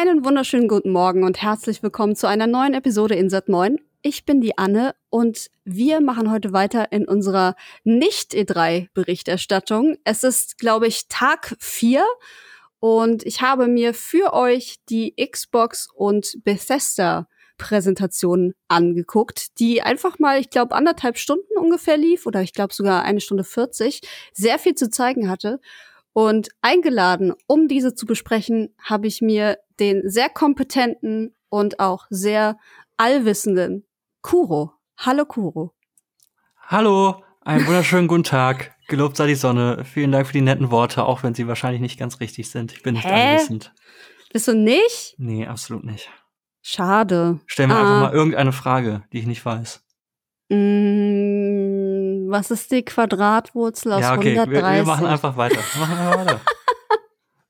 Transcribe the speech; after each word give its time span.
Einen 0.00 0.24
wunderschönen 0.24 0.68
guten 0.68 0.92
Morgen 0.92 1.24
und 1.24 1.42
herzlich 1.42 1.82
willkommen 1.82 2.14
zu 2.14 2.28
einer 2.28 2.46
neuen 2.46 2.72
Episode 2.72 3.16
in 3.16 3.30
Z9. 3.30 3.78
Ich 4.00 4.24
bin 4.24 4.40
die 4.40 4.56
Anne 4.56 4.94
und 5.10 5.50
wir 5.64 6.00
machen 6.00 6.30
heute 6.30 6.52
weiter 6.52 6.92
in 6.92 7.08
unserer 7.08 7.56
Nicht-E3-Berichterstattung. 7.82 9.96
Es 10.04 10.22
ist, 10.22 10.56
glaube 10.56 10.86
ich, 10.86 11.08
Tag 11.08 11.56
4 11.58 12.06
und 12.78 13.26
ich 13.26 13.42
habe 13.42 13.66
mir 13.66 13.92
für 13.92 14.34
euch 14.34 14.76
die 14.88 15.16
Xbox 15.16 15.88
und 15.92 16.38
Bethesda 16.44 17.26
Präsentation 17.56 18.54
angeguckt, 18.68 19.58
die 19.58 19.82
einfach 19.82 20.20
mal, 20.20 20.40
ich 20.40 20.50
glaube, 20.50 20.76
anderthalb 20.76 21.18
Stunden 21.18 21.58
ungefähr 21.58 21.96
lief 21.96 22.24
oder 22.24 22.40
ich 22.40 22.52
glaube 22.52 22.72
sogar 22.72 23.02
eine 23.02 23.20
Stunde 23.20 23.42
40, 23.42 24.02
sehr 24.32 24.60
viel 24.60 24.76
zu 24.76 24.90
zeigen 24.90 25.28
hatte. 25.28 25.58
Und 26.18 26.48
eingeladen, 26.62 27.32
um 27.46 27.68
diese 27.68 27.94
zu 27.94 28.04
besprechen, 28.04 28.74
habe 28.82 29.06
ich 29.06 29.22
mir 29.22 29.58
den 29.78 30.02
sehr 30.10 30.28
kompetenten 30.28 31.32
und 31.48 31.78
auch 31.78 32.06
sehr 32.10 32.58
allwissenden 32.96 33.86
Kuro. 34.20 34.72
Hallo 34.96 35.26
Kuro. 35.26 35.76
Hallo, 36.60 37.22
einen 37.42 37.64
wunderschönen 37.68 38.08
guten 38.08 38.24
Tag. 38.24 38.74
Gelobt 38.88 39.16
sei 39.16 39.28
die 39.28 39.36
Sonne. 39.36 39.84
Vielen 39.84 40.10
Dank 40.10 40.26
für 40.26 40.32
die 40.32 40.40
netten 40.40 40.72
Worte, 40.72 41.04
auch 41.04 41.22
wenn 41.22 41.34
sie 41.34 41.46
wahrscheinlich 41.46 41.80
nicht 41.80 42.00
ganz 42.00 42.18
richtig 42.18 42.50
sind. 42.50 42.72
Ich 42.72 42.82
bin 42.82 42.94
nicht 42.94 43.06
Hä? 43.06 43.12
allwissend. 43.12 43.72
Bist 44.32 44.48
du 44.48 44.56
nicht? 44.56 45.14
Nee, 45.18 45.46
absolut 45.46 45.84
nicht. 45.84 46.10
Schade. 46.62 47.38
Stell 47.46 47.68
mir 47.68 47.76
ah. 47.76 47.80
einfach 47.80 48.00
mal 48.10 48.12
irgendeine 48.12 48.50
Frage, 48.50 49.04
die 49.12 49.20
ich 49.20 49.26
nicht 49.26 49.44
weiß. 49.44 49.84
Mm, 50.48 51.07
was 52.30 52.50
ist 52.50 52.70
die 52.70 52.84
Quadratwurzel 52.84 53.92
aus 53.92 54.02
ja, 54.02 54.14
okay. 54.14 54.38
130? 54.38 54.52
Wir, 54.52 54.76
wir 54.76 54.84
machen 54.84 55.06
einfach 55.06 55.36
weiter. 55.36 55.60
machen 55.78 55.96
wir 55.98 56.18
weiter. 56.18 56.40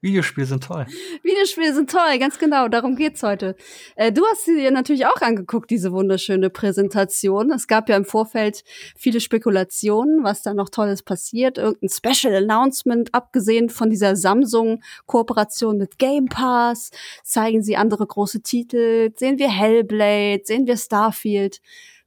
Videospiele 0.01 0.47
sind 0.47 0.63
toll. 0.63 0.87
Videospiele 1.25 1.75
sind 1.75 1.91
toll, 1.91 2.19
ganz 2.21 2.39
genau. 2.39 2.69
Darum 2.69 2.95
geht's 2.95 3.23
heute. 3.25 3.57
Äh, 3.97 4.13
du 4.13 4.25
hast 4.27 4.45
sie 4.45 4.55
dir 4.55 4.71
natürlich 4.71 5.07
auch 5.07 5.21
angeguckt, 5.21 5.71
diese 5.71 5.91
wunderschöne 5.91 6.51
Präsentation. 6.51 7.51
Es 7.51 7.67
gab 7.67 7.89
ja 7.89 7.97
im 7.97 8.05
Vorfeld 8.05 8.63
viele 8.97 9.21
Spekulationen, 9.21 10.23
was 10.23 10.43
da 10.43 10.55
noch 10.55 10.69
Tolles 10.69 11.03
passiert. 11.03 11.59
Irgendein 11.59 11.89
Special 11.89 12.35
Announcement, 12.37 13.13
abgesehen 13.13 13.71
von 13.71 13.91
dieser 13.91 14.15
Samsung-Kooperation 14.15 15.79
mit 15.79 15.99
Game 15.99 16.27
Pass. 16.27 16.91
Zeigen 17.25 17.65
sie 17.65 17.77
andere 17.77 18.07
große 18.07 18.43
Titel. 18.43 19.11
Sehen 19.17 19.39
wir 19.39 19.51
Hellblade, 19.51 20.43
sehen 20.45 20.69
wir 20.69 20.77
Starfield. 20.77 21.61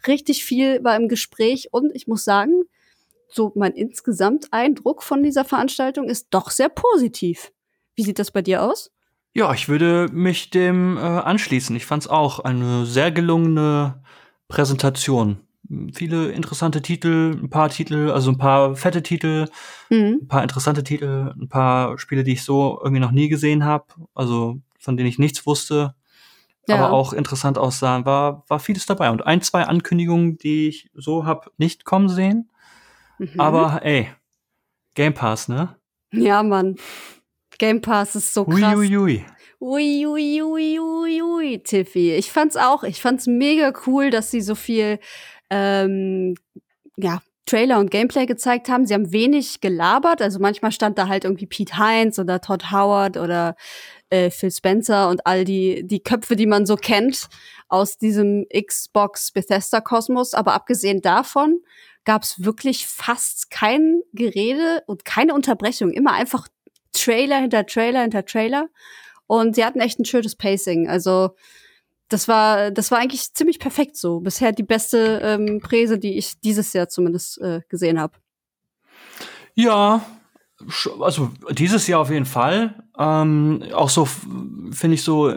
Richtig 0.08 0.44
viel 0.44 0.84
war 0.84 0.96
im 0.96 1.08
Gespräch 1.08 1.70
und 1.72 1.96
ich 1.96 2.08
muss 2.08 2.24
sagen, 2.24 2.64
so 3.28 3.52
mein 3.56 3.74
insgesamt 3.74 4.52
Eindruck 4.52 5.04
von 5.04 5.24
dieser 5.24 5.46
Veranstaltung 5.46 6.10
ist 6.10 6.28
doch 6.32 6.50
sehr 6.52 6.70
positiv. 6.70 7.52
Wie 7.96 8.04
sieht 8.04 8.20
das 8.20 8.32
bei 8.32 8.42
dir 8.42 8.64
aus? 8.64 8.92
Ja, 9.34 9.54
ich 9.54 9.70
würde 9.70 10.10
mich 10.12 10.50
dem 10.50 10.98
äh, 10.98 11.02
anschließen. 11.02 11.76
Ich 11.76 11.86
fand 11.86 12.04
es 12.04 12.10
auch 12.10 12.40
eine 12.40 12.86
sehr 12.86 13.12
gelungene 13.12 14.04
Präsentation. 14.50 15.38
Viele 15.94 16.32
interessante 16.32 16.82
Titel, 16.82 17.40
ein 17.42 17.50
paar 17.50 17.70
Titel, 17.70 18.12
also 18.12 18.30
ein 18.30 18.38
paar 18.38 18.76
fette 18.76 19.02
Titel, 19.02 19.48
mhm. 19.90 20.20
ein 20.24 20.28
paar 20.28 20.44
interessante 20.44 20.84
Titel, 20.84 21.34
ein 21.40 21.48
paar 21.48 21.98
Spiele, 21.98 22.26
die 22.26 22.34
ich 22.34 22.44
so 22.44 22.78
irgendwie 22.84 23.00
noch 23.00 23.12
nie 23.12 23.30
gesehen 23.30 23.64
habe, 23.64 23.86
also 24.14 24.60
von 24.80 24.98
denen 24.98 25.08
ich 25.08 25.18
nichts 25.18 25.46
wusste, 25.46 25.96
ja. 26.72 26.86
aber 26.86 26.94
auch 26.94 27.14
interessant 27.14 27.58
aussahen. 27.58 28.06
War, 28.06 28.44
war 28.48 28.60
vieles 28.60 28.86
dabei. 28.86 29.10
Und 29.10 29.26
ein, 29.26 29.42
zwei 29.42 29.64
Ankündigungen, 29.64 30.38
die 30.38 30.68
ich 30.68 30.90
so 30.94 31.26
hab 31.26 31.52
nicht 31.58 31.86
kommen 31.86 32.10
sehen. 32.10 32.50
Mhm. 33.18 33.40
Aber 33.40 33.82
ey, 33.84 34.10
Game 34.96 35.14
Pass, 35.14 35.48
ne? 35.48 35.76
Ja, 36.12 36.44
Mann. 36.44 36.76
Game 37.58 37.82
Pass 37.82 38.16
ist 38.16 38.34
so 38.34 38.46
krass. 38.46 38.76
Uiuiui. 38.76 39.26
Uiuiuiui, 39.62 41.60
Tiffy. 41.64 42.14
Ich 42.16 42.32
fand's 42.32 42.58
auch, 42.58 42.84
ich 42.84 43.00
fand's 43.02 43.28
mega 43.28 43.72
cool, 43.86 44.10
dass 44.10 44.32
sie 44.32 44.42
so 44.42 44.56
viel, 44.56 45.00
ähm, 45.52 46.36
ja, 46.98 47.22
Trailer 47.46 47.80
und 47.80 47.92
Gameplay 47.92 48.26
gezeigt 48.26 48.70
haben. 48.70 48.86
Sie 48.86 48.94
haben 48.94 49.12
wenig 49.12 49.62
gelabert. 49.62 50.22
Also 50.22 50.40
manchmal 50.40 50.72
stand 50.72 50.98
da 50.98 51.08
halt 51.08 51.26
irgendwie 51.26 51.48
Pete 51.48 51.78
Hines 51.78 52.18
oder 52.18 52.40
Todd 52.40 52.72
Howard 52.72 53.18
oder 53.18 53.56
äh, 54.12 54.30
Phil 54.30 54.52
Spencer 54.52 55.10
und 55.10 55.26
all 55.26 55.46
die, 55.46 55.88
die 55.88 56.02
Köpfe, 56.02 56.36
die 56.36 56.46
man 56.46 56.66
so 56.66 56.76
kennt 56.76 57.30
aus 57.68 57.98
diesem 57.98 58.46
Xbox 58.54 59.32
Bethesda 59.32 59.82
Kosmos. 59.82 60.34
Aber 60.34 60.54
abgesehen 60.54 61.02
davon 61.02 61.62
gab's 62.04 62.44
wirklich 62.44 62.88
fast 62.88 63.50
kein 63.50 64.02
Gerede 64.14 64.84
und 64.88 65.06
keine 65.06 65.34
Unterbrechung. 65.34 65.92
Immer 65.92 66.14
einfach 66.14 66.48
Trailer 66.94 67.40
hinter 67.40 67.66
Trailer 67.66 68.02
hinter 68.02 68.26
Trailer. 68.26 68.70
Und 69.28 69.56
sie 69.56 69.64
hatten 69.64 69.80
echt 69.80 70.00
ein 70.00 70.06
schönes 70.06 70.36
Pacing. 70.36 70.90
Also 70.90 71.32
das 72.10 72.28
war, 72.28 72.72
das 72.72 72.92
war 72.92 73.00
eigentlich 73.00 73.34
ziemlich 73.34 73.60
perfekt 73.60 73.96
so. 73.96 74.20
Bisher 74.20 74.52
die 74.52 74.64
beste 74.64 75.22
ähm, 75.24 75.62
Präse, 75.62 75.98
die 75.98 76.18
ich 76.18 76.40
dieses 76.42 76.74
Jahr 76.74 76.90
zumindest 76.90 77.40
äh, 77.40 77.62
gesehen 77.70 78.00
habe. 78.00 78.18
Ja, 79.54 80.06
also 81.02 81.32
dieses 81.52 81.88
Jahr 81.88 82.02
auf 82.02 82.10
jeden 82.10 82.26
Fall. 82.26 82.84
Ähm, 82.98 83.64
auch 83.74 83.90
so 83.90 84.06
finde 84.06 84.96
ich 84.96 85.04
so, 85.04 85.34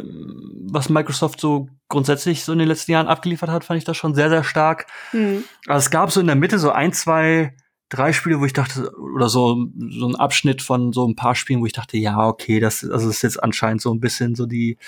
was 0.67 0.89
Microsoft 0.89 1.41
so 1.41 1.69
grundsätzlich 1.89 2.45
so 2.45 2.53
in 2.53 2.59
den 2.59 2.69
letzten 2.69 2.93
Jahren 2.93 3.07
abgeliefert 3.07 3.51
hat, 3.51 3.65
fand 3.65 3.79
ich 3.79 3.85
das 3.85 3.97
schon 3.97 4.15
sehr, 4.15 4.29
sehr 4.29 4.45
stark. 4.45 4.87
Mhm. 5.13 5.45
Also 5.67 5.85
es 5.85 5.91
gab 5.91 6.11
so 6.11 6.21
in 6.21 6.27
der 6.27 6.37
Mitte 6.37 6.59
so 6.59 6.71
ein, 6.71 6.93
zwei 6.93 7.55
drei 7.89 8.13
Spiele, 8.13 8.41
wo 8.41 8.45
ich 8.45 8.53
dachte, 8.53 8.93
oder 8.99 9.29
so, 9.29 9.67
so 9.91 10.09
ein 10.09 10.17
Abschnitt 10.17 10.63
von 10.63 10.93
so 10.93 11.07
ein 11.07 11.17
paar 11.17 11.35
Spielen, 11.35 11.61
wo 11.61 11.67
ich 11.67 11.73
dachte, 11.73 11.97
ja, 11.97 12.27
okay, 12.27 12.59
das, 12.61 12.83
also 12.83 13.07
das 13.07 13.17
ist 13.17 13.23
jetzt 13.23 13.43
anscheinend 13.43 13.83
so 13.83 13.93
ein 13.93 14.01
bisschen 14.01 14.35
so 14.35 14.47
die, 14.47 14.79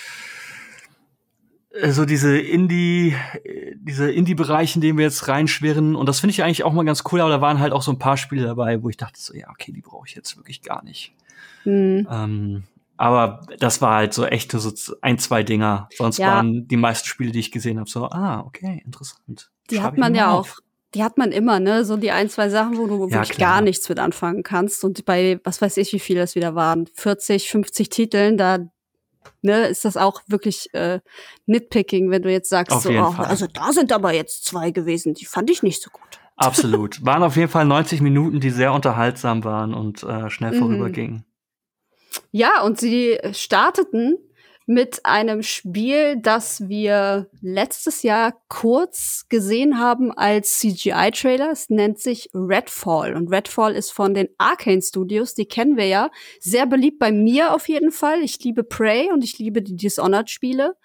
so 1.89 2.05
diese 2.05 2.37
Indie, 2.37 3.15
diese 3.75 4.11
Indie-Bereich, 4.11 4.75
in 4.75 4.81
den 4.81 4.97
wir 4.97 5.05
jetzt 5.05 5.27
reinschwirren. 5.27 5.95
Und 5.95 6.07
das 6.07 6.19
finde 6.19 6.31
ich 6.31 6.43
eigentlich 6.43 6.63
auch 6.63 6.73
mal 6.73 6.85
ganz 6.85 7.03
cool, 7.11 7.21
aber 7.21 7.29
da 7.29 7.41
waren 7.41 7.59
halt 7.59 7.73
auch 7.73 7.81
so 7.81 7.91
ein 7.91 7.99
paar 7.99 8.17
Spiele 8.17 8.45
dabei, 8.45 8.81
wo 8.83 8.89
ich 8.89 8.97
dachte 8.97 9.19
so, 9.19 9.33
ja, 9.33 9.49
okay, 9.49 9.71
die 9.71 9.81
brauche 9.81 10.07
ich 10.07 10.15
jetzt 10.15 10.37
wirklich 10.37 10.61
gar 10.61 10.83
nicht. 10.83 11.13
Mhm. 11.65 12.07
Ähm, 12.09 12.63
aber 12.97 13.45
das 13.59 13.81
war 13.81 13.95
halt 13.95 14.13
so 14.13 14.25
echt 14.25 14.51
so 14.51 14.95
ein, 15.01 15.19
zwei 15.19 15.43
Dinger. 15.43 15.87
Sonst 15.95 16.17
ja. 16.17 16.33
waren 16.33 16.67
die 16.67 16.77
meisten 16.77 17.07
Spiele, 17.07 17.31
die 17.31 17.39
ich 17.39 17.51
gesehen 17.51 17.79
habe, 17.79 17.89
so, 17.89 18.05
ah, 18.05 18.41
okay, 18.41 18.81
interessant. 18.85 19.51
Die 19.69 19.81
hat 19.81 19.97
man 19.97 20.15
ja 20.15 20.31
auch 20.31 20.47
die 20.95 21.03
hat 21.03 21.17
man 21.17 21.31
immer, 21.31 21.59
ne? 21.59 21.83
So 21.83 21.97
die 21.97 22.11
ein, 22.11 22.29
zwei 22.29 22.49
Sachen, 22.49 22.77
wo 22.77 22.87
du 22.87 23.07
ja, 23.09 23.17
wirklich 23.17 23.37
klar. 23.37 23.55
gar 23.55 23.61
nichts 23.61 23.87
mit 23.89 23.99
anfangen 23.99 24.41
kannst. 24.41 24.83
Und 24.83 25.05
bei, 25.05 25.39
was 25.43 25.61
weiß 25.61 25.77
ich, 25.77 25.91
wie 25.93 25.99
viele 25.99 26.21
das 26.21 26.35
wieder 26.35 26.55
waren, 26.55 26.87
40, 26.93 27.49
50 27.49 27.89
Titeln, 27.89 28.37
da 28.37 28.59
ne, 29.41 29.67
ist 29.67 29.85
das 29.85 29.97
auch 29.97 30.21
wirklich 30.27 30.73
äh, 30.73 30.99
Nitpicking, 31.45 32.09
wenn 32.09 32.21
du 32.21 32.31
jetzt 32.31 32.49
sagst, 32.49 32.71
auf 32.71 32.83
so, 32.83 32.91
oh, 32.91 33.13
also 33.17 33.47
da 33.47 33.71
sind 33.71 33.91
aber 33.91 34.13
jetzt 34.13 34.45
zwei 34.45 34.71
gewesen, 34.71 35.13
die 35.13 35.25
fand 35.25 35.49
ich 35.49 35.63
nicht 35.63 35.81
so 35.81 35.89
gut. 35.89 36.19
Absolut. 36.35 37.03
Waren 37.05 37.23
auf 37.23 37.35
jeden 37.35 37.49
Fall 37.49 37.65
90 37.65 38.01
Minuten, 38.01 38.39
die 38.39 38.51
sehr 38.51 38.73
unterhaltsam 38.73 39.43
waren 39.43 39.73
und 39.73 40.03
äh, 40.03 40.29
schnell 40.29 40.53
mhm. 40.53 40.59
vorübergingen. 40.59 41.25
Ja, 42.31 42.61
und 42.63 42.79
sie 42.79 43.19
starteten 43.33 44.17
mit 44.69 45.05
einem 45.05 45.43
Spiel, 45.43 46.17
das 46.17 46.67
wir 46.67 47.29
letztes 47.41 48.03
Jahr 48.03 48.33
kurz 48.49 49.25
gesehen 49.29 49.79
haben 49.79 50.11
als 50.11 50.59
CGI-Trailer. 50.59 51.49
Es 51.51 51.69
nennt 51.69 51.99
sich 51.99 52.29
Redfall. 52.33 53.15
Und 53.15 53.31
Redfall 53.31 53.75
ist 53.75 53.91
von 53.91 54.13
den 54.13 54.27
Arcane 54.37 54.81
Studios. 54.81 55.33
Die 55.35 55.45
kennen 55.45 55.77
wir 55.77 55.87
ja. 55.87 56.11
Sehr 56.41 56.65
beliebt 56.65 56.99
bei 56.99 57.13
mir 57.13 57.53
auf 57.53 57.69
jeden 57.69 57.93
Fall. 57.93 58.21
Ich 58.21 58.43
liebe 58.43 58.65
Prey 58.65 59.09
und 59.09 59.23
ich 59.23 59.39
liebe 59.39 59.61
die 59.61 59.77
Dishonored-Spiele. 59.77 60.75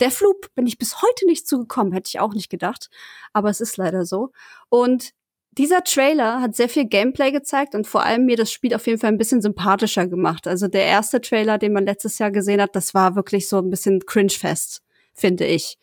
Der 0.00 0.10
Flug 0.10 0.52
bin 0.56 0.66
ich 0.66 0.76
bis 0.76 1.00
heute 1.00 1.24
nicht 1.26 1.46
zugekommen. 1.46 1.92
Hätte 1.92 2.08
ich 2.08 2.18
auch 2.18 2.34
nicht 2.34 2.50
gedacht. 2.50 2.90
Aber 3.32 3.50
es 3.50 3.60
ist 3.60 3.76
leider 3.76 4.04
so. 4.04 4.32
Und 4.68 5.12
dieser 5.58 5.82
Trailer 5.82 6.40
hat 6.40 6.54
sehr 6.54 6.68
viel 6.68 6.86
Gameplay 6.86 7.32
gezeigt 7.32 7.74
und 7.74 7.86
vor 7.86 8.04
allem 8.04 8.24
mir 8.24 8.36
das 8.36 8.52
Spiel 8.52 8.74
auf 8.74 8.86
jeden 8.86 8.98
Fall 9.00 9.10
ein 9.10 9.18
bisschen 9.18 9.42
sympathischer 9.42 10.06
gemacht. 10.06 10.46
Also 10.46 10.68
der 10.68 10.84
erste 10.84 11.20
Trailer, 11.20 11.58
den 11.58 11.72
man 11.72 11.84
letztes 11.84 12.18
Jahr 12.18 12.30
gesehen 12.30 12.62
hat, 12.62 12.76
das 12.76 12.94
war 12.94 13.16
wirklich 13.16 13.48
so 13.48 13.58
ein 13.58 13.68
bisschen 13.68 14.06
cringe-fest, 14.06 14.82
finde 15.14 15.44
ich. 15.46 15.76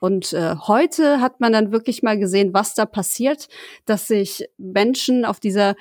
Und 0.00 0.32
äh, 0.32 0.56
heute 0.66 1.20
hat 1.20 1.40
man 1.40 1.52
dann 1.52 1.70
wirklich 1.70 2.02
mal 2.02 2.18
gesehen, 2.18 2.54
was 2.54 2.74
da 2.74 2.86
passiert, 2.86 3.48
dass 3.84 4.08
sich 4.08 4.48
Menschen 4.56 5.26
auf 5.26 5.38
dieser 5.38 5.76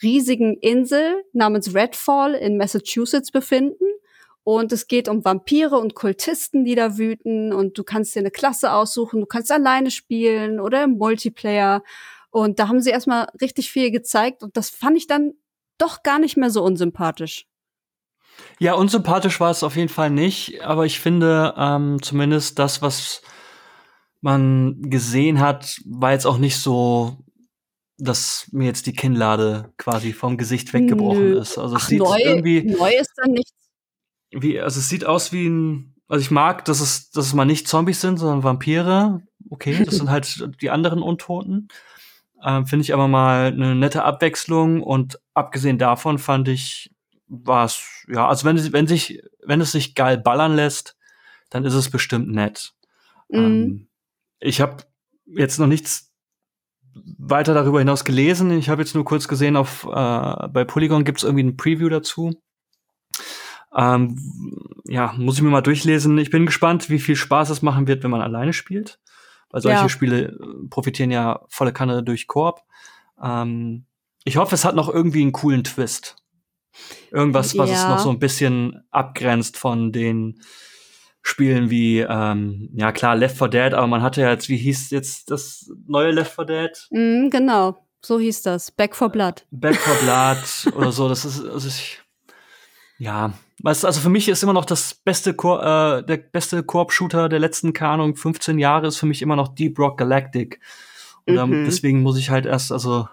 riesigen 0.00 0.56
Insel 0.58 1.24
namens 1.32 1.74
Redfall 1.74 2.34
in 2.34 2.56
Massachusetts 2.56 3.32
befinden. 3.32 3.84
Und 4.44 4.72
es 4.72 4.86
geht 4.86 5.08
um 5.08 5.24
Vampire 5.24 5.78
und 5.78 5.94
Kultisten, 5.94 6.64
die 6.64 6.76
da 6.76 6.96
wüten. 6.98 7.52
Und 7.52 7.76
du 7.76 7.82
kannst 7.82 8.14
dir 8.14 8.20
eine 8.20 8.30
Klasse 8.30 8.72
aussuchen. 8.72 9.20
Du 9.20 9.26
kannst 9.26 9.50
alleine 9.50 9.90
spielen 9.90 10.60
oder 10.60 10.84
im 10.84 10.98
Multiplayer. 10.98 11.82
Und 12.34 12.58
da 12.58 12.66
haben 12.66 12.80
sie 12.80 12.90
erstmal 12.90 13.28
richtig 13.40 13.70
viel 13.70 13.92
gezeigt 13.92 14.42
und 14.42 14.56
das 14.56 14.68
fand 14.68 14.96
ich 14.96 15.06
dann 15.06 15.34
doch 15.78 16.02
gar 16.02 16.18
nicht 16.18 16.36
mehr 16.36 16.50
so 16.50 16.64
unsympathisch. 16.64 17.46
Ja, 18.58 18.74
unsympathisch 18.74 19.38
war 19.38 19.52
es 19.52 19.62
auf 19.62 19.76
jeden 19.76 19.88
Fall 19.88 20.10
nicht, 20.10 20.60
aber 20.64 20.84
ich 20.84 20.98
finde 20.98 21.54
ähm, 21.56 22.02
zumindest 22.02 22.58
das, 22.58 22.82
was 22.82 23.22
man 24.20 24.82
gesehen 24.90 25.38
hat, 25.38 25.80
war 25.84 26.10
jetzt 26.10 26.26
auch 26.26 26.38
nicht 26.38 26.56
so, 26.56 27.18
dass 27.98 28.48
mir 28.50 28.66
jetzt 28.66 28.86
die 28.86 28.94
Kinnlade 28.94 29.72
quasi 29.76 30.12
vom 30.12 30.36
Gesicht 30.36 30.72
weggebrochen 30.72 31.34
Nö. 31.34 31.38
ist. 31.38 31.56
Also 31.56 31.76
es 31.76 31.84
Ach, 31.84 31.88
sieht 31.88 32.00
neu, 32.00 32.18
irgendwie 32.18 32.64
neu 32.64 32.90
ist 32.98 33.12
dann 33.14 33.30
nichts. 33.30 33.54
Wie, 34.32 34.58
also 34.60 34.80
es 34.80 34.88
sieht 34.88 35.04
aus 35.04 35.30
wie 35.30 35.48
ein 35.48 35.94
Also 36.08 36.20
ich 36.20 36.32
mag, 36.32 36.64
dass 36.64 36.80
es, 36.80 37.12
dass 37.12 37.26
es 37.26 37.32
mal 37.32 37.44
nicht 37.44 37.68
Zombies 37.68 38.00
sind, 38.00 38.16
sondern 38.16 38.42
Vampire. 38.42 39.22
Okay, 39.50 39.84
das 39.84 39.94
sind 39.98 40.10
halt 40.10 40.50
die 40.60 40.70
anderen 40.70 41.00
Untoten. 41.00 41.68
Ähm, 42.44 42.66
Finde 42.66 42.82
ich 42.82 42.92
aber 42.92 43.08
mal 43.08 43.46
eine 43.46 43.74
nette 43.74 44.04
Abwechslung 44.04 44.82
und 44.82 45.18
abgesehen 45.32 45.78
davon 45.78 46.18
fand 46.18 46.48
ich, 46.48 46.94
war 47.26 47.64
es, 47.64 48.04
ja, 48.06 48.28
also 48.28 48.44
wenn, 48.44 48.72
wenn 48.72 48.86
sich, 48.86 49.22
wenn 49.42 49.62
es 49.62 49.72
sich 49.72 49.94
geil 49.94 50.18
ballern 50.18 50.54
lässt, 50.54 50.96
dann 51.48 51.64
ist 51.64 51.74
es 51.74 51.90
bestimmt 51.90 52.28
nett. 52.28 52.74
Mhm. 53.30 53.38
Ähm, 53.38 53.88
ich 54.40 54.60
habe 54.60 54.84
jetzt 55.24 55.58
noch 55.58 55.66
nichts 55.66 56.12
weiter 56.94 57.54
darüber 57.54 57.78
hinaus 57.78 58.04
gelesen. 58.04 58.50
Ich 58.52 58.68
habe 58.68 58.82
jetzt 58.82 58.94
nur 58.94 59.04
kurz 59.04 59.26
gesehen, 59.26 59.56
auf 59.56 59.84
äh, 59.84 60.48
bei 60.48 60.64
Polygon 60.64 61.04
gibt 61.04 61.18
es 61.18 61.24
irgendwie 61.24 61.44
ein 61.44 61.56
Preview 61.56 61.88
dazu. 61.88 62.34
Ähm, 63.74 64.18
ja, 64.84 65.14
muss 65.16 65.36
ich 65.36 65.42
mir 65.42 65.50
mal 65.50 65.62
durchlesen. 65.62 66.18
Ich 66.18 66.30
bin 66.30 66.46
gespannt, 66.46 66.90
wie 66.90 67.00
viel 67.00 67.16
Spaß 67.16 67.50
es 67.50 67.62
machen 67.62 67.88
wird, 67.88 68.04
wenn 68.04 68.10
man 68.10 68.20
alleine 68.20 68.52
spielt. 68.52 69.00
Weil 69.54 69.62
solche 69.62 69.82
ja. 69.82 69.88
Spiele 69.88 70.22
äh, 70.30 70.68
profitieren 70.68 71.12
ja 71.12 71.42
volle 71.46 71.72
Kanne 71.72 72.02
durch 72.02 72.26
Koop. 72.26 72.62
Ähm, 73.22 73.86
ich 74.24 74.36
hoffe, 74.36 74.56
es 74.56 74.64
hat 74.64 74.74
noch 74.74 74.88
irgendwie 74.88 75.22
einen 75.22 75.30
coolen 75.30 75.62
Twist. 75.62 76.16
Irgendwas, 77.12 77.56
was 77.56 77.70
ja. 77.70 77.76
es 77.76 77.88
noch 77.88 78.00
so 78.00 78.10
ein 78.10 78.18
bisschen 78.18 78.82
abgrenzt 78.90 79.56
von 79.56 79.92
den 79.92 80.40
Spielen 81.22 81.70
wie, 81.70 82.00
ähm, 82.00 82.68
ja 82.74 82.90
klar, 82.90 83.14
Left 83.14 83.38
4 83.38 83.46
Dead, 83.46 83.74
aber 83.74 83.86
man 83.86 84.02
hatte 84.02 84.22
ja 84.22 84.30
jetzt, 84.30 84.48
wie 84.48 84.56
hieß 84.56 84.90
jetzt 84.90 85.30
das 85.30 85.70
neue 85.86 86.10
Left 86.10 86.34
4 86.34 86.44
Dead? 86.46 86.88
Mm, 86.90 87.30
genau, 87.30 87.78
so 88.04 88.18
hieß 88.18 88.42
das. 88.42 88.72
Back 88.72 88.96
4 88.96 89.08
Blood. 89.08 89.46
Back 89.52 89.76
4 89.76 89.94
Blood 90.02 90.74
oder 90.76 90.90
so, 90.90 91.08
das 91.08 91.24
ist, 91.24 91.46
also 91.46 91.68
ich, 91.68 92.02
ja, 92.98 93.32
also 93.62 94.00
für 94.00 94.08
mich 94.08 94.28
ist 94.28 94.42
immer 94.42 94.52
noch 94.52 94.64
das 94.64 94.94
beste, 94.94 95.34
Ko 95.34 95.58
äh, 95.58 96.04
der 96.04 96.16
beste 96.16 96.64
Koop-Shooter 96.64 97.28
der 97.28 97.38
letzten, 97.38 97.72
keine 97.72 97.92
Ahnung, 97.92 98.16
15 98.16 98.58
Jahre 98.58 98.88
ist 98.88 98.96
für 98.96 99.06
mich 99.06 99.22
immer 99.22 99.36
noch 99.36 99.54
Deep 99.54 99.78
Rock 99.78 99.98
Galactic. 99.98 100.58
Und 101.26 101.36
mhm. 101.36 101.64
deswegen 101.64 102.02
muss 102.02 102.18
ich 102.18 102.30
halt 102.30 102.46
erst, 102.46 102.72
also, 102.72 103.08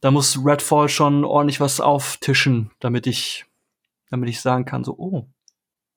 da 0.00 0.10
muss 0.10 0.44
Redfall 0.44 0.88
schon 0.88 1.24
ordentlich 1.24 1.60
was 1.60 1.80
auftischen, 1.80 2.72
damit 2.78 3.06
ich, 3.06 3.44
damit 4.10 4.28
ich 4.28 4.40
sagen 4.40 4.64
kann, 4.64 4.82
so, 4.84 4.96
oh, 4.98 5.26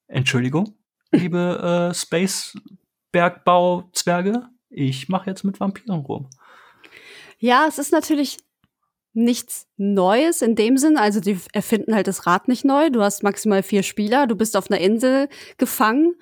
Entschuldigung, 0.08 0.76
liebe 1.12 1.92
äh, 1.92 1.94
Space-Bergbau-Zwerge, 1.94 4.48
ich 4.70 5.10
mache 5.10 5.30
jetzt 5.30 5.44
mit 5.44 5.60
Vampiren 5.60 6.00
rum. 6.00 6.30
Ja, 7.38 7.66
es 7.68 7.78
ist 7.78 7.92
natürlich 7.92 8.38
nichts 9.14 9.68
Neues 9.78 10.42
in 10.42 10.56
dem 10.56 10.78
Sinn. 10.78 10.98
Also 10.98 11.20
die 11.20 11.38
erfinden 11.54 11.94
halt 11.96 12.08
das 12.08 12.26
Rad 12.26 12.48
nicht 12.48 12.66
neu. 12.66 12.90
Du 12.90 13.02
hast 13.02 13.24
maximal 13.24 13.64
vier 13.64 13.84
Spieler, 13.84 14.28
du 14.28 14.36
bist 14.36 14.56
auf 14.56 14.72
einer 14.72 14.80
Insel 14.80 15.28
gefangen. 15.58 16.16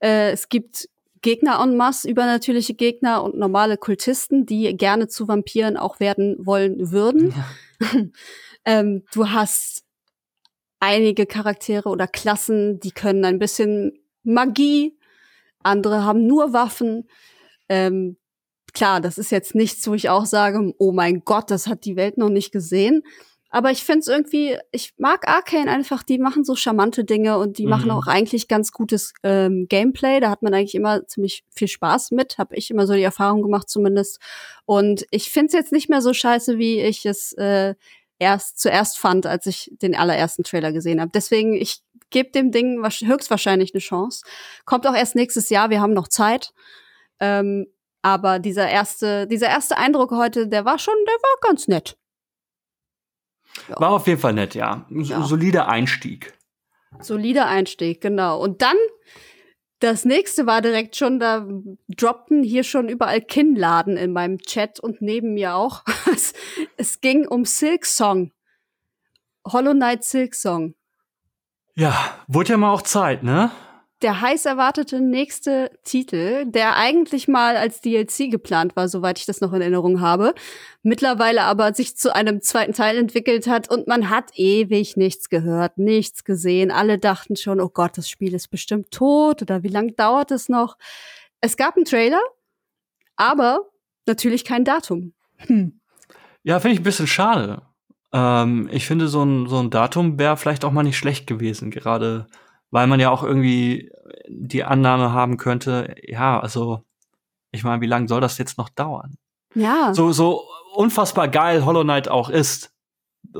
Äh, 0.00 0.30
es 0.30 0.48
gibt 0.48 0.88
Gegner 1.22 1.60
en 1.60 1.76
masse, 1.76 2.08
übernatürliche 2.08 2.74
Gegner 2.74 3.24
und 3.24 3.36
normale 3.36 3.76
Kultisten, 3.76 4.46
die 4.46 4.76
gerne 4.76 5.08
zu 5.08 5.26
Vampiren 5.26 5.76
auch 5.76 5.98
werden 5.98 6.36
wollen 6.38 6.92
würden. 6.92 7.34
Ja. 7.82 8.00
ähm, 8.64 9.04
du 9.12 9.30
hast 9.30 9.82
einige 10.78 11.26
Charaktere 11.26 11.88
oder 11.88 12.06
Klassen, 12.06 12.78
die 12.78 12.92
können 12.92 13.24
ein 13.24 13.38
bisschen 13.38 13.98
Magie, 14.22 14.96
andere 15.62 16.04
haben 16.04 16.26
nur 16.26 16.52
Waffen. 16.52 17.08
Ähm, 17.68 18.16
klar, 18.76 19.00
das 19.00 19.16
ist 19.16 19.30
jetzt 19.30 19.54
nichts, 19.54 19.88
wo 19.88 19.94
ich 19.94 20.10
auch 20.10 20.26
sage, 20.26 20.74
oh 20.78 20.92
mein 20.92 21.22
Gott, 21.24 21.50
das 21.50 21.66
hat 21.66 21.84
die 21.86 21.96
Welt 21.96 22.18
noch 22.18 22.28
nicht 22.28 22.52
gesehen. 22.52 23.02
Aber 23.48 23.70
ich 23.70 23.84
finde 23.84 24.00
es 24.00 24.08
irgendwie, 24.08 24.58
ich 24.70 24.92
mag 24.98 25.26
Arcane 25.26 25.70
einfach, 25.70 26.02
die 26.02 26.18
machen 26.18 26.44
so 26.44 26.54
charmante 26.56 27.04
Dinge 27.04 27.38
und 27.38 27.56
die 27.56 27.64
mhm. 27.64 27.70
machen 27.70 27.90
auch 27.90 28.06
eigentlich 28.06 28.48
ganz 28.48 28.72
gutes 28.72 29.14
ähm, 29.22 29.66
Gameplay. 29.68 30.20
Da 30.20 30.28
hat 30.28 30.42
man 30.42 30.52
eigentlich 30.52 30.74
immer 30.74 31.06
ziemlich 31.06 31.42
viel 31.54 31.68
Spaß 31.68 32.10
mit, 32.10 32.36
habe 32.36 32.54
ich 32.54 32.70
immer 32.70 32.86
so 32.86 32.92
die 32.92 33.02
Erfahrung 33.02 33.40
gemacht 33.40 33.70
zumindest. 33.70 34.20
Und 34.66 35.06
ich 35.10 35.30
finde 35.30 35.46
es 35.46 35.52
jetzt 35.54 35.72
nicht 35.72 35.88
mehr 35.88 36.02
so 36.02 36.12
scheiße, 36.12 36.58
wie 36.58 36.82
ich 36.82 37.06
es 37.06 37.32
äh, 37.32 37.74
erst 38.18 38.58
zuerst 38.58 38.98
fand, 38.98 39.24
als 39.24 39.46
ich 39.46 39.72
den 39.80 39.94
allerersten 39.94 40.42
Trailer 40.42 40.72
gesehen 40.72 41.00
habe. 41.00 41.12
Deswegen, 41.14 41.54
ich 41.54 41.80
gebe 42.10 42.30
dem 42.32 42.50
Ding 42.50 42.84
höchstwahrscheinlich 42.84 43.72
eine 43.72 43.80
Chance. 43.80 44.22
Kommt 44.66 44.86
auch 44.86 44.94
erst 44.94 45.14
nächstes 45.14 45.48
Jahr, 45.48 45.70
wir 45.70 45.80
haben 45.80 45.94
noch 45.94 46.08
Zeit. 46.08 46.52
Ähm, 47.20 47.68
aber 48.02 48.38
dieser 48.38 48.68
erste, 48.68 49.26
dieser 49.26 49.48
erste 49.48 49.76
Eindruck 49.76 50.12
heute, 50.12 50.48
der 50.48 50.64
war 50.64 50.78
schon, 50.78 50.94
der 51.06 51.14
war 51.14 51.48
ganz 51.48 51.68
nett. 51.68 51.96
Ja. 53.68 53.80
War 53.80 53.90
auf 53.90 54.06
jeden 54.06 54.20
Fall 54.20 54.34
nett, 54.34 54.54
ja. 54.54 54.86
ja. 54.90 55.22
Solider 55.22 55.68
Einstieg. 55.68 56.34
Solider 57.00 57.46
Einstieg, 57.46 58.00
genau. 58.00 58.40
Und 58.40 58.62
dann 58.62 58.76
das 59.80 60.06
nächste 60.06 60.46
war 60.46 60.62
direkt 60.62 60.96
schon, 60.96 61.18
da 61.18 61.46
droppten 61.88 62.42
hier 62.42 62.64
schon 62.64 62.88
überall 62.88 63.20
Kinnladen 63.20 63.96
in 63.96 64.12
meinem 64.12 64.38
Chat 64.38 64.80
und 64.80 65.02
neben 65.02 65.34
mir 65.34 65.54
auch. 65.54 65.84
es, 66.12 66.32
es 66.76 67.00
ging 67.00 67.26
um 67.26 67.44
Silk 67.44 67.84
Song. 67.84 68.32
Hollow 69.46 69.72
Knight 69.72 70.02
Silk 70.02 70.34
Song. 70.34 70.74
Ja, 71.74 71.94
wurde 72.26 72.52
ja 72.52 72.56
mal 72.56 72.72
auch 72.72 72.82
Zeit, 72.82 73.22
ne? 73.22 73.50
Der 74.02 74.20
heiß 74.20 74.44
erwartete 74.44 75.00
nächste 75.00 75.70
Titel, 75.82 76.44
der 76.44 76.76
eigentlich 76.76 77.28
mal 77.28 77.56
als 77.56 77.80
DLC 77.80 78.30
geplant 78.30 78.76
war, 78.76 78.88
soweit 78.88 79.18
ich 79.18 79.24
das 79.24 79.40
noch 79.40 79.54
in 79.54 79.62
Erinnerung 79.62 80.02
habe, 80.02 80.34
mittlerweile 80.82 81.44
aber 81.44 81.72
sich 81.72 81.96
zu 81.96 82.14
einem 82.14 82.42
zweiten 82.42 82.74
Teil 82.74 82.98
entwickelt 82.98 83.46
hat 83.46 83.70
und 83.70 83.86
man 83.86 84.10
hat 84.10 84.32
ewig 84.34 84.98
nichts 84.98 85.30
gehört, 85.30 85.78
nichts 85.78 86.24
gesehen. 86.24 86.70
Alle 86.70 86.98
dachten 86.98 87.36
schon, 87.36 87.58
oh 87.58 87.70
Gott, 87.70 87.96
das 87.96 88.10
Spiel 88.10 88.34
ist 88.34 88.48
bestimmt 88.48 88.90
tot 88.90 89.40
oder 89.40 89.62
wie 89.62 89.68
lange 89.68 89.92
dauert 89.92 90.30
es 90.30 90.50
noch? 90.50 90.76
Es 91.40 91.56
gab 91.56 91.76
einen 91.76 91.86
Trailer, 91.86 92.20
aber 93.16 93.60
natürlich 94.04 94.44
kein 94.44 94.66
Datum. 94.66 95.14
Hm. 95.38 95.80
Ja, 96.42 96.60
finde 96.60 96.74
ich 96.74 96.80
ein 96.80 96.84
bisschen 96.84 97.06
schade. 97.06 97.62
Ähm, 98.12 98.68
ich 98.70 98.86
finde, 98.86 99.08
so 99.08 99.24
ein, 99.24 99.48
so 99.48 99.58
ein 99.58 99.70
Datum 99.70 100.18
wäre 100.18 100.36
vielleicht 100.36 100.66
auch 100.66 100.72
mal 100.72 100.82
nicht 100.82 100.98
schlecht 100.98 101.26
gewesen, 101.26 101.70
gerade 101.70 102.26
weil 102.70 102.86
man 102.86 103.00
ja 103.00 103.10
auch 103.10 103.22
irgendwie 103.22 103.90
die 104.28 104.64
Annahme 104.64 105.12
haben 105.12 105.36
könnte, 105.36 105.94
ja, 106.02 106.40
also, 106.40 106.82
ich 107.52 107.64
meine, 107.64 107.80
wie 107.80 107.86
lange 107.86 108.08
soll 108.08 108.20
das 108.20 108.38
jetzt 108.38 108.58
noch 108.58 108.68
dauern? 108.68 109.16
Ja. 109.54 109.94
So, 109.94 110.12
so 110.12 110.44
unfassbar 110.74 111.28
geil 111.28 111.64
Hollow 111.64 111.82
Knight 111.82 112.08
auch 112.08 112.28
ist, 112.28 112.72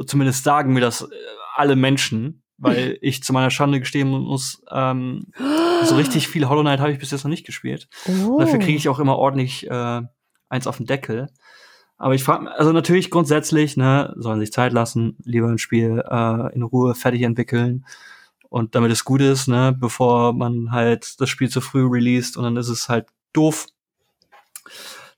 zumindest 0.06 0.44
sagen 0.44 0.72
mir 0.72 0.80
das 0.80 1.02
äh, 1.02 1.06
alle 1.54 1.76
Menschen, 1.76 2.42
weil 2.56 2.98
ich 3.02 3.22
zu 3.22 3.32
meiner 3.32 3.50
Schande 3.50 3.80
gestehen 3.80 4.08
muss, 4.08 4.62
ähm, 4.70 5.26
so 5.84 5.96
richtig 5.96 6.28
viel 6.28 6.48
Hollow 6.48 6.62
Knight 6.62 6.80
habe 6.80 6.92
ich 6.92 6.98
bis 6.98 7.10
jetzt 7.10 7.24
noch 7.24 7.30
nicht 7.30 7.46
gespielt. 7.46 7.88
Oh. 8.06 8.38
dafür 8.38 8.58
kriege 8.58 8.78
ich 8.78 8.88
auch 8.88 8.98
immer 8.98 9.16
ordentlich 9.16 9.68
äh, 9.68 10.02
eins 10.48 10.66
auf 10.66 10.78
den 10.78 10.86
Deckel. 10.86 11.28
Aber 11.98 12.14
ich 12.14 12.24
frage, 12.24 12.50
also 12.50 12.72
natürlich 12.72 13.10
grundsätzlich, 13.10 13.76
ne, 13.76 14.14
sollen 14.16 14.40
sich 14.40 14.52
Zeit 14.52 14.72
lassen, 14.72 15.16
lieber 15.24 15.48
ein 15.48 15.58
Spiel 15.58 16.02
äh, 16.06 16.54
in 16.54 16.62
Ruhe 16.62 16.94
fertig 16.94 17.22
entwickeln 17.22 17.84
und 18.56 18.74
damit 18.74 18.90
es 18.90 19.04
gut 19.04 19.20
ist, 19.20 19.48
ne, 19.48 19.76
bevor 19.78 20.32
man 20.32 20.72
halt 20.72 21.20
das 21.20 21.28
Spiel 21.28 21.50
zu 21.50 21.60
früh 21.60 21.86
released 21.86 22.38
und 22.38 22.44
dann 22.44 22.56
ist 22.56 22.70
es 22.70 22.88
halt 22.88 23.06
doof. 23.34 23.66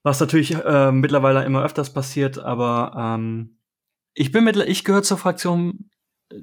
Was 0.03 0.19
natürlich 0.19 0.57
äh, 0.57 0.91
mittlerweile 0.91 1.45
immer 1.45 1.63
öfters 1.63 1.93
passiert, 1.93 2.41
aber 2.41 2.93
ähm, 2.97 3.61
ich 4.15 4.33
bin 4.33 4.43
mittlerweile, 4.43 4.73
ich 4.73 4.83
gehöre 4.83 5.05
zur 5.05 5.19
Fraktion, 5.19 5.89
äh, 6.33 6.41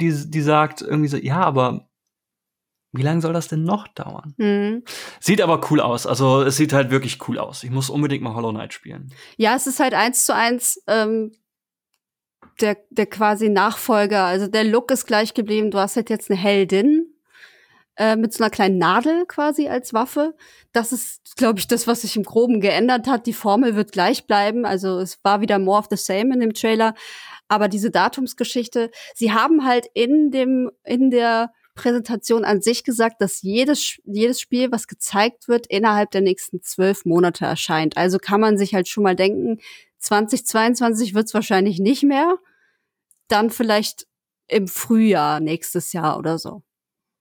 die, 0.00 0.30
die 0.30 0.40
sagt 0.40 0.82
irgendwie 0.82 1.08
so, 1.08 1.16
ja, 1.16 1.40
aber 1.40 1.88
wie 2.92 3.02
lange 3.02 3.22
soll 3.22 3.32
das 3.32 3.48
denn 3.48 3.64
noch 3.64 3.88
dauern? 3.88 4.32
Mhm. 4.36 4.84
Sieht 5.18 5.40
aber 5.40 5.60
cool 5.72 5.80
aus. 5.80 6.06
Also 6.06 6.42
es 6.42 6.56
sieht 6.56 6.72
halt 6.72 6.92
wirklich 6.92 7.26
cool 7.26 7.40
aus. 7.40 7.64
Ich 7.64 7.70
muss 7.70 7.90
unbedingt 7.90 8.22
mal 8.22 8.34
Hollow 8.34 8.52
Knight 8.52 8.72
spielen. 8.72 9.12
Ja, 9.36 9.56
es 9.56 9.66
ist 9.66 9.80
halt 9.80 9.94
eins 9.94 10.26
zu 10.26 10.34
eins 10.34 10.80
ähm, 10.86 11.32
der, 12.60 12.76
der 12.90 13.06
quasi 13.06 13.48
Nachfolger. 13.48 14.24
Also 14.24 14.46
der 14.46 14.64
Look 14.64 14.90
ist 14.90 15.06
gleich 15.06 15.34
geblieben. 15.34 15.70
Du 15.70 15.78
hast 15.78 15.96
halt 15.96 16.10
jetzt 16.10 16.30
eine 16.30 16.38
Heldin 16.38 17.14
äh, 17.96 18.16
mit 18.16 18.32
so 18.32 18.42
einer 18.42 18.50
kleinen 18.50 18.78
Nadel 18.78 19.26
quasi 19.26 19.68
als 19.68 19.92
Waffe. 19.92 20.34
Das 20.72 20.92
ist, 20.92 21.36
glaube 21.36 21.58
ich, 21.58 21.68
das, 21.68 21.86
was 21.86 22.02
sich 22.02 22.16
im 22.16 22.22
Groben 22.22 22.60
geändert 22.60 23.06
hat. 23.06 23.26
Die 23.26 23.32
Formel 23.32 23.76
wird 23.76 23.92
gleich 23.92 24.26
bleiben. 24.26 24.64
Also 24.64 24.98
es 24.98 25.18
war 25.22 25.40
wieder 25.40 25.58
more 25.58 25.78
of 25.78 25.86
the 25.90 25.96
same 25.96 26.32
in 26.34 26.40
dem 26.40 26.54
Trailer. 26.54 26.94
Aber 27.48 27.68
diese 27.68 27.90
Datumsgeschichte, 27.90 28.90
sie 29.14 29.32
haben 29.32 29.64
halt 29.64 29.86
in 29.94 30.30
dem, 30.30 30.70
in 30.84 31.10
der 31.10 31.52
Präsentation 31.74 32.44
an 32.44 32.60
sich 32.60 32.84
gesagt, 32.84 33.20
dass 33.20 33.42
jedes, 33.42 34.00
jedes 34.04 34.40
Spiel, 34.40 34.70
was 34.70 34.86
gezeigt 34.86 35.48
wird, 35.48 35.66
innerhalb 35.66 36.10
der 36.10 36.20
nächsten 36.20 36.62
zwölf 36.62 37.04
Monate 37.04 37.46
erscheint. 37.46 37.96
Also 37.96 38.18
kann 38.18 38.40
man 38.40 38.58
sich 38.58 38.74
halt 38.74 38.86
schon 38.88 39.02
mal 39.02 39.16
denken, 39.16 39.58
2022 40.00 41.14
wird 41.14 41.26
es 41.26 41.34
wahrscheinlich 41.34 41.78
nicht 41.78 42.02
mehr. 42.02 42.38
Dann 43.28 43.50
vielleicht 43.50 44.06
im 44.48 44.66
Frühjahr 44.66 45.40
nächstes 45.40 45.92
Jahr 45.92 46.18
oder 46.18 46.38
so. 46.38 46.62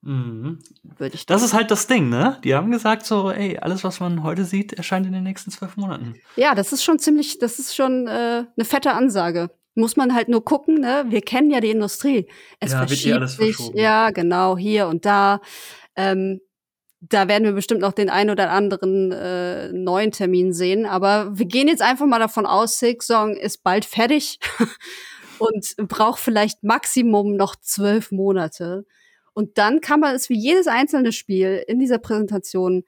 Mhm. 0.02 0.60
Würde 0.84 1.16
ich 1.16 1.26
das 1.26 1.44
ist 1.44 1.54
halt 1.54 1.72
das 1.72 1.88
Ding, 1.88 2.10
ne? 2.10 2.40
Die 2.44 2.56
haben 2.56 2.72
gesagt 2.72 3.06
so, 3.06 3.32
ey, 3.32 3.58
alles, 3.58 3.84
was 3.84 4.00
man 4.00 4.24
heute 4.24 4.46
sieht, 4.46 4.74
erscheint 4.74 5.06
in 5.06 5.12
den 5.12 5.24
nächsten 5.24 5.52
zwölf 5.52 5.76
Monaten. 5.76 6.16
Ja, 6.38 6.56
das 6.56 6.72
ist 6.72 6.84
schon 6.84 7.00
ziemlich, 7.00 7.38
das 7.38 7.60
ist 7.60 7.76
schon 7.76 8.08
äh, 8.08 8.46
eine 8.56 8.66
fette 8.66 8.94
Ansage 8.94 9.52
muss 9.80 9.96
man 9.96 10.14
halt 10.14 10.30
nur 10.30 10.44
gucken, 10.44 10.82
ne? 10.82 11.06
Wir 11.08 11.22
kennen 11.22 11.50
ja 11.50 11.60
die 11.60 11.72
Industrie. 11.72 12.28
Es 12.60 12.74
ja, 12.74 12.86
verschiebt 12.86 13.30
sich, 13.30 13.58
ja, 13.74 14.12
genau, 14.12 14.58
hier 14.58 14.88
und 14.88 15.06
da. 15.06 15.42
Ähm, 15.96 16.42
da 17.02 17.28
werden 17.28 17.46
wir 17.46 17.54
bestimmt 17.54 17.82
noch 17.82 17.94
den 17.94 18.10
einen 18.10 18.30
oder 18.30 18.52
anderen 18.52 19.12
äh, 19.12 19.72
neuen 19.72 20.12
Termin 20.12 20.54
sehen. 20.54 20.86
Aber 20.86 21.38
wir 21.38 21.46
gehen 21.46 21.68
jetzt 21.68 21.82
einfach 21.82 22.06
mal 22.06 22.20
davon 22.20 22.46
aus, 22.46 22.80
Silksong 22.80 23.36
ist 23.36 23.64
bald 23.64 23.86
fertig 23.86 24.40
und 25.40 25.76
braucht 25.88 26.20
vielleicht 26.20 26.64
Maximum 26.64 27.36
noch 27.36 27.56
zwölf 27.56 28.12
Monate. 28.12 28.86
Und 29.34 29.58
dann 29.58 29.80
kann 29.80 30.02
man 30.02 30.16
es 30.16 30.30
wie 30.30 30.38
jedes 30.38 30.68
einzelne 30.68 31.12
Spiel 31.12 31.64
in 31.68 31.80
dieser 31.80 32.00
Präsentation 32.00 32.84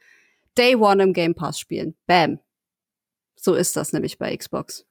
Day 0.58 0.76
One 0.76 1.02
im 1.02 1.14
Game 1.14 1.34
Pass 1.34 1.60
spielen. 1.60 1.96
Bam. 2.08 2.40
So 3.36 3.54
ist 3.54 3.78
das 3.78 3.94
nämlich 3.94 4.18
bei 4.18 4.36
Xbox. 4.36 4.86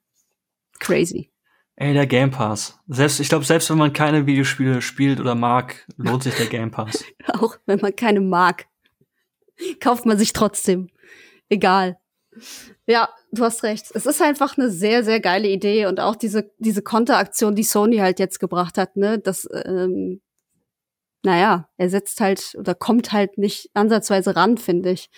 Crazy. 0.78 1.30
Ey, 1.76 1.94
der 1.94 2.06
Game 2.06 2.30
Pass. 2.30 2.78
Selbst, 2.88 3.20
ich 3.20 3.28
glaube, 3.28 3.44
selbst 3.44 3.70
wenn 3.70 3.78
man 3.78 3.92
keine 3.92 4.26
Videospiele 4.26 4.82
spielt 4.82 5.20
oder 5.20 5.34
mag, 5.34 5.86
lohnt 5.96 6.22
sich 6.22 6.34
der 6.34 6.46
Game 6.46 6.70
Pass. 6.70 7.04
Auch 7.28 7.56
wenn 7.66 7.80
man 7.80 7.94
keine 7.94 8.20
mag, 8.20 8.66
kauft 9.80 10.06
man 10.06 10.18
sich 10.18 10.32
trotzdem. 10.32 10.88
Egal. 11.48 11.98
Ja, 12.86 13.08
du 13.32 13.44
hast 13.44 13.62
recht. 13.62 13.86
Es 13.94 14.06
ist 14.06 14.22
einfach 14.22 14.56
eine 14.56 14.70
sehr, 14.70 15.04
sehr 15.04 15.20
geile 15.20 15.48
Idee 15.48 15.86
und 15.86 16.00
auch 16.00 16.16
diese, 16.16 16.50
diese 16.58 16.82
Konteraktion, 16.82 17.54
die 17.54 17.62
Sony 17.62 17.98
halt 17.98 18.18
jetzt 18.18 18.40
gebracht 18.40 18.78
hat, 18.78 18.96
ne, 18.96 19.18
das, 19.18 19.48
ähm, 19.64 20.20
naja, 21.22 21.68
er 21.76 21.90
setzt 21.90 22.20
halt 22.20 22.54
oder 22.58 22.74
kommt 22.74 23.12
halt 23.12 23.36
nicht 23.38 23.70
ansatzweise 23.74 24.36
ran, 24.36 24.58
finde 24.58 24.90
ich. 24.90 25.10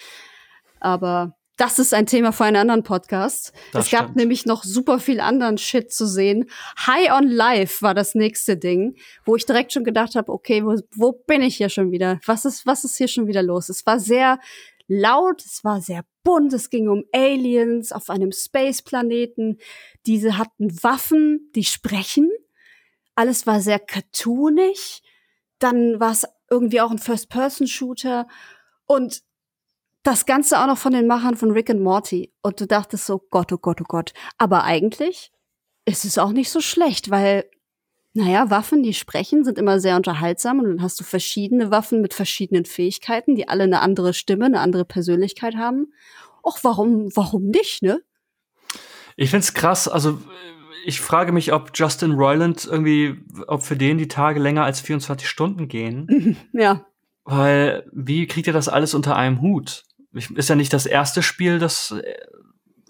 Aber 0.80 1.36
das 1.62 1.78
ist 1.78 1.94
ein 1.94 2.06
Thema 2.06 2.32
für 2.32 2.42
einen 2.42 2.56
anderen 2.56 2.82
Podcast. 2.82 3.52
Das 3.70 3.84
es 3.84 3.92
gab 3.92 4.02
stimmt. 4.02 4.16
nämlich 4.16 4.46
noch 4.46 4.64
super 4.64 4.98
viel 4.98 5.20
anderen 5.20 5.58
Shit 5.58 5.92
zu 5.92 6.08
sehen. 6.08 6.50
High 6.88 7.12
on 7.12 7.28
Life 7.28 7.82
war 7.82 7.94
das 7.94 8.16
nächste 8.16 8.56
Ding, 8.56 8.96
wo 9.24 9.36
ich 9.36 9.46
direkt 9.46 9.72
schon 9.72 9.84
gedacht 9.84 10.16
habe, 10.16 10.32
okay, 10.32 10.64
wo, 10.64 10.76
wo 10.96 11.12
bin 11.12 11.40
ich 11.40 11.58
hier 11.58 11.68
schon 11.68 11.92
wieder? 11.92 12.18
Was 12.26 12.44
ist, 12.44 12.66
was 12.66 12.82
ist 12.82 12.96
hier 12.96 13.06
schon 13.06 13.28
wieder 13.28 13.44
los? 13.44 13.68
Es 13.68 13.86
war 13.86 14.00
sehr 14.00 14.40
laut, 14.88 15.40
es 15.44 15.62
war 15.62 15.80
sehr 15.80 16.04
bunt, 16.24 16.52
es 16.52 16.68
ging 16.68 16.88
um 16.88 17.04
Aliens 17.12 17.92
auf 17.92 18.10
einem 18.10 18.32
Space-Planeten. 18.32 19.58
Diese 20.04 20.38
hatten 20.38 20.82
Waffen, 20.82 21.52
die 21.54 21.62
sprechen. 21.62 22.28
Alles 23.14 23.46
war 23.46 23.60
sehr 23.60 23.78
cartoonig. 23.78 25.04
Dann 25.60 26.00
war 26.00 26.10
es 26.10 26.26
irgendwie 26.50 26.80
auch 26.80 26.90
ein 26.90 26.98
First-Person-Shooter. 26.98 28.26
Und 28.86 29.22
das 30.02 30.26
Ganze 30.26 30.60
auch 30.60 30.66
noch 30.66 30.78
von 30.78 30.92
den 30.92 31.06
Machern 31.06 31.36
von 31.36 31.52
Rick 31.52 31.70
and 31.70 31.80
Morty. 31.80 32.32
Und 32.42 32.60
du 32.60 32.66
dachtest 32.66 33.06
so, 33.06 33.18
Gott, 33.30 33.52
oh 33.52 33.58
Gott, 33.58 33.80
oh 33.80 33.86
Gott. 33.86 34.12
Aber 34.38 34.64
eigentlich 34.64 35.32
ist 35.84 36.04
es 36.04 36.18
auch 36.18 36.32
nicht 36.32 36.50
so 36.50 36.60
schlecht, 36.60 37.10
weil, 37.10 37.44
naja, 38.14 38.50
Waffen, 38.50 38.82
die 38.82 38.94
sprechen, 38.94 39.44
sind 39.44 39.58
immer 39.58 39.80
sehr 39.80 39.96
unterhaltsam 39.96 40.58
und 40.58 40.64
dann 40.66 40.82
hast 40.82 40.98
du 41.00 41.04
verschiedene 41.04 41.70
Waffen 41.70 42.00
mit 42.00 42.14
verschiedenen 42.14 42.64
Fähigkeiten, 42.64 43.36
die 43.36 43.48
alle 43.48 43.64
eine 43.64 43.80
andere 43.80 44.12
Stimme, 44.12 44.46
eine 44.46 44.60
andere 44.60 44.84
Persönlichkeit 44.84 45.56
haben. 45.56 45.92
Och, 46.44 46.58
warum, 46.62 47.14
warum 47.14 47.48
nicht, 47.48 47.82
ne? 47.82 48.00
Ich 49.16 49.30
find's 49.30 49.54
krass, 49.54 49.88
also 49.88 50.18
ich 50.84 51.00
frage 51.00 51.32
mich, 51.32 51.52
ob 51.52 51.70
Justin 51.74 52.12
Roiland 52.12 52.64
irgendwie, 52.64 53.20
ob 53.46 53.62
für 53.62 53.76
den 53.76 53.98
die 53.98 54.08
Tage 54.08 54.40
länger 54.40 54.64
als 54.64 54.80
24 54.80 55.28
Stunden 55.28 55.68
gehen. 55.68 56.36
ja. 56.52 56.86
Weil, 57.24 57.88
wie 57.92 58.26
kriegt 58.26 58.48
ihr 58.48 58.52
das 58.52 58.68
alles 58.68 58.94
unter 58.94 59.14
einem 59.16 59.40
Hut? 59.40 59.84
Ist 60.12 60.48
ja 60.48 60.54
nicht 60.54 60.72
das 60.72 60.86
erste 60.86 61.22
Spiel, 61.22 61.58
das 61.58 61.94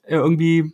er 0.02 0.20
irgendwie 0.20 0.72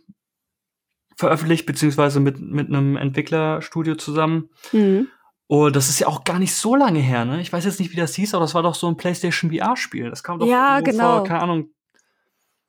veröffentlicht, 1.15 1.65
beziehungsweise 1.65 2.19
mit, 2.19 2.39
mit 2.39 2.67
einem 2.67 2.97
Entwicklerstudio 2.97 3.95
zusammen. 3.95 4.49
Mhm. 4.71 5.07
Und 5.47 5.75
das 5.75 5.89
ist 5.89 5.99
ja 5.99 6.07
auch 6.07 6.23
gar 6.23 6.39
nicht 6.39 6.53
so 6.53 6.75
lange 6.75 6.99
her, 6.99 7.25
ne? 7.25 7.41
Ich 7.41 7.51
weiß 7.51 7.65
jetzt 7.65 7.79
nicht, 7.79 7.91
wie 7.91 7.97
das 7.97 8.15
hieß, 8.15 8.35
aber 8.35 8.45
das 8.45 8.53
war 8.53 8.63
doch 8.63 8.75
so 8.75 8.87
ein 8.87 8.97
PlayStation 8.97 9.51
VR-Spiel. 9.51 10.09
Das 10.09 10.23
kam 10.23 10.39
doch 10.39 10.45
ja, 10.45 10.79
genau. 10.79 11.17
vor, 11.17 11.23
keine 11.23 11.41
Ahnung. 11.41 11.69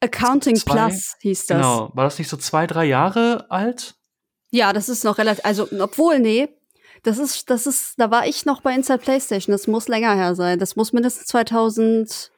Accounting 0.01 0.57
zwei, 0.57 0.73
Plus 0.73 1.15
hieß 1.21 1.47
das. 1.47 1.57
Genau. 1.59 1.91
War 1.95 2.05
das 2.05 2.19
nicht 2.19 2.29
so 2.29 2.39
zwei, 2.39 2.67
drei 2.67 2.87
Jahre 2.87 3.47
alt? 3.51 3.97
Ja, 4.51 4.73
das 4.73 4.89
ist 4.89 5.05
noch 5.05 5.19
relativ, 5.19 5.45
also, 5.45 5.69
obwohl, 5.79 6.19
nee, 6.19 6.49
das 7.03 7.19
ist, 7.19 7.51
das 7.51 7.67
ist, 7.67 7.95
da 7.99 8.11
war 8.11 8.27
ich 8.27 8.47
noch 8.47 8.63
bei 8.63 8.75
Inside 8.75 8.99
PlayStation. 8.99 9.53
Das 9.53 9.67
muss 9.67 9.89
länger 9.89 10.15
her 10.15 10.35
sein. 10.35 10.59
Das 10.59 10.75
muss 10.75 10.93
mindestens 10.93 11.27
2000, 11.27 12.33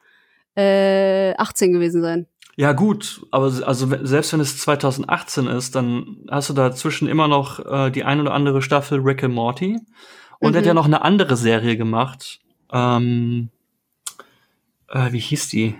äh, 0.55 1.33
18 1.35 1.73
gewesen 1.73 2.01
sein. 2.01 2.27
Ja, 2.55 2.73
gut, 2.73 3.25
aber 3.31 3.51
also 3.65 3.87
selbst 4.03 4.31
wenn 4.33 4.39
es 4.39 4.59
2018 4.59 5.47
ist, 5.47 5.75
dann 5.75 6.25
hast 6.29 6.49
du 6.49 6.53
dazwischen 6.53 7.07
immer 7.07 7.27
noch 7.27 7.59
äh, 7.65 7.89
die 7.89 8.03
ein 8.03 8.19
oder 8.21 8.33
andere 8.33 8.61
Staffel 8.61 8.99
Rick 8.99 9.23
and 9.23 9.33
Morty. 9.33 9.79
Und 10.39 10.49
mhm. 10.49 10.55
er 10.55 10.59
hat 10.59 10.65
ja 10.67 10.73
mhm. 10.73 10.77
noch 10.77 10.85
eine 10.85 11.01
andere 11.01 11.35
Serie 11.35 11.77
gemacht. 11.77 12.39
Ähm, 12.71 13.49
äh, 14.89 15.11
wie 15.11 15.19
hieß 15.19 15.49
die? 15.49 15.75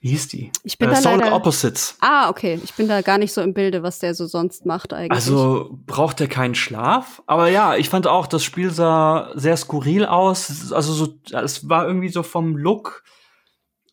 Wie 0.00 0.10
hieß 0.10 0.28
die? 0.28 0.50
Ich 0.64 0.78
bin 0.78 0.88
äh, 0.88 0.92
da 0.92 1.00
Soul 1.00 1.18
leider 1.18 1.34
Opposites. 1.34 1.96
Ah, 2.00 2.30
okay. 2.30 2.60
Ich 2.62 2.74
bin 2.74 2.88
da 2.88 3.02
gar 3.02 3.18
nicht 3.18 3.32
so 3.32 3.40
im 3.42 3.52
Bilde, 3.54 3.82
was 3.82 3.98
der 3.98 4.14
so 4.14 4.26
sonst 4.26 4.64
macht 4.64 4.92
eigentlich. 4.94 5.12
Also 5.12 5.78
braucht 5.86 6.20
er 6.20 6.28
keinen 6.28 6.54
Schlaf. 6.54 7.22
Aber 7.26 7.48
ja, 7.48 7.76
ich 7.76 7.90
fand 7.90 8.06
auch, 8.06 8.26
das 8.26 8.44
Spiel 8.44 8.70
sah 8.70 9.30
sehr 9.34 9.56
skurril 9.56 10.06
aus. 10.06 10.72
Also 10.72 10.92
so, 10.92 11.14
es 11.32 11.68
war 11.68 11.86
irgendwie 11.86 12.10
so 12.10 12.22
vom 12.22 12.56
Look 12.56 13.02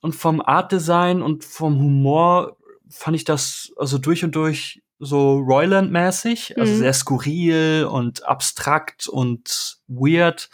und 0.01 0.13
vom 0.13 0.41
Artdesign 0.41 1.21
und 1.21 1.45
vom 1.45 1.79
Humor 1.79 2.57
fand 2.89 3.15
ich 3.15 3.23
das 3.23 3.71
also 3.77 3.97
durch 3.97 4.23
und 4.23 4.35
durch 4.35 4.81
so 4.99 5.39
Royland-mäßig, 5.39 6.59
also 6.59 6.73
mhm. 6.73 6.77
sehr 6.77 6.93
skurril 6.93 7.87
und 7.89 8.23
abstrakt 8.25 9.07
und 9.07 9.77
weird. 9.87 10.49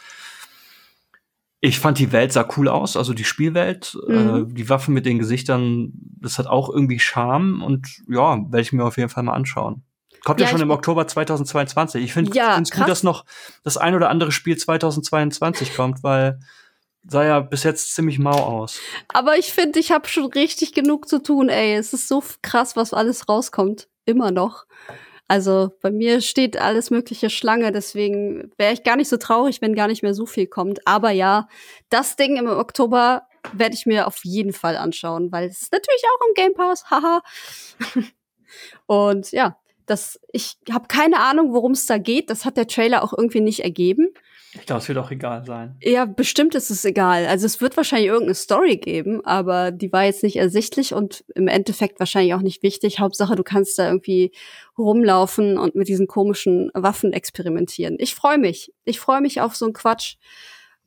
Ich 1.60 1.80
fand 1.80 1.98
die 1.98 2.12
Welt 2.12 2.32
sah 2.32 2.48
cool 2.56 2.68
aus, 2.68 2.96
also 2.96 3.12
die 3.12 3.24
Spielwelt, 3.24 3.98
äh, 4.08 4.12
mhm. 4.12 4.50
äh, 4.50 4.54
die 4.54 4.68
Waffen 4.68 4.94
mit 4.94 5.04
den 5.04 5.18
Gesichtern, 5.18 5.92
das 5.92 6.38
hat 6.38 6.46
auch 6.46 6.70
irgendwie 6.70 6.98
Charme 7.00 7.62
und 7.62 7.88
ja, 8.08 8.38
werde 8.38 8.60
ich 8.60 8.72
mir 8.72 8.84
auf 8.84 8.96
jeden 8.96 9.10
Fall 9.10 9.24
mal 9.24 9.34
anschauen. 9.34 9.82
Kommt 10.24 10.40
ja, 10.40 10.46
ja 10.46 10.52
schon 10.52 10.60
im 10.60 10.70
Oktober 10.70 11.06
2022. 11.06 12.02
Ich 12.02 12.12
finde 12.12 12.34
ja, 12.34 12.58
es 12.58 12.70
gut, 12.70 12.88
dass 12.88 13.02
noch 13.02 13.24
das 13.64 13.76
ein 13.76 13.94
oder 13.94 14.08
andere 14.08 14.32
Spiel 14.32 14.56
2022 14.56 15.74
kommt, 15.76 16.02
weil 16.02 16.40
sah 17.08 17.24
ja 17.24 17.40
bis 17.40 17.64
jetzt 17.64 17.94
ziemlich 17.94 18.18
mau 18.18 18.38
aus. 18.38 18.80
Aber 19.08 19.36
ich 19.38 19.52
finde, 19.52 19.78
ich 19.80 19.90
habe 19.90 20.08
schon 20.08 20.26
richtig 20.26 20.72
genug 20.72 21.08
zu 21.08 21.22
tun, 21.22 21.48
ey. 21.48 21.74
Es 21.74 21.92
ist 21.92 22.08
so 22.08 22.22
krass, 22.42 22.76
was 22.76 22.94
alles 22.94 23.28
rauskommt. 23.28 23.88
Immer 24.04 24.30
noch. 24.30 24.66
Also 25.26 25.72
bei 25.82 25.90
mir 25.90 26.22
steht 26.22 26.56
alles 26.56 26.90
mögliche 26.90 27.28
Schlange, 27.28 27.70
deswegen 27.70 28.50
wäre 28.56 28.72
ich 28.72 28.82
gar 28.82 28.96
nicht 28.96 29.10
so 29.10 29.18
traurig, 29.18 29.60
wenn 29.60 29.74
gar 29.74 29.86
nicht 29.86 30.02
mehr 30.02 30.14
so 30.14 30.24
viel 30.24 30.46
kommt. 30.46 30.86
Aber 30.86 31.10
ja, 31.10 31.48
das 31.90 32.16
Ding 32.16 32.38
im 32.38 32.46
Oktober 32.46 33.24
werde 33.52 33.74
ich 33.74 33.84
mir 33.84 34.06
auf 34.06 34.24
jeden 34.24 34.54
Fall 34.54 34.78
anschauen, 34.78 35.30
weil 35.30 35.48
es 35.48 35.60
ist 35.60 35.72
natürlich 35.72 36.02
auch 36.04 36.28
im 36.28 36.34
Game 36.34 36.54
Pass, 36.54 36.90
haha. 36.90 37.20
Und 38.86 39.30
ja, 39.32 39.58
das, 39.84 40.18
ich 40.32 40.56
habe 40.70 40.88
keine 40.88 41.20
Ahnung, 41.20 41.52
worum 41.52 41.72
es 41.72 41.84
da 41.84 41.98
geht. 41.98 42.30
Das 42.30 42.46
hat 42.46 42.56
der 42.56 42.66
Trailer 42.66 43.02
auch 43.02 43.12
irgendwie 43.16 43.40
nicht 43.42 43.60
ergeben. 43.60 44.14
Ich 44.54 44.64
glaube, 44.64 44.80
es 44.80 44.88
wird 44.88 44.98
auch 44.98 45.10
egal 45.10 45.44
sein. 45.44 45.76
Ja, 45.82 46.06
bestimmt 46.06 46.54
ist 46.54 46.70
es 46.70 46.84
egal. 46.84 47.26
Also 47.26 47.44
es 47.44 47.60
wird 47.60 47.76
wahrscheinlich 47.76 48.08
irgendeine 48.08 48.34
Story 48.34 48.76
geben, 48.76 49.24
aber 49.24 49.70
die 49.70 49.92
war 49.92 50.04
jetzt 50.04 50.22
nicht 50.22 50.36
ersichtlich 50.36 50.94
und 50.94 51.24
im 51.34 51.48
Endeffekt 51.48 52.00
wahrscheinlich 52.00 52.32
auch 52.32 52.40
nicht 52.40 52.62
wichtig. 52.62 52.98
Hauptsache, 52.98 53.36
du 53.36 53.42
kannst 53.42 53.78
da 53.78 53.86
irgendwie 53.86 54.32
rumlaufen 54.78 55.58
und 55.58 55.74
mit 55.74 55.88
diesen 55.88 56.06
komischen 56.06 56.70
Waffen 56.72 57.12
experimentieren. 57.12 57.96
Ich 57.98 58.14
freue 58.14 58.38
mich. 58.38 58.72
Ich 58.84 58.98
freue 59.00 59.20
mich 59.20 59.40
auf 59.42 59.54
so 59.54 59.66
einen 59.66 59.74
Quatsch. 59.74 60.16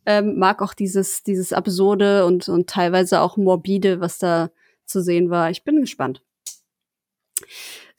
Ähm, 0.08 0.40
mag 0.40 0.64
auch 0.64 0.74
dieses, 0.74 1.22
dieses 1.22 1.54
Absurde 1.54 2.26
und, 2.26 2.50
und 2.50 2.68
teilweise 2.68 3.22
auch 3.22 3.38
morbide, 3.38 4.00
was 4.00 4.18
da 4.18 4.50
zu 4.86 5.04
sehen 5.04 5.30
war. 5.30 5.52
Ich 5.52 5.64
bin 5.64 5.80
gespannt. 5.80 6.24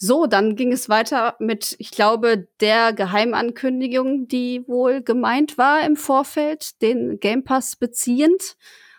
So, 0.05 0.27
dann 0.27 0.57
ging 0.57 0.73
es 0.73 0.89
weiter 0.89 1.37
mit, 1.39 1.77
ich 1.79 1.93
glaube, 1.93 2.49
der 2.59 2.93
Geheimankündigung, 2.93 4.27
die 4.27 4.67
wohl 4.67 5.01
gemeint 5.01 5.59
war 5.59 5.87
im 5.87 5.95
Vorfeld, 5.95 6.83
den 6.83 7.21
Game 7.21 7.45
Pass 7.45 7.77
beziehend. 7.77 8.57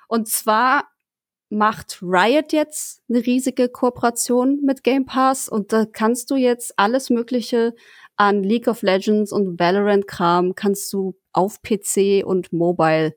Und 0.08 0.30
zwar 0.30 0.88
macht 1.50 2.00
Riot 2.02 2.54
jetzt 2.54 3.02
eine 3.10 3.20
riesige 3.20 3.68
Kooperation 3.68 4.62
mit 4.64 4.86
Game 4.86 5.06
Pass 5.06 5.50
und 5.50 5.74
da 5.74 5.86
kannst 5.86 6.32
du 6.32 6.38
jetzt 6.38 6.80
alles 6.80 7.10
Mögliche 7.10 7.76
an 8.16 8.42
League 8.42 8.70
of 8.70 8.82
Legends 8.82 9.34
und 9.34 9.60
Valorant-Kram 9.60 10.56
kannst 10.56 10.94
du 10.94 11.20
auf 11.34 11.62
PC 11.62 12.24
und 12.26 12.54
Mobile 12.54 13.14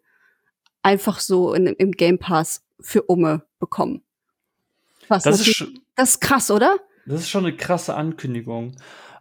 einfach 0.82 1.20
so 1.20 1.54
in, 1.54 1.68
im 1.68 1.92
Game 1.92 2.18
Pass 2.18 2.64
für 2.80 3.02
Umme 3.02 3.46
bekommen. 3.60 4.02
Was 5.06 5.22
das, 5.22 5.46
ist, 5.46 5.66
das 5.94 6.10
ist 6.10 6.20
krass, 6.20 6.50
oder? 6.50 6.80
Das 7.06 7.20
ist 7.20 7.30
schon 7.30 7.46
eine 7.46 7.56
krasse 7.56 7.94
Ankündigung. 7.94 8.76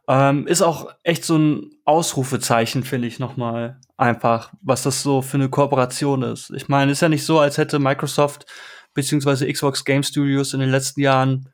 Ähm, 0.08 0.46
ist 0.46 0.62
auch 0.62 0.92
echt 1.04 1.25
so 1.25 1.38
ein 1.38 1.72
Ausrufezeichen, 1.84 2.84
finde 2.84 3.08
ich 3.08 3.20
nochmal 3.20 3.80
einfach, 3.98 4.54
was 4.62 4.84
das 4.84 5.01
so 5.01 5.22
für 5.22 5.38
eine 5.38 5.50
Kooperation 5.50 6.22
ist. 6.22 6.51
Ich 6.51 6.68
meine, 6.68 6.92
ist 6.92 7.01
ja 7.01 7.10
nicht 7.10 7.25
so, 7.25 7.39
als 7.39 7.58
hätte 7.58 7.80
Microsoft 7.80 8.46
beziehungsweise 8.94 9.51
Xbox 9.51 9.84
Game 9.84 10.04
Studios 10.04 10.54
in 10.54 10.60
den 10.60 10.70
letzten 10.70 11.01
Jahren 11.01 11.50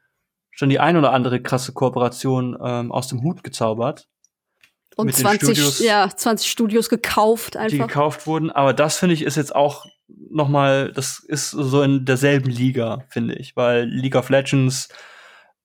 schon 0.52 0.70
die 0.70 0.80
ein 0.80 0.98
oder 0.98 1.14
andere 1.14 1.42
krasse 1.42 1.74
Kooperation 1.74 2.58
ähm, 2.64 2.92
aus 2.92 3.08
dem 3.08 3.24
Hut 3.24 3.44
gezaubert. 3.44 4.08
Und 4.98 5.14
20, 5.14 5.58
Studios, 5.58 5.80
ja, 5.80 6.10
20 6.14 6.52
Studios 6.52 6.90
gekauft 6.90 7.56
einfach. 7.56 7.72
Die 7.72 7.78
gekauft 7.80 8.28
wurden. 8.28 8.52
Aber 8.52 8.74
das, 8.74 8.98
finde 8.98 9.16
ich, 9.16 9.24
ist 9.24 9.38
jetzt 9.38 9.56
auch 9.56 9.86
noch 10.30 10.50
mal, 10.50 10.92
das 10.92 11.24
ist 11.26 11.52
so 11.52 11.82
in 11.82 12.06
derselben 12.06 12.50
Liga, 12.50 13.06
finde 13.10 13.36
ich, 13.36 13.56
weil 13.56 13.86
League 13.86 14.16
of 14.16 14.30
Legends, 14.30 14.90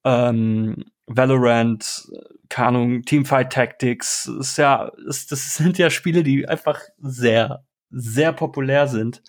ähm, 0.07 0.85
Valorant, 1.07 2.09
keine 2.49 2.69
Ahnung, 2.69 3.03
Teamfight 3.03 3.53
Tactics, 3.53 4.27
ist 4.27 4.57
ja, 4.57 4.91
ist, 5.09 5.33
das 5.33 5.55
sind 5.57 5.79
ja 5.79 5.91
Spiele, 5.91 6.23
die 6.23 6.49
einfach 6.49 6.81
sehr, 6.99 7.65
sehr 7.91 8.33
populär 8.33 8.87
sind. 8.87 9.23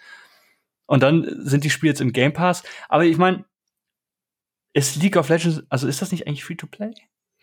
Und 0.86 1.04
dann 1.04 1.26
sind 1.46 1.64
die 1.64 1.70
Spiele 1.70 1.92
jetzt 1.92 2.02
im 2.02 2.14
Game 2.14 2.32
Pass. 2.32 2.64
Aber 2.90 3.06
ich 3.06 3.18
meine, 3.18 3.44
ist 4.74 4.96
League 4.96 5.18
of 5.18 5.30
Legends, 5.30 5.64
also 5.70 5.88
ist 5.88 6.02
das 6.02 6.12
nicht 6.12 6.28
eigentlich 6.28 6.46
Free-to-Play? 6.46 6.94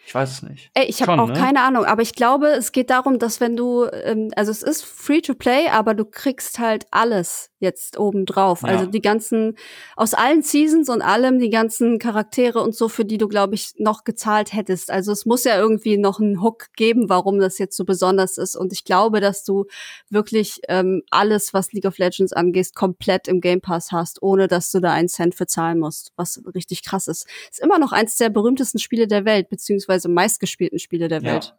Ich 0.06 0.14
weiß 0.14 0.30
es 0.30 0.42
nicht. 0.42 0.70
Ey, 0.74 0.84
ich 0.86 1.02
habe 1.02 1.20
auch 1.20 1.28
ne? 1.28 1.34
keine 1.34 1.62
Ahnung, 1.62 1.84
aber 1.84 2.02
ich 2.02 2.14
glaube, 2.14 2.48
es 2.48 2.72
geht 2.72 2.90
darum, 2.90 3.18
dass 3.18 3.40
wenn 3.40 3.56
du, 3.56 3.86
ähm, 4.04 4.30
also 4.36 4.50
es 4.50 4.62
ist 4.62 4.84
free 4.84 5.20
to 5.20 5.34
play, 5.34 5.68
aber 5.68 5.94
du 5.94 6.04
kriegst 6.04 6.58
halt 6.58 6.86
alles 6.90 7.50
jetzt 7.58 7.98
oben 7.98 8.26
drauf. 8.26 8.62
Ja. 8.62 8.68
Also 8.68 8.86
die 8.86 9.00
ganzen, 9.00 9.56
aus 9.96 10.12
allen 10.12 10.42
Seasons 10.42 10.90
und 10.90 11.00
allem, 11.00 11.38
die 11.38 11.48
ganzen 11.48 11.98
Charaktere 11.98 12.60
und 12.60 12.74
so, 12.74 12.88
für 12.88 13.04
die 13.04 13.16
du, 13.16 13.28
glaube 13.28 13.54
ich, 13.54 13.72
noch 13.78 14.04
gezahlt 14.04 14.52
hättest. 14.52 14.90
Also 14.90 15.10
es 15.10 15.24
muss 15.24 15.44
ja 15.44 15.58
irgendwie 15.58 15.96
noch 15.96 16.20
einen 16.20 16.42
Hook 16.42 16.66
geben, 16.76 17.08
warum 17.08 17.38
das 17.40 17.58
jetzt 17.58 17.76
so 17.76 17.84
besonders 17.84 18.36
ist. 18.36 18.56
Und 18.56 18.72
ich 18.72 18.84
glaube, 18.84 19.20
dass 19.20 19.42
du 19.42 19.64
wirklich 20.10 20.60
ähm, 20.68 21.02
alles, 21.10 21.54
was 21.54 21.72
League 21.72 21.86
of 21.86 21.96
Legends 21.96 22.32
angeht, 22.34 22.74
komplett 22.74 23.26
im 23.26 23.40
Game 23.40 23.62
Pass 23.62 23.90
hast, 23.90 24.22
ohne 24.22 24.46
dass 24.46 24.70
du 24.70 24.80
da 24.80 24.92
einen 24.92 25.08
Cent 25.08 25.34
für 25.34 25.46
zahlen 25.46 25.78
musst, 25.78 26.12
was 26.16 26.42
richtig 26.54 26.84
krass 26.84 27.08
ist. 27.08 27.26
Ist 27.50 27.60
immer 27.60 27.78
noch 27.78 27.92
eins 27.92 28.16
der 28.16 28.28
berühmtesten 28.28 28.78
Spiele 28.78 29.08
der 29.08 29.24
Welt, 29.24 29.48
beziehungsweise 29.48 29.93
beziehungsweise 29.94 30.08
meistgespielten 30.08 30.78
Spiele 30.78 31.08
der 31.08 31.22
Welt. 31.22 31.44
Ja. 31.46 31.58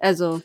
Also 0.00 0.42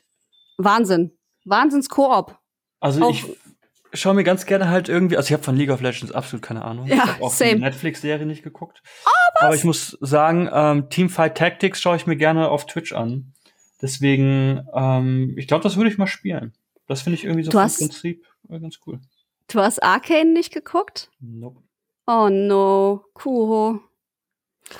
Wahnsinn. 0.58 1.12
Wahnsinns-Koop. 1.46 2.38
Also 2.80 3.04
auch 3.04 3.12
ich 3.12 4.02
schaue 4.02 4.14
mir 4.14 4.24
ganz 4.24 4.46
gerne 4.46 4.70
halt 4.70 4.90
irgendwie, 4.90 5.16
also 5.16 5.28
ich 5.28 5.34
habe 5.34 5.44
von 5.44 5.56
League 5.56 5.70
of 5.70 5.82
Legends 5.82 6.12
absolut 6.12 6.44
keine 6.44 6.66
Ahnung. 6.66 6.86
Ja, 6.88 6.96
ich 6.96 7.02
habe 7.02 7.24
auch 7.24 7.32
same. 7.32 7.56
die 7.56 7.62
Netflix-Serie 7.62 8.26
nicht 8.26 8.44
geguckt. 8.44 8.82
Oh, 9.06 9.10
Aber 9.40 9.56
ich 9.56 9.64
muss 9.64 9.98
sagen, 10.02 10.50
ähm, 10.52 10.90
Teamfight 10.90 11.38
Tactics 11.38 11.82
schaue 11.82 11.96
ich 11.96 12.06
mir 12.06 12.18
gerne 12.18 12.50
auf 12.50 12.66
Twitch 12.66 12.94
an. 12.94 13.34
Deswegen, 13.82 14.66
ähm, 14.74 15.36
ich 15.38 15.48
glaube, 15.48 15.64
das 15.64 15.78
würde 15.78 15.90
ich 15.90 15.98
mal 15.98 16.08
spielen. 16.08 16.54
Das 16.88 17.02
finde 17.02 17.16
ich 17.16 17.24
irgendwie 17.24 17.44
so 17.44 17.52
vom 17.52 17.62
Prinzip 17.62 18.26
äh, 18.50 18.60
ganz 18.60 18.80
cool. 18.86 19.00
Du 19.48 19.60
hast 19.60 19.82
Arcane 19.82 20.34
nicht 20.34 20.54
geguckt? 20.54 21.10
Nope. 21.20 21.62
Oh 22.08 22.30
no, 22.30 23.06
Kuho. 23.14 23.80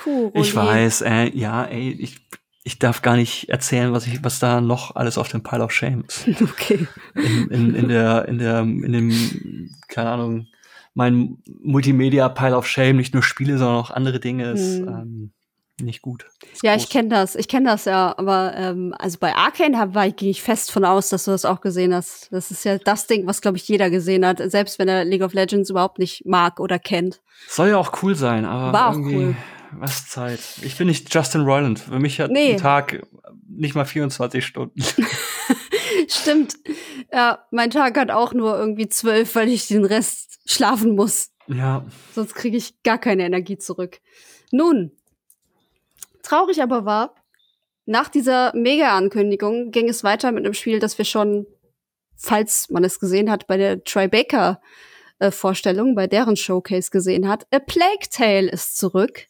Cool, 0.04 0.30
ich 0.34 0.54
weiß, 0.54 1.02
äh, 1.02 1.30
ja, 1.36 1.64
ey, 1.64 1.92
ich, 1.92 2.18
ich 2.64 2.78
darf 2.78 3.02
gar 3.02 3.16
nicht 3.16 3.48
erzählen, 3.48 3.92
was 3.92 4.06
ich, 4.06 4.24
was 4.24 4.40
da 4.40 4.60
noch 4.60 4.96
alles 4.96 5.18
auf 5.18 5.28
dem 5.28 5.42
Pile 5.42 5.62
of 5.62 5.70
Shame 5.70 6.04
ist. 6.06 6.26
Okay. 6.40 6.88
In, 7.14 7.48
in, 7.50 7.74
in 7.74 7.88
der, 7.88 8.26
in 8.26 8.38
der, 8.38 8.60
in 8.60 8.92
dem, 8.92 9.70
keine 9.88 10.10
Ahnung, 10.10 10.46
mein 10.94 11.38
Multimedia 11.62 12.28
Pile 12.28 12.56
of 12.56 12.66
Shame, 12.66 12.96
nicht 12.96 13.14
nur 13.14 13.22
Spiele, 13.22 13.58
sondern 13.58 13.76
auch 13.76 13.90
andere 13.90 14.18
Dinge 14.18 14.50
ist 14.50 14.78
hm. 14.78 14.88
ähm, 14.88 15.32
nicht 15.80 16.02
gut. 16.02 16.26
Ist 16.52 16.64
ja, 16.64 16.72
groß. 16.72 16.84
ich 16.84 16.90
kenne 16.90 17.10
das, 17.10 17.36
ich 17.36 17.48
kenne 17.48 17.68
das 17.68 17.84
ja, 17.84 18.14
aber 18.16 18.54
ähm, 18.56 18.94
also 18.98 19.18
bei 19.20 19.34
Arcane 19.34 19.78
hab, 19.78 19.94
war 19.94 20.06
ich, 20.06 20.16
ging 20.16 20.30
ich 20.30 20.42
fest 20.42 20.72
von 20.72 20.84
aus, 20.84 21.10
dass 21.10 21.26
du 21.26 21.30
das 21.30 21.44
auch 21.44 21.60
gesehen 21.60 21.94
hast. 21.94 22.32
Das 22.32 22.50
ist 22.50 22.64
ja 22.64 22.78
das 22.78 23.06
Ding, 23.06 23.26
was 23.26 23.42
glaube 23.42 23.58
ich 23.58 23.68
jeder 23.68 23.90
gesehen 23.90 24.26
hat, 24.26 24.38
selbst 24.50 24.78
wenn 24.78 24.88
er 24.88 25.04
League 25.04 25.22
of 25.22 25.34
Legends 25.34 25.70
überhaupt 25.70 25.98
nicht 25.98 26.24
mag 26.24 26.58
oder 26.58 26.78
kennt. 26.78 27.20
Soll 27.46 27.68
ja 27.68 27.76
auch 27.76 28.02
cool 28.02 28.14
sein, 28.14 28.44
aber 28.44 28.72
war 28.72 28.90
auch 28.90 28.96
cool 28.96 29.36
was 29.80 30.08
Zeit. 30.08 30.40
Ich 30.62 30.76
bin 30.76 30.86
nicht 30.88 31.12
Justin 31.12 31.42
Roiland. 31.42 31.78
Für 31.78 31.98
mich 31.98 32.20
hat 32.20 32.30
nee. 32.30 32.52
ein 32.52 32.58
Tag 32.58 33.06
nicht 33.48 33.74
mal 33.74 33.84
24 33.84 34.44
Stunden. 34.44 34.82
Stimmt. 36.08 36.56
Ja, 37.12 37.46
mein 37.50 37.70
Tag 37.70 37.96
hat 37.98 38.10
auch 38.10 38.32
nur 38.32 38.58
irgendwie 38.58 38.88
zwölf, 38.88 39.34
weil 39.34 39.48
ich 39.48 39.68
den 39.68 39.84
Rest 39.84 40.40
schlafen 40.46 40.94
muss. 40.94 41.30
Ja. 41.48 41.84
Sonst 42.14 42.34
kriege 42.34 42.56
ich 42.56 42.82
gar 42.82 42.98
keine 42.98 43.24
Energie 43.24 43.58
zurück. 43.58 44.00
Nun, 44.50 44.92
traurig 46.22 46.62
aber 46.62 46.84
war, 46.84 47.14
nach 47.84 48.08
dieser 48.08 48.52
Mega-Ankündigung 48.54 49.70
ging 49.70 49.88
es 49.88 50.02
weiter 50.04 50.32
mit 50.32 50.44
einem 50.44 50.54
Spiel, 50.54 50.80
das 50.80 50.98
wir 50.98 51.04
schon, 51.04 51.46
falls 52.16 52.68
man 52.68 52.84
es 52.84 52.98
gesehen 52.98 53.30
hat, 53.30 53.46
bei 53.46 53.56
der 53.56 53.84
Tribeca 53.84 54.60
äh, 55.18 55.30
bei 55.30 56.06
deren 56.06 56.36
Showcase 56.36 56.90
gesehen 56.90 57.28
hat. 57.28 57.46
A 57.52 57.58
Plague 57.58 58.08
Tale 58.10 58.50
ist 58.50 58.76
zurück. 58.76 59.26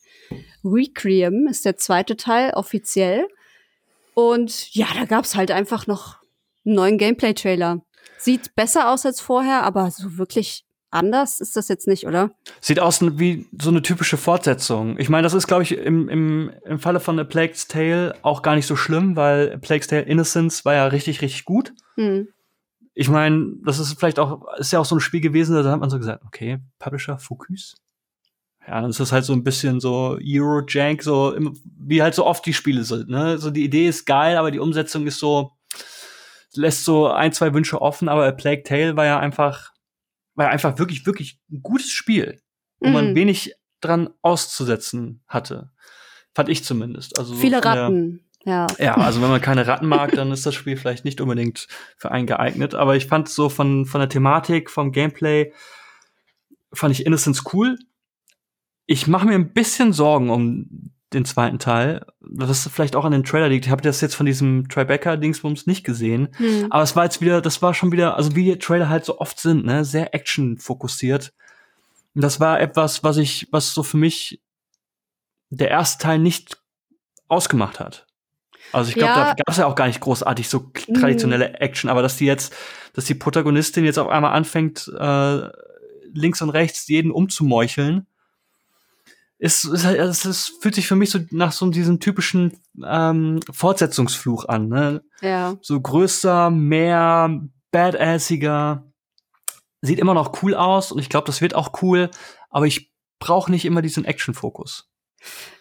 Requiem 0.64 1.46
ist 1.48 1.64
der 1.64 1.76
zweite 1.76 2.16
Teil 2.16 2.52
offiziell. 2.54 3.28
Und 4.14 4.74
ja, 4.74 4.86
da 4.94 5.04
gab's 5.04 5.36
halt 5.36 5.50
einfach 5.50 5.86
noch 5.86 6.16
einen 6.64 6.74
neuen 6.74 6.98
Gameplay-Trailer. 6.98 7.82
Sieht 8.18 8.54
besser 8.54 8.90
aus 8.90 9.04
als 9.04 9.20
vorher, 9.20 9.62
aber 9.62 9.90
so 9.90 10.16
wirklich 10.16 10.64
anders 10.90 11.40
ist 11.40 11.56
das 11.56 11.68
jetzt 11.68 11.86
nicht, 11.86 12.06
oder? 12.06 12.30
Sieht 12.60 12.80
aus 12.80 13.00
wie 13.18 13.46
so 13.60 13.70
eine 13.70 13.82
typische 13.82 14.16
Fortsetzung. 14.16 14.98
Ich 14.98 15.08
meine, 15.08 15.24
das 15.24 15.34
ist, 15.34 15.46
glaube 15.46 15.62
ich, 15.62 15.72
im, 15.72 16.08
im, 16.08 16.50
im 16.64 16.78
Falle 16.78 17.00
von 17.00 17.18
A 17.18 17.24
Plague's 17.24 17.68
Tale 17.68 18.14
auch 18.22 18.42
gar 18.42 18.54
nicht 18.54 18.66
so 18.66 18.76
schlimm, 18.76 19.16
weil 19.16 19.52
A 19.52 19.58
Plague's 19.58 19.86
Tale 19.86 20.02
Innocence 20.02 20.64
war 20.64 20.74
ja 20.74 20.86
richtig, 20.86 21.20
richtig 21.22 21.44
gut. 21.44 21.72
Mhm. 21.96 22.28
Ich 22.94 23.10
meine, 23.10 23.52
das 23.64 23.78
ist 23.78 23.98
vielleicht 23.98 24.18
auch, 24.18 24.46
ist 24.56 24.72
ja 24.72 24.80
auch 24.80 24.86
so 24.86 24.96
ein 24.96 25.00
Spiel 25.00 25.20
gewesen, 25.20 25.54
da 25.54 25.70
hat 25.70 25.80
man 25.80 25.90
so 25.90 25.98
gesagt, 25.98 26.24
okay, 26.24 26.58
Publisher, 26.78 27.18
Focus, 27.18 27.74
ja, 28.66 28.84
es 28.86 28.98
ist 28.98 29.12
halt 29.12 29.24
so 29.24 29.32
ein 29.32 29.44
bisschen 29.44 29.80
so 29.80 30.18
Eurojank, 30.20 31.02
so 31.02 31.36
wie 31.78 32.02
halt 32.02 32.14
so 32.14 32.26
oft 32.26 32.44
die 32.46 32.54
Spiele 32.54 32.82
sind. 32.84 33.08
Ne? 33.08 33.38
So 33.38 33.50
die 33.50 33.64
Idee 33.64 33.86
ist 33.86 34.06
geil, 34.06 34.36
aber 34.36 34.50
die 34.50 34.58
Umsetzung 34.58 35.06
ist 35.06 35.18
so 35.18 35.52
lässt 36.54 36.84
so 36.84 37.08
ein 37.08 37.32
zwei 37.32 37.52
Wünsche 37.54 37.80
offen. 37.80 38.08
Aber 38.08 38.26
A 38.26 38.32
Plague 38.32 38.62
Tale 38.64 38.96
war 38.96 39.04
ja 39.04 39.18
einfach 39.20 39.72
war 40.34 40.46
ja 40.46 40.52
einfach 40.52 40.78
wirklich 40.78 41.06
wirklich 41.06 41.38
ein 41.50 41.62
gutes 41.62 41.92
Spiel, 41.92 42.40
wo 42.80 42.88
mhm. 42.88 42.92
man 42.92 43.14
wenig 43.14 43.54
dran 43.80 44.10
auszusetzen 44.22 45.22
hatte, 45.28 45.70
fand 46.34 46.48
ich 46.48 46.64
zumindest. 46.64 47.18
Also 47.18 47.34
so 47.34 47.40
viele 47.40 47.64
Ratten. 47.64 48.22
Ja. 48.44 48.68
ja, 48.78 48.94
also 48.94 49.20
wenn 49.22 49.28
man 49.28 49.40
keine 49.42 49.66
Ratten 49.66 49.86
mag, 49.86 50.12
dann 50.12 50.30
ist 50.30 50.46
das 50.46 50.54
Spiel 50.54 50.76
vielleicht 50.76 51.04
nicht 51.04 51.20
unbedingt 51.20 51.66
für 51.96 52.10
einen 52.10 52.26
geeignet. 52.26 52.74
Aber 52.74 52.96
ich 52.96 53.06
fand 53.06 53.28
so 53.28 53.48
von, 53.48 53.86
von 53.86 54.00
der 54.00 54.08
Thematik, 54.08 54.70
vom 54.70 54.92
Gameplay, 54.92 55.52
fand 56.72 56.92
ich 56.94 57.06
Innocence 57.06 57.42
cool 57.52 57.76
ich 58.86 59.06
mache 59.06 59.26
mir 59.26 59.34
ein 59.34 59.52
bisschen 59.52 59.92
Sorgen 59.92 60.30
um 60.30 60.92
den 61.12 61.24
zweiten 61.24 61.58
Teil, 61.58 62.04
was 62.20 62.68
vielleicht 62.68 62.96
auch 62.96 63.04
an 63.04 63.12
den 63.12 63.24
Trailer 63.24 63.48
liegt. 63.48 63.66
Ich 63.66 63.70
habe 63.70 63.82
das 63.82 64.00
jetzt 64.00 64.14
von 64.14 64.26
diesem 64.26 64.68
Tribeca-Dingsbums 64.68 65.66
nicht 65.66 65.84
gesehen, 65.84 66.28
hm. 66.36 66.66
aber 66.70 66.82
es 66.82 66.96
war 66.96 67.04
jetzt 67.04 67.20
wieder, 67.20 67.40
das 67.40 67.62
war 67.62 67.74
schon 67.74 67.92
wieder, 67.92 68.16
also 68.16 68.34
wie 68.34 68.44
die 68.44 68.58
Trailer 68.58 68.88
halt 68.88 69.04
so 69.04 69.18
oft 69.18 69.38
sind, 69.38 69.64
ne, 69.64 69.84
sehr 69.84 70.14
action-fokussiert. 70.14 71.32
Und 72.14 72.22
das 72.22 72.40
war 72.40 72.60
etwas, 72.60 73.04
was 73.04 73.18
ich, 73.18 73.48
was 73.52 73.72
so 73.72 73.82
für 73.82 73.98
mich 73.98 74.40
der 75.50 75.70
erste 75.70 76.02
Teil 76.02 76.18
nicht 76.18 76.58
ausgemacht 77.28 77.78
hat. 77.78 78.06
Also 78.72 78.88
ich 78.88 78.96
glaube, 78.96 79.12
ja. 79.12 79.24
da 79.26 79.34
gab 79.34 79.48
es 79.48 79.58
ja 79.58 79.66
auch 79.66 79.76
gar 79.76 79.86
nicht 79.86 80.00
großartig 80.00 80.48
so 80.48 80.70
traditionelle 80.92 81.60
Action, 81.60 81.88
aber 81.88 82.02
dass 82.02 82.16
die 82.16 82.26
jetzt, 82.26 82.54
dass 82.94 83.04
die 83.04 83.14
Protagonistin 83.14 83.84
jetzt 83.84 83.98
auf 83.98 84.08
einmal 84.08 84.32
anfängt, 84.32 84.90
äh, 84.98 85.48
links 86.12 86.42
und 86.42 86.50
rechts 86.50 86.88
jeden 86.88 87.12
umzumeucheln 87.12 88.06
ist, 89.38 89.84
halt, 89.84 89.98
es 89.98 90.24
ist, 90.24 90.52
fühlt 90.60 90.74
sich 90.74 90.86
für 90.86 90.96
mich 90.96 91.10
so 91.10 91.18
nach 91.30 91.52
so 91.52 91.68
diesem 91.70 92.00
typischen 92.00 92.58
ähm, 92.84 93.40
Fortsetzungsfluch 93.50 94.46
an. 94.46 94.68
Ne? 94.68 95.02
Ja. 95.20 95.56
So 95.60 95.80
größer, 95.80 96.50
mehr, 96.50 97.40
badassiger. 97.70 98.90
Sieht 99.82 99.98
immer 99.98 100.14
noch 100.14 100.42
cool 100.42 100.54
aus 100.54 100.90
und 100.90 100.98
ich 100.98 101.10
glaube, 101.10 101.26
das 101.26 101.40
wird 101.40 101.54
auch 101.54 101.82
cool, 101.82 102.10
aber 102.48 102.66
ich 102.66 102.92
brauche 103.18 103.50
nicht 103.50 103.64
immer 103.64 103.82
diesen 103.82 104.04
Action-Fokus. 104.04 104.90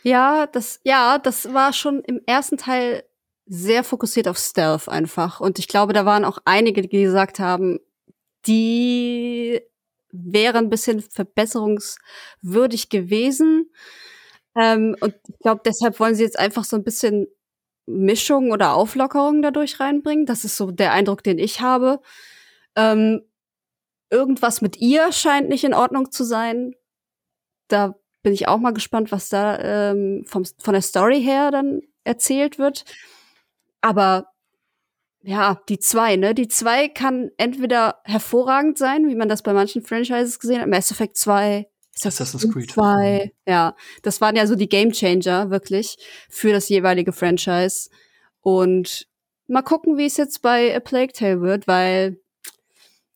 Ja, 0.04 0.48
das, 0.48 0.80
ja, 0.84 1.18
das 1.18 1.54
war 1.54 1.74
schon 1.74 2.02
im 2.02 2.22
ersten 2.26 2.58
Teil 2.58 3.04
sehr 3.46 3.84
fokussiert 3.84 4.28
auf 4.28 4.38
Stealth 4.38 4.90
einfach. 4.90 5.40
Und 5.40 5.60
ich 5.60 5.68
glaube, 5.68 5.94
da 5.94 6.06
waren 6.06 6.26
auch 6.26 6.40
einige, 6.46 6.82
die 6.82 6.90
gesagt 6.90 7.40
haben, 7.40 7.80
die 8.48 9.62
wäre 10.24 10.58
ein 10.58 10.70
bisschen 10.70 11.02
verbesserungswürdig 11.02 12.90
gewesen. 12.90 13.72
Ähm, 14.56 14.96
und 15.02 15.16
ich 15.28 15.40
glaube, 15.40 15.62
deshalb 15.66 16.00
wollen 16.00 16.16
sie 16.16 16.24
jetzt 16.24 16.40
einfach 16.40 16.64
so 16.64 16.76
ein 16.76 16.84
bisschen 16.84 17.28
Mischung 17.88 18.52
oder 18.52 18.74
Auflockerung 18.74 19.42
dadurch 19.42 19.80
reinbringen. 19.80 20.26
Das 20.26 20.46
ist 20.46 20.58
so 20.58 20.72
der 20.72 20.94
Eindruck, 20.94 21.24
den 21.24 21.38
ich 21.38 21.62
habe. 21.62 22.00
Ähm, 22.76 23.22
irgendwas 24.10 24.62
mit 24.62 24.78
ihr 24.78 25.12
scheint 25.12 25.50
nicht 25.50 25.64
in 25.64 25.74
Ordnung 25.74 26.12
zu 26.12 26.24
sein. 26.24 26.74
Da 27.68 27.96
bin 28.24 28.34
ich 28.34 28.48
auch 28.48 28.58
mal 28.58 28.74
gespannt, 28.74 29.12
was 29.12 29.30
da 29.30 29.60
ähm, 29.92 30.24
vom, 30.26 30.46
von 30.46 30.74
der 30.74 30.82
Story 30.82 31.22
her 31.22 31.52
dann 31.52 31.82
erzählt 32.04 32.58
wird. 32.58 32.86
Aber 33.82 34.35
ja, 35.26 35.60
die 35.70 35.80
zwei, 35.80 36.18
ne? 36.18 36.36
Die 36.36 36.48
zwei 36.48 36.88
kann 36.88 37.32
entweder 37.38 38.00
hervorragend 38.04 38.78
sein, 38.78 39.08
wie 39.08 39.16
man 39.16 39.28
das 39.28 39.42
bei 39.42 39.54
manchen 39.54 39.82
Franchises 39.82 40.40
gesehen 40.40 40.62
hat. 40.62 40.70
Mass 40.70 40.92
Effect 40.92 41.18
2, 41.18 41.68
Assassin's 42.04 42.52
Creed 42.52 42.72
2. 42.72 43.32
Ja, 43.48 43.76
das 44.04 44.22
waren 44.22 44.36
ja 44.36 44.46
so 44.46 44.56
die 44.56 44.70
Game 44.70 44.92
Changer, 44.92 45.50
wirklich, 45.50 45.98
für 46.30 46.52
das 46.52 46.70
jeweilige 46.70 47.12
Franchise. 47.12 47.90
Und 48.42 49.08
mal 49.48 49.64
gucken, 49.64 49.98
wie 49.98 50.06
es 50.06 50.18
jetzt 50.18 50.42
bei 50.44 50.76
A 50.76 50.80
Plague 50.80 51.14
Tale 51.14 51.42
wird, 51.42 51.68
weil, 51.68 52.20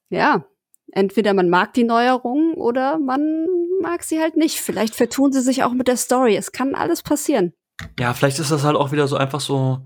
ja, 0.09 0.45
entweder 0.91 1.35
man 1.35 1.49
mag 1.49 1.73
die 1.73 1.83
Neuerungen 1.83 2.55
oder 2.55 2.97
man 2.97 3.45
mag 3.81 4.03
sie 4.03 4.19
halt 4.19 4.35
nicht. 4.35 4.59
Vielleicht 4.59 4.95
vertun 4.95 5.31
sie 5.31 5.41
sich 5.41 5.63
auch 5.63 5.73
mit 5.73 5.87
der 5.87 5.97
Story. 5.97 6.35
Es 6.35 6.51
kann 6.51 6.73
alles 6.73 7.03
passieren. 7.03 7.53
Ja, 7.99 8.13
vielleicht 8.13 8.39
ist 8.39 8.51
das 8.51 8.63
halt 8.63 8.75
auch 8.75 8.91
wieder 8.91 9.07
so 9.07 9.15
einfach 9.15 9.41
so 9.41 9.85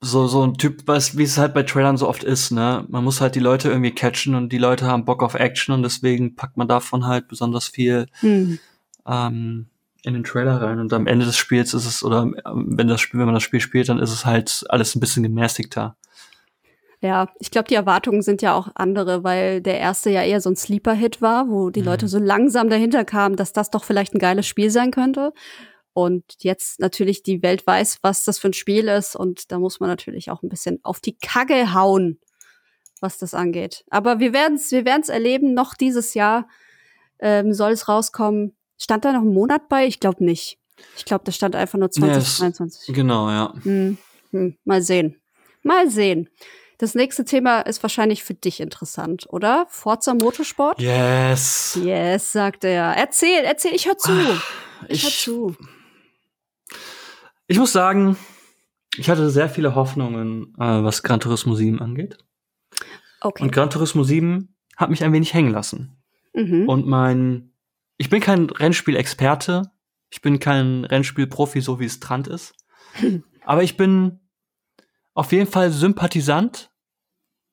so 0.00 0.26
so 0.28 0.44
ein 0.44 0.54
Typ, 0.54 0.82
was 0.86 1.18
wie 1.18 1.24
es 1.24 1.38
halt 1.38 1.54
bei 1.54 1.64
Trailern 1.64 1.96
so 1.96 2.08
oft 2.08 2.22
ist, 2.22 2.52
ne? 2.52 2.84
Man 2.88 3.02
muss 3.02 3.20
halt 3.20 3.34
die 3.34 3.40
Leute 3.40 3.68
irgendwie 3.68 3.90
catchen 3.90 4.34
und 4.34 4.52
die 4.52 4.58
Leute 4.58 4.86
haben 4.86 5.04
Bock 5.04 5.22
auf 5.22 5.34
Action 5.34 5.74
und 5.74 5.82
deswegen 5.82 6.36
packt 6.36 6.56
man 6.56 6.68
davon 6.68 7.06
halt 7.06 7.28
besonders 7.28 7.68
viel 7.68 8.06
hm. 8.20 8.58
ähm, 9.06 9.66
in 10.04 10.14
den 10.14 10.24
Trailer 10.24 10.62
rein 10.62 10.78
und 10.78 10.92
am 10.92 11.06
Ende 11.06 11.26
des 11.26 11.36
Spiels 11.36 11.74
ist 11.74 11.86
es 11.86 12.04
oder 12.04 12.22
ähm, 12.22 12.66
wenn 12.76 12.86
das 12.86 13.00
Spiel, 13.00 13.18
wenn 13.18 13.26
man 13.26 13.34
das 13.34 13.42
Spiel 13.42 13.60
spielt, 13.60 13.88
dann 13.88 13.98
ist 13.98 14.12
es 14.12 14.24
halt 14.24 14.64
alles 14.68 14.94
ein 14.94 15.00
bisschen 15.00 15.24
gemäßigter. 15.24 15.96
Ja, 17.00 17.28
ich 17.38 17.50
glaube, 17.52 17.68
die 17.68 17.76
Erwartungen 17.76 18.22
sind 18.22 18.42
ja 18.42 18.54
auch 18.54 18.68
andere, 18.74 19.22
weil 19.22 19.60
der 19.60 19.78
erste 19.78 20.10
ja 20.10 20.22
eher 20.22 20.40
so 20.40 20.50
ein 20.50 20.56
Sleeper-Hit 20.56 21.22
war, 21.22 21.48
wo 21.48 21.70
die 21.70 21.80
mhm. 21.80 21.86
Leute 21.86 22.08
so 22.08 22.18
langsam 22.18 22.68
dahinter 22.68 23.04
kamen, 23.04 23.36
dass 23.36 23.52
das 23.52 23.70
doch 23.70 23.84
vielleicht 23.84 24.14
ein 24.14 24.18
geiles 24.18 24.46
Spiel 24.46 24.70
sein 24.70 24.90
könnte. 24.90 25.32
Und 25.98 26.22
jetzt 26.44 26.78
natürlich 26.78 27.24
die 27.24 27.42
Welt 27.42 27.66
weiß, 27.66 27.98
was 28.02 28.22
das 28.22 28.38
für 28.38 28.50
ein 28.50 28.52
Spiel 28.52 28.86
ist. 28.86 29.16
Und 29.16 29.50
da 29.50 29.58
muss 29.58 29.80
man 29.80 29.88
natürlich 29.88 30.30
auch 30.30 30.44
ein 30.44 30.48
bisschen 30.48 30.78
auf 30.84 31.00
die 31.00 31.18
Kacke 31.18 31.74
hauen, 31.74 32.20
was 33.00 33.18
das 33.18 33.34
angeht. 33.34 33.84
Aber 33.90 34.20
wir 34.20 34.32
werden 34.32 34.54
es 34.54 34.70
wir 34.70 34.84
werden's 34.84 35.08
erleben. 35.08 35.54
Noch 35.54 35.74
dieses 35.74 36.14
Jahr 36.14 36.46
ähm, 37.18 37.52
soll 37.52 37.72
es 37.72 37.88
rauskommen. 37.88 38.56
Stand 38.80 39.06
da 39.06 39.12
noch 39.12 39.22
ein 39.22 39.34
Monat 39.34 39.68
bei? 39.68 39.88
Ich 39.88 39.98
glaube 39.98 40.24
nicht. 40.24 40.60
Ich 40.96 41.04
glaube, 41.04 41.24
da 41.24 41.32
stand 41.32 41.56
einfach 41.56 41.80
nur 41.80 41.90
2023. 41.90 42.86
Yes, 42.86 42.94
genau, 42.94 43.28
ja. 43.28 43.52
Hm, 43.64 43.98
hm, 44.30 44.56
mal 44.64 44.82
sehen. 44.82 45.20
Mal 45.64 45.90
sehen. 45.90 46.28
Das 46.78 46.94
nächste 46.94 47.24
Thema 47.24 47.62
ist 47.62 47.82
wahrscheinlich 47.82 48.22
für 48.22 48.34
dich 48.34 48.60
interessant, 48.60 49.26
oder? 49.30 49.66
Forza 49.68 50.14
Motorsport? 50.14 50.80
Yes. 50.80 51.76
Yes, 51.82 52.30
sagt 52.30 52.62
er. 52.62 52.94
Erzähl, 52.96 53.42
erzähl, 53.42 53.74
ich 53.74 53.88
hör 53.88 53.98
zu. 53.98 54.12
Ich, 54.86 54.90
ich 54.90 55.02
hör 55.02 55.10
zu. 55.10 55.56
Ich 57.48 57.58
muss 57.58 57.72
sagen, 57.72 58.16
ich 58.96 59.08
hatte 59.08 59.30
sehr 59.30 59.48
viele 59.48 59.74
Hoffnungen, 59.74 60.54
äh, 60.58 60.84
was 60.84 61.02
Gran 61.02 61.18
Turismo 61.18 61.54
7 61.54 61.80
angeht. 61.80 62.18
Okay. 63.20 63.42
Und 63.42 63.52
Gran 63.52 63.70
Turismo 63.70 64.04
7 64.04 64.54
hat 64.76 64.90
mich 64.90 65.02
ein 65.02 65.14
wenig 65.14 65.32
hängen 65.32 65.50
lassen. 65.50 65.96
Mhm. 66.34 66.68
Und 66.68 66.86
mein, 66.86 67.52
ich 67.96 68.10
bin 68.10 68.20
kein 68.20 68.50
Rennspielexperte, 68.50 69.70
ich 70.10 70.20
bin 70.20 70.38
kein 70.40 70.84
Rennspielprofi, 70.84 71.62
so 71.62 71.80
wie 71.80 71.86
es 71.86 72.00
Trant 72.00 72.28
ist. 72.28 72.54
Aber 73.44 73.62
ich 73.62 73.78
bin 73.78 74.20
auf 75.14 75.32
jeden 75.32 75.50
Fall 75.50 75.70
Sympathisant 75.70 76.70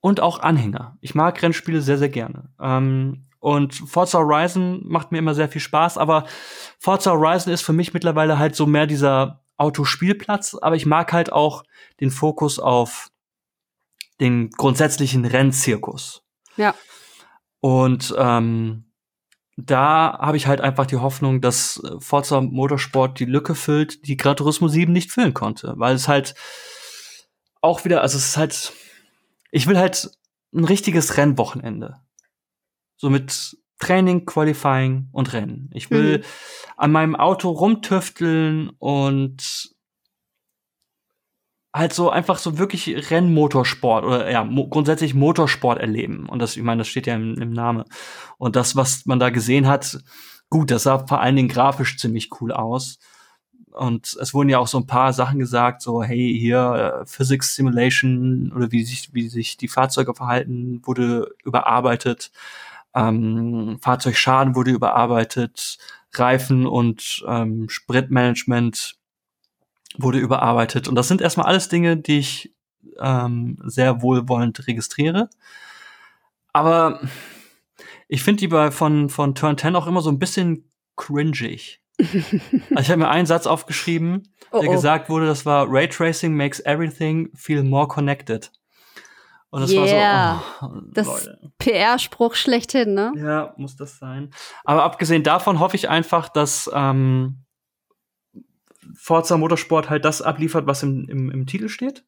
und 0.01 0.19
auch 0.19 0.39
Anhänger. 0.39 0.97
Ich 0.99 1.15
mag 1.15 1.41
Rennspiele 1.41 1.81
sehr, 1.81 1.97
sehr 1.97 2.09
gerne. 2.09 2.53
Ähm, 2.59 3.27
und 3.39 3.75
Forza 3.75 4.19
Horizon 4.19 4.81
macht 4.85 5.13
mir 5.13 5.19
immer 5.19 5.35
sehr 5.35 5.47
viel 5.47 5.61
Spaß, 5.61 5.97
aber 5.97 6.25
Forza 6.79 7.11
Horizon 7.11 7.53
ist 7.53 7.61
für 7.61 7.73
mich 7.73 7.93
mittlerweile 7.93 8.39
halt 8.39 8.55
so 8.55 8.65
mehr 8.65 8.87
dieser 8.87 9.44
Autospielplatz, 9.57 10.55
aber 10.55 10.75
ich 10.75 10.85
mag 10.85 11.13
halt 11.13 11.31
auch 11.31 11.63
den 11.99 12.11
Fokus 12.11 12.59
auf 12.59 13.09
den 14.19 14.49
grundsätzlichen 14.49 15.25
Rennzirkus. 15.25 16.23
Ja. 16.57 16.73
Und 17.59 18.13
ähm, 18.17 18.85
da 19.57 20.17
habe 20.19 20.37
ich 20.37 20.47
halt 20.47 20.61
einfach 20.61 20.85
die 20.85 20.97
Hoffnung, 20.97 21.41
dass 21.41 21.81
Forza 21.99 22.41
Motorsport 22.41 23.19
die 23.19 23.25
Lücke 23.25 23.55
füllt, 23.55 24.07
die 24.07 24.17
Gran 24.17 24.35
Turismo 24.35 24.67
7 24.67 24.91
nicht 24.91 25.11
füllen 25.11 25.33
konnte, 25.33 25.73
weil 25.77 25.95
es 25.95 26.07
halt 26.07 26.35
auch 27.61 27.85
wieder, 27.85 28.01
also 28.01 28.17
es 28.17 28.25
ist 28.25 28.37
halt, 28.37 28.73
ich 29.51 29.67
will 29.67 29.77
halt 29.77 30.11
ein 30.53 30.65
richtiges 30.65 31.17
Rennwochenende. 31.17 32.01
So 32.97 33.09
mit 33.09 33.57
Training, 33.79 34.25
Qualifying 34.25 35.09
und 35.11 35.33
Rennen. 35.33 35.69
Ich 35.73 35.91
will 35.91 36.19
mhm. 36.19 36.23
an 36.77 36.91
meinem 36.91 37.15
Auto 37.15 37.49
rumtüfteln 37.49 38.69
und 38.79 39.75
halt 41.75 41.91
so 41.91 42.09
einfach 42.09 42.37
so 42.37 42.57
wirklich 42.57 43.11
Rennmotorsport 43.11 44.05
oder 44.05 44.31
ja, 44.31 44.45
mo 44.45 44.69
grundsätzlich 44.69 45.13
Motorsport 45.13 45.79
erleben. 45.79 46.29
Und 46.29 46.39
das, 46.39 46.55
ich 46.55 46.63
meine, 46.63 46.79
das 46.79 46.87
steht 46.87 47.05
ja 47.05 47.15
im, 47.15 47.35
im 47.35 47.51
Namen. 47.51 47.83
Und 48.37 48.55
das, 48.55 48.77
was 48.77 49.05
man 49.05 49.19
da 49.19 49.29
gesehen 49.29 49.67
hat, 49.67 49.99
gut, 50.49 50.71
das 50.71 50.83
sah 50.83 51.05
vor 51.05 51.19
allen 51.19 51.35
Dingen 51.35 51.49
grafisch 51.49 51.97
ziemlich 51.97 52.29
cool 52.39 52.53
aus. 52.53 52.97
Und 53.71 54.17
es 54.21 54.33
wurden 54.33 54.47
ja 54.47 54.59
auch 54.59 54.67
so 54.67 54.77
ein 54.77 54.87
paar 54.87 55.11
Sachen 55.11 55.37
gesagt, 55.37 55.81
so, 55.81 56.01
hey, 56.01 56.33
hier, 56.39 57.01
äh, 57.01 57.05
Physics 57.05 57.55
Simulation 57.55 58.53
oder 58.55 58.71
wie 58.71 58.85
sich, 58.85 59.13
wie 59.13 59.27
sich 59.27 59.57
die 59.57 59.67
Fahrzeuge 59.67 60.13
verhalten, 60.13 60.79
wurde 60.85 61.29
überarbeitet. 61.43 62.31
Ähm, 62.95 63.77
Fahrzeugschaden 63.81 64.55
wurde 64.55 64.71
überarbeitet. 64.71 65.77
Reifen 66.13 66.65
und 66.65 67.23
ähm, 67.27 67.67
Spritmanagement 67.69 68.95
wurde 69.97 70.19
überarbeitet. 70.19 70.87
Und 70.87 70.95
das 70.95 71.07
sind 71.07 71.21
erstmal 71.21 71.47
alles 71.47 71.69
Dinge, 71.69 71.97
die 71.97 72.19
ich 72.19 72.53
ähm, 72.99 73.57
sehr 73.63 74.01
wohlwollend 74.01 74.67
registriere. 74.67 75.29
Aber 76.53 77.01
ich 78.07 78.23
finde 78.23 78.41
die 78.41 78.47
bei 78.47 78.71
von, 78.71 79.09
von 79.09 79.35
Turn 79.35 79.57
10 79.57 79.75
auch 79.75 79.87
immer 79.87 80.01
so 80.01 80.09
ein 80.09 80.19
bisschen 80.19 80.69
cringig. 80.95 81.81
also 81.99 82.79
ich 82.79 82.89
habe 82.89 82.97
mir 82.97 83.09
einen 83.09 83.25
Satz 83.25 83.47
aufgeschrieben, 83.47 84.33
oh, 84.51 84.59
der 84.59 84.69
oh. 84.69 84.73
gesagt 84.73 85.09
wurde, 85.09 85.27
das 85.27 85.45
war 85.45 85.65
Raytracing 85.69 86.33
makes 86.33 86.59
everything 86.61 87.29
feel 87.35 87.63
more 87.63 87.87
connected. 87.87 88.51
Und 89.55 89.61
das 89.61 89.71
yeah. 89.71 90.43
war 90.59 90.59
so, 90.59 90.65
oh, 90.65 90.81
das 90.91 91.29
PR-Spruch 91.59 92.35
schlechthin, 92.35 92.93
ne? 92.93 93.13
Ja, 93.15 93.53
muss 93.55 93.77
das 93.77 93.97
sein. 93.97 94.31
Aber 94.65 94.83
abgesehen 94.83 95.23
davon 95.23 95.61
hoffe 95.61 95.77
ich 95.77 95.87
einfach, 95.87 96.27
dass 96.27 96.69
ähm, 96.73 97.45
Forza 98.97 99.37
Motorsport 99.37 99.89
halt 99.89 100.03
das 100.03 100.21
abliefert, 100.21 100.67
was 100.67 100.83
im, 100.83 101.07
im, 101.07 101.31
im 101.31 101.45
Titel 101.45 101.69
steht. 101.69 102.03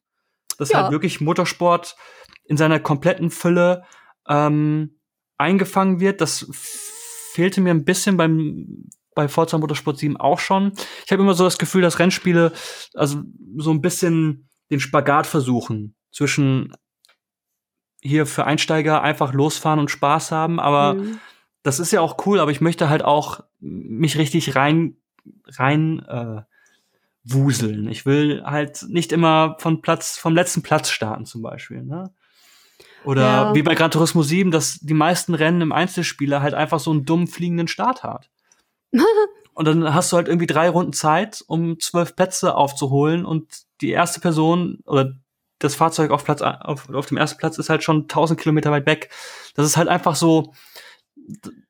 Dass 0.58 0.68
ja. 0.68 0.82
halt 0.82 0.92
wirklich 0.92 1.22
Motorsport 1.22 1.96
in 2.44 2.58
seiner 2.58 2.80
kompletten 2.80 3.30
Fülle 3.30 3.84
ähm, 4.28 5.00
eingefangen 5.38 6.00
wird. 6.00 6.20
Das 6.20 6.46
fehlte 6.52 7.62
mir 7.62 7.70
ein 7.70 7.86
bisschen 7.86 8.18
beim 8.18 8.90
bei 9.14 9.26
Forza 9.26 9.56
Motorsport 9.56 9.96
7 9.96 10.18
auch 10.18 10.38
schon. 10.38 10.72
Ich 11.06 11.12
habe 11.12 11.22
immer 11.22 11.32
so 11.32 11.44
das 11.44 11.56
Gefühl, 11.56 11.80
dass 11.80 11.98
Rennspiele 11.98 12.52
also 12.92 13.22
so 13.56 13.70
ein 13.70 13.80
bisschen 13.80 14.50
den 14.70 14.80
Spagat 14.80 15.26
versuchen 15.26 15.96
zwischen 16.12 16.74
hier 18.00 18.26
für 18.26 18.44
Einsteiger 18.44 19.02
einfach 19.02 19.32
losfahren 19.32 19.80
und 19.80 19.90
Spaß 19.90 20.32
haben, 20.32 20.60
aber 20.60 20.94
mhm. 20.94 21.18
das 21.62 21.80
ist 21.80 21.92
ja 21.92 22.00
auch 22.00 22.26
cool, 22.26 22.40
aber 22.40 22.50
ich 22.50 22.60
möchte 22.60 22.88
halt 22.88 23.04
auch 23.04 23.40
mich 23.60 24.16
richtig 24.18 24.54
rein 24.54 24.96
rein 25.46 26.00
äh, 26.06 26.42
wuseln. 27.24 27.88
Ich 27.88 28.06
will 28.06 28.42
halt 28.44 28.86
nicht 28.88 29.12
immer 29.12 29.56
von 29.58 29.82
Platz 29.82 30.16
vom 30.16 30.34
letzten 30.34 30.62
Platz 30.62 30.90
starten 30.90 31.26
zum 31.26 31.42
Beispiel, 31.42 31.82
ne? 31.82 32.12
Oder 33.04 33.22
ja. 33.22 33.54
wie 33.54 33.62
bei 33.62 33.74
Gran 33.74 33.90
Turismo 33.90 34.22
7, 34.22 34.50
dass 34.50 34.80
die 34.80 34.94
meisten 34.94 35.34
Rennen 35.34 35.60
im 35.60 35.72
Einzelspieler 35.72 36.42
halt 36.42 36.54
einfach 36.54 36.80
so 36.80 36.90
einen 36.90 37.04
dummen 37.04 37.26
fliegenden 37.26 37.68
Start 37.68 38.02
hat. 38.02 38.28
und 39.54 39.64
dann 39.66 39.94
hast 39.94 40.12
du 40.12 40.16
halt 40.16 40.28
irgendwie 40.28 40.46
drei 40.46 40.68
Runden 40.68 40.92
Zeit, 40.92 41.44
um 41.46 41.78
zwölf 41.78 42.16
Plätze 42.16 42.54
aufzuholen 42.54 43.24
und 43.24 43.46
die 43.80 43.90
erste 43.90 44.20
Person 44.20 44.80
oder 44.84 45.14
das 45.58 45.74
Fahrzeug 45.74 46.10
auf 46.10 46.24
Platz 46.24 46.42
auf, 46.42 46.88
auf 46.88 47.06
dem 47.06 47.16
ersten 47.16 47.38
Platz 47.38 47.58
ist 47.58 47.70
halt 47.70 47.82
schon 47.82 48.02
1000 48.02 48.38
Kilometer 48.38 48.70
weit 48.70 48.86
weg. 48.86 49.10
Das 49.54 49.66
ist 49.66 49.76
halt 49.76 49.88
einfach 49.88 50.16
so, 50.16 50.52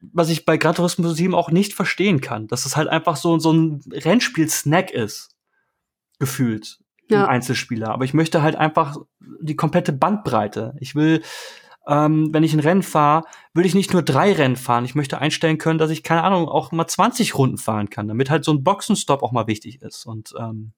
was 0.01 0.29
ich 0.29 0.45
bei 0.45 0.57
Gran 0.57 0.75
Turismo 0.75 1.09
7 1.09 1.35
auch 1.35 1.51
nicht 1.51 1.75
verstehen 1.75 2.21
kann, 2.21 2.47
dass 2.49 2.67
es 2.67 2.77
halt 2.77 2.89
einfach 2.89 3.17
so 3.17 3.39
so 3.39 3.53
ein 3.53 3.81
Rennspiel-Snack 3.91 4.91
ist, 4.91 5.37
gefühlt 6.19 6.79
ja. 7.09 7.25
im 7.25 7.31
Einzelspieler. 7.31 7.91
Aber 7.91 8.05
ich 8.05 8.15
möchte 8.15 8.43
halt 8.43 8.57
einfach 8.57 8.97
die 9.21 9.57
komplette 9.57 9.93
Bandbreite. 9.93 10.75
Ich 10.81 10.95
will 10.95 11.23
ähm, 11.89 12.29
wenn 12.33 12.45
ich 12.45 12.53
ein 12.53 12.61
Rennen 12.61 12.83
fahre, 12.83 13.25
will 13.55 13.65
ich 13.65 13.75
nicht 13.75 13.95
nur 13.95 14.03
drei 14.03 14.33
Rennen 14.35 14.57
fahren. 14.57 14.85
Ich 14.85 14.95
möchte 14.95 15.19
einstellen 15.19 15.57
können, 15.57 15.79
dass 15.79 15.91
ich, 15.91 16.03
keine 16.03 16.23
Ahnung, 16.23 16.47
auch 16.47 16.71
mal 16.71 16.87
20 16.87 17.37
Runden 17.37 17.57
fahren 17.57 17.89
kann, 17.89 18.07
damit 18.07 18.29
halt 18.29 18.45
so 18.45 18.53
ein 18.53 18.63
Boxenstopp 18.63 19.23
auch 19.23 19.33
mal 19.33 19.47
wichtig 19.47 19.81
ist. 19.81 20.05
Und 20.05 20.35
ähm, 20.39 20.73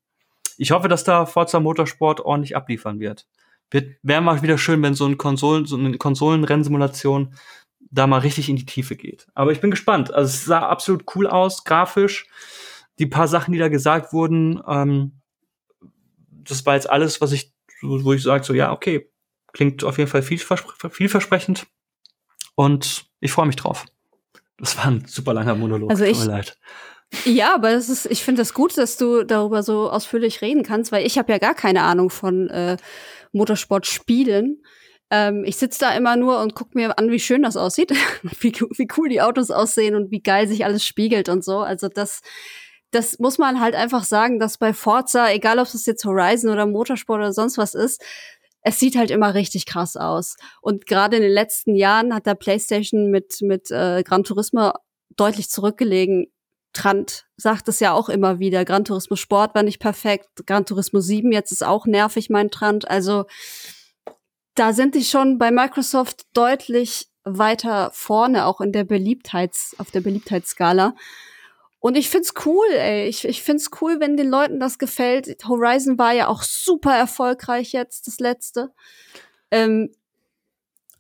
ich 0.61 0.73
hoffe, 0.73 0.89
dass 0.89 1.05
da 1.05 1.27
Forza 1.27 1.61
Motorsport 1.61 2.21
ordentlich 2.21 2.57
abliefern 2.57 3.01
wird. 3.01 3.27
Wird 3.71 3.97
wäre 4.03 4.21
mal 4.21 4.43
wieder 4.43 4.59
schön, 4.59 4.83
wenn 4.83 4.95
so 4.95 5.07
ein 5.07 5.17
Konsolen, 5.17 5.67
so 5.67 5.77
eine 5.77 5.97
Konsolenrennsimulation 5.97 7.35
da 7.93 8.07
mal 8.07 8.19
richtig 8.19 8.49
in 8.49 8.57
die 8.57 8.67
Tiefe 8.67 8.97
geht. 8.97 9.27
Aber 9.35 9.53
ich 9.53 9.61
bin 9.61 9.71
gespannt. 9.71 10.13
Also 10.13 10.29
es 10.29 10.45
sah 10.45 10.69
absolut 10.69 11.05
cool 11.15 11.27
aus, 11.27 11.65
grafisch. 11.65 12.27
Die 12.99 13.07
paar 13.07 13.29
Sachen, 13.29 13.53
die 13.53 13.59
da 13.59 13.69
gesagt 13.69 14.13
wurden, 14.13 14.61
ähm, 14.67 15.13
das 16.31 16.67
war 16.67 16.75
jetzt 16.75 16.91
alles, 16.91 17.21
was 17.21 17.33
ich, 17.33 17.53
wo 17.81 18.13
ich 18.13 18.23
sage, 18.23 18.45
so 18.45 18.53
ja, 18.53 18.73
okay, 18.73 19.11
Klingt 19.53 19.85
auf 19.85 19.99
jeden 19.99 20.11
Fall 20.11 20.23
vielverspre 20.23 20.91
vielversprechend. 20.91 21.67
Und 22.55 23.07
ich 23.21 23.33
freue 23.33 23.47
mich 23.47 23.57
drauf. 23.57 23.87
Das 24.59 24.77
war 24.77 24.87
ein 24.87 25.07
super 25.07 25.35
langer 25.35 25.55
Monolog. 25.55 25.91
Also 25.91 26.05
ich, 26.05 26.19
Tut 26.19 26.27
mir 26.27 26.33
leid. 26.33 26.59
Ja, 27.25 27.55
aber 27.55 27.71
es 27.71 27.89
ist, 27.89 28.07
ich 28.07 28.23
finde 28.23 28.43
es 28.43 28.49
das 28.49 28.55
gut, 28.55 28.79
dass 28.79 28.97
du 28.97 29.25
darüber 29.25 29.63
so 29.63 29.91
ausführlich 29.91 30.43
reden 30.43 30.63
kannst, 30.63 30.93
weil 30.93 31.05
ich 31.05 31.19
habe 31.19 31.33
ja 31.33 31.39
gar 31.39 31.55
keine 31.55 31.83
Ahnung 31.83 32.09
von 32.09 32.49
äh, 32.51 32.77
Motorsportspielen. 33.33 34.63
Ähm, 35.11 35.45
ich 35.45 35.57
sitze 35.57 35.81
da 35.81 35.91
immer 35.93 36.17
nur 36.17 36.41
und 36.41 36.55
gucke 36.55 36.79
mir 36.79 36.99
an, 36.99 37.11
wie 37.11 37.19
schön 37.19 37.43
das 37.43 37.57
aussieht, 37.57 37.93
wie, 38.41 38.53
wie 38.53 38.89
cool 38.97 39.09
die 39.09 39.21
Autos 39.21 39.51
aussehen 39.51 39.97
und 39.97 40.11
wie 40.11 40.23
geil 40.23 40.47
sich 40.47 40.65
alles 40.65 40.85
spiegelt 40.85 41.29
und 41.29 41.45
so. 41.45 41.59
Also 41.59 41.89
das, 41.89 42.21
das 42.93 43.19
muss 43.19 43.39
man 43.39 43.61
halt 43.61 43.75
einfach 43.75 44.05
sagen, 44.05 44.39
dass 44.39 44.59
bei 44.59 44.73
Forza, 44.73 45.31
egal 45.31 45.59
ob 45.59 45.67
es 45.67 45.87
jetzt 45.87 46.05
Horizon 46.05 46.51
oder 46.51 46.67
Motorsport 46.67 47.19
oder 47.19 47.33
sonst 47.33 47.59
was 47.59 47.75
ist, 47.75 48.03
es 48.63 48.79
sieht 48.79 48.97
halt 48.97 49.11
immer 49.11 49.35
richtig 49.35 49.67
krass 49.67 49.97
aus. 49.97 50.37
Und 50.61 50.87
gerade 50.87 51.17
in 51.17 51.23
den 51.23 51.33
letzten 51.33 51.75
Jahren 51.75 52.15
hat 52.15 52.27
der 52.27 52.35
PlayStation 52.35 53.11
mit, 53.11 53.39
mit 53.41 53.71
äh, 53.71 54.03
Gran 54.05 54.23
Turismo 54.23 54.73
deutlich 55.17 55.49
zurückgelegen. 55.49 56.27
Trant 56.73 57.27
sagt 57.37 57.69
es 57.69 57.81
ja 57.81 57.93
auch 57.93 58.09
immer 58.09 58.39
wieder. 58.39 58.65
Gran 58.65 58.85
Turismo 58.85 59.17
Sport 59.17 59.55
war 59.55 59.63
nicht 59.63 59.81
perfekt. 59.81 60.29
Gran 60.47 60.67
Turismo 60.67 61.01
7 61.01 61.33
jetzt 61.33 61.53
ist 61.53 61.65
auch 61.65 61.87
nervig, 61.87 62.31
mein 62.31 62.51
Trant. 62.51 62.89
Also 62.89 63.25
da 64.55 64.73
sind 64.73 64.95
die 64.95 65.05
schon 65.05 65.39
bei 65.39 65.51
Microsoft 65.51 66.27
deutlich 66.33 67.09
weiter 67.25 67.91
vorne, 67.93 68.47
auch 68.47 68.61
in 68.61 68.73
der 68.73 68.85
Beliebtheits, 68.85 69.75
auf 69.79 69.91
der 69.91 70.01
Beliebtheitsskala. 70.01 70.95
Und 71.81 71.97
ich 71.97 72.11
find's 72.11 72.35
cool, 72.45 72.67
ey. 72.73 73.09
Ich, 73.09 73.25
ich 73.25 73.43
find's 73.43 73.71
cool, 73.81 74.01
wenn 74.01 74.17
den 74.17 74.29
Leuten 74.29 74.61
das 74.61 74.79
gefällt. 74.79 75.35
Horizon 75.49 75.99
war 75.99 76.13
ja 76.13 76.29
auch 76.29 76.43
super 76.43 76.95
erfolgreich 76.95 77.73
jetzt, 77.73 78.07
das 78.07 78.21
letzte. 78.21 78.71
Ähm, 79.51 79.91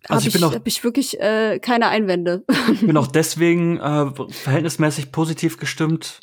also 0.08 0.26
ich, 0.26 0.32
bin 0.32 0.44
auch, 0.44 0.54
hab 0.54 0.66
ich 0.66 0.82
wirklich 0.82 1.20
äh, 1.20 1.58
keine 1.58 1.88
Einwände. 1.88 2.44
Ich 2.72 2.80
bin 2.80 2.96
auch 2.96 3.06
deswegen 3.12 3.78
äh, 3.78 4.06
verhältnismäßig 4.30 5.12
positiv 5.12 5.58
gestimmt, 5.58 6.20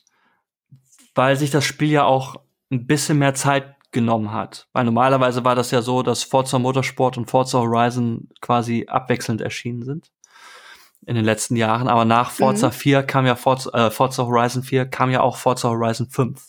weil 1.16 1.36
sich 1.36 1.52
das 1.52 1.66
Spiel 1.66 1.90
ja 1.90 2.06
auch 2.06 2.36
ein 2.72 2.88
bisschen 2.88 3.20
mehr 3.20 3.34
Zeit 3.34 3.76
genommen 3.92 4.32
hat. 4.32 4.68
Weil 4.74 4.86
normalerweise 4.86 5.44
war 5.44 5.56
das 5.56 5.72
ja 5.72 5.82
so, 5.82 6.04
dass 6.04 6.24
Forza 6.24 6.60
Motorsport 6.60 7.18
und 7.18 7.30
Forza 7.30 7.60
Horizon 7.60 8.30
quasi 8.42 8.86
abwechselnd 8.88 9.42
erschienen 9.42 9.84
sind 9.84 10.12
in 11.06 11.16
den 11.16 11.26
letzten 11.26 11.56
Jahren. 11.56 11.88
Aber 11.88 12.06
nach 12.06 12.32
Forza 12.32 12.68
mhm. 12.68 12.74
4 12.74 13.04
kam 13.04 13.26
ja 13.26 13.36
Forza, 13.36 13.88
äh, 13.88 13.92
Forza 13.92 14.26
Horizon 14.26 14.63
4 14.63 14.88
kam 14.88 15.10
ja 15.10 15.22
auch 15.22 15.38
Forza 15.38 15.70
Horizon 15.70 16.10
5. 16.10 16.48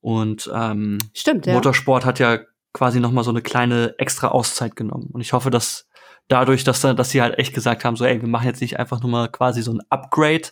Und 0.00 0.50
ähm, 0.54 0.98
Stimmt, 1.12 1.46
ja. 1.46 1.54
Motorsport 1.54 2.06
hat 2.06 2.18
ja 2.18 2.38
quasi 2.72 3.00
noch 3.00 3.12
mal 3.12 3.24
so 3.24 3.30
eine 3.30 3.42
kleine 3.42 3.94
extra 3.98 4.28
Auszeit 4.28 4.76
genommen. 4.76 5.10
Und 5.12 5.20
ich 5.20 5.32
hoffe, 5.32 5.50
dass 5.50 5.89
dadurch, 6.30 6.64
dass, 6.64 6.80
dass 6.80 7.10
sie 7.10 7.20
halt 7.20 7.38
echt 7.38 7.52
gesagt 7.52 7.84
haben, 7.84 7.96
so, 7.96 8.04
ey, 8.04 8.20
wir 8.20 8.28
machen 8.28 8.46
jetzt 8.46 8.60
nicht 8.60 8.78
einfach 8.78 9.00
nur 9.02 9.10
mal 9.10 9.28
quasi 9.28 9.62
so 9.62 9.72
ein 9.72 9.82
Upgrade, 9.90 10.48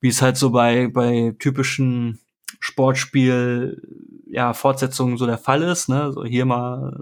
wie 0.00 0.08
es 0.08 0.22
halt 0.22 0.36
so 0.36 0.50
bei, 0.50 0.88
bei 0.88 1.34
typischen 1.38 2.20
Sportspiel, 2.60 3.82
ja, 4.30 4.52
Fortsetzungen 4.52 5.16
so 5.16 5.26
der 5.26 5.38
Fall 5.38 5.62
ist, 5.62 5.88
ne, 5.88 6.12
so 6.12 6.24
hier 6.24 6.44
mal 6.44 6.96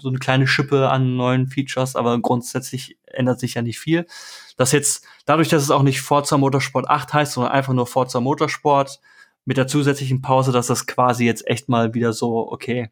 so 0.00 0.08
eine 0.08 0.18
kleine 0.18 0.46
Schippe 0.46 0.90
an 0.90 1.16
neuen 1.16 1.46
Features, 1.46 1.96
aber 1.96 2.20
grundsätzlich 2.20 2.98
ändert 3.06 3.40
sich 3.40 3.54
ja 3.54 3.62
nicht 3.62 3.78
viel. 3.78 4.06
Das 4.56 4.72
jetzt, 4.72 5.06
dadurch, 5.24 5.48
dass 5.48 5.62
es 5.62 5.70
auch 5.70 5.82
nicht 5.82 6.02
Forza 6.02 6.36
Motorsport 6.36 6.88
8 6.90 7.14
heißt, 7.14 7.32
sondern 7.32 7.52
einfach 7.52 7.72
nur 7.72 7.86
Forza 7.86 8.20
Motorsport 8.20 9.00
mit 9.44 9.56
der 9.56 9.66
zusätzlichen 9.66 10.20
Pause, 10.20 10.52
dass 10.52 10.66
das 10.66 10.86
quasi 10.86 11.24
jetzt 11.24 11.46
echt 11.46 11.68
mal 11.68 11.94
wieder 11.94 12.12
so, 12.12 12.50
okay, 12.50 12.90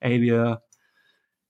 ey, 0.00 0.20
wir 0.20 0.63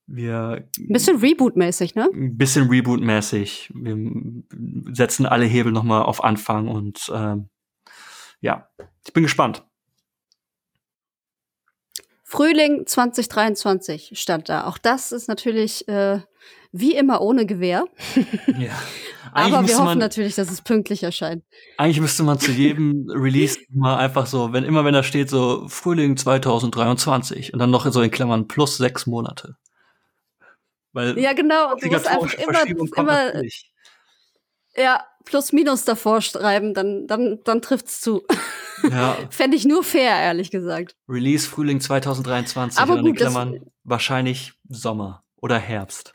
wir 0.06 0.68
ein 0.78 0.92
bisschen 0.92 1.18
Reboot-mäßig, 1.18 1.94
ne? 1.94 2.08
Ein 2.12 2.36
bisschen 2.36 2.68
Reboot-mäßig. 2.68 3.70
Wir 3.74 4.94
setzen 4.94 5.26
alle 5.26 5.46
Hebel 5.46 5.72
noch 5.72 5.82
mal 5.82 6.02
auf 6.02 6.22
Anfang 6.22 6.68
und 6.68 7.10
ähm, 7.14 7.48
ja, 8.40 8.68
ich 9.06 9.12
bin 9.12 9.22
gespannt. 9.22 9.64
Frühling 12.22 12.86
2023 12.86 14.12
stand 14.14 14.48
da. 14.48 14.66
Auch 14.66 14.76
das 14.78 15.12
ist 15.12 15.28
natürlich 15.28 15.86
äh, 15.88 16.20
wie 16.72 16.94
immer 16.94 17.20
ohne 17.20 17.46
Gewehr. 17.46 17.84
ja. 18.58 18.72
Aber 19.32 19.66
wir 19.66 19.74
hoffen 19.74 19.84
man, 19.84 19.98
natürlich, 19.98 20.34
dass 20.34 20.50
es 20.50 20.60
pünktlich 20.60 21.02
erscheint. 21.02 21.44
Eigentlich 21.76 22.00
müsste 22.00 22.22
man 22.22 22.38
zu 22.38 22.50
jedem 22.50 23.08
Release 23.14 23.58
mal 23.70 23.96
einfach 23.96 24.26
so, 24.26 24.52
wenn 24.52 24.64
immer 24.64 24.84
wenn 24.84 24.94
da 24.94 25.02
steht 25.02 25.30
so 25.30 25.66
Frühling 25.68 26.16
2023 26.16 27.52
und 27.52 27.58
dann 27.58 27.70
noch 27.70 27.90
so 27.90 28.00
in 28.00 28.10
Klammern 28.10 28.48
plus 28.48 28.76
sechs 28.76 29.06
Monate. 29.06 29.56
Weil 30.94 31.18
ja, 31.18 31.34
genau. 31.34 31.72
Und 31.72 31.82
du 31.82 31.88
musst 31.88 32.06
einfach 32.06 32.32
immer, 32.34 32.96
immer 32.96 33.42
ja, 34.76 35.04
plus 35.24 35.52
minus 35.52 35.84
davor 35.84 36.20
schreiben, 36.20 36.74
dann, 36.74 37.06
dann, 37.06 37.40
dann 37.44 37.62
trifft's 37.62 38.00
zu. 38.00 38.24
Ja. 38.82 39.18
Fände 39.30 39.56
ich 39.56 39.64
nur 39.64 39.84
fair, 39.84 40.16
ehrlich 40.16 40.50
gesagt. 40.50 40.96
Release 41.08 41.48
Frühling 41.48 41.80
2023 41.80 42.80
Aber 42.80 43.00
gut, 43.00 43.16
Klammern 43.16 43.60
wahrscheinlich 43.82 44.52
Sommer 44.68 45.24
oder 45.36 45.58
Herbst. 45.58 46.14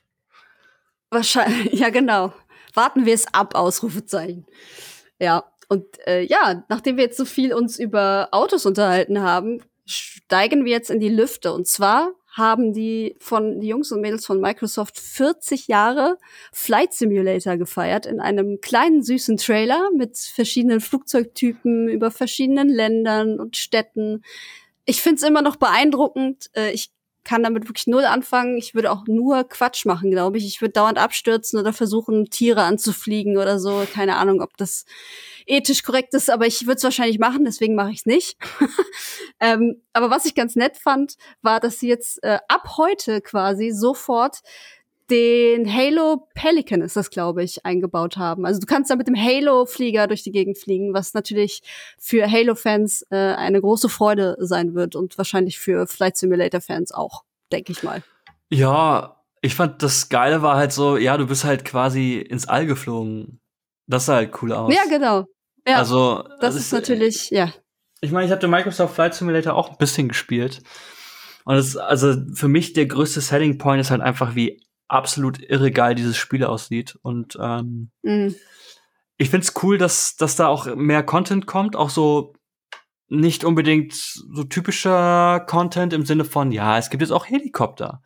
Wahrscheinlich, 1.09 1.73
ja, 1.79 1.89
genau. 1.89 2.33
Warten 2.73 3.05
wir 3.05 3.13
es 3.13 3.31
ab, 3.33 3.55
Ausrufezeichen. 3.55 4.45
Ja, 5.19 5.45
und 5.67 5.85
äh, 6.07 6.23
ja, 6.23 6.63
nachdem 6.69 6.97
wir 6.97 7.03
jetzt 7.03 7.17
so 7.17 7.25
viel 7.25 7.53
uns 7.53 7.79
über 7.79 8.29
Autos 8.31 8.65
unterhalten 8.65 9.21
haben, 9.21 9.61
steigen 9.85 10.65
wir 10.65 10.71
jetzt 10.71 10.89
in 10.89 10.99
die 10.99 11.09
Lüfte. 11.09 11.51
Und 11.51 11.67
zwar 11.67 12.11
haben 12.31 12.73
die 12.73 13.15
von 13.19 13.59
die 13.59 13.67
Jungs 13.67 13.91
und 13.91 14.01
Mädels 14.01 14.25
von 14.25 14.39
Microsoft 14.39 14.99
40 14.99 15.67
Jahre 15.67 16.17
Flight 16.51 16.93
Simulator 16.93 17.57
gefeiert 17.57 18.05
in 18.05 18.19
einem 18.19 18.61
kleinen 18.61 19.03
süßen 19.03 19.37
Trailer 19.37 19.89
mit 19.95 20.17
verschiedenen 20.17 20.79
Flugzeugtypen 20.79 21.89
über 21.89 22.11
verschiedenen 22.11 22.69
Ländern 22.69 23.39
und 23.39 23.57
Städten. 23.57 24.23
Ich 24.85 25.01
find's 25.01 25.23
immer 25.23 25.41
noch 25.41 25.55
beeindruckend. 25.55 26.49
Äh, 26.55 26.71
ich 26.71 26.91
kann 27.29 27.43
damit 27.43 27.69
wirklich 27.69 27.85
null 27.85 28.05
anfangen. 28.05 28.57
Ich 28.57 28.73
würde 28.73 28.91
auch 28.91 29.05
nur 29.05 29.43
Quatsch 29.43 29.85
machen, 29.85 30.09
glaube 30.09 30.39
ich. 30.39 30.47
Ich 30.47 30.61
würde 30.61 30.71
dauernd 30.73 30.97
abstürzen 30.97 31.59
oder 31.59 31.73
versuchen, 31.73 32.31
Tiere 32.31 32.63
anzufliegen 32.63 33.37
oder 33.37 33.59
so. 33.59 33.85
Keine 33.93 34.15
Ahnung, 34.15 34.41
ob 34.41 34.57
das 34.57 34.83
ethisch 35.45 35.83
korrekt 35.83 36.15
ist, 36.15 36.31
aber 36.31 36.47
ich 36.47 36.65
würde 36.65 36.77
es 36.77 36.83
wahrscheinlich 36.83 37.19
machen, 37.19 37.45
deswegen 37.45 37.75
mache 37.75 37.91
ich 37.91 37.99
es 37.99 38.05
nicht. 38.07 38.35
ähm, 39.39 39.79
aber 39.93 40.09
was 40.09 40.25
ich 40.25 40.33
ganz 40.33 40.55
nett 40.55 40.75
fand, 40.75 41.17
war, 41.43 41.59
dass 41.59 41.79
sie 41.79 41.87
jetzt 41.87 42.23
äh, 42.23 42.39
ab 42.47 42.77
heute 42.77 43.21
quasi 43.21 43.69
sofort 43.69 44.39
den 45.09 45.73
Halo 45.73 46.27
Pelican 46.33 46.81
ist 46.81 46.95
das, 46.95 47.09
glaube 47.09 47.43
ich, 47.43 47.65
eingebaut 47.65 48.17
haben. 48.17 48.45
Also 48.45 48.59
du 48.59 48.65
kannst 48.65 48.91
da 48.91 48.95
mit 48.95 49.07
dem 49.07 49.15
Halo-Flieger 49.15 50.07
durch 50.07 50.23
die 50.23 50.31
Gegend 50.31 50.57
fliegen, 50.57 50.93
was 50.93 51.13
natürlich 51.13 51.61
für 51.97 52.29
Halo-Fans 52.29 53.05
äh, 53.09 53.15
eine 53.15 53.61
große 53.61 53.89
Freude 53.89 54.37
sein 54.39 54.75
wird 54.75 54.95
und 54.95 55.17
wahrscheinlich 55.17 55.59
für 55.59 55.87
Flight 55.87 56.17
Simulator-Fans 56.17 56.91
auch, 56.91 57.23
denke 57.51 57.71
ich 57.71 57.83
mal. 57.83 58.03
Ja, 58.49 59.23
ich 59.41 59.55
fand 59.55 59.81
das 59.83 60.09
Geile 60.09 60.41
war 60.41 60.57
halt 60.57 60.71
so, 60.71 60.97
ja, 60.97 61.17
du 61.17 61.27
bist 61.27 61.43
halt 61.43 61.65
quasi 61.65 62.17
ins 62.17 62.47
All 62.47 62.65
geflogen. 62.65 63.39
Das 63.87 64.05
sah 64.05 64.15
halt 64.15 64.41
cool 64.41 64.53
aus. 64.53 64.73
Ja, 64.73 64.83
genau. 64.89 65.25
Ja, 65.67 65.77
also 65.77 66.23
das, 66.23 66.39
das 66.39 66.55
ist, 66.55 66.61
ist 66.65 66.71
natürlich, 66.73 67.29
ja. 67.31 67.51
Ich 68.01 68.11
meine, 68.11 68.25
ich 68.25 68.31
habe 68.31 68.41
den 68.41 68.49
Microsoft 68.49 68.95
Flight 68.95 69.13
Simulator 69.13 69.55
auch 69.55 69.71
ein 69.71 69.77
bisschen 69.77 70.07
gespielt. 70.07 70.61
Und 71.45 71.55
es, 71.55 71.77
also 71.77 72.15
für 72.33 72.47
mich 72.47 72.73
der 72.73 72.85
größte 72.85 73.21
Selling 73.21 73.57
Point 73.57 73.81
ist 73.81 73.91
halt 73.91 74.01
einfach, 74.01 74.35
wie 74.35 74.61
absolut 74.89 75.39
irregeil 75.39 75.95
dieses 75.95 76.17
Spiel 76.17 76.43
aussieht. 76.43 76.97
Und 77.01 77.37
ähm, 77.41 77.91
mhm. 78.01 78.35
ich 79.17 79.29
find's 79.29 79.53
cool, 79.63 79.77
dass, 79.77 80.15
dass 80.17 80.35
da 80.35 80.47
auch 80.47 80.75
mehr 80.75 81.03
Content 81.03 81.45
kommt, 81.45 81.75
auch 81.75 81.89
so 81.89 82.33
nicht 83.07 83.43
unbedingt 83.43 83.93
so 83.93 84.43
typischer 84.43 85.39
Content 85.41 85.93
im 85.93 86.05
Sinne 86.05 86.25
von, 86.25 86.51
ja, 86.51 86.77
es 86.77 86.89
gibt 86.89 87.01
jetzt 87.01 87.11
auch 87.11 87.25
Helikopter 87.25 88.01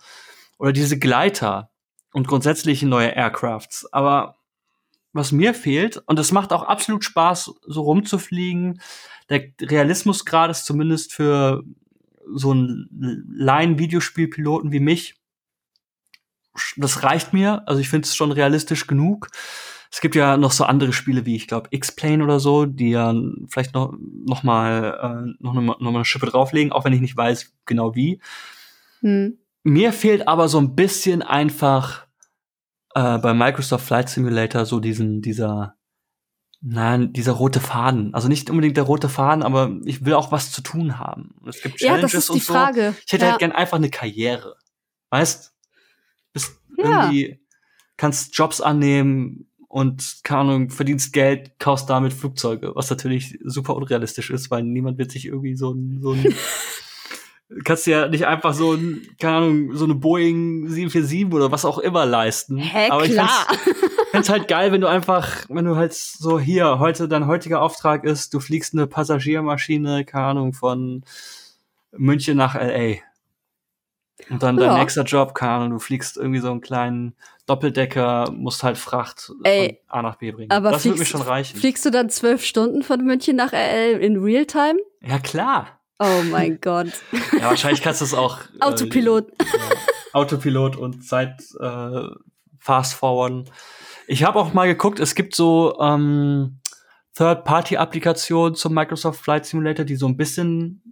oder 0.57 0.71
diese 0.71 0.97
Gleiter 0.97 1.71
und 2.13 2.27
grundsätzlich 2.27 2.83
neue 2.83 3.09
Aircrafts. 3.09 3.91
Aber 3.91 4.37
was 5.11 5.31
mir 5.31 5.53
fehlt, 5.53 5.97
und 6.05 6.19
es 6.19 6.31
macht 6.31 6.53
auch 6.53 6.63
absolut 6.63 7.03
Spaß, 7.03 7.53
so 7.67 7.81
rumzufliegen, 7.81 8.81
der 9.29 9.51
Realismusgrad 9.61 10.51
ist 10.51 10.65
zumindest 10.65 11.13
für 11.13 11.63
so 12.33 12.51
einen 12.51 12.87
Laien-Videospielpiloten 13.35 14.71
wie 14.71 14.79
mich 14.79 15.15
das 16.77 17.03
reicht 17.03 17.33
mir. 17.33 17.63
Also 17.67 17.81
ich 17.81 17.89
finde 17.89 18.07
es 18.07 18.15
schon 18.15 18.31
realistisch 18.31 18.87
genug. 18.87 19.29
Es 19.91 20.01
gibt 20.01 20.15
ja 20.15 20.37
noch 20.37 20.51
so 20.51 20.63
andere 20.63 20.91
Spiele 20.91 21.25
wie, 21.25 21.35
ich 21.35 21.47
glaube, 21.47 21.67
X-Plane 21.69 22.23
oder 22.23 22.39
so, 22.39 22.65
die 22.65 22.89
ja 22.89 23.13
vielleicht 23.47 23.75
noch, 23.75 23.93
noch 24.25 24.41
mal, 24.41 25.27
äh, 25.29 25.35
noch, 25.39 25.53
noch 25.53 25.79
mal 25.79 25.95
eine 25.95 26.05
Schippe 26.05 26.25
drauflegen, 26.25 26.71
auch 26.71 26.83
wenn 26.83 26.93
ich 26.93 27.01
nicht 27.01 27.15
weiß 27.15 27.53
genau 27.65 27.93
wie. 27.93 28.19
Hm. 29.01 29.37
Mir 29.63 29.93
fehlt 29.93 30.27
aber 30.27 30.49
so 30.49 30.59
ein 30.59 30.75
bisschen 30.75 31.21
einfach 31.21 32.07
äh, 32.95 33.17
bei 33.19 33.33
Microsoft 33.33 33.85
Flight 33.85 34.09
Simulator 34.09 34.65
so 34.65 34.79
diesen, 34.79 35.21
dieser, 35.21 35.75
nein, 36.61 37.13
dieser 37.13 37.33
rote 37.33 37.59
Faden. 37.59 38.13
Also 38.13 38.27
nicht 38.27 38.49
unbedingt 38.49 38.77
der 38.77 38.85
rote 38.85 39.09
Faden, 39.09 39.43
aber 39.43 39.71
ich 39.85 40.05
will 40.05 40.13
auch 40.13 40.31
was 40.31 40.51
zu 40.51 40.61
tun 40.61 40.97
haben. 40.97 41.35
Es 41.47 41.61
gibt 41.61 41.77
Challenges 41.77 42.01
ja, 42.01 42.01
das 42.01 42.13
ist 42.13 42.29
die 42.29 42.33
und 42.33 42.43
so. 42.43 42.53
Frage. 42.53 42.95
Ich 43.05 43.13
hätte 43.13 43.25
ja. 43.25 43.31
halt 43.31 43.39
gern 43.39 43.51
einfach 43.51 43.77
eine 43.77 43.89
Karriere. 43.89 44.55
Weißt? 45.11 45.52
Ja. 46.77 47.05
irgendwie, 47.05 47.39
kannst 47.97 48.37
Jobs 48.37 48.61
annehmen 48.61 49.47
und, 49.67 50.19
keine 50.23 50.41
Ahnung, 50.41 50.69
verdienst 50.69 51.13
Geld, 51.13 51.59
kaufst 51.59 51.89
damit 51.89 52.13
Flugzeuge, 52.13 52.75
was 52.75 52.89
natürlich 52.89 53.39
super 53.43 53.75
unrealistisch 53.75 54.29
ist, 54.29 54.51
weil 54.51 54.63
niemand 54.63 54.97
wird 54.97 55.11
sich 55.11 55.25
irgendwie 55.25 55.55
so 55.55 55.71
ein, 55.71 55.99
so 56.01 56.11
ein 56.11 56.35
kannst 57.63 57.87
du 57.87 57.91
ja 57.91 58.07
nicht 58.07 58.25
einfach 58.25 58.53
so 58.53 58.73
ein, 58.73 59.07
keine 59.19 59.37
Ahnung, 59.37 59.75
so 59.75 59.85
eine 59.85 59.95
Boeing 59.95 60.67
747 60.67 61.33
oder 61.33 61.51
was 61.51 61.65
auch 61.65 61.77
immer 61.77 62.05
leisten. 62.05 62.57
Hä, 62.57 62.89
Aber 62.89 63.03
klar. 63.03 63.47
ich 63.51 63.57
find's 64.11 64.29
halt 64.29 64.47
geil, 64.47 64.71
wenn 64.71 64.81
du 64.81 64.87
einfach, 64.87 65.45
wenn 65.49 65.65
du 65.65 65.75
halt 65.75 65.93
so 65.93 66.39
hier, 66.39 66.79
heute, 66.79 67.07
dein 67.07 67.27
heutiger 67.27 67.61
Auftrag 67.61 68.03
ist, 68.03 68.33
du 68.33 68.39
fliegst 68.39 68.73
eine 68.73 68.87
Passagiermaschine, 68.87 70.05
keine 70.05 70.25
Ahnung, 70.25 70.53
von 70.53 71.03
München 71.91 72.37
nach 72.37 72.55
L.A. 72.55 73.01
Und 74.29 74.41
dann 74.43 74.57
dein 74.57 74.67
Ja. 74.71 74.77
nächster 74.77 75.03
Job, 75.03 75.33
keine 75.35 75.51
Ahnung, 75.53 75.69
du 75.71 75.79
fliegst 75.79 76.17
irgendwie 76.17 76.39
so 76.39 76.49
einen 76.51 76.61
kleinen 76.61 77.15
Doppeldecker, 77.45 78.31
musst 78.31 78.63
halt 78.63 78.77
Fracht 78.77 79.31
Ey, 79.43 79.79
von 79.89 79.99
A 79.99 80.01
nach 80.01 80.15
B 80.15 80.31
bringen. 80.31 80.51
aber 80.51 80.71
das 80.71 80.85
würde 80.85 80.99
mir 80.99 81.05
schon 81.05 81.21
reichen. 81.21 81.59
Fliegst 81.59 81.83
du 81.85 81.89
dann 81.89 82.09
zwölf 82.09 82.45
Stunden 82.45 82.83
von 82.83 83.03
München 83.03 83.35
nach 83.35 83.51
RL 83.53 83.99
in 83.99 84.17
Realtime? 84.23 84.79
Ja, 85.01 85.19
klar. 85.19 85.79
Oh 85.99 86.21
mein 86.31 86.59
Gott. 86.61 86.87
Ja, 87.39 87.47
wahrscheinlich 87.49 87.81
kannst 87.81 88.01
du 88.01 88.05
es 88.05 88.13
auch. 88.13 88.39
äh, 88.59 88.61
Autopilot. 88.61 89.27
Ja, 89.41 89.45
Autopilot 90.13 90.75
und 90.77 91.05
Zeit 91.05 91.41
äh, 91.59 92.01
fast 92.59 92.93
forwarden. 92.93 93.49
Ich 94.07 94.23
habe 94.23 94.39
auch 94.39 94.53
mal 94.53 94.67
geguckt, 94.67 94.99
es 94.99 95.15
gibt 95.15 95.35
so 95.35 95.77
ähm, 95.81 96.59
Third-Party-Applikationen 97.17 98.55
zum 98.55 98.73
Microsoft 98.73 99.21
Flight 99.21 99.45
Simulator, 99.45 99.85
die 99.85 99.95
so 99.95 100.07
ein 100.07 100.17
bisschen 100.17 100.82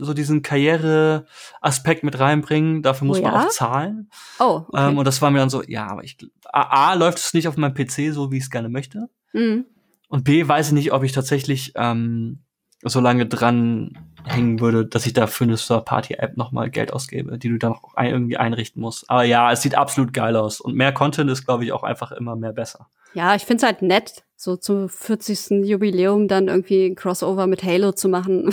so 0.00 0.14
diesen 0.14 0.42
Karriere-Aspekt 0.42 2.04
mit 2.04 2.18
reinbringen. 2.18 2.82
Dafür 2.82 3.06
muss 3.06 3.18
Oh 3.18 3.22
man 3.22 3.32
ja? 3.34 3.44
auch 3.44 3.48
zahlen. 3.50 4.10
Oh, 4.38 4.64
okay. 4.68 4.88
Ähm, 4.88 4.98
und 4.98 5.04
das 5.06 5.22
war 5.22 5.30
mir 5.30 5.38
dann 5.38 5.50
so, 5.50 5.62
ja, 5.66 5.86
aber 5.86 6.04
ich 6.04 6.16
A, 6.44 6.90
A 6.90 6.94
läuft 6.94 7.18
es 7.18 7.34
nicht 7.34 7.48
auf 7.48 7.56
meinem 7.56 7.74
PC 7.74 8.12
so, 8.12 8.32
wie 8.32 8.38
ich 8.38 8.44
es 8.44 8.50
gerne 8.50 8.68
möchte. 8.68 9.08
Mhm. 9.32 9.66
Und 10.08 10.24
B 10.24 10.46
weiß 10.46 10.68
ich 10.68 10.72
nicht, 10.72 10.92
ob 10.92 11.04
ich 11.04 11.12
tatsächlich 11.12 11.72
ähm, 11.76 12.40
so 12.82 13.00
lange 13.00 13.26
dran 13.26 13.98
hängen 14.24 14.60
würde, 14.60 14.86
dass 14.86 15.06
ich 15.06 15.12
da 15.12 15.26
für 15.26 15.44
eine 15.44 15.56
Third-Party-App 15.56 16.36
nochmal 16.36 16.70
Geld 16.70 16.92
ausgebe, 16.92 17.38
die 17.38 17.48
du 17.48 17.58
dann 17.58 17.72
auch 17.72 17.94
ein, 17.94 18.10
irgendwie 18.10 18.36
einrichten 18.36 18.80
musst. 18.82 19.08
Aber 19.08 19.24
ja, 19.24 19.50
es 19.52 19.62
sieht 19.62 19.76
absolut 19.76 20.12
geil 20.12 20.36
aus. 20.36 20.60
Und 20.60 20.74
mehr 20.74 20.92
Content 20.92 21.30
ist, 21.30 21.44
glaube 21.44 21.64
ich, 21.64 21.72
auch 21.72 21.82
einfach 21.82 22.12
immer 22.12 22.36
mehr 22.36 22.52
besser. 22.52 22.88
Ja, 23.14 23.34
ich 23.34 23.44
find's 23.44 23.62
halt 23.62 23.82
nett, 23.82 24.24
so 24.42 24.56
zum 24.56 24.88
40. 24.88 25.66
Jubiläum 25.68 26.26
dann 26.26 26.48
irgendwie 26.48 26.86
ein 26.86 26.94
Crossover 26.94 27.46
mit 27.46 27.62
Halo 27.62 27.92
zu 27.92 28.08
machen. 28.08 28.48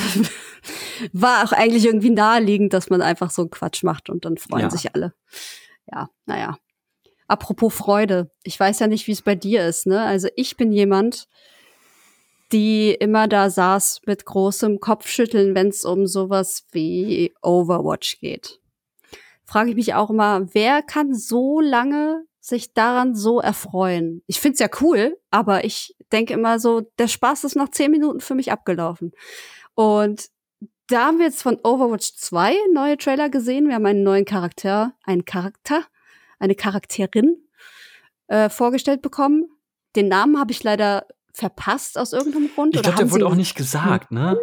War 1.14 1.46
auch 1.46 1.54
eigentlich 1.54 1.86
irgendwie 1.86 2.10
naheliegend, 2.10 2.74
dass 2.74 2.90
man 2.90 3.02
einfach 3.02 3.32
so 3.32 3.44
einen 3.44 3.52
Quatsch 3.52 3.84
macht 3.84 4.10
und 4.10 4.26
dann 4.26 4.38
freuen 4.38 4.64
Ja. 4.64 4.70
sich 4.70 4.94
alle. 4.94 5.14
Ja, 5.90 6.10
naja. 6.26 6.58
Apropos 7.30 7.74
Freude. 7.74 8.30
Ich 8.44 8.60
weiß 8.60 8.80
ja 8.80 8.88
nicht, 8.88 9.08
wie 9.08 9.14
es 9.14 9.22
bei 9.22 9.36
dir 9.36 9.66
ist, 9.66 9.88
ne? 9.88 10.02
Also 10.02 10.28
ich 10.36 10.58
bin 10.58 10.74
jemand, 10.74 11.30
die 12.52 12.92
immer 12.92 13.30
da 13.30 13.50
saß 13.50 14.02
mit 14.06 14.26
großem 14.26 14.82
Kopfschütteln, 14.82 15.56
wenn 15.56 15.70
es 15.70 15.86
um 15.86 16.06
sowas 16.06 16.66
wie 16.74 17.34
Overwatch 17.42 18.20
geht. 18.20 18.60
Frage 19.46 19.70
ich 19.70 19.78
mich 19.78 19.94
auch 19.94 20.10
immer, 20.10 20.54
wer 20.54 20.82
kann 20.82 21.14
so 21.14 21.62
lange 21.62 22.26
sich 22.48 22.74
daran 22.74 23.16
so 23.16 23.40
erfreuen? 23.40 24.24
Ich 24.28 24.40
find's 24.40 24.60
ja 24.60 24.70
cool, 24.82 25.18
aber 25.32 25.66
ich 25.66 25.96
denke 26.12 26.34
immer 26.34 26.60
so, 26.60 26.82
der 26.98 27.08
Spaß 27.08 27.44
ist 27.44 27.56
nach 27.56 27.70
zehn 27.70 27.92
Minuten 27.92 28.20
für 28.20 28.36
mich 28.36 28.52
abgelaufen. 28.52 29.12
Und 29.76 30.30
da 30.88 31.08
haben 31.08 31.20
wir 31.20 31.26
jetzt 31.26 31.42
von 31.42 31.60
Overwatch 31.64 32.16
2 32.16 32.56
neue 32.74 32.98
Trailer 32.98 33.30
gesehen. 33.30 33.68
Wir 33.68 33.76
haben 33.76 33.86
einen 33.86 34.04
neuen 34.04 34.26
Charakter, 34.26 34.94
einen 35.04 35.26
Charakter, 35.26 35.84
eine 36.40 36.56
Charakterin 36.56 37.36
äh, 38.28 38.50
vorgestellt 38.50 39.02
bekommen. 39.02 39.50
Den 39.96 40.08
Namen 40.08 40.40
habe 40.40 40.52
ich 40.52 40.64
leider 40.64 41.06
verpasst 41.34 41.98
aus 41.98 42.14
irgendeinem 42.14 42.50
Grund. 42.54 42.76
Ich 42.76 42.82
glaube, 42.82 42.98
der 42.98 43.12
wurde 43.12 43.28
auch 43.28 43.36
nicht 43.36 43.56
gesagt, 43.56 44.12
ne? 44.12 44.40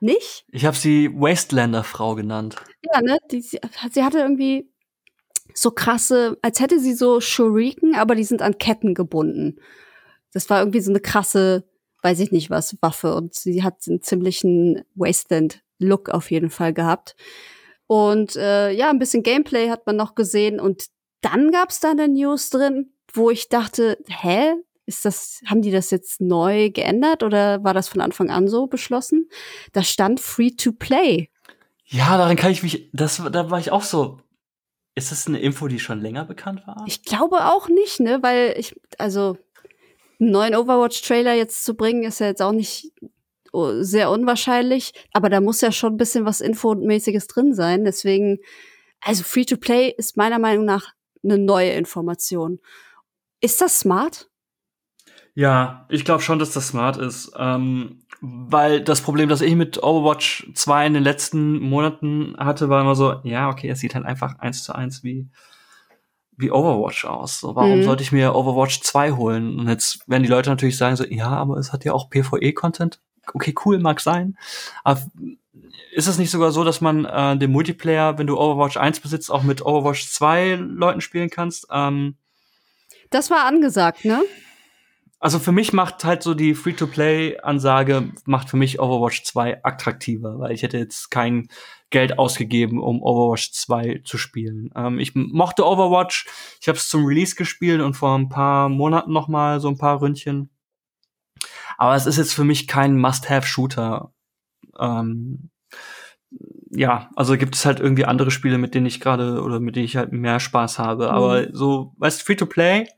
Nicht? 0.00 0.44
Ich 0.50 0.64
habe 0.64 0.76
sie 0.76 1.10
Wastelander-Frau 1.12 2.14
genannt. 2.14 2.56
Ja, 2.82 3.00
ne? 3.00 3.18
Die, 3.30 3.40
sie, 3.40 3.60
sie 3.90 4.04
hatte 4.04 4.18
irgendwie 4.18 4.70
so 5.58 5.70
krasse, 5.70 6.38
als 6.42 6.60
hätte 6.60 6.78
sie 6.78 6.94
so 6.94 7.20
Shuriken, 7.20 7.94
aber 7.94 8.14
die 8.14 8.24
sind 8.24 8.42
an 8.42 8.58
Ketten 8.58 8.94
gebunden. 8.94 9.56
Das 10.32 10.50
war 10.50 10.60
irgendwie 10.60 10.80
so 10.80 10.90
eine 10.90 11.00
krasse, 11.00 11.64
weiß 12.02 12.20
ich 12.20 12.30
nicht 12.30 12.50
was, 12.50 12.76
Waffe. 12.82 13.14
Und 13.14 13.34
sie 13.34 13.62
hat 13.62 13.76
einen 13.86 14.02
ziemlichen 14.02 14.84
Wasteland-Look 14.94 16.10
auf 16.10 16.30
jeden 16.30 16.50
Fall 16.50 16.74
gehabt. 16.74 17.16
Und 17.86 18.36
äh, 18.36 18.70
ja, 18.72 18.90
ein 18.90 18.98
bisschen 18.98 19.22
Gameplay 19.22 19.70
hat 19.70 19.86
man 19.86 19.96
noch 19.96 20.14
gesehen. 20.14 20.60
Und 20.60 20.86
dann 21.22 21.50
gab's 21.50 21.80
da 21.80 21.92
eine 21.92 22.08
News 22.08 22.50
drin, 22.50 22.92
wo 23.12 23.30
ich 23.30 23.48
dachte, 23.48 23.98
hä? 24.08 24.54
Ist 24.88 25.04
das, 25.04 25.40
haben 25.46 25.62
die 25.62 25.72
das 25.72 25.90
jetzt 25.90 26.20
neu 26.20 26.70
geändert 26.70 27.24
oder 27.24 27.64
war 27.64 27.74
das 27.74 27.88
von 27.88 28.00
Anfang 28.00 28.30
an 28.30 28.46
so 28.46 28.68
beschlossen? 28.68 29.28
Da 29.72 29.82
stand 29.82 30.20
Free 30.20 30.52
to 30.52 30.70
Play. 30.70 31.28
Ja, 31.86 32.16
daran 32.16 32.36
kann 32.36 32.52
ich 32.52 32.62
mich, 32.62 32.88
das, 32.92 33.20
da 33.32 33.50
war 33.50 33.58
ich 33.58 33.72
auch 33.72 33.82
so. 33.82 34.20
Ist 34.96 35.12
das 35.12 35.26
eine 35.26 35.38
Info, 35.38 35.68
die 35.68 35.78
schon 35.78 36.00
länger 36.00 36.24
bekannt 36.24 36.66
war? 36.66 36.82
Ich 36.86 37.02
glaube 37.02 37.44
auch 37.44 37.68
nicht, 37.68 38.00
ne, 38.00 38.18
weil 38.22 38.54
ich, 38.58 38.74
also, 38.96 39.36
einen 40.18 40.30
neuen 40.30 40.54
Overwatch-Trailer 40.54 41.34
jetzt 41.34 41.64
zu 41.64 41.74
bringen, 41.74 42.02
ist 42.02 42.18
ja 42.18 42.28
jetzt 42.28 42.40
auch 42.40 42.52
nicht 42.52 42.92
oh, 43.52 43.82
sehr 43.82 44.10
unwahrscheinlich, 44.10 44.94
aber 45.12 45.28
da 45.28 45.42
muss 45.42 45.60
ja 45.60 45.70
schon 45.70 45.94
ein 45.94 45.96
bisschen 45.98 46.24
was 46.24 46.40
Infomäßiges 46.40 47.26
drin 47.26 47.54
sein. 47.54 47.84
Deswegen, 47.84 48.38
also 49.02 49.22
Free-to-Play 49.22 49.94
ist 49.98 50.16
meiner 50.16 50.38
Meinung 50.38 50.64
nach 50.64 50.94
eine 51.22 51.36
neue 51.36 51.72
Information. 51.72 52.58
Ist 53.42 53.60
das 53.60 53.80
smart? 53.80 54.30
Ja, 55.34 55.86
ich 55.90 56.06
glaube 56.06 56.22
schon, 56.22 56.38
dass 56.38 56.52
das 56.52 56.68
smart 56.68 56.96
ist. 56.96 57.32
Ähm, 57.36 58.05
weil 58.20 58.80
das 58.82 59.00
Problem, 59.02 59.28
das 59.28 59.40
ich 59.40 59.54
mit 59.54 59.82
Overwatch 59.82 60.48
2 60.54 60.86
in 60.86 60.94
den 60.94 61.02
letzten 61.02 61.58
Monaten 61.60 62.34
hatte, 62.38 62.68
war 62.68 62.80
immer 62.80 62.94
so, 62.94 63.20
ja, 63.24 63.48
okay, 63.48 63.68
es 63.68 63.80
sieht 63.80 63.94
halt 63.94 64.04
einfach 64.06 64.38
eins 64.38 64.64
zu 64.64 64.74
eins 64.74 65.04
wie, 65.04 65.28
wie 66.36 66.50
Overwatch 66.50 67.04
aus. 67.04 67.40
So, 67.40 67.54
warum 67.56 67.78
Mhm. 67.78 67.82
sollte 67.82 68.02
ich 68.02 68.12
mir 68.12 68.34
Overwatch 68.34 68.80
2 68.80 69.12
holen? 69.12 69.58
Und 69.58 69.68
jetzt 69.68 70.08
werden 70.08 70.22
die 70.22 70.28
Leute 70.28 70.50
natürlich 70.50 70.76
sagen 70.76 70.96
so, 70.96 71.04
ja, 71.04 71.28
aber 71.28 71.56
es 71.58 71.72
hat 71.72 71.84
ja 71.84 71.92
auch 71.92 72.10
PvE-Content. 72.10 73.00
Okay, 73.34 73.54
cool, 73.64 73.78
mag 73.78 74.00
sein. 74.00 74.36
Aber 74.84 75.00
ist 75.92 76.06
es 76.06 76.18
nicht 76.18 76.30
sogar 76.30 76.52
so, 76.52 76.62
dass 76.62 76.80
man 76.80 77.04
äh, 77.06 77.36
den 77.36 77.50
Multiplayer, 77.50 78.18
wenn 78.18 78.26
du 78.26 78.38
Overwatch 78.38 78.76
1 78.76 79.00
besitzt, 79.00 79.30
auch 79.30 79.42
mit 79.42 79.64
Overwatch 79.64 80.08
2 80.08 80.54
Leuten 80.54 81.00
spielen 81.00 81.30
kannst? 81.30 81.66
Ähm, 81.70 82.16
Das 83.10 83.30
war 83.30 83.44
angesagt, 83.44 84.04
ne? 84.04 84.22
Also 85.18 85.38
für 85.38 85.52
mich 85.52 85.72
macht 85.72 86.04
halt 86.04 86.22
so 86.22 86.34
die 86.34 86.54
Free-to-Play-Ansage, 86.54 88.12
macht 88.26 88.50
für 88.50 88.56
mich 88.56 88.80
Overwatch 88.80 89.24
2 89.24 89.64
attraktiver, 89.64 90.38
weil 90.38 90.52
ich 90.52 90.62
hätte 90.62 90.78
jetzt 90.78 91.10
kein 91.10 91.48
Geld 91.90 92.18
ausgegeben, 92.18 92.82
um 92.82 93.02
Overwatch 93.02 93.52
2 93.52 94.02
zu 94.04 94.18
spielen. 94.18 94.70
Ähm, 94.76 94.98
ich 94.98 95.14
mochte 95.14 95.64
Overwatch, 95.64 96.26
ich 96.60 96.68
habe 96.68 96.76
es 96.76 96.88
zum 96.88 97.06
Release 97.06 97.34
gespielt 97.34 97.80
und 97.80 97.94
vor 97.94 98.16
ein 98.16 98.28
paar 98.28 98.68
Monaten 98.68 99.12
noch 99.12 99.28
mal 99.28 99.60
so 99.60 99.68
ein 99.68 99.78
paar 99.78 100.00
Ründchen. 100.00 100.50
Aber 101.78 101.94
es 101.94 102.06
ist 102.06 102.18
jetzt 102.18 102.34
für 102.34 102.44
mich 102.44 102.66
kein 102.66 102.98
Must-Have-Shooter. 102.98 104.12
Ähm, 104.78 105.50
ja, 106.70 107.10
also 107.16 107.36
gibt 107.38 107.54
es 107.54 107.64
halt 107.64 107.80
irgendwie 107.80 108.04
andere 108.04 108.30
Spiele, 108.30 108.58
mit 108.58 108.74
denen 108.74 108.86
ich 108.86 109.00
gerade 109.00 109.42
oder 109.42 109.60
mit 109.60 109.76
denen 109.76 109.86
ich 109.86 109.96
halt 109.96 110.12
mehr 110.12 110.40
Spaß 110.40 110.78
habe. 110.78 111.10
Aber 111.10 111.54
so, 111.54 111.94
weißt 111.98 112.20
du, 112.20 112.24
Free-to-Play 112.24 112.88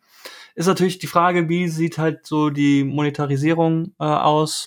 ist 0.59 0.67
natürlich 0.67 0.99
die 0.99 1.07
Frage, 1.07 1.49
wie 1.49 1.69
sieht 1.69 1.99
halt 1.99 2.27
so 2.27 2.51
die 2.51 2.83
Monetarisierung 2.83 3.95
äh, 4.01 4.05
aus? 4.05 4.67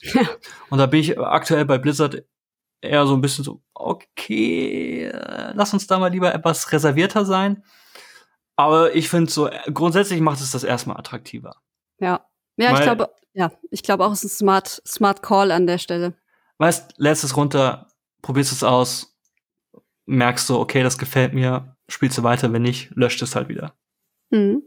Und 0.70 0.78
da 0.78 0.86
bin 0.86 1.02
ich 1.02 1.20
aktuell 1.20 1.66
bei 1.66 1.78
Blizzard 1.78 2.24
eher 2.80 3.06
so 3.06 3.14
ein 3.14 3.20
bisschen 3.20 3.44
so, 3.44 3.62
okay, 3.74 5.08
äh, 5.08 5.52
lass 5.54 5.74
uns 5.74 5.88
da 5.88 6.00
mal 6.00 6.08
lieber 6.10 6.34
etwas 6.34 6.72
reservierter 6.72 7.26
sein. 7.26 7.64
Aber 8.56 8.96
ich 8.96 9.10
finde 9.10 9.30
so, 9.30 9.48
äh, 9.50 9.70
grundsätzlich 9.74 10.22
macht 10.22 10.40
es 10.40 10.52
das 10.52 10.64
erstmal 10.64 10.98
attraktiver. 10.98 11.58
Ja. 12.00 12.26
Ja, 12.56 12.72
ich 12.72 12.80
Weil- 12.80 12.84
glaube, 12.84 13.10
ja, 13.34 13.52
ich 13.70 13.84
glaube 13.84 14.06
auch, 14.06 14.14
es 14.14 14.24
ist 14.24 14.36
ein 14.36 14.38
smart, 14.38 14.82
smart 14.88 15.22
Call 15.22 15.52
an 15.52 15.68
der 15.68 15.78
Stelle. 15.78 16.14
Weißt, 16.58 16.94
lädst 16.98 17.26
es 17.26 17.36
runter, 17.36 17.88
probierst 18.22 18.54
es 18.54 18.64
aus, 18.64 19.18
merkst 20.06 20.48
so, 20.48 20.60
okay, 20.60 20.84
das 20.84 20.98
gefällt 20.98 21.34
mir, 21.34 21.76
spielst 21.90 22.18
du 22.18 22.24
weiter, 22.24 22.54
wenn 22.54 22.62
nicht, 22.62 22.92
löscht 22.92 23.22
es 23.22 23.36
halt 23.36 23.50
wieder. 23.50 23.74
Mhm. 24.30 24.64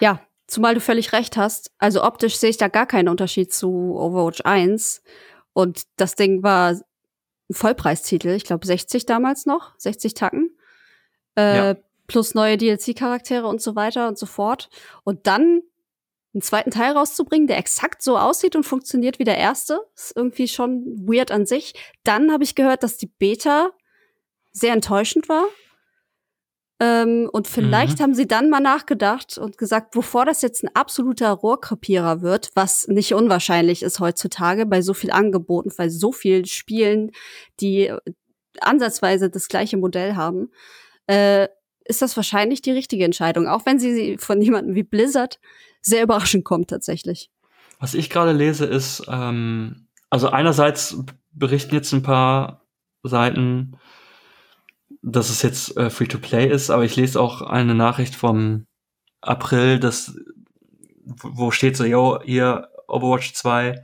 Ja, 0.00 0.20
zumal 0.46 0.74
du 0.74 0.80
völlig 0.80 1.12
recht 1.12 1.36
hast. 1.36 1.70
Also 1.78 2.02
optisch 2.04 2.36
sehe 2.36 2.50
ich 2.50 2.56
da 2.56 2.68
gar 2.68 2.86
keinen 2.86 3.08
Unterschied 3.08 3.52
zu 3.52 3.94
Overwatch 3.96 4.42
1. 4.44 5.02
Und 5.52 5.82
das 5.96 6.14
Ding 6.14 6.42
war 6.42 6.70
ein 6.70 7.54
Vollpreistitel, 7.54 8.28
ich 8.28 8.44
glaube 8.44 8.66
60 8.66 9.06
damals 9.06 9.46
noch, 9.46 9.72
60 9.78 10.14
Tacken. 10.14 10.56
Äh, 11.36 11.56
Ja. 11.56 11.76
Plus 12.06 12.34
neue 12.34 12.56
DLC-Charaktere 12.56 13.46
und 13.46 13.60
so 13.60 13.76
weiter 13.76 14.08
und 14.08 14.16
so 14.16 14.24
fort. 14.24 14.70
Und 15.04 15.26
dann 15.26 15.60
einen 16.32 16.40
zweiten 16.40 16.70
Teil 16.70 16.92
rauszubringen, 16.92 17.46
der 17.46 17.58
exakt 17.58 18.02
so 18.02 18.16
aussieht 18.16 18.56
und 18.56 18.64
funktioniert 18.64 19.18
wie 19.18 19.24
der 19.24 19.36
erste, 19.36 19.80
ist 19.94 20.16
irgendwie 20.16 20.48
schon 20.48 20.84
weird 21.06 21.30
an 21.30 21.44
sich. 21.44 21.74
Dann 22.04 22.32
habe 22.32 22.44
ich 22.44 22.54
gehört, 22.54 22.82
dass 22.82 22.96
die 22.96 23.08
Beta 23.18 23.70
sehr 24.52 24.72
enttäuschend 24.72 25.28
war. 25.28 25.44
Ähm, 26.80 27.28
und 27.32 27.48
vielleicht 27.48 27.98
Mhm. 27.98 28.02
haben 28.02 28.14
sie 28.14 28.28
dann 28.28 28.50
mal 28.50 28.60
nachgedacht 28.60 29.36
und 29.36 29.58
gesagt, 29.58 29.90
bevor 29.90 30.24
das 30.24 30.42
jetzt 30.42 30.62
ein 30.62 30.70
absoluter 30.74 31.30
Rohrkrepierer 31.30 32.22
wird, 32.22 32.50
was 32.54 32.86
nicht 32.86 33.14
unwahrscheinlich 33.14 33.82
ist 33.82 33.98
heutzutage 33.98 34.64
bei 34.64 34.80
so 34.80 34.94
viel 34.94 35.10
Angeboten, 35.10 35.72
bei 35.76 35.88
so 35.88 36.12
vielen 36.12 36.44
Spielen, 36.44 37.10
die 37.60 37.92
ansatzweise 38.60 39.28
das 39.28 39.48
gleiche 39.48 39.76
Modell 39.76 40.14
haben, 40.14 40.50
äh, 41.08 41.48
ist 41.84 42.02
das 42.02 42.16
wahrscheinlich 42.16 42.62
die 42.62 42.72
richtige 42.72 43.04
Entscheidung, 43.04 43.48
auch 43.48 43.66
wenn 43.66 43.78
sie 43.80 44.18
von 44.18 44.40
jemandem 44.42 44.74
wie 44.74 44.82
Blizzard 44.82 45.40
sehr 45.80 46.02
überraschend 46.02 46.44
kommt 46.44 46.68
tatsächlich. 46.70 47.30
Was 47.80 47.94
ich 47.94 48.10
gerade 48.10 48.32
lese 48.32 48.66
ist, 48.66 49.04
ähm, 49.08 49.88
also 50.10 50.28
einerseits 50.28 50.96
berichten 51.32 51.74
jetzt 51.74 51.92
ein 51.92 52.02
paar 52.02 52.66
Seiten, 53.02 53.78
dass 55.12 55.30
es 55.30 55.42
jetzt 55.42 55.76
äh, 55.76 55.90
Free-to-Play 55.90 56.48
ist, 56.48 56.70
aber 56.70 56.84
ich 56.84 56.96
lese 56.96 57.20
auch 57.20 57.42
eine 57.42 57.74
Nachricht 57.74 58.14
vom 58.14 58.66
April, 59.20 59.78
dass, 59.78 60.16
wo 61.04 61.50
steht 61.50 61.76
so, 61.76 61.84
yo, 61.84 62.20
hier 62.22 62.68
Overwatch 62.88 63.32
2, 63.34 63.74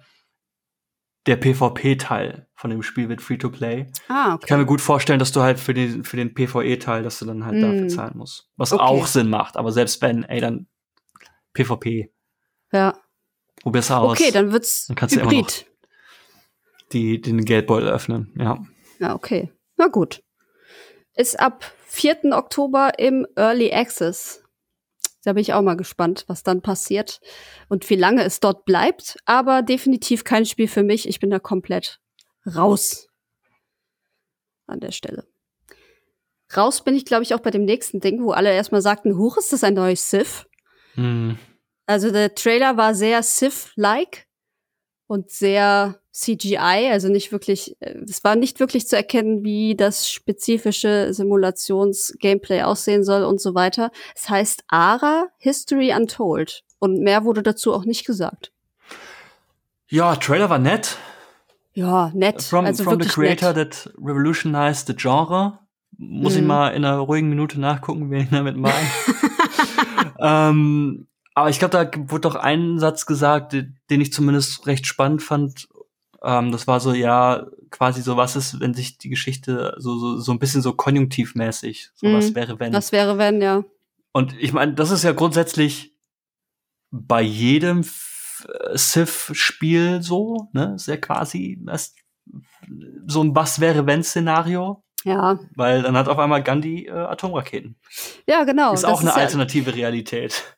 der 1.26 1.36
PvP-Teil 1.36 2.46
von 2.54 2.70
dem 2.70 2.82
Spiel 2.82 3.08
wird 3.08 3.22
Free-to-Play. 3.22 3.90
Ah, 4.08 4.34
okay. 4.34 4.40
Ich 4.42 4.48
kann 4.48 4.60
mir 4.60 4.66
gut 4.66 4.80
vorstellen, 4.80 5.18
dass 5.18 5.32
du 5.32 5.40
halt 5.40 5.58
für 5.58 5.74
den, 5.74 6.04
für 6.04 6.16
den 6.16 6.34
PvE-Teil, 6.34 7.02
dass 7.02 7.18
du 7.18 7.24
dann 7.24 7.44
halt 7.44 7.56
mm. 7.56 7.62
dafür 7.62 7.88
zahlen 7.88 8.16
musst. 8.16 8.50
Was 8.56 8.72
okay. 8.72 8.82
auch 8.82 9.06
Sinn 9.06 9.30
macht, 9.30 9.56
aber 9.56 9.72
selbst 9.72 10.02
wenn, 10.02 10.24
ey, 10.24 10.40
dann 10.40 10.66
PvP. 11.54 12.12
Ja. 12.72 12.98
Probier's 13.62 13.90
aus. 13.90 14.20
Okay, 14.20 14.30
dann 14.30 14.52
wird's 14.52 14.86
dann 14.86 14.96
kannst 14.96 15.16
Hybrid. 15.16 15.30
Du 15.30 15.36
immer 15.36 15.42
noch 15.42 15.74
die, 16.92 17.20
den 17.20 17.44
Geldbeutel 17.44 17.88
öffnen, 17.88 18.34
ja. 18.38 18.58
Ja, 18.98 19.14
okay. 19.14 19.50
Na 19.76 19.88
gut. 19.88 20.23
Ist 21.14 21.38
ab 21.38 21.64
4. 21.86 22.32
Oktober 22.32 22.98
im 22.98 23.26
Early 23.36 23.72
Access. 23.72 24.42
Da 25.22 25.32
bin 25.32 25.40
ich 25.40 25.54
auch 25.54 25.62
mal 25.62 25.76
gespannt, 25.76 26.24
was 26.26 26.42
dann 26.42 26.60
passiert 26.60 27.20
und 27.68 27.88
wie 27.88 27.96
lange 27.96 28.24
es 28.24 28.40
dort 28.40 28.64
bleibt. 28.64 29.16
Aber 29.24 29.62
definitiv 29.62 30.24
kein 30.24 30.44
Spiel 30.44 30.68
für 30.68 30.82
mich. 30.82 31.08
Ich 31.08 31.20
bin 31.20 31.30
da 31.30 31.38
komplett 31.38 32.00
raus 32.46 33.08
an 34.66 34.80
der 34.80 34.90
Stelle. 34.90 35.26
Raus 36.54 36.84
bin 36.84 36.94
ich, 36.94 37.04
glaube 37.04 37.22
ich, 37.22 37.34
auch 37.34 37.40
bei 37.40 37.50
dem 37.50 37.64
nächsten 37.64 38.00
Ding, 38.00 38.22
wo 38.22 38.32
alle 38.32 38.52
erstmal 38.52 38.82
sagten, 38.82 39.16
huch, 39.16 39.36
ist 39.38 39.52
das 39.52 39.64
ein 39.64 39.74
neues 39.74 40.10
Sith? 40.10 40.46
Hm. 40.94 41.38
Also 41.86 42.10
der 42.10 42.34
Trailer 42.34 42.76
war 42.76 42.94
sehr 42.94 43.22
Sith-like 43.22 44.26
und 45.06 45.30
sehr 45.30 46.00
CGI, 46.14 46.90
also 46.92 47.08
nicht 47.08 47.32
wirklich, 47.32 47.76
äh, 47.80 47.96
es 48.08 48.22
war 48.22 48.36
nicht 48.36 48.60
wirklich 48.60 48.86
zu 48.86 48.96
erkennen, 48.96 49.42
wie 49.42 49.74
das 49.74 50.08
spezifische 50.08 51.12
Simulations-Gameplay 51.12 52.62
aussehen 52.62 53.02
soll 53.02 53.24
und 53.24 53.40
so 53.40 53.54
weiter. 53.56 53.90
Es 54.14 54.28
heißt 54.28 54.62
ARA 54.68 55.26
History 55.38 55.92
Untold 55.92 56.62
und 56.78 57.00
mehr 57.00 57.24
wurde 57.24 57.42
dazu 57.42 57.74
auch 57.74 57.84
nicht 57.84 58.06
gesagt. 58.06 58.52
Ja, 59.88 60.14
Trailer 60.14 60.48
war 60.50 60.60
nett. 60.60 60.98
Ja, 61.72 62.12
nett. 62.14 62.42
From, 62.42 62.64
also 62.64 62.84
from 62.84 63.02
the 63.02 63.08
creator 63.08 63.52
nett. 63.52 63.84
that 63.84 63.92
revolutionized 63.98 64.86
the 64.86 64.94
genre. 64.94 65.58
Muss 65.98 66.34
mm. 66.34 66.36
ich 66.36 66.42
mhm. 66.42 66.48
mal 66.48 66.68
in 66.70 66.84
einer 66.84 66.98
ruhigen 66.98 67.28
Minute 67.28 67.58
nachgucken, 67.58 68.10
wen 68.12 68.22
ich 68.22 68.30
damit 68.30 68.56
meine. 68.56 68.74
ähm, 70.20 71.08
aber 71.34 71.50
ich 71.50 71.58
glaube, 71.58 71.72
da 71.72 71.90
wurde 72.08 72.20
doch 72.20 72.36
ein 72.36 72.78
Satz 72.78 73.06
gesagt, 73.06 73.52
den 73.52 74.00
ich 74.00 74.12
zumindest 74.12 74.68
recht 74.68 74.86
spannend 74.86 75.20
fand 75.20 75.68
ähm, 76.24 76.52
das 76.52 76.66
war 76.66 76.80
so, 76.80 76.92
ja, 76.92 77.46
quasi 77.70 78.02
so, 78.02 78.16
was 78.16 78.36
ist, 78.36 78.60
wenn 78.60 78.74
sich 78.74 78.98
die 78.98 79.10
Geschichte 79.10 79.74
so, 79.78 79.96
so, 79.98 80.18
so 80.18 80.32
ein 80.32 80.38
bisschen 80.38 80.62
so 80.62 80.72
konjunktivmäßig, 80.72 81.90
so 81.94 82.06
mhm. 82.06 82.16
was 82.16 82.34
wäre, 82.34 82.58
wenn. 82.58 82.72
Was 82.72 82.92
wäre, 82.92 83.18
wenn, 83.18 83.42
ja. 83.42 83.64
Und 84.12 84.34
ich 84.38 84.52
meine, 84.52 84.74
das 84.74 84.90
ist 84.90 85.04
ja 85.04 85.12
grundsätzlich 85.12 85.92
bei 86.90 87.20
jedem 87.20 87.84
Civ-Spiel 88.76 90.02
so, 90.02 90.48
ne? 90.52 90.74
Sehr 90.78 91.00
quasi 91.00 91.58
das, 91.62 91.94
so 93.06 93.22
ein 93.22 93.34
Was 93.34 93.60
wäre, 93.60 93.86
wenn 93.86 94.02
Szenario. 94.02 94.82
Ja. 95.04 95.38
Weil 95.54 95.82
dann 95.82 95.96
hat 95.96 96.08
auf 96.08 96.18
einmal 96.18 96.42
Gandhi 96.42 96.86
äh, 96.86 96.92
Atomraketen. 96.92 97.76
Ja, 98.26 98.44
genau. 98.44 98.72
Ist 98.72 98.86
auch 98.86 99.02
eine 99.02 99.14
alternative 99.14 99.70
ja 99.70 99.76
Realität. 99.76 100.56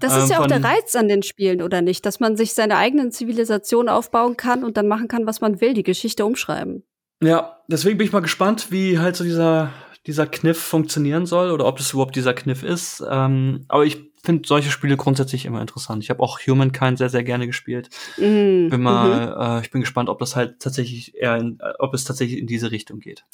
Das 0.00 0.16
ist 0.16 0.24
ähm, 0.24 0.30
ja 0.30 0.40
auch 0.40 0.46
der 0.46 0.62
Reiz 0.62 0.94
an 0.94 1.08
den 1.08 1.22
Spielen, 1.22 1.62
oder 1.62 1.82
nicht? 1.82 2.06
Dass 2.06 2.20
man 2.20 2.36
sich 2.36 2.54
seine 2.54 2.76
eigenen 2.76 3.10
Zivilisation 3.12 3.88
aufbauen 3.88 4.36
kann 4.36 4.64
und 4.64 4.76
dann 4.76 4.88
machen 4.88 5.08
kann, 5.08 5.26
was 5.26 5.40
man 5.40 5.60
will, 5.60 5.74
die 5.74 5.82
Geschichte 5.82 6.24
umschreiben. 6.24 6.84
Ja, 7.22 7.58
deswegen 7.68 7.98
bin 7.98 8.06
ich 8.06 8.12
mal 8.12 8.20
gespannt, 8.20 8.70
wie 8.70 8.98
halt 8.98 9.16
so 9.16 9.24
dieser, 9.24 9.72
dieser 10.06 10.26
Kniff 10.26 10.58
funktionieren 10.58 11.26
soll 11.26 11.50
oder 11.50 11.66
ob 11.66 11.78
das 11.78 11.92
überhaupt 11.92 12.16
dieser 12.16 12.34
Kniff 12.34 12.62
ist. 12.62 13.02
Ähm, 13.08 13.64
aber 13.68 13.84
ich 13.84 14.12
finde 14.22 14.48
solche 14.48 14.70
Spiele 14.70 14.96
grundsätzlich 14.96 15.44
immer 15.44 15.60
interessant. 15.60 16.02
Ich 16.02 16.10
habe 16.10 16.22
auch 16.22 16.38
Humankind 16.40 16.98
sehr, 16.98 17.10
sehr 17.10 17.24
gerne 17.24 17.46
gespielt. 17.46 17.90
Mm, 18.16 18.68
bin 18.68 18.82
mal, 18.82 19.26
mhm. 19.26 19.58
äh, 19.58 19.60
ich 19.60 19.70
bin 19.70 19.82
gespannt, 19.82 20.08
ob 20.08 20.18
das 20.18 20.34
halt 20.34 20.60
tatsächlich 20.60 21.14
eher, 21.14 21.36
in, 21.36 21.58
ob 21.78 21.92
es 21.94 22.04
tatsächlich 22.04 22.40
in 22.40 22.46
diese 22.46 22.70
Richtung 22.70 23.00
geht. 23.00 23.24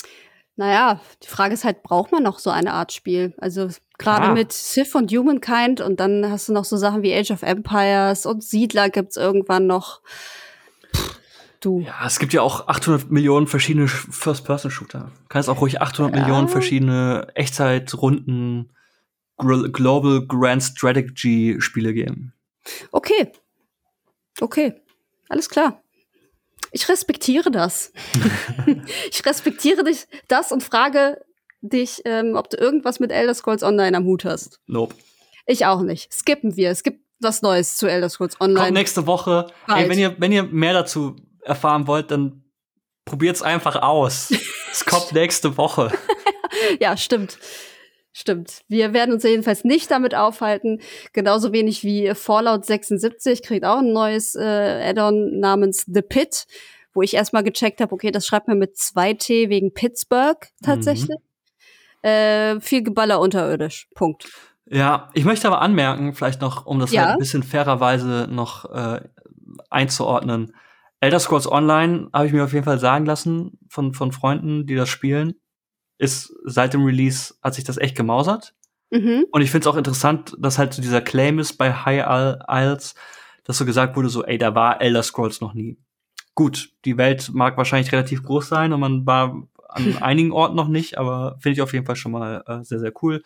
Naja, 0.61 1.00
die 1.22 1.26
Frage 1.26 1.54
ist 1.54 1.64
halt, 1.64 1.82
braucht 1.82 2.12
man 2.12 2.22
noch 2.22 2.38
so 2.38 2.50
eine 2.50 2.74
Art 2.74 2.92
Spiel? 2.92 3.32
Also 3.38 3.68
gerade 3.96 4.26
ja. 4.26 4.34
mit 4.34 4.52
Civ 4.52 4.94
und 4.94 5.11
Humankind 5.11 5.80
und 5.80 6.00
dann 6.00 6.30
hast 6.30 6.50
du 6.50 6.52
noch 6.52 6.66
so 6.66 6.76
Sachen 6.76 7.02
wie 7.02 7.14
Age 7.14 7.30
of 7.30 7.42
Empires 7.42 8.26
und 8.26 8.44
Siedler 8.44 8.90
gibt's 8.90 9.16
irgendwann 9.16 9.66
noch. 9.66 10.02
du. 11.61 11.80
Ja, 11.80 12.04
es 12.04 12.18
gibt 12.18 12.34
ja 12.34 12.42
auch 12.42 12.68
800 12.68 13.11
Millionen 13.11 13.46
verschiedene 13.46 13.88
First-Person-Shooter. 13.88 15.11
Kannst 15.30 15.48
auch 15.48 15.62
ruhig 15.62 15.80
800 15.80 16.14
ja. 16.14 16.20
Millionen 16.20 16.48
verschiedene 16.48 17.28
Echtzeitrunden 17.34 18.70
Global 19.38 20.26
Grand 20.26 20.62
Strategy 20.62 21.56
Spiele 21.61 21.94
geben. 21.94 22.34
Okay. 22.92 23.32
Okay. 24.42 24.74
Alles 25.30 25.48
klar 25.48 25.80
ich 26.72 26.88
respektiere 26.88 27.50
das. 27.50 27.92
ich 29.10 29.24
respektiere 29.24 29.84
dich 29.84 30.06
das 30.28 30.52
und 30.52 30.62
frage 30.62 31.20
dich, 31.60 32.02
ähm, 32.04 32.34
ob 32.36 32.50
du 32.50 32.56
irgendwas 32.56 33.00
mit 33.00 33.12
Elder 33.12 33.34
Scrolls 33.34 33.62
Online 33.62 33.96
am 33.96 34.04
Hut 34.04 34.24
hast. 34.24 34.60
Nope. 34.66 34.94
Ich 35.46 35.66
auch 35.66 35.82
nicht. 35.82 36.12
Skippen 36.12 36.56
wir. 36.56 36.70
Es 36.70 36.82
gibt 36.82 37.04
was 37.20 37.42
Neues 37.42 37.76
zu 37.76 37.86
Elder 37.86 38.08
Scrolls 38.08 38.40
Online. 38.40 38.66
Kommt 38.66 38.74
nächste 38.74 39.06
Woche. 39.06 39.46
Ey, 39.68 39.88
wenn 39.88 39.98
ihr, 39.98 40.16
wenn 40.18 40.32
ihr 40.32 40.44
mehr 40.44 40.72
dazu 40.72 41.16
erfahren 41.42 41.86
wollt, 41.86 42.10
dann 42.10 42.44
probiert's 43.04 43.42
einfach 43.42 43.76
aus. 43.76 44.30
es 44.70 44.84
kommt 44.84 45.12
nächste 45.12 45.56
Woche. 45.56 45.92
ja, 46.80 46.96
stimmt. 46.96 47.38
Stimmt. 48.12 48.62
Wir 48.66 48.92
werden 48.92 49.14
uns 49.14 49.22
jedenfalls 49.22 49.64
nicht 49.64 49.90
damit 49.90 50.14
aufhalten. 50.16 50.80
Genauso 51.12 51.52
wenig 51.52 51.84
wie 51.84 52.12
Fallout 52.14 52.64
76 52.64 53.42
kriegt 53.42 53.64
auch 53.64 53.78
ein 53.78 53.92
neues 53.92 54.34
äh, 54.34 54.88
Add-on 54.88 55.38
namens 55.38 55.84
The 55.86 56.02
Pit, 56.02 56.46
wo 56.92 57.02
ich 57.02 57.14
erstmal 57.14 57.44
gecheckt 57.44 57.80
habe, 57.80 57.92
okay, 57.92 58.11
das 58.11 58.26
schreibt 58.26 58.48
man 58.48 58.58
mit 58.58 58.74
2T 58.74 59.48
wegen 59.48 59.72
Pittsburgh 59.72 60.44
tatsächlich. 60.62 61.18
Mhm. 62.02 62.08
Äh, 62.08 62.61
viel 62.61 62.82
Geballer 62.82 63.20
unterirdisch. 63.20 63.88
Punkt. 63.94 64.28
Ja, 64.66 65.11
ich 65.14 65.24
möchte 65.24 65.46
aber 65.46 65.61
anmerken, 65.61 66.14
vielleicht 66.14 66.40
noch, 66.40 66.66
um 66.66 66.80
das 66.80 66.90
ja? 66.90 67.02
halt 67.02 67.12
ein 67.12 67.18
bisschen 67.18 67.42
fairerweise 67.42 68.26
noch 68.28 68.64
äh, 68.72 69.02
einzuordnen. 69.68 70.54
Elder 71.00 71.20
Scrolls 71.20 71.50
Online 71.50 72.08
habe 72.12 72.26
ich 72.26 72.32
mir 72.32 72.44
auf 72.44 72.52
jeden 72.52 72.64
Fall 72.64 72.78
sagen 72.78 73.06
lassen 73.06 73.58
von, 73.68 73.94
von 73.94 74.11
Freunden, 74.12 74.66
die 74.66 74.74
das 74.74 74.88
spielen 74.88 75.34
ist 76.01 76.34
seit 76.44 76.72
dem 76.72 76.84
Release 76.84 77.34
hat 77.42 77.55
sich 77.55 77.64
das 77.64 77.76
echt 77.76 77.94
gemausert. 77.94 78.55
Mhm. 78.90 79.26
Und 79.30 79.42
ich 79.42 79.51
finde 79.51 79.68
es 79.68 79.72
auch 79.72 79.76
interessant, 79.76 80.34
dass 80.38 80.59
halt 80.59 80.72
so 80.72 80.80
dieser 80.80 81.03
Claim 81.03 81.38
ist 81.38 81.59
bei 81.59 81.72
High 81.72 82.40
Isles, 82.48 82.94
dass 83.44 83.59
so 83.59 83.66
gesagt 83.66 83.96
wurde, 83.96 84.09
so, 84.09 84.24
ey, 84.24 84.38
da 84.38 84.55
war 84.55 84.80
Elder 84.80 85.03
Scrolls 85.03 85.42
noch 85.42 85.53
nie. 85.53 85.78
Gut, 86.34 86.72
die 86.86 86.96
Welt 86.96 87.30
mag 87.34 87.59
wahrscheinlich 87.59 87.92
relativ 87.92 88.22
groß 88.22 88.48
sein 88.48 88.72
und 88.72 88.80
man 88.80 89.05
war 89.05 89.46
an 89.68 89.96
einigen 90.01 90.32
Orten 90.32 90.57
noch 90.57 90.68
nicht, 90.68 90.96
aber 90.96 91.36
finde 91.38 91.55
ich 91.55 91.62
auf 91.62 91.74
jeden 91.74 91.84
Fall 91.84 91.96
schon 91.96 92.12
mal 92.12 92.42
äh, 92.46 92.64
sehr, 92.64 92.80
sehr 92.80 92.92
cool. 93.03 93.22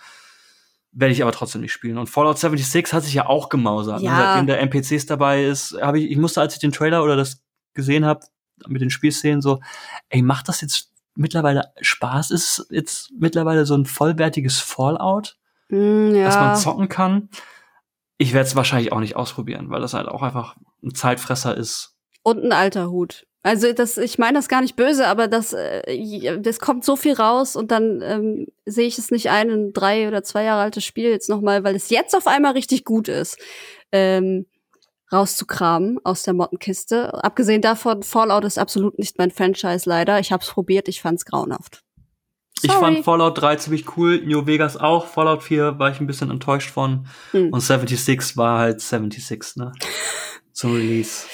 Werde 0.91 1.13
ich 1.13 1.23
aber 1.23 1.33
trotzdem 1.33 1.61
nicht 1.61 1.73
spielen. 1.73 1.99
Und 1.99 2.09
Fallout 2.09 2.39
76 2.39 2.93
hat 2.93 3.05
sich 3.05 3.15
ja 3.15 3.27
auch 3.27 3.49
gemausert. 3.49 4.01
Ne? 4.01 4.09
Ja. 4.09 4.17
Seitdem 4.17 4.49
der 4.49 4.61
NPCs 4.61 5.07
dabei 5.07 5.45
ist, 5.45 5.81
habe 5.81 6.01
ich, 6.01 6.11
ich 6.11 6.17
musste, 6.17 6.41
als 6.41 6.55
ich 6.55 6.61
den 6.61 6.73
Trailer 6.73 7.05
oder 7.05 7.15
das 7.15 7.45
gesehen 7.73 8.05
habe, 8.05 8.27
mit 8.67 8.83
den 8.83 8.91
Spielszenen 8.91 9.41
so, 9.41 9.61
ey, 10.09 10.23
macht 10.23 10.49
das 10.49 10.61
jetzt 10.61 10.94
mittlerweile 11.15 11.73
Spaß 11.81 12.31
ist, 12.31 12.67
jetzt 12.71 13.13
mittlerweile 13.19 13.67
so 13.67 13.75
ein 13.75 13.87
vollwertiges 13.87 14.59
Fallout, 14.61 15.37
mm, 15.69 16.15
ja. 16.15 16.25
dass 16.25 16.37
man 16.37 16.57
zocken 16.57 16.89
kann. 16.89 17.29
Ich 18.19 18.33
werde 18.33 18.47
es 18.47 18.57
wahrscheinlich 18.57 18.93
auch 18.93 19.01
nicht 19.01 19.17
ausprobieren, 19.17 19.71
weil 19.71 19.81
das 19.81 19.95
halt 19.95 20.09
auch 20.09 20.23
einfach 20.23 20.57
ein 20.83 20.95
Zeitfresser 20.95 21.57
ist. 21.57 21.97
Und 22.23 22.43
ein 22.43 22.53
alter 22.53 22.91
Hut. 22.91 23.27
Also 23.43 23.71
das, 23.75 23.99
ich 23.99 24.19
meine 24.19 24.39
das 24.39 24.49
gar 24.49 24.63
nicht 24.63 24.75
böse, 24.75 25.07
aber 25.07 25.29
das, 25.29 25.53
äh, 25.53 26.41
das 26.41 26.61
kommt 26.61 26.83
so 26.83 26.97
viel 26.97 27.13
raus 27.13 27.57
und 27.57 27.71
dann 27.71 28.01
ähm, 28.03 28.47
sehe 28.65 28.87
ich 28.87 28.97
es 28.97 29.11
nicht 29.11 29.29
ein, 29.29 29.51
ein 29.51 29.73
drei 29.75 30.09
oder 30.09 30.23
zwei 30.23 30.45
Jahre 30.45 30.63
altes 30.63 30.85
Spiel 30.85 31.11
jetzt 31.11 31.29
nochmal, 31.29 31.63
weil 31.63 31.77
es 31.77 31.91
jetzt 31.91 32.17
auf 32.17 32.27
einmal 32.27 32.53
richtig 32.53 32.87
gut 32.87 33.09
ist. 33.09 33.39
Ähm, 33.93 34.47
rauszukramen 35.15 35.99
aus 36.05 36.23
der 36.23 36.35
Mottenkiste. 36.35 37.23
Abgesehen 37.25 37.63
davon, 37.63 38.03
Fallout 38.03 38.45
ist 38.45 38.59
absolut 38.59 38.99
nicht 38.99 39.17
mein 39.19 39.31
Franchise 39.31 39.89
leider. 39.89 40.21
Ich 40.21 40.33
habe 40.33 40.43
es 40.43 40.51
probiert, 40.51 40.89
ich 40.89 41.01
fand's 41.01 41.25
grauenhaft. 41.25 41.83
Sorry. 42.61 42.73
Ich 42.73 42.81
fand 42.81 43.05
Fallout 43.05 43.41
3 43.41 43.57
ziemlich 43.57 43.97
cool, 43.97 44.23
New 44.25 44.47
Vegas 44.47 44.77
auch, 44.77 45.07
Fallout 45.07 45.43
4 45.43 45.79
war 45.79 45.91
ich 45.91 46.01
ein 46.01 46.07
bisschen 46.07 46.31
enttäuscht 46.31 46.71
von 46.71 47.07
hm. 47.33 47.53
und 47.53 47.61
76 47.61 48.37
war 48.37 48.59
halt 48.61 48.81
76, 48.81 49.57
ne? 49.57 49.73
Zum 50.53 50.75
Release. 50.75 51.27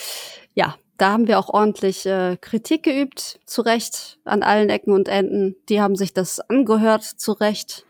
Ja, 0.55 0.77
Da 0.97 1.13
haben 1.13 1.29
wir 1.29 1.39
auch 1.39 1.49
ordentlich 1.49 2.05
äh, 2.05 2.37
Kritik 2.39 2.83
geübt, 2.83 3.41
zu 3.47 3.63
Recht, 3.63 4.19
an 4.27 4.43
allen 4.43 4.69
Ecken 4.69 4.93
und 4.93 5.09
Enden. 5.09 5.57
Die 5.71 5.81
haben 5.81 5.97
sich 5.97 6.13
das 6.13 6.41
angehört, 6.41 7.05
zu 7.05 7.33
Recht. 7.33 7.87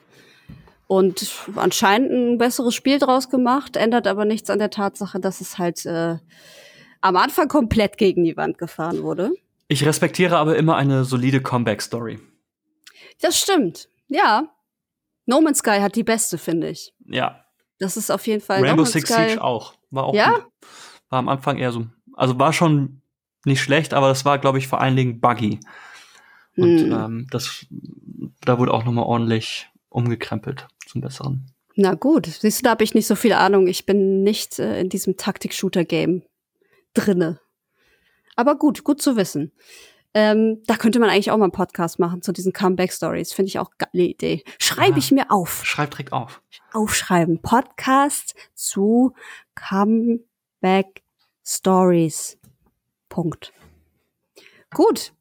Und 0.91 1.25
anscheinend 1.55 2.11
ein 2.11 2.37
besseres 2.37 2.75
Spiel 2.75 2.99
draus 2.99 3.31
gemacht, 3.31 3.77
ändert 3.77 4.09
aber 4.09 4.25
nichts 4.25 4.51
an 4.51 4.59
der 4.59 4.71
Tatsache, 4.71 5.21
dass 5.21 5.41
es 5.41 5.57
halt 5.57 5.87
äh, 5.87 6.17
am 7.01 7.15
Anfang 7.15 7.47
komplett 7.47 7.97
gegen 7.97 8.25
die 8.25 8.37
Wand 8.37 8.59
gefahren 8.59 9.05
wurde. 9.05 9.31
Ich 9.69 9.87
respektiere 9.87 10.37
aber 10.37 10.57
immer 10.57 10.75
eine 10.75 11.05
solide 11.05 11.41
Comeback-Story. 11.43 12.19
Das 13.21 13.39
stimmt, 13.39 13.89
ja. 14.09 14.49
No 15.27 15.41
Man's 15.41 15.59
Sky 15.59 15.79
hat 15.79 15.95
die 15.95 16.03
beste, 16.03 16.39
finde 16.39 16.71
ich. 16.71 16.93
Ja. 17.07 17.45
Das 17.79 17.97
ist 17.97 18.11
auf 18.11 18.27
jeden 18.27 18.43
Fall. 18.43 18.61
Rainbow 18.61 18.83
no 18.83 18.85
Six 18.85 19.09
Sky. 19.09 19.29
Siege 19.29 19.45
auch. 19.45 19.75
War 19.93 20.07
auch 20.07 20.15
ja? 20.17 20.31
Gut. 20.33 20.47
War 21.09 21.21
am 21.21 21.29
Anfang 21.29 21.59
eher 21.59 21.71
so. 21.71 21.87
Also 22.15 22.37
war 22.41 22.53
schon 22.53 23.01
nicht 23.45 23.63
schlecht, 23.63 23.95
aber 23.95 24.09
das 24.09 24.25
war, 24.25 24.41
glaube 24.41 24.59
ich, 24.59 24.67
vor 24.67 24.81
allen 24.81 24.97
Dingen 24.97 25.21
buggy. 25.21 25.61
Und 26.57 26.81
hm. 26.81 26.93
ähm, 26.93 27.27
das, 27.31 27.65
da 28.41 28.59
wurde 28.59 28.75
auch 28.75 28.85
noch 28.85 28.93
mal 28.93 29.03
ordentlich 29.03 29.69
umgekrempelt 29.89 30.67
zum 30.91 31.01
Besseren. 31.01 31.51
Na 31.77 31.95
gut, 31.95 32.27
siehst 32.27 32.61
du, 32.61 32.65
da 32.65 32.71
habe 32.71 32.85
ich 32.85 32.95
nicht 32.95 33.07
so 33.07 33.15
viel 33.15 33.33
Ahnung. 33.33 33.69
Ich 33.69 33.87
bin 33.87 34.23
nicht 34.23 34.59
äh, 34.59 34.81
in 34.81 34.89
diesem 34.89 35.17
Taktik-Shooter-Game 35.17 36.23
drinne. 36.95 37.41
Aber 38.37 38.57
gut, 38.57 38.85
gut 38.85 39.01
zu 39.01 39.17
wissen. 39.17 39.53
Ähm, 40.13 40.63
da 40.67 40.77
könnte 40.77 40.99
man 40.99 41.09
eigentlich 41.09 41.31
auch 41.31 41.37
mal 41.37 41.45
einen 41.45 41.53
Podcast 41.53 42.01
machen 42.01 42.23
zu 42.23 42.33
diesen 42.33 42.53
Comeback-Stories. 42.53 43.33
Finde 43.33 43.49
ich 43.49 43.61
auch 43.61 43.71
geile 43.79 44.05
Idee. 44.05 44.43
Schreibe 44.59 44.93
ja. 44.93 44.99
ich 44.99 45.13
mir 45.13 45.31
auf. 45.31 45.65
Schreib 45.65 45.93
direkt 45.93 46.13
auf. 46.13 46.43
Aufschreiben. 46.73 47.41
Podcast 47.41 48.35
zu 48.55 49.15
Comeback-Stories. 49.55 52.39
Punkt. 53.09 53.53
Gut. 54.75 55.13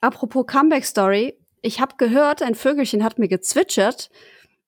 Apropos 0.00 0.46
Comeback-Story. 0.46 1.36
Ich 1.62 1.80
habe 1.80 1.96
gehört, 1.96 2.42
ein 2.42 2.54
Vögelchen 2.54 3.02
hat 3.02 3.18
mir 3.18 3.26
gezwitschert, 3.26 4.10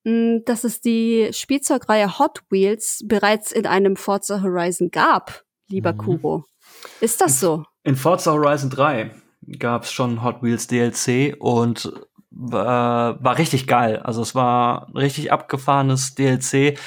dass 0.04 0.64
es 0.64 0.80
die 0.80 1.30
Spielzeugreihe 1.32 2.18
Hot 2.18 2.42
Wheels 2.50 3.02
bereits 3.06 3.52
in 3.52 3.66
einem 3.66 3.96
Forza 3.96 4.42
Horizon 4.42 4.90
gab, 4.90 5.44
lieber 5.68 5.92
mhm. 5.92 5.98
Kuro. 5.98 6.44
Ist 7.00 7.20
das 7.20 7.40
so? 7.40 7.64
In 7.82 7.96
Forza 7.96 8.32
Horizon 8.32 8.70
3 8.70 9.10
gab 9.58 9.84
es 9.84 9.92
schon 9.92 10.22
Hot 10.22 10.42
Wheels 10.42 10.66
DLC 10.66 11.36
und 11.38 11.92
äh, 12.32 12.52
war 12.52 13.38
richtig 13.38 13.66
geil. 13.66 13.98
Also 13.98 14.22
es 14.22 14.34
war 14.34 14.88
ein 14.88 14.96
richtig 14.96 15.32
abgefahrenes 15.32 16.14
DLC. 16.14 16.78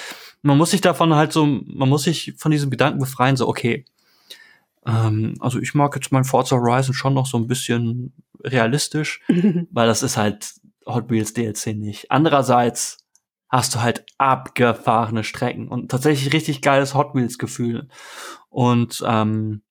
Man 0.42 0.58
muss 0.58 0.72
sich 0.72 0.82
davon 0.82 1.14
halt 1.14 1.34
so, 1.34 1.46
man 1.46 1.90
muss 1.90 2.04
sich 2.04 2.34
von 2.38 2.52
diesem 2.52 2.70
Gedanken 2.70 3.00
befreien, 3.00 3.38
so, 3.38 3.48
okay, 3.48 3.86
ähm, 4.86 5.36
also 5.40 5.60
ich 5.60 5.74
mag 5.74 5.96
jetzt 5.96 6.12
mein 6.12 6.24
Forza 6.24 6.56
Horizon 6.56 6.94
schon 6.94 7.14
noch 7.14 7.28
so 7.28 7.38
ein 7.38 7.48
bisschen 7.48 8.14
realistisch, 8.44 9.22
weil 9.72 9.88
das 9.88 10.04
ist 10.04 10.18
halt 10.18 10.54
Hot 10.94 11.10
Wheels 11.10 11.34
DLC 11.34 11.68
nicht. 11.76 12.12
Andererseits 12.12 12.98
hast 13.50 13.76
du 13.76 13.82
halt 13.82 14.06
abgefahrene 14.18 15.24
Strecken 15.24 15.68
und 15.68 15.92
tatsächlich 15.92 16.34
richtig 16.34 16.62
geiles 16.62 16.96
Hot 16.96 17.14
Wheels 17.14 17.38
Gefühl. 17.38 17.90
Und 18.50 19.04
ähm, 19.06 19.62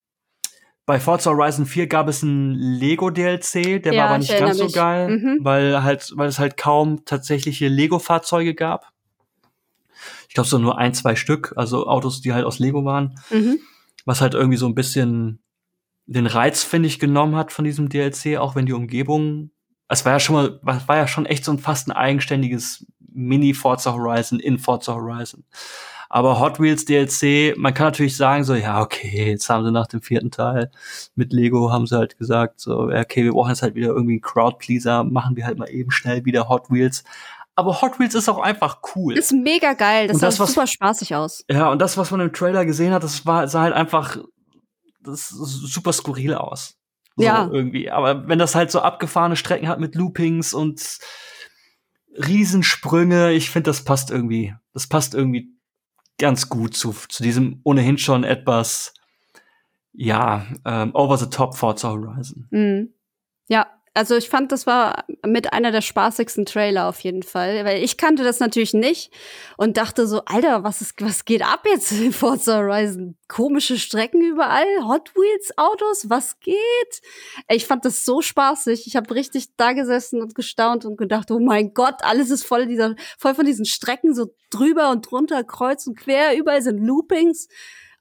bei 0.91 0.99
Forza 0.99 1.31
Horizon 1.31 1.67
4 1.67 1.87
gab 1.87 2.09
es 2.09 2.23
ein 2.23 2.53
Lego 2.55 3.11
DLC, 3.11 3.83
der 3.83 3.93
ja, 3.93 4.03
war 4.03 4.09
aber 4.09 4.19
nicht 4.19 4.37
ganz 4.37 4.59
so 4.59 4.69
geil, 4.69 5.19
mhm. 5.19 5.39
weil 5.43 5.83
halt, 5.83 6.13
weil 6.17 6.29
es 6.29 6.39
halt 6.39 6.57
kaum 6.57 7.05
tatsächliche 7.05 7.69
Lego-Fahrzeuge 7.69 8.55
gab. 8.55 8.93
Ich 10.29 10.35
glaube, 10.35 10.49
so 10.49 10.59
nur 10.59 10.79
ein, 10.79 10.93
zwei 10.93 11.17
Stück, 11.17 11.53
also 11.57 11.87
Autos, 11.87 12.23
die 12.23 12.33
halt 12.33 12.45
aus 12.45 12.59
Lego 12.59 12.85
waren. 12.85 13.19
Mhm. 13.31 13.61
Was 14.05 14.21
halt 14.21 14.35
irgendwie 14.35 14.57
so 14.57 14.67
ein 14.67 14.75
bisschen 14.75 15.41
den 16.07 16.27
Reiz, 16.27 16.65
finde 16.65 16.89
ich, 16.89 16.99
genommen 16.99 17.37
hat 17.37 17.53
von 17.53 17.65
diesem 17.65 17.89
DLC, 17.89 18.39
auch 18.39 18.57
wenn 18.57 18.67
die 18.67 18.73
Umgebung, 18.73 19.53
es 19.91 20.05
war 20.05 20.13
ja 20.13 20.21
schon 20.21 20.37
mal, 20.37 20.61
war 20.63 20.97
ja 20.97 21.09
schon 21.09 21.27
echt 21.27 21.45
so 21.45 21.53
ein 21.53 21.59
fast 21.59 21.89
ein 21.89 21.93
eigenständiges 21.93 22.87
Mini 23.13 23.55
Forza 23.55 23.93
Horizon 23.93 24.39
in 24.39 24.59
Forza 24.59 24.95
Horizon. 24.95 25.45
Aber 26.09 26.41
Hot 26.41 26.59
Wheels 26.61 26.85
DLC, 26.85 27.57
man 27.57 27.75
kann 27.75 27.87
natürlich 27.87 28.17
sagen, 28.17 28.43
so, 28.43 28.55
ja, 28.55 28.81
okay, 28.81 29.31
jetzt 29.31 29.49
haben 29.49 29.65
sie 29.65 29.71
nach 29.71 29.87
dem 29.87 30.03
vierten 30.03 30.31
Teil 30.31 30.71
mit 31.15 31.33
Lego 31.33 31.71
haben 31.71 31.87
sie 31.87 31.97
halt 31.97 32.19
gesagt, 32.19 32.61
so, 32.61 32.89
okay, 32.89 33.25
wir 33.25 33.33
brauchen 33.33 33.51
jetzt 33.51 33.63
halt 33.63 33.75
wieder 33.75 33.89
irgendwie 33.89 34.15
einen 34.15 34.21
Crowdpleaser, 34.21 35.05
machen 35.05 35.37
wir 35.37 35.47
halt 35.47 35.59
mal 35.59 35.71
eben 35.71 35.91
schnell 35.91 36.25
wieder 36.25 36.49
Hot 36.49 36.71
Wheels. 36.71 37.05
Aber 37.55 37.81
Hot 37.83 37.99
Wheels 37.99 38.15
ist 38.15 38.29
auch 38.29 38.41
einfach 38.41 38.79
cool. 38.95 39.17
Ist 39.17 39.33
mega 39.33 39.75
geil, 39.75 40.09
das, 40.09 40.19
das 40.19 40.37
sah 40.37 40.43
was, 40.43 40.55
super 40.55 40.67
spaßig 40.67 41.15
aus. 41.15 41.45
Ja, 41.49 41.71
und 41.71 41.81
das, 41.81 41.97
was 41.97 42.11
man 42.11 42.21
im 42.21 42.33
Trailer 42.33 42.65
gesehen 42.65 42.93
hat, 42.93 43.05
das 43.05 43.27
war, 43.27 43.47
sah 43.47 43.63
halt 43.63 43.75
einfach, 43.75 44.19
das 45.03 45.29
super 45.29 45.93
skurril 45.93 46.35
aus. 46.35 46.80
So 47.21 47.27
ja. 47.27 47.49
Irgendwie. 47.53 47.91
Aber 47.91 48.29
wenn 48.29 48.39
das 48.39 48.55
halt 48.55 48.71
so 48.71 48.81
abgefahrene 48.81 49.37
Strecken 49.37 49.69
hat 49.69 49.81
mit 49.81 49.95
Loopings 49.95 50.55
und 50.55 50.99
Riesensprünge, 52.17 53.33
ich 53.33 53.51
finde, 53.51 53.71
das 53.71 53.85
passt 53.85 54.11
irgendwie. 54.11 54.55
Das 54.73 54.89
passt 54.89 55.15
irgendwie 55.15 55.55
ganz 56.19 56.49
gut 56.49 56.75
zu, 56.75 56.93
zu 57.09 57.23
diesem 57.23 57.61
ohnehin 57.65 57.99
schon 57.99 58.25
etwas, 58.25 58.95
ja, 59.93 60.47
ähm, 60.65 60.95
over 60.95 61.17
the 61.17 61.31
top 61.31 61.57
Forza 61.57 61.91
Horizon. 61.91 62.47
Mhm. 62.51 62.95
Ja, 63.49 63.67
also 63.93 64.17
ich 64.17 64.29
fand, 64.29 64.53
das 64.53 64.67
war 64.67 65.05
mit 65.27 65.53
einer 65.53 65.73
der 65.73 65.81
spaßigsten 65.81 66.47
Trailer 66.47 66.89
auf 66.89 67.01
jeden 67.01 67.25
Fall, 67.25 67.65
weil 67.65 67.83
ich 67.83 67.97
kannte 67.97 68.23
das 68.23 68.39
natürlich 68.39 68.73
nicht 68.73 69.13
und 69.57 69.77
dachte 69.79 70.07
so, 70.07 70.23
Alter, 70.27 70.63
was 70.63 70.81
ist, 70.81 70.95
was 71.01 71.25
geht 71.25 71.43
ab 71.43 71.65
jetzt 71.67 71.91
in 71.91 72.13
Forza 72.13 72.59
Horizon? 72.59 73.17
Komische 73.27 73.79
Strecken 73.79 74.23
überall, 74.23 74.65
Hot 74.87 75.13
Wheels 75.17 75.59
Autos, 75.59 76.09
was 76.09 76.39
geht? 76.39 76.57
Ich 77.49 77.67
fand 77.67 77.85
das 77.85 78.05
so 78.05 78.23
spaßig. 78.23 78.87
Ich 78.87 78.95
habe 78.95 79.13
richtig 79.13 79.57
da 79.57 79.73
gesessen 79.73 80.23
und 80.23 80.37
gestaunt 80.37 80.85
und 80.85 80.97
gedacht, 80.97 81.33
oh 81.33 81.41
mein 81.41 81.75
Gott, 81.75 81.97
alles 82.03 82.31
ist 82.31 82.45
voll 82.45 82.67
dieser, 82.67 82.95
voll 83.19 83.35
von 83.35 83.47
diesen 83.47 83.65
Strecken 83.65 84.15
so 84.15 84.27
drüber 84.51 84.91
und 84.91 85.11
drunter, 85.11 85.43
kreuz 85.43 85.87
und 85.89 85.99
quer, 85.99 86.37
überall 86.37 86.63
sind 86.63 86.79
Loopings. 86.79 87.49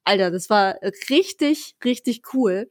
Alter, 0.03 0.29
das 0.29 0.51
war 0.51 0.75
richtig, 1.09 1.75
richtig 1.83 2.21
cool. 2.33 2.67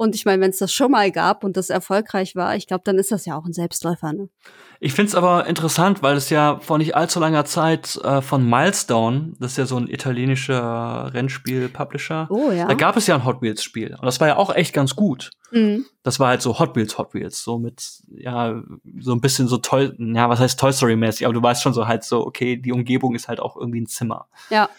Und 0.00 0.14
ich 0.14 0.24
meine, 0.24 0.40
wenn 0.40 0.48
es 0.48 0.56
das 0.56 0.72
schon 0.72 0.92
mal 0.92 1.10
gab 1.10 1.44
und 1.44 1.58
das 1.58 1.68
erfolgreich 1.68 2.34
war, 2.34 2.56
ich 2.56 2.66
glaube, 2.66 2.80
dann 2.86 2.98
ist 2.98 3.12
das 3.12 3.26
ja 3.26 3.36
auch 3.36 3.44
ein 3.44 3.52
Selbstläufer. 3.52 4.14
Ne? 4.14 4.30
Ich 4.78 4.94
find's 4.94 5.14
aber 5.14 5.46
interessant, 5.46 6.02
weil 6.02 6.16
es 6.16 6.30
ja 6.30 6.58
vor 6.58 6.78
nicht 6.78 6.96
allzu 6.96 7.20
langer 7.20 7.44
Zeit 7.44 7.96
äh, 8.02 8.22
von 8.22 8.48
Milestone, 8.48 9.34
das 9.38 9.50
ist 9.50 9.58
ja 9.58 9.66
so 9.66 9.76
ein 9.76 9.88
italienischer 9.88 11.10
Rennspiel-Publisher, 11.12 12.28
oh, 12.30 12.50
ja. 12.50 12.66
da 12.66 12.72
gab 12.72 12.96
es 12.96 13.08
ja 13.08 13.14
ein 13.14 13.26
Hot 13.26 13.42
Wheels-Spiel. 13.42 13.90
Und 13.94 14.06
das 14.06 14.20
war 14.20 14.28
ja 14.28 14.36
auch 14.38 14.54
echt 14.54 14.72
ganz 14.72 14.96
gut. 14.96 15.32
Mhm. 15.50 15.84
Das 16.02 16.18
war 16.18 16.28
halt 16.28 16.40
so 16.40 16.58
Hot 16.58 16.76
Wheels, 16.76 16.96
Hot 16.96 17.12
Wheels, 17.12 17.44
so 17.44 17.58
mit, 17.58 17.86
ja, 18.08 18.58
so 19.00 19.12
ein 19.12 19.20
bisschen 19.20 19.48
so 19.48 19.58
toll, 19.58 19.94
ja, 19.98 20.30
was 20.30 20.40
heißt 20.40 20.58
Toy 20.58 20.72
Story-mäßig, 20.72 21.26
aber 21.26 21.34
du 21.34 21.42
weißt 21.42 21.62
schon 21.62 21.74
so 21.74 21.86
halt 21.86 22.04
so, 22.04 22.26
okay, 22.26 22.56
die 22.56 22.72
Umgebung 22.72 23.14
ist 23.14 23.28
halt 23.28 23.38
auch 23.38 23.54
irgendwie 23.54 23.82
ein 23.82 23.86
Zimmer. 23.86 24.28
Ja. 24.48 24.70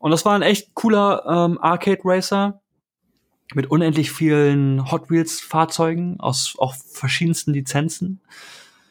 Und 0.00 0.10
das 0.10 0.24
war 0.24 0.34
ein 0.34 0.42
echt 0.42 0.74
cooler 0.74 1.24
ähm, 1.24 1.58
Arcade-Racer 1.60 2.60
mit 3.54 3.70
unendlich 3.70 4.10
vielen 4.10 4.90
Hot 4.90 5.10
Wheels 5.10 5.40
Fahrzeugen 5.40 6.18
aus 6.20 6.54
auch 6.58 6.74
verschiedensten 6.74 7.52
Lizenzen. 7.52 8.20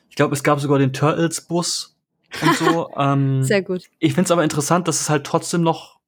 Ich 0.09 0.15
glaube, 0.15 0.33
es 0.33 0.43
gab 0.43 0.59
sogar 0.59 0.79
den 0.79 0.93
Turtles 0.93 1.41
Bus 1.41 1.95
und 2.41 2.55
so. 2.55 2.89
ähm, 2.97 3.43
Sehr 3.43 3.61
gut. 3.61 3.89
Ich 3.99 4.13
finde 4.13 4.25
es 4.25 4.31
aber 4.31 4.43
interessant, 4.43 4.87
dass 4.87 5.01
es 5.01 5.09
halt 5.09 5.25
trotzdem 5.25 5.61
noch 5.61 5.99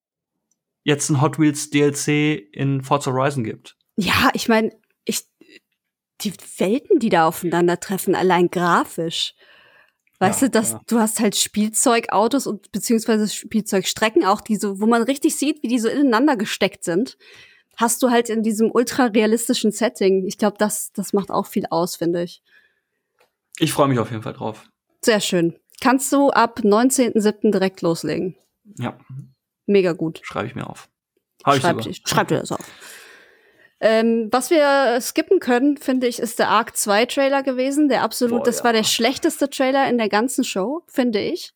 jetzt 0.83 1.09
ein 1.09 1.21
Hot 1.21 1.39
Wheels 1.39 1.69
DLC 1.69 2.47
in 2.53 2.81
Forza 2.81 3.11
Horizon 3.11 3.43
gibt. 3.43 3.75
Ja, 3.97 4.29
ich 4.33 4.47
meine, 4.47 4.71
ich 5.03 5.25
die 6.21 6.33
Welten, 6.57 6.99
die 6.99 7.09
da 7.09 7.27
aufeinandertreffen, 7.27 8.15
allein 8.15 8.49
grafisch. 8.49 9.35
Weißt 10.19 10.41
ja, 10.41 10.47
du, 10.47 10.51
dass 10.51 10.71
ja. 10.71 10.81
du 10.87 10.99
hast 10.99 11.19
halt 11.19 11.35
Spielzeugautos 11.35 12.47
und 12.47 12.71
beziehungsweise 12.71 13.27
Spielzeugstrecken 13.27 14.25
auch, 14.25 14.41
die 14.41 14.55
so, 14.55 14.79
wo 14.79 14.87
man 14.87 15.03
richtig 15.03 15.35
sieht, 15.35 15.61
wie 15.61 15.67
die 15.67 15.79
so 15.79 15.89
ineinander 15.89 16.37
gesteckt 16.37 16.83
sind 16.83 17.17
hast 17.77 18.01
du 18.03 18.09
halt 18.09 18.29
in 18.29 18.43
diesem 18.43 18.71
ultra 18.71 19.05
realistischen 19.05 19.71
Setting. 19.71 20.25
Ich 20.25 20.37
glaube, 20.37 20.57
das, 20.57 20.91
das 20.93 21.13
macht 21.13 21.31
auch 21.31 21.45
viel 21.45 21.65
aus, 21.69 21.95
finde 21.95 22.23
ich. 22.23 22.41
Ich 23.59 23.71
freue 23.71 23.87
mich 23.87 23.99
auf 23.99 24.11
jeden 24.11 24.23
Fall 24.23 24.33
drauf. 24.33 24.69
Sehr 25.01 25.21
schön. 25.21 25.55
Kannst 25.79 26.11
du 26.11 26.31
ab 26.31 26.59
19.07. 26.63 27.51
direkt 27.51 27.81
loslegen? 27.81 28.35
Ja. 28.77 28.97
Mega 29.67 29.93
gut. 29.93 30.19
Schreibe 30.23 30.47
ich 30.47 30.55
mir 30.55 30.67
auf. 30.67 30.89
Hab 31.43 31.55
schreib, 31.55 31.85
ich 31.85 32.01
schreib 32.05 32.27
dir 32.27 32.39
das 32.39 32.51
auf. 32.51 32.65
Ähm, 33.79 34.29
was 34.31 34.49
wir 34.49 34.99
skippen 35.01 35.39
können, 35.39 35.77
finde 35.77 36.07
ich, 36.07 36.17
ist 36.17 36.39
der 36.39 36.49
Arc 36.49 36.75
2 36.75 37.05
Trailer 37.05 37.43
gewesen. 37.43 37.89
Der 37.89 38.01
absolut, 38.01 38.39
Boah, 38.39 38.45
das 38.45 38.59
ja. 38.59 38.63
war 38.63 38.73
der 38.73 38.83
schlechteste 38.83 39.49
Trailer 39.51 39.87
in 39.87 39.99
der 39.99 40.09
ganzen 40.09 40.43
Show, 40.43 40.83
finde 40.87 41.19
ich. 41.19 41.53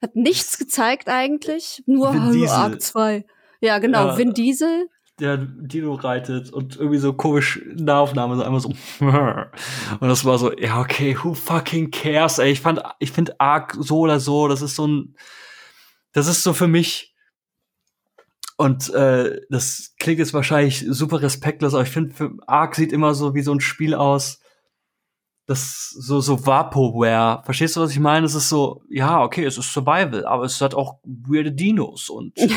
Hat 0.00 0.16
nichts 0.16 0.58
gezeigt 0.58 1.08
eigentlich, 1.08 1.82
nur 1.86 2.12
Hallo 2.12 2.50
Arc 2.50 2.80
2. 2.80 3.26
Ja, 3.60 3.78
genau, 3.78 4.06
ja. 4.06 4.18
Vin 4.18 4.32
Diesel 4.32 4.88
der 5.20 5.36
Dino 5.36 5.94
reitet 5.94 6.52
und 6.52 6.76
irgendwie 6.76 6.98
so 6.98 7.12
komisch 7.12 7.60
Nahaufnahme, 7.74 8.36
so 8.36 8.42
einmal 8.42 8.60
so. 8.60 8.68
und 9.00 10.08
das 10.08 10.24
war 10.24 10.38
so, 10.38 10.52
ja, 10.56 10.80
okay, 10.80 11.16
who 11.22 11.34
fucking 11.34 11.90
cares, 11.90 12.38
ey. 12.38 12.50
Ich 12.50 12.60
fand, 12.60 12.82
ich 12.98 13.12
finde 13.12 13.38
Ark 13.40 13.76
so 13.78 14.00
oder 14.00 14.20
so, 14.20 14.48
das 14.48 14.62
ist 14.62 14.76
so 14.76 14.86
ein, 14.86 15.16
das 16.12 16.26
ist 16.26 16.42
so 16.42 16.52
für 16.52 16.68
mich 16.68 17.14
Und 18.56 18.90
äh, 18.94 19.40
das 19.50 19.94
klingt 19.98 20.18
jetzt 20.18 20.34
wahrscheinlich 20.34 20.84
super 20.88 21.22
respektlos, 21.22 21.74
aber 21.74 21.82
ich 21.82 21.90
finde, 21.90 22.32
Ark 22.46 22.74
sieht 22.76 22.92
immer 22.92 23.14
so 23.14 23.34
wie 23.34 23.42
so 23.42 23.52
ein 23.52 23.60
Spiel 23.60 23.94
aus, 23.94 24.41
das 25.52 25.90
so 25.90 26.20
so 26.20 26.46
Vaporware. 26.46 27.42
Verstehst 27.44 27.76
du, 27.76 27.80
was 27.80 27.92
ich 27.92 28.00
meine? 28.00 28.26
Es 28.26 28.34
ist 28.34 28.48
so, 28.48 28.82
ja, 28.88 29.22
okay, 29.22 29.44
es 29.44 29.58
ist 29.58 29.72
Survival, 29.72 30.24
aber 30.26 30.44
es 30.44 30.60
hat 30.60 30.74
auch 30.74 30.98
weirde 31.04 31.52
Dinos 31.52 32.08
und 32.08 32.32
ähm, 32.38 32.48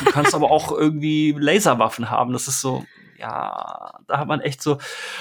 du 0.00 0.04
kannst 0.10 0.34
aber 0.34 0.50
auch 0.50 0.72
irgendwie 0.72 1.34
Laserwaffen 1.38 2.10
haben. 2.10 2.32
Das 2.32 2.48
ist 2.48 2.60
so, 2.60 2.84
ja, 3.18 3.92
da 4.06 4.18
hat 4.18 4.28
man 4.28 4.40
echt 4.40 4.62
so, 4.62 4.78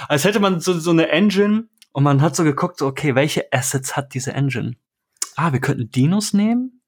als 0.07 0.26
hätte 0.26 0.39
man 0.39 0.59
so 0.59 0.74
so 0.74 0.91
eine 0.91 1.09
Engine 1.09 1.66
und 1.93 2.03
man 2.03 2.22
hat 2.22 2.36
so 2.36 2.43
geguckt, 2.43 2.80
so, 2.80 2.88
okay, 2.88 3.16
welche 3.16 3.45
Assets 3.53 3.95
hat 3.95 4.14
diese 4.14 4.34
Engine? 4.34 4.74
Ah, 5.36 5.53
wir 5.53 5.59
könnten 5.59 5.89
Dinos 5.91 6.34
nehmen. 6.34 6.82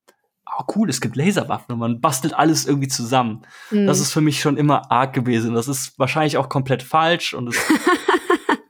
Oh, 0.57 0.63
cool, 0.75 0.89
es 0.89 1.01
gibt 1.01 1.15
Laserwaffen 1.15 1.73
und 1.73 1.79
man 1.79 2.01
bastelt 2.01 2.33
alles 2.33 2.65
irgendwie 2.65 2.87
zusammen. 2.87 3.41
Mhm. 3.71 3.87
Das 3.87 3.99
ist 3.99 4.11
für 4.11 4.21
mich 4.21 4.39
schon 4.39 4.57
immer 4.57 4.91
arg 4.91 5.13
gewesen. 5.13 5.53
Das 5.53 5.67
ist 5.67 5.97
wahrscheinlich 5.99 6.37
auch 6.37 6.49
komplett 6.49 6.83
falsch 6.83 7.33
und 7.33 7.49
es 7.49 7.57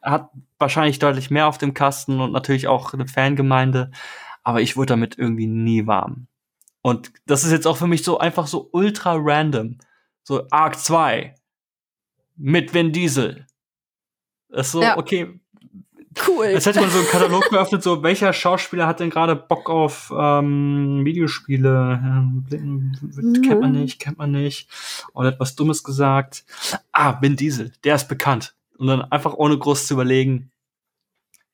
hat 0.05 0.29
wahrscheinlich 0.59 0.99
deutlich 0.99 1.31
mehr 1.31 1.47
auf 1.47 1.57
dem 1.57 1.73
Kasten 1.73 2.19
und 2.21 2.31
natürlich 2.31 2.67
auch 2.67 2.93
eine 2.93 3.07
Fangemeinde, 3.07 3.91
aber 4.43 4.61
ich 4.61 4.77
wurde 4.77 4.87
damit 4.87 5.17
irgendwie 5.17 5.47
nie 5.47 5.87
warm. 5.87 6.27
Und 6.81 7.11
das 7.25 7.43
ist 7.43 7.51
jetzt 7.51 7.65
auch 7.65 7.77
für 7.77 7.87
mich 7.87 8.03
so 8.03 8.19
einfach 8.19 8.45
so 8.45 8.69
ultra 8.71 9.15
random. 9.17 9.79
So 10.23 10.47
Arc 10.51 10.77
2 10.77 11.33
mit 12.35 12.73
Vin 12.73 12.91
Diesel. 12.91 13.47
Das 14.49 14.67
ist 14.67 14.71
so, 14.73 14.81
ja. 14.83 14.97
okay. 14.97 15.39
Cool. 16.27 16.45
Jetzt 16.45 16.65
hätte 16.65 16.79
man 16.79 16.89
so 16.89 16.99
einen 16.99 17.07
Katalog 17.07 17.43
geöffnet, 17.49 17.83
so 17.83 18.01
welcher 18.01 18.31
Schauspieler 18.31 18.87
hat 18.87 19.01
denn 19.01 19.09
gerade 19.09 19.35
Bock 19.35 19.69
auf 19.69 20.13
ähm, 20.17 21.01
Videospiele? 21.03 21.99
Mhm. 22.49 23.41
Kennt 23.41 23.61
man 23.61 23.71
nicht, 23.73 23.99
kennt 23.99 24.17
man 24.17 24.31
nicht. 24.31 24.69
Oder 25.13 25.29
etwas 25.29 25.55
Dummes 25.55 25.83
gesagt. 25.83 26.45
Ah, 26.93 27.21
Vin 27.21 27.35
Diesel, 27.35 27.73
der 27.83 27.95
ist 27.95 28.07
bekannt 28.07 28.55
und 28.77 28.87
dann 28.87 29.01
einfach 29.01 29.33
ohne 29.33 29.57
groß 29.57 29.87
zu 29.87 29.93
überlegen, 29.93 30.51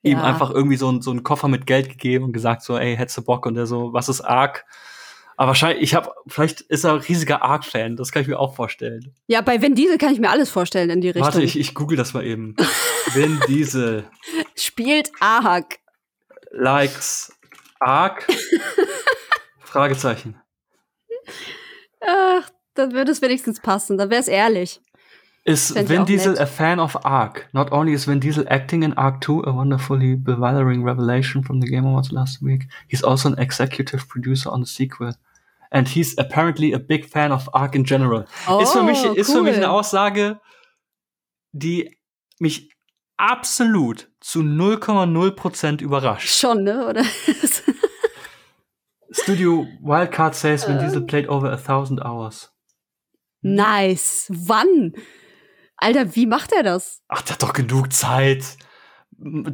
ja. 0.02 0.12
ihm 0.12 0.18
einfach 0.18 0.50
irgendwie 0.50 0.76
so, 0.76 0.90
ein, 0.90 1.00
so 1.00 1.10
einen 1.10 1.22
Koffer 1.22 1.48
mit 1.48 1.66
Geld 1.66 1.88
gegeben 1.88 2.26
und 2.26 2.32
gesagt 2.32 2.62
so, 2.62 2.76
ey, 2.76 2.96
hättest 2.96 3.18
du 3.18 3.22
Bock? 3.22 3.46
Und 3.46 3.54
der 3.54 3.66
so, 3.66 3.92
was 3.92 4.08
ist 4.08 4.20
Ark? 4.20 4.64
Aber 5.36 5.48
wahrscheinlich, 5.48 5.82
ich 5.82 5.94
habe, 5.94 6.12
vielleicht 6.26 6.60
ist 6.60 6.84
er 6.84 6.92
ein 6.92 7.00
riesiger 7.00 7.42
Ark-Fan, 7.42 7.96
das 7.96 8.12
kann 8.12 8.22
ich 8.22 8.28
mir 8.28 8.38
auch 8.38 8.54
vorstellen. 8.54 9.14
Ja, 9.26 9.40
bei 9.40 9.60
Vin 9.62 9.74
Diesel 9.74 9.98
kann 9.98 10.12
ich 10.12 10.20
mir 10.20 10.30
alles 10.30 10.50
vorstellen 10.50 10.90
in 10.90 11.00
die 11.00 11.08
Richtung. 11.08 11.24
Warte, 11.24 11.42
ich, 11.42 11.58
ich 11.58 11.74
google 11.74 11.96
das 11.96 12.12
mal 12.14 12.24
eben. 12.24 12.54
Vin 13.12 13.40
Diesel. 13.48 14.04
Spielt 14.54 15.10
Ark. 15.20 15.78
Likes 16.50 17.32
Ark? 17.80 18.26
Fragezeichen. 19.60 20.40
Ach, 22.00 22.50
dann 22.74 22.92
würde 22.92 23.12
es 23.12 23.22
wenigstens 23.22 23.60
passen, 23.60 23.96
dann 23.96 24.10
wäre 24.10 24.20
es 24.20 24.28
ehrlich. 24.28 24.80
Is 25.44 25.70
Vin 25.70 26.04
Diesel 26.04 26.34
nett. 26.34 26.40
a 26.40 26.46
fan 26.46 26.78
of 26.78 26.96
Ark? 27.04 27.48
Not 27.52 27.72
only 27.72 27.92
is 27.94 28.04
Vin 28.04 28.20
Diesel 28.20 28.44
acting 28.48 28.84
in 28.84 28.92
Ark 28.94 29.20
2, 29.20 29.42
a 29.44 29.52
wonderfully 29.52 30.14
bewildering 30.14 30.84
revelation 30.84 31.42
from 31.42 31.60
the 31.60 31.66
Game 31.66 31.84
Awards 31.84 32.12
last 32.12 32.40
week, 32.40 32.68
he's 32.86 33.02
also 33.02 33.30
an 33.30 33.38
executive 33.40 34.08
producer 34.08 34.50
on 34.50 34.60
the 34.60 34.66
sequel. 34.66 35.14
And 35.72 35.88
he's 35.88 36.16
apparently 36.16 36.72
a 36.72 36.78
big 36.78 37.06
fan 37.06 37.32
of 37.32 37.48
Ark 37.54 37.74
in 37.74 37.84
general. 37.84 38.26
Oh, 38.46 38.60
ist, 38.60 38.72
für 38.72 38.84
mich, 38.84 39.02
ist 39.04 39.32
für 39.32 39.42
mich 39.42 39.56
eine 39.56 39.70
Aussage, 39.70 40.38
die 41.52 41.96
mich 42.38 42.70
absolut 43.16 44.10
zu 44.20 44.42
0,0% 44.42 45.82
überrascht. 45.82 46.28
Schon, 46.28 46.62
ne? 46.62 46.86
Oder? 46.86 47.04
Studio 49.10 49.66
Wildcard 49.82 50.34
says 50.36 50.68
Vin 50.68 50.78
Diesel 50.78 51.02
played 51.02 51.28
over 51.28 51.50
a 51.50 51.56
thousand 51.56 52.00
hours. 52.00 52.52
Nice. 53.42 54.28
Wann? 54.30 54.92
Alter, 55.82 56.14
wie 56.14 56.26
macht 56.26 56.52
er 56.52 56.62
das? 56.62 57.02
Ach, 57.08 57.22
der 57.22 57.34
hat 57.34 57.42
doch 57.42 57.52
genug 57.52 57.92
Zeit. 57.92 58.44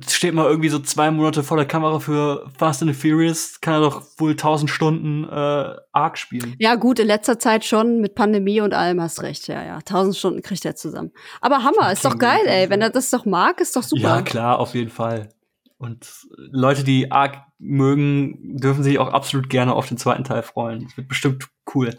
Steht 0.09 0.35
mal 0.35 0.47
irgendwie 0.47 0.69
so 0.69 0.79
zwei 0.79 1.11
Monate 1.11 1.43
vor 1.43 1.57
der 1.57 1.67
Kamera 1.67 2.01
für 2.01 2.51
Fast 2.57 2.83
and 2.83 2.95
the 2.95 2.99
Furious, 2.99 3.61
kann 3.61 3.75
er 3.75 3.81
doch 3.81 4.03
wohl 4.19 4.37
tausend 4.37 4.71
Stunden 4.71 5.25
äh, 5.25 5.75
Arc 5.93 6.17
spielen. 6.17 6.55
Ja, 6.59 6.75
gut, 6.77 6.99
in 6.99 7.07
letzter 7.07 7.39
Zeit 7.39 7.65
schon 7.65 8.01
mit 8.01 8.15
Pandemie 8.15 8.61
und 8.61 8.73
allem 8.73 9.01
hast 9.01 9.23
recht. 9.23 9.49
Ja, 9.49 9.63
ja, 9.65 9.81
tausend 9.81 10.17
Stunden 10.17 10.43
kriegt 10.43 10.65
er 10.65 10.77
zusammen. 10.77 11.13
Aber 11.41 11.65
Hammer, 11.65 11.93
ist 11.93 12.05
doch 12.05 12.19
geil, 12.19 12.47
ey. 12.47 12.71
Wenn 12.71 12.83
er 12.83 12.91
das 12.91 13.11
doch 13.11 13.25
mag, 13.25 13.61
ist 13.61 13.75
doch 13.75 13.83
super. 13.83 14.03
Ja, 14.03 14.23
klar, 14.23 14.59
auf 14.59 14.75
jeden 14.75 14.91
Fall. 14.91 15.31
Und 15.79 16.09
Leute, 16.37 16.85
die 16.85 17.11
Arc 17.11 17.39
mögen, 17.59 18.59
dürfen 18.59 18.83
sich 18.83 18.99
auch 18.99 19.13
absolut 19.13 19.49
gerne 19.49 19.75
auf 19.75 19.89
den 19.89 19.97
zweiten 19.97 20.25
Teil 20.25 20.43
freuen. 20.43 20.85
Das 20.85 20.97
wird 20.97 21.09
bestimmt 21.09 21.49
cool. 21.75 21.91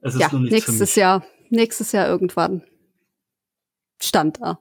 Es 0.00 0.14
ist 0.14 0.20
ja, 0.20 0.28
nur 0.30 0.40
nächstes 0.40 0.94
Jahr. 0.94 1.24
Nächstes 1.50 1.92
Jahr 1.92 2.08
irgendwann 2.08 2.62
stand 4.00 4.40
da. 4.40 4.60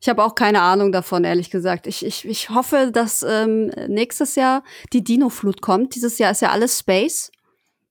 Ich 0.00 0.08
habe 0.08 0.24
auch 0.24 0.34
keine 0.34 0.62
Ahnung 0.62 0.92
davon, 0.92 1.24
ehrlich 1.24 1.50
gesagt. 1.50 1.86
Ich, 1.86 2.04
ich, 2.04 2.24
ich 2.26 2.48
hoffe, 2.48 2.90
dass 2.90 3.22
ähm, 3.22 3.70
nächstes 3.86 4.34
Jahr 4.34 4.64
die 4.94 5.04
Dino-Flut 5.04 5.60
kommt. 5.60 5.94
Dieses 5.94 6.18
Jahr 6.18 6.30
ist 6.30 6.40
ja 6.40 6.50
alles 6.50 6.78
Space. 6.78 7.30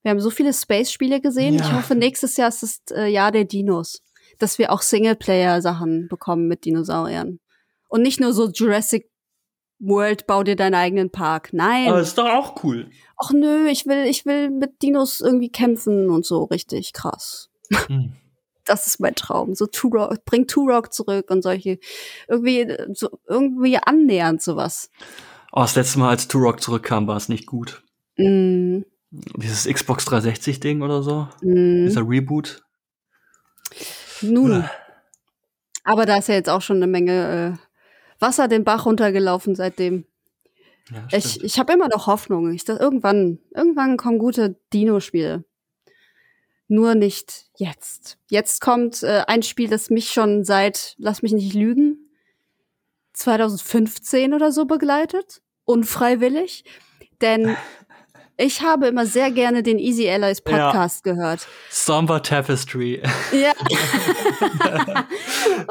Wir 0.01 0.11
haben 0.11 0.19
so 0.19 0.31
viele 0.31 0.51
Space-Spiele 0.51 1.21
gesehen. 1.21 1.55
Ja. 1.55 1.65
Ich 1.65 1.71
hoffe, 1.71 1.93
nächstes 1.93 2.35
Jahr 2.37 2.49
ist 2.49 2.63
das 2.63 2.81
äh, 2.91 3.05
Jahr 3.05 3.31
der 3.31 3.45
Dinos. 3.45 4.01
Dass 4.39 4.57
wir 4.57 4.71
auch 4.71 4.81
Singleplayer-Sachen 4.81 6.07
bekommen 6.07 6.47
mit 6.47 6.65
Dinosauriern. 6.65 7.39
Und 7.89 8.01
nicht 8.01 8.19
nur 8.19 8.33
so 8.33 8.49
Jurassic 8.49 9.11
World, 9.77 10.25
bau 10.25 10.43
dir 10.43 10.55
deinen 10.55 10.75
eigenen 10.75 11.11
Park. 11.11 11.49
Nein. 11.51 11.89
Aber 11.89 12.01
ist 12.01 12.17
doch 12.17 12.27
auch 12.27 12.63
cool. 12.63 12.89
Ach 13.17 13.31
nö, 13.31 13.67
ich 13.67 13.85
will, 13.85 14.05
ich 14.07 14.25
will 14.25 14.49
mit 14.49 14.81
Dinos 14.81 15.19
irgendwie 15.19 15.51
kämpfen 15.51 16.09
und 16.09 16.25
so. 16.25 16.45
Richtig 16.45 16.93
krass. 16.93 17.49
Hm 17.87 18.13
das 18.69 18.87
ist 18.87 18.99
mein 18.99 19.15
Traum. 19.15 19.55
So 19.55 19.65
Turok, 19.65 20.23
bring 20.25 20.47
Turok 20.47 20.93
zurück 20.93 21.31
und 21.31 21.41
solche, 21.41 21.79
irgendwie, 22.27 22.71
so, 22.93 23.09
irgendwie 23.27 23.77
annähernd 23.77 24.41
sowas. 24.41 24.91
Oh, 25.51 25.61
das 25.61 25.75
letzte 25.75 25.99
Mal, 25.99 26.09
als 26.09 26.27
Turok 26.27 26.61
zurückkam, 26.61 27.07
war 27.07 27.17
es 27.17 27.29
nicht 27.29 27.45
gut. 27.47 27.83
Mm. 28.17 28.81
Dieses 29.11 29.65
Xbox 29.65 30.07
360-Ding 30.07 30.83
oder 30.83 31.01
so. 31.01 31.27
Mm. 31.41 31.87
Dieser 31.87 32.07
Reboot. 32.07 32.61
Nun. 34.21 34.51
Ja. 34.51 34.71
Aber 35.83 36.05
da 36.05 36.17
ist 36.17 36.27
ja 36.27 36.35
jetzt 36.35 36.49
auch 36.49 36.61
schon 36.61 36.77
eine 36.77 36.87
Menge 36.87 37.57
äh, 37.57 38.21
Wasser 38.21 38.47
den 38.47 38.63
Bach 38.63 38.85
runtergelaufen 38.85 39.55
seitdem. 39.55 40.05
Ja, 40.91 41.07
ich 41.11 41.43
ich 41.43 41.57
habe 41.57 41.73
immer 41.73 41.87
noch 41.87 42.07
Hoffnung. 42.07 42.51
Ich, 42.51 42.65
dass 42.65 42.79
irgendwann, 42.79 43.39
irgendwann 43.55 43.97
kommen 43.97 44.19
gute 44.19 44.59
Dino-Spiele. 44.73 45.45
Nur 46.71 46.93
nicht 46.93 47.47
jetzt. 47.57 48.19
Jetzt 48.29 48.61
kommt 48.61 49.01
äh, 49.01 49.23
ein 49.27 49.41
Spiel, 49.41 49.69
das 49.69 49.89
mich 49.89 50.11
schon 50.11 50.45
seit, 50.45 50.93
lass 50.99 51.23
mich 51.23 51.31
nicht 51.33 51.55
lügen, 51.55 52.11
2015 53.13 54.35
oder 54.35 54.51
so 54.51 54.65
begleitet. 54.65 55.41
Unfreiwillig. 55.65 56.63
Denn 57.21 57.57
Ich 58.41 58.61
habe 58.61 58.87
immer 58.87 59.05
sehr 59.05 59.31
gerne 59.31 59.63
den 59.63 59.79
Easy 59.79 60.09
Allies 60.09 60.39
Podcast 60.39 61.05
ja. 61.05 61.11
gehört. 61.11 61.45
Somber 61.69 62.23
Tapestry. 62.23 63.03
Ja. 63.33 63.51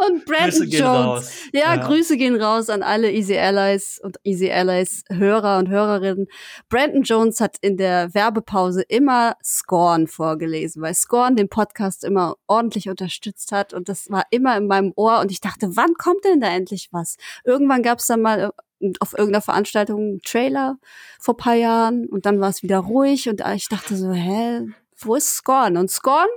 und 0.07 0.27
Brandon 0.27 0.69
Jones. 0.69 1.33
Ja, 1.55 1.75
ja, 1.75 1.77
Grüße 1.77 2.19
gehen 2.19 2.39
raus 2.39 2.69
an 2.69 2.83
alle 2.83 3.11
Easy 3.11 3.39
Allies 3.39 3.99
und 4.05 4.19
Easy 4.23 4.51
Allies 4.51 5.03
Hörer 5.11 5.57
und 5.57 5.71
Hörerinnen. 5.71 6.27
Brandon 6.69 7.05
Jones 7.05 7.41
hat 7.41 7.57
in 7.63 7.79
der 7.79 8.13
Werbepause 8.13 8.83
immer 8.83 9.37
Scorn 9.43 10.07
vorgelesen, 10.07 10.83
weil 10.83 10.93
Scorn 10.93 11.37
den 11.37 11.49
Podcast 11.49 12.05
immer 12.05 12.37
ordentlich 12.49 12.91
unterstützt 12.91 13.51
hat 13.51 13.73
und 13.73 13.89
das 13.89 14.11
war 14.11 14.25
immer 14.31 14.59
in 14.59 14.67
meinem 14.67 14.93
Ohr 14.95 15.21
und 15.21 15.33
ich 15.33 15.41
dachte, 15.41 15.71
wann 15.73 15.95
kommt 15.95 16.23
denn 16.27 16.41
da 16.41 16.49
endlich 16.49 16.91
was? 16.93 17.17
Irgendwann 17.45 17.83
gab 17.83 18.01
es 18.01 18.09
dann 18.09 18.21
mal 18.21 18.53
auf 19.01 19.13
irgendeiner 19.13 19.43
Veranstaltung 19.43 20.01
einen 20.01 20.23
Trailer 20.23 20.79
vor 21.19 21.37
paar 21.37 21.55
Jahren 21.55 22.07
und 22.07 22.27
dann 22.27 22.41
war 22.41 22.51
es 22.51 22.63
wieder 22.63 22.79
ruhig 22.79 23.29
und 23.29 23.43
ich 23.55 23.69
dachte 23.69 23.97
so, 23.97 24.13
hä, 24.13 24.67
wo 24.97 25.15
ist 25.15 25.35
Scorn? 25.35 25.77
Und 25.77 25.91
Scorn 25.91 26.29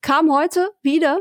kam 0.00 0.32
heute 0.32 0.70
wieder 0.82 1.20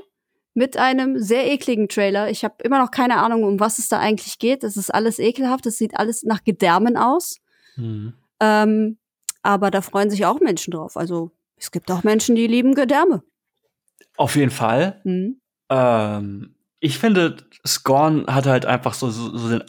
mit 0.53 0.77
einem 0.77 1.19
sehr 1.19 1.49
ekligen 1.49 1.87
Trailer. 1.87 2.29
Ich 2.29 2.43
habe 2.43 2.55
immer 2.63 2.79
noch 2.79 2.91
keine 2.91 3.17
Ahnung, 3.17 3.43
um 3.43 3.59
was 3.59 3.79
es 3.79 3.87
da 3.87 3.99
eigentlich 3.99 4.39
geht. 4.39 4.63
Es 4.63 4.75
ist 4.75 4.93
alles 4.93 5.19
ekelhaft, 5.19 5.65
es 5.65 5.77
sieht 5.77 5.97
alles 5.97 6.23
nach 6.23 6.43
Gedärmen 6.43 6.97
aus. 6.97 7.37
Mhm. 7.77 8.13
Ähm, 8.39 8.97
aber 9.43 9.71
da 9.71 9.81
freuen 9.81 10.09
sich 10.09 10.25
auch 10.25 10.39
Menschen 10.39 10.71
drauf. 10.71 10.97
Also 10.97 11.31
es 11.55 11.71
gibt 11.71 11.89
auch 11.91 12.03
Menschen, 12.03 12.35
die 12.35 12.47
lieben 12.47 12.75
Gedärme. 12.75 13.23
Auf 14.17 14.35
jeden 14.35 14.51
Fall. 14.51 14.99
Mhm. 15.03 15.39
Ähm, 15.69 16.55
ich 16.79 16.97
finde, 16.97 17.37
Scorn 17.65 18.25
hat 18.27 18.45
halt 18.45 18.65
einfach 18.65 18.93
so, 18.93 19.09
so, 19.09 19.37
so 19.37 19.49
den 19.49 19.63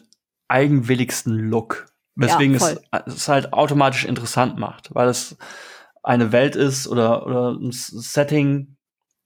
eigenwilligsten 0.52 1.36
Look. 1.36 1.86
Weswegen 2.14 2.58
ja, 2.58 2.76
es, 3.06 3.14
es 3.14 3.28
halt 3.28 3.52
automatisch 3.54 4.04
interessant 4.04 4.58
macht, 4.58 4.94
weil 4.94 5.08
es 5.08 5.36
eine 6.02 6.30
Welt 6.30 6.56
ist 6.56 6.86
oder, 6.86 7.26
oder 7.26 7.52
ein 7.52 7.70
Setting 7.72 8.76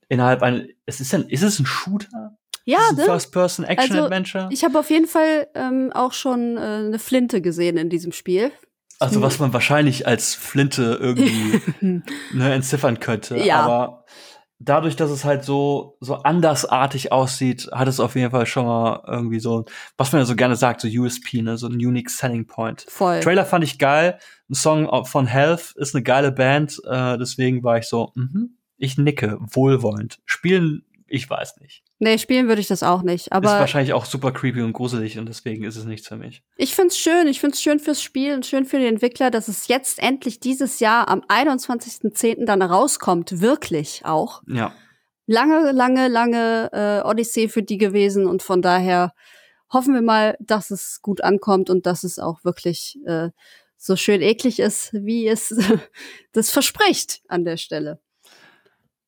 innerhalb 0.09 0.43
einer. 0.43 0.65
Es 0.87 1.01
ist 1.01 1.13
ein, 1.13 1.29
ist 1.29 1.43
es 1.43 1.59
ein 1.59 1.67
Shooter? 1.67 2.37
Ja, 2.65 2.79
ne? 2.95 3.05
First-Person-Action-Adventure? 3.05 4.45
Also, 4.45 4.55
ich 4.55 4.65
habe 4.65 4.79
auf 4.79 4.91
jeden 4.91 5.07
Fall 5.07 5.49
ähm, 5.55 5.93
auch 5.93 6.13
schon 6.13 6.57
äh, 6.57 6.61
eine 6.61 6.99
Flinte 6.99 7.41
gesehen 7.41 7.77
in 7.77 7.91
diesem 7.91 8.13
Spiel. 8.13 8.53
Also 8.99 9.21
was 9.21 9.39
man 9.39 9.53
wahrscheinlich 9.53 10.07
als 10.07 10.35
Flinte 10.35 10.99
irgendwie 11.01 11.61
ne, 12.33 12.55
entziffern 12.55 12.99
könnte. 12.99 13.37
Ja. 13.37 13.61
Aber 13.61 14.05
dadurch, 14.59 14.97
dass 14.97 15.11
es 15.11 15.25
halt 15.25 15.45
so, 15.45 15.97
so 16.01 16.17
andersartig 16.17 17.13
aussieht, 17.13 17.69
hat 17.73 17.89
es 17.89 18.01
auf 18.01 18.15
jeden 18.15 18.31
Fall 18.31 18.47
schon 18.47 18.67
mal 18.67 19.03
irgendwie 19.07 19.41
so, 19.41 19.65
was 19.97 20.13
man 20.13 20.23
ja 20.23 20.27
so 20.27 20.37
gerne 20.37 20.57
sagt, 20.57 20.81
so 20.81 20.89
USP, 20.89 21.43
ne, 21.43 21.59
so 21.59 21.67
ein 21.67 21.75
Unique 21.75 22.11
Selling 22.11 22.47
Point. 22.47 22.87
Voll. 22.89 23.21
Trailer 23.21 23.45
fand 23.45 23.65
ich 23.65 23.79
geil. 23.79 24.19
Ein 24.49 24.55
Song 24.55 25.05
von 25.05 25.27
Health 25.27 25.75
ist 25.77 25.95
eine 25.95 26.03
geile 26.03 26.33
Band, 26.33 26.81
äh, 26.89 27.19
deswegen 27.19 27.63
war 27.63 27.79
ich 27.79 27.87
so, 27.87 28.13
mhm, 28.15 28.57
ich 28.77 28.97
nicke, 28.99 29.39
wohlwollend. 29.41 30.21
Spielen, 30.25 30.85
ich 31.07 31.29
weiß 31.29 31.59
nicht. 31.61 31.83
Nee, 31.99 32.19
spielen 32.19 32.49
würde 32.49 32.61
ich 32.61 32.69
das 32.69 32.83
auch 32.83 33.03
nicht. 33.03 33.27
ist 33.27 33.33
Aber 33.33 33.49
wahrscheinlich 33.49 33.95
auch 33.95 34.05
super 34.05 34.31
creepy 34.31 34.61
und 34.61 34.75
gruselig 34.75 35.19
und 35.19 35.27
deswegen 35.29 35.65
ist 35.65 35.77
es 35.77 35.87
nichts 35.87 36.09
für 36.09 36.17
mich. 36.17 36.43
ich 36.57 36.75
find's 36.75 36.99
schön. 36.99 37.27
Ich 37.27 37.41
find's 37.41 37.63
schön 37.63 37.79
fürs 37.79 38.03
Spiel 38.03 38.35
und 38.35 38.45
schön 38.45 38.67
für 38.67 38.79
die 38.79 38.87
Entwickler, 38.87 39.31
dass 39.31 39.49
es 39.49 39.69
jetzt 39.69 39.99
endlich 39.99 40.39
dieses 40.39 40.79
Jahr 40.81 41.09
am 41.09 41.21
21.10. 41.23 42.45
dann 42.45 42.61
rauskommt. 42.61 43.41
Wirklich 43.41 44.03
auch. 44.05 44.43
Ja. 44.47 44.75
Lange, 45.27 45.73
lange, 45.73 46.09
lange 46.09 46.71
äh, 46.73 47.09
Odyssee 47.09 47.49
für 47.49 47.63
die 47.63 47.79
gewesen 47.79 48.27
und 48.27 48.43
von 48.43 48.61
daher 48.61 49.13
hoffen 49.73 49.95
wir 49.95 50.03
mal, 50.03 50.37
dass 50.39 50.71
es 50.71 51.01
gut 51.03 51.25
ankommt 51.25 51.71
und 51.71 51.87
dass 51.87 52.05
es 52.05 52.19
auch 52.19 52.45
wirklich 52.45 52.99
äh, 53.07 53.31
so 53.79 53.97
schön 53.97 54.21
eklig 54.21 54.61
ist, 54.61 54.93
wie 54.93 55.27
es 55.27 55.55
das 56.33 56.51
verspricht 56.51 57.23
an 57.29 57.45
der 57.45 57.57
Stelle. 57.57 58.01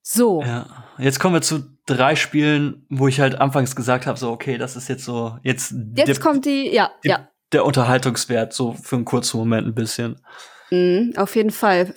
So. 0.03 0.43
Ja. 0.43 0.86
Jetzt 0.99 1.20
kommen 1.20 1.34
wir 1.34 1.43
zu 1.43 1.78
drei 1.89 2.14
Spielen, 2.16 2.86
wo 2.89 3.09
ich 3.09 3.20
halt 3.20 3.41
anfangs 3.41 3.74
gesagt 3.76 4.07
habe, 4.07 4.18
so, 4.18 4.30
okay, 4.30 4.59
das 4.59 4.76
ist 4.76 4.89
jetzt 4.89 5.05
so, 5.05 5.36
jetzt, 5.43 5.72
Jetzt 5.95 6.09
dippt 6.09 6.20
kommt 6.20 6.45
die, 6.47 6.72
ja, 6.72 6.86
dippt 7.05 7.05
ja. 7.05 7.28
der 7.53 7.64
Unterhaltungswert 7.64 8.53
so 8.53 8.72
für 8.74 8.97
einen 8.97 9.05
kurzen 9.05 9.39
Moment 9.39 9.66
ein 9.66 9.74
bisschen. 9.74 10.20
Mhm, 10.70 11.14
auf 11.16 11.34
jeden 11.36 11.51
Fall. 11.51 11.93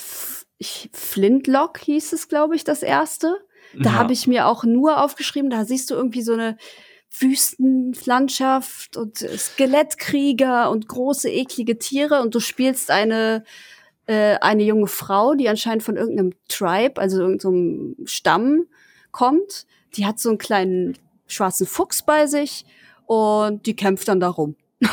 Ich, 0.58 0.90
Flintlock 0.94 1.80
hieß 1.80 2.14
es, 2.14 2.28
glaube 2.28 2.56
ich, 2.56 2.64
das 2.64 2.84
erste. 2.84 3.36
Da 3.74 3.92
Ja. 3.92 3.96
habe 3.96 4.14
ich 4.14 4.28
mir 4.28 4.48
auch 4.48 4.64
nur 4.64 5.02
aufgeschrieben, 5.04 5.50
da 5.50 5.66
siehst 5.66 5.90
du 5.90 5.96
irgendwie 5.96 6.22
so 6.22 6.34
eine 6.34 6.58
Wüstenlandschaft 7.20 8.98
und 8.98 9.18
Skelettkrieger 9.18 10.70
und 10.72 10.88
große, 10.88 11.30
eklige 11.30 11.78
Tiere 11.78 12.22
und 12.22 12.34
du 12.36 12.40
spielst 12.40 12.92
eine, 12.92 13.44
äh, 14.08 14.36
eine 14.42 14.64
junge 14.64 14.88
Frau, 14.88 15.36
die 15.36 15.50
anscheinend 15.50 15.84
von 15.84 15.98
irgendeinem 15.98 16.34
Tribe, 16.48 17.00
also 17.02 17.20
irgendeinem 17.22 17.96
Stamm 18.06 18.66
kommt. 19.12 19.66
Die 19.96 20.06
hat 20.06 20.20
so 20.20 20.30
einen 20.30 20.38
kleinen 20.38 20.98
schwarzen 21.28 21.66
Fuchs 21.68 22.02
bei 22.02 22.28
sich 22.28 22.66
und 23.06 23.66
die 23.66 23.76
kämpft 23.76 24.08
dann 24.08 24.20
darum. 24.20 24.56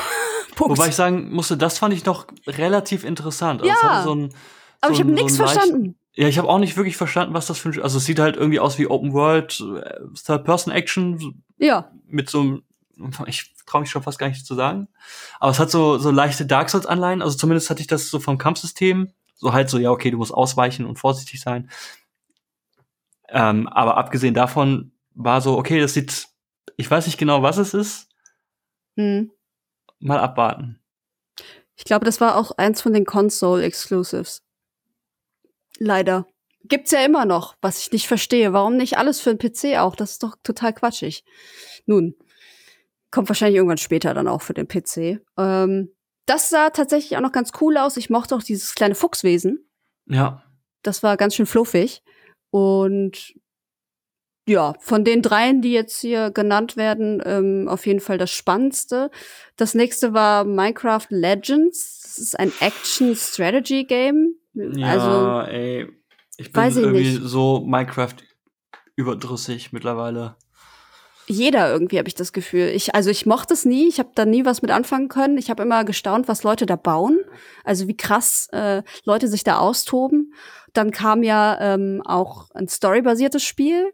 Wobei 0.57 0.89
ich 0.89 0.95
sagen 0.97 1.31
musste, 1.33 1.57
das 1.57 1.79
fand 1.79 1.95
ich 1.95 2.05
noch 2.05 2.27
relativ 2.47 3.05
interessant. 3.05 3.63
Also 3.63 3.73
Ja, 3.73 4.03
so 4.03 4.15
ein, 4.15 4.35
Aber 4.81 4.93
so 4.93 4.95
ich 4.95 5.01
habe 5.01 5.11
so 5.11 5.15
nichts 5.25 5.39
leicht- 5.39 5.53
verstanden. 5.53 5.95
Ja, 6.15 6.27
ich 6.27 6.37
habe 6.37 6.49
auch 6.49 6.59
nicht 6.59 6.77
wirklich 6.77 6.97
verstanden, 6.97 7.33
was 7.33 7.47
das 7.47 7.59
für 7.61 7.69
ein. 7.69 7.81
Also 7.81 7.99
es 7.99 8.05
sieht 8.05 8.19
halt 8.19 8.37
irgendwie 8.37 8.59
aus 8.59 8.77
wie 8.77 8.89
Open 8.89 9.13
World, 9.13 9.61
äh, 9.61 10.01
Third-Person-Action 10.25 11.45
Ja, 11.59 11.93
mit 12.07 12.29
so 12.29 12.41
einem. 12.41 12.63
Ich 13.27 13.55
traue 13.67 13.83
mich 13.83 13.91
schon 13.91 14.03
fast 14.03 14.19
gar 14.19 14.27
nicht 14.29 14.45
zu 14.45 14.57
sagen. 14.57 14.89
Aber 15.39 15.53
es 15.53 15.61
hat 15.61 15.71
so, 15.71 15.99
so 15.99 16.11
leichte 16.11 16.45
Dark 16.45 16.71
Souls-Anleihen. 16.71 17.23
Also 17.23 17.37
zumindest 17.37 17.71
hatte 17.71 17.81
ich 17.83 17.87
das 17.87 18.11
so 18.11 18.19
vom 18.19 18.37
Kampfsystem. 18.37 19.13
So 19.37 19.53
halt 19.53 19.71
so, 19.71 19.79
ja, 19.79 19.93
okay, 19.93 20.11
du 20.11 20.17
musst 20.19 20.35
ausweichen 20.35 20.85
und 20.85 20.99
vorsichtig 20.99 21.41
sein. 21.41 21.71
Ähm, 23.29 23.69
aber 23.69 23.97
abgesehen 23.97 24.35
davon 24.35 24.93
war 25.15 25.41
so, 25.41 25.59
okay, 25.59 25.81
das 25.81 25.95
sieht. 25.95 26.29
Ich 26.77 26.91
weiß 26.91 27.07
nicht 27.07 27.19
genau, 27.19 27.43
was 27.43 27.59
es 27.59 27.75
ist. 27.75 28.09
hm. 28.97 29.31
Mal 30.01 30.21
abwarten. 30.21 30.81
Ich 31.75 31.85
glaube, 31.85 32.05
das 32.05 32.21
war 32.21 32.37
auch 32.37 32.53
eins 32.53 32.83
von 32.83 32.93
den 32.93 33.05
Console-Exclusives. 33.05 34.43
Leider. 35.79 36.27
Gibt's 36.65 36.91
ja 36.91 37.05
immer 37.05 37.25
noch, 37.25 37.57
was 37.61 37.81
ich 37.81 37.93
nicht 37.93 38.09
verstehe. 38.09 38.53
Warum 38.53 38.77
nicht 38.77 38.99
alles 38.99 39.21
für 39.21 39.35
den 39.35 39.39
PC 39.39 39.79
auch? 39.79 39.97
Das 39.97 40.13
ist 40.13 40.23
doch 40.23 40.37
total 40.43 40.73
quatschig. 40.73 41.25
Nun, 41.87 42.15
kommt 43.11 43.29
wahrscheinlich 43.29 43.57
irgendwann 43.57 43.79
später 43.79 44.13
dann 44.13 44.29
auch 44.29 44.43
für 44.43 44.55
den 44.55 44.69
PC. 44.69 45.21
Ähm, 45.37 45.95
das 46.27 46.51
sah 46.51 46.71
tatsächlich 46.71 47.17
auch 47.17 47.23
noch 47.23 47.33
ganz 47.33 47.53
cool 47.61 47.79
aus. 47.79 47.97
Ich 47.97 48.11
mochte 48.11 48.35
auch 48.35 48.43
dieses 48.43 48.75
kleine 48.75 48.95
Fuchswesen. 48.95 49.67
Ja. 50.07 50.43
Das 50.83 51.03
war 51.03 51.17
ganz 51.17 51.35
schön 51.35 51.47
fluffig. 51.47 52.03
Und 52.51 53.35
ja, 54.49 54.75
von 54.81 55.05
den 55.05 55.21
dreien, 55.21 55.61
die 55.61 55.73
jetzt 55.73 56.01
hier 56.01 56.31
genannt 56.31 56.77
werden, 56.77 57.23
ähm, 57.25 57.69
auf 57.69 57.87
jeden 57.87 58.01
Fall 58.01 58.17
das 58.17 58.31
Spannendste. 58.31 59.11
Das 59.57 59.75
nächste 59.75 60.15
war 60.15 60.45
Minecraft 60.45 61.07
Legends. 61.11 62.01
Das 62.03 62.19
ist 62.19 62.39
ein 62.39 62.51
Action-Strategy-Game. 62.61 64.35
Ja, 64.55 64.87
Also, 64.87 65.51
ey. 65.51 65.89
Ich 66.39 66.53
bin 66.53 66.63
irgendwie 66.63 67.11
nicht. 67.19 67.21
so 67.23 67.61
Minecraft 67.67 68.15
überdrüssig 68.97 69.73
mittlerweile. 69.73 70.37
Jeder 71.29 71.71
irgendwie, 71.71 71.99
habe 71.99 72.09
ich 72.09 72.15
das 72.15 72.33
Gefühl. 72.33 72.69
Ich, 72.69 72.95
also 72.95 73.11
ich 73.11 73.27
mochte 73.27 73.55
es 73.55 73.65
nie, 73.65 73.87
ich 73.89 73.99
habe 73.99 74.11
da 74.15 74.25
nie 74.25 74.45
was 74.45 74.63
mit 74.63 74.71
anfangen 74.71 75.09
können. 75.09 75.39
Ich 75.39 75.51
habe 75.51 75.63
immer 75.63 75.85
gestaunt, 75.85 76.27
was 76.27 76.43
Leute 76.43 76.67
da 76.67 76.77
bauen. 76.77 77.21
Also 77.65 77.87
wie 77.87 77.97
krass 77.97 78.49
äh, 78.53 78.83
Leute 79.05 79.29
sich 79.29 79.45
da 79.45 79.59
austoben. 79.59 80.33
Dann 80.73 80.91
kam 80.91 81.23
ja 81.23 81.59
ähm, 81.61 82.03
auch 82.05 82.51
ein 82.55 82.69
storybasiertes 82.69 83.43
Spiel. 83.43 83.93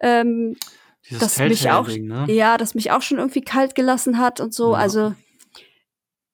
Ähm, 0.00 0.56
Dieses 1.08 1.20
das 1.20 1.38
mich 1.38 1.70
auch, 1.70 1.88
ne? 1.88 2.26
ja, 2.28 2.56
das 2.56 2.74
mich 2.74 2.90
auch 2.90 3.02
schon 3.02 3.18
irgendwie 3.18 3.42
kalt 3.42 3.74
gelassen 3.74 4.18
hat 4.18 4.40
und 4.40 4.54
so. 4.54 4.72
Ja. 4.72 4.78
Also 4.78 5.14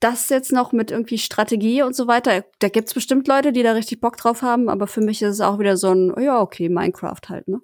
das 0.01 0.29
jetzt 0.29 0.53
noch 0.53 0.73
mit 0.73 0.91
irgendwie 0.91 1.19
Strategie 1.19 1.83
und 1.83 1.95
so 1.95 2.07
weiter. 2.07 2.45
Da 2.61 2.69
gibt's 2.69 2.95
bestimmt 2.95 3.27
Leute, 3.29 3.53
die 3.53 3.63
da 3.63 3.73
richtig 3.73 4.01
Bock 4.01 4.17
drauf 4.17 4.43
haben, 4.43 4.69
aber 4.69 4.87
für 4.87 5.01
mich 5.01 5.23
ist 5.23 5.35
es 5.35 5.41
auch 5.41 5.59
wieder 5.59 5.77
so 5.77 5.93
ein, 5.93 6.15
ja, 6.21 6.41
okay, 6.41 6.69
Minecraft 6.69 7.21
halt, 7.29 7.49
ne? 7.49 7.61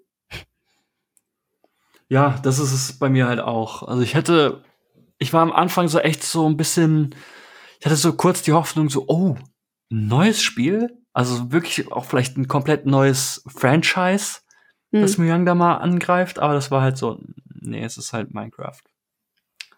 Ja, 2.14 2.38
das 2.44 2.60
ist 2.60 2.72
es 2.72 2.96
bei 2.96 3.08
mir 3.08 3.26
halt 3.26 3.40
auch. 3.40 3.82
Also 3.82 4.02
ich 4.02 4.14
hätte, 4.14 4.62
ich 5.18 5.32
war 5.32 5.42
am 5.42 5.50
Anfang 5.50 5.88
so 5.88 5.98
echt 5.98 6.22
so 6.22 6.48
ein 6.48 6.56
bisschen, 6.56 7.12
ich 7.80 7.86
hatte 7.86 7.96
so 7.96 8.12
kurz 8.12 8.42
die 8.42 8.52
Hoffnung 8.52 8.88
so, 8.88 9.06
oh, 9.08 9.34
ein 9.90 10.06
neues 10.06 10.40
Spiel? 10.40 10.96
Also 11.12 11.50
wirklich 11.50 11.90
auch 11.90 12.04
vielleicht 12.04 12.36
ein 12.36 12.46
komplett 12.46 12.86
neues 12.86 13.42
Franchise, 13.48 14.42
Hm. 14.92 15.02
das 15.02 15.18
Mojang 15.18 15.44
da 15.44 15.56
mal 15.56 15.78
angreift, 15.78 16.38
aber 16.38 16.54
das 16.54 16.70
war 16.70 16.82
halt 16.82 16.96
so, 16.96 17.18
nee, 17.60 17.82
es 17.82 17.98
ist 17.98 18.12
halt 18.12 18.32
Minecraft. 18.32 18.78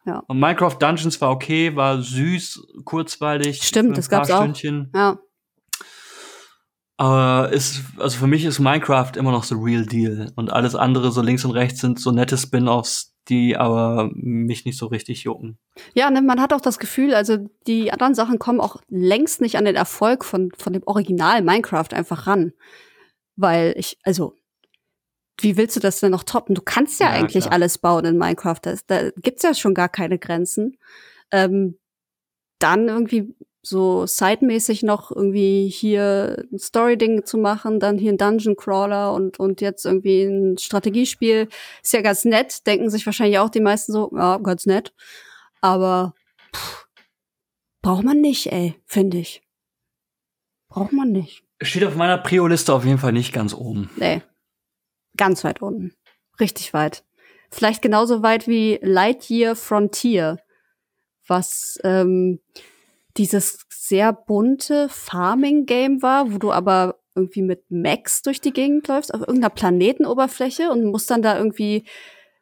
Ja. 0.05 0.19
Und 0.27 0.39
Minecraft 0.39 0.77
Dungeons 0.79 1.19
war 1.23 1.31
okay, 1.31 1.75
war 1.75 2.03
süß, 2.03 2.67
kurzweilig. 2.85 3.63
Stimmt, 3.63 3.97
das 3.97 4.11
gab's 4.11 4.31
auch. 4.31 4.43
Stündchen. 4.43 4.93
Ja, 4.95 5.19
Aber 6.99 7.53
ist, 7.53 7.83
also 7.99 8.19
für 8.19 8.27
mich 8.27 8.45
ist 8.45 8.59
Minecraft 8.59 9.13
immer 9.17 9.31
noch 9.31 9.45
so 9.45 9.57
real 9.57 9.85
deal. 9.85 10.33
Und 10.35 10.53
alles 10.53 10.75
andere 10.75 11.13
so 11.13 11.21
links 11.21 11.45
und 11.45 11.51
rechts 11.51 11.81
sind 11.81 12.01
so 12.01 12.11
nette 12.11 12.39
Spin-offs, 12.39 13.15
die 13.29 13.57
aber 13.57 14.11
mich 14.15 14.65
nicht 14.65 14.79
so 14.79 14.87
richtig 14.87 15.25
jucken. 15.25 15.59
Ja, 15.95 16.11
ne, 16.11 16.23
man 16.23 16.41
hat 16.41 16.55
auch 16.55 16.61
das 16.61 16.79
Gefühl, 16.79 17.15
also 17.15 17.37
die 17.67 17.93
anderen 17.93 18.15
Sachen 18.15 18.39
kommen 18.39 18.61
auch 18.61 18.81
längst 18.89 19.41
nicht 19.43 19.59
an 19.59 19.67
den 19.67 19.77
Erfolg 19.77 20.25
von, 20.25 20.51
von 20.57 20.73
dem 20.73 20.83
Original 20.87 21.43
Minecraft 21.43 21.93
einfach 21.93 22.27
ran. 22.27 22.53
Weil 23.37 23.75
ich, 23.77 23.99
also, 24.03 24.35
wie 25.39 25.59
willst 25.59 25.77
du 25.77 25.81
das 25.81 26.01
denn 26.01 26.13
noch 26.13 26.25
toppen? 26.25 26.55
Du 26.55 26.63
kannst 26.63 26.99
ja, 27.01 27.09
Ja, 27.09 27.13
eigentlich 27.13 27.45
klar. 27.45 27.53
alles 27.53 27.77
bauen 27.77 28.07
in 28.07 28.17
Minecraft. 28.17 28.61
Da, 28.63 28.75
da 28.87 29.11
gibt's 29.17 29.43
ja 29.43 29.53
schon 29.53 29.75
gar 29.75 29.91
keine 29.91 30.19
Grenzen. 30.19 30.79
Ähm, 31.31 31.79
dann 32.59 32.89
irgendwie 32.89 33.35
so 33.67 34.07
sidemäßig 34.07 34.83
noch 34.85 35.11
irgendwie 35.11 35.69
hier 35.69 36.47
ein 36.53 36.59
Story-Ding 36.59 37.25
zu 37.25 37.37
machen, 37.37 37.81
dann 37.81 37.99
hier 37.99 38.13
ein 38.13 38.19
Dungeon 38.19 38.55
Crawler 38.57 39.13
und, 39.13 39.41
und 39.41 39.61
jetzt 39.61 39.85
irgendwie 39.85 40.23
ein 40.23 40.57
Strategiespiel. 40.57 41.49
Ist 41.83 41.93
ja 41.93 42.01
ganz 42.01 42.25
nett, 42.25 42.67
denken 42.67 42.91
sich 42.91 43.05
wahrscheinlich 43.07 43.39
auch 43.41 43.51
die 43.51 43.61
meisten 43.61 43.93
so, 43.93 44.11
ja, 44.15 44.39
ganz 44.39 44.67
nett. 44.67 44.95
Aber 45.61 46.15
pff, 46.55 46.87
braucht 47.83 48.05
man 48.05 48.21
nicht, 48.21 48.53
ey, 48.53 48.77
finde 48.87 49.19
ich. 49.19 49.43
Braucht 50.69 50.93
man 50.93 51.11
nicht. 51.11 51.43
Steht 51.61 51.85
auf 51.85 51.97
meiner 51.97 52.19
Prio-Liste 52.19 52.73
auf 52.73 52.85
jeden 52.85 52.99
Fall 52.99 53.13
nicht 53.13 53.33
ganz 53.33 53.53
oben. 53.53 53.91
Nee. 53.97 54.23
Ganz 55.17 55.43
weit 55.43 55.61
unten. 55.61 55.93
Richtig 56.39 56.73
weit. 56.73 57.05
Vielleicht 57.51 57.83
genauso 57.83 58.23
weit 58.23 58.47
wie 58.47 58.79
Lightyear 58.83 59.57
Frontier, 59.57 60.39
was 61.27 61.79
ähm, 61.83 62.41
dieses 63.17 63.67
sehr 63.71 64.13
bunte 64.13 64.89
Farming-Game 64.89 66.03
war, 66.03 66.33
wo 66.33 66.39
du 66.39 66.53
aber 66.53 67.01
irgendwie 67.15 67.43
mit 67.43 67.65
Max 67.71 68.23
durch 68.23 68.41
die 68.41 68.53
Gegend 68.53 68.89
läufst, 68.89 69.13
auf 69.15 69.21
irgendeiner 69.21 69.51
Planetenoberfläche 69.51 70.71
und 70.71 70.85
musst 70.85 71.11
dann 71.11 71.23
da 71.23 71.39
irgendwie, 71.39 71.87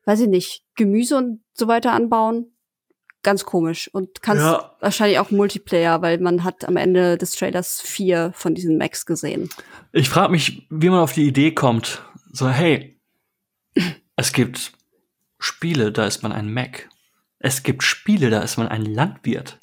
weiß 0.04 0.20
ich 0.20 0.28
nicht, 0.28 0.64
Gemüse 0.74 1.16
und 1.16 1.40
so 1.52 1.68
weiter 1.68 1.92
anbauen. 1.92 2.50
Ganz 3.22 3.44
komisch. 3.44 3.88
Und 3.92 4.20
kannst 4.20 4.42
Ja. 4.42 4.76
wahrscheinlich 4.80 5.18
auch 5.18 5.30
Multiplayer, 5.30 6.02
weil 6.02 6.18
man 6.18 6.44
hat 6.44 6.66
am 6.66 6.76
Ende 6.76 7.16
des 7.16 7.36
Trailers 7.36 7.80
vier 7.80 8.32
von 8.34 8.54
diesen 8.54 8.76
Max 8.76 9.06
gesehen. 9.06 9.48
Ich 9.92 10.08
frage 10.10 10.32
mich, 10.32 10.66
wie 10.70 10.90
man 10.90 10.98
auf 11.00 11.12
die 11.12 11.26
Idee 11.26 11.52
kommt. 11.52 12.02
So, 12.32 12.48
hey, 12.48 13.00
es 14.16 14.32
gibt 14.32 14.72
Spiele, 15.38 15.92
da 15.92 16.06
ist 16.06 16.22
man 16.22 16.32
ein 16.32 16.52
Mac. 16.52 16.88
Es 17.38 17.62
gibt 17.62 17.82
Spiele, 17.82 18.30
da 18.30 18.40
ist 18.40 18.56
man 18.56 18.68
ein 18.68 18.84
Landwirt. 18.84 19.58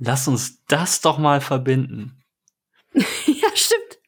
Lass 0.00 0.26
uns 0.26 0.64
das 0.66 1.02
doch 1.02 1.18
mal 1.18 1.40
verbinden. 1.42 2.22
ja, 2.94 3.48
stimmt. 3.54 3.98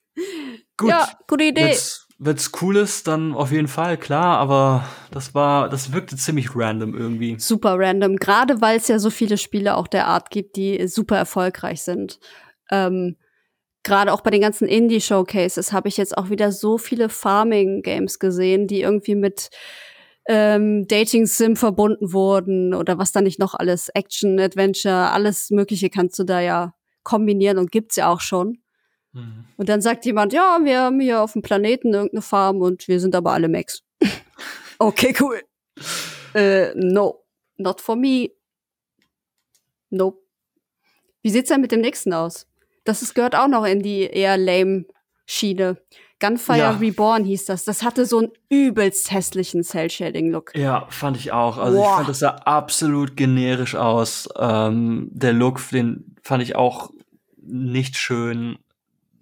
Gut. 0.79 0.89
Ja, 0.89 1.09
gute 1.29 1.45
Idee. 1.45 1.67
Wenn's, 1.67 2.09
wenn's 2.19 2.51
cool 2.61 2.79
ist, 2.79 3.07
dann 3.07 3.35
auf 3.35 3.53
jeden 3.53 3.69
Fall, 3.69 3.99
klar, 3.99 4.39
aber 4.39 4.89
das 5.11 5.35
war, 5.35 5.69
das 5.69 5.93
wirkte 5.93 6.17
ziemlich 6.17 6.57
random 6.57 6.95
irgendwie. 6.95 7.39
Super 7.39 7.79
random, 7.79 8.17
gerade 8.17 8.63
weil 8.63 8.79
es 8.79 8.89
ja 8.89 8.99
so 8.99 9.11
viele 9.11 9.37
Spiele 9.37 9.77
auch 9.77 9.87
der 9.87 10.07
Art 10.07 10.31
gibt, 10.31 10.57
die 10.57 10.89
super 10.89 11.19
erfolgreich 11.19 11.83
sind. 11.83 12.19
Ähm, 12.71 13.17
gerade 13.83 14.15
auch 14.15 14.23
bei 14.23 14.31
den 14.31 14.41
ganzen 14.41 14.67
Indie-Showcases 14.67 15.73
habe 15.73 15.89
ich 15.89 15.99
jetzt 15.99 16.17
auch 16.17 16.31
wieder 16.31 16.53
so 16.53 16.79
viele 16.79 17.11
Farming-Games 17.11 18.19
gesehen, 18.19 18.67
die 18.67 18.81
irgendwie 18.81 19.15
mit 19.15 19.51
ähm, 20.29 20.87
Dating-Sim 20.87 21.57
verbunden 21.57 22.13
wurden 22.13 22.75
oder 22.75 22.99
was 22.99 23.13
da 23.13 23.21
nicht 23.21 23.39
noch 23.39 23.55
alles, 23.55 23.89
Action, 23.91 24.39
Adventure, 24.39 25.11
alles 25.11 25.51
Mögliche 25.51 25.91
kannst 25.91 26.19
du 26.19 26.25
da 26.25 26.41
ja 26.41 26.75
kombinieren 27.03 27.59
und 27.59 27.73
gibt's 27.73 27.97
ja 27.97 28.11
auch 28.11 28.21
schon. 28.21 28.63
Mhm. 29.13 29.45
Und 29.57 29.69
dann 29.69 29.81
sagt 29.81 30.05
jemand, 30.05 30.33
ja, 30.33 30.59
wir 30.63 30.81
haben 30.81 31.01
hier 31.01 31.23
auf 31.23 31.33
dem 31.33 31.43
Planeten 31.43 31.93
irgendeine 31.93 32.23
Farm 32.23 32.61
und 32.61 32.89
wir 32.89 33.01
sind 33.01 33.15
aber 33.15 33.33
alle 33.33 33.49
Max. 33.49 33.83
okay, 34.79 35.15
cool. 35.21 35.43
Äh, 36.35 36.73
no, 36.75 37.25
not 37.57 37.81
for 37.81 37.97
me. 37.97 38.31
Nope. 39.91 40.19
Wie 41.23 41.31
sieht's 41.31 41.49
denn 41.49 41.61
mit 41.61 41.73
dem 41.73 41.81
nächsten 41.81 42.13
aus? 42.13 42.47
Das 42.85 43.03
ist, 43.03 43.15
gehört 43.15 43.37
auch 43.37 43.49
noch 43.49 43.65
in 43.65 43.83
die 43.83 44.03
eher 44.03 44.37
lame 44.37 44.87
Schiene. 45.27 45.79
Gunfire 46.23 46.59
Ja. 46.59 46.71
Reborn 46.71 47.25
hieß 47.25 47.47
das. 47.47 47.65
Das 47.65 47.83
hatte 47.83 48.07
so 48.07 48.19
einen 48.21 48.29
übelst 48.49 49.11
hässlichen 49.11 49.65
Cell-Shading-Look. 49.65 50.55
Ja, 50.55 50.87
fand 50.89 51.17
ich 51.17 51.33
auch. 51.33 51.59
Also 51.59 51.77
ich 51.79 51.83
Boah. 51.85 51.97
fand 51.97 52.09
das 52.09 52.21
sah 52.21 52.31
absolut 52.31 53.17
generisch 53.17 53.75
aus. 53.75 54.29
Ähm, 54.39 55.09
der 55.11 55.33
Look, 55.33 55.61
den 55.71 56.15
fand 56.23 56.43
ich 56.43 56.55
auch 56.57 56.91
nicht 57.37 57.97
schön. 57.97 58.59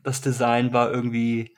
Das 0.03 0.21
Design 0.21 0.73
war 0.75 0.91
irgendwie 0.93 1.57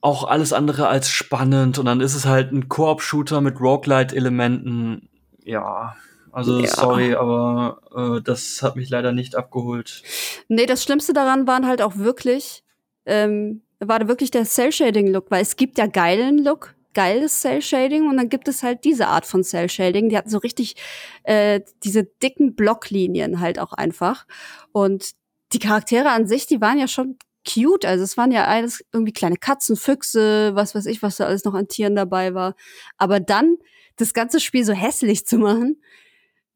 auch 0.00 0.24
alles 0.24 0.52
andere 0.52 0.88
als 0.88 1.10
spannend. 1.10 1.78
Und 1.78 1.84
dann 1.86 2.00
ist 2.00 2.14
es 2.14 2.24
halt 2.26 2.52
ein 2.52 2.68
Koop-Shooter 2.68 3.40
mit 3.40 3.60
Roguelite-Elementen. 3.60 5.08
Ja, 5.44 5.94
also 6.32 6.60
Ja. 6.60 6.66
sorry, 6.68 7.14
aber 7.14 7.80
äh, 8.18 8.22
das 8.22 8.62
hat 8.62 8.76
mich 8.76 8.88
leider 8.88 9.12
nicht 9.12 9.36
abgeholt. 9.36 10.02
Nee, 10.48 10.66
das 10.66 10.82
Schlimmste 10.82 11.12
daran 11.12 11.46
waren 11.46 11.66
halt 11.66 11.82
auch 11.82 11.96
wirklich, 11.96 12.62
ähm, 13.04 13.62
war 13.80 14.08
wirklich 14.08 14.30
der 14.30 14.44
Cell-Shading-Look, 14.44 15.30
weil 15.30 15.42
es 15.42 15.56
gibt 15.56 15.78
ja 15.78 15.86
geilen 15.86 16.38
Look, 16.38 16.74
geiles 16.94 17.40
Cell-Shading 17.40 18.08
und 18.08 18.16
dann 18.16 18.28
gibt 18.28 18.48
es 18.48 18.62
halt 18.62 18.84
diese 18.84 19.08
Art 19.08 19.26
von 19.26 19.44
Cell-Shading. 19.44 20.08
Die 20.08 20.16
hatten 20.16 20.30
so 20.30 20.38
richtig 20.38 20.76
äh, 21.24 21.60
diese 21.84 22.04
dicken 22.04 22.56
Blocklinien 22.56 23.40
halt 23.40 23.58
auch 23.58 23.72
einfach. 23.72 24.26
Und 24.72 25.10
die 25.52 25.58
Charaktere 25.58 26.10
an 26.10 26.26
sich, 26.26 26.46
die 26.46 26.60
waren 26.60 26.78
ja 26.78 26.88
schon 26.88 27.18
cute. 27.46 27.84
Also 27.84 28.02
es 28.02 28.16
waren 28.16 28.32
ja 28.32 28.46
alles 28.46 28.84
irgendwie 28.92 29.12
kleine 29.12 29.36
Katzen, 29.36 29.76
Füchse, 29.76 30.54
was 30.54 30.74
weiß 30.74 30.86
ich, 30.86 31.02
was 31.02 31.16
da 31.16 31.26
alles 31.26 31.44
noch 31.44 31.54
an 31.54 31.68
Tieren 31.68 31.94
dabei 31.94 32.34
war. 32.34 32.54
Aber 32.96 33.20
dann 33.20 33.58
das 33.96 34.14
ganze 34.14 34.40
Spiel 34.40 34.64
so 34.64 34.72
hässlich 34.72 35.26
zu 35.26 35.38
machen, 35.38 35.80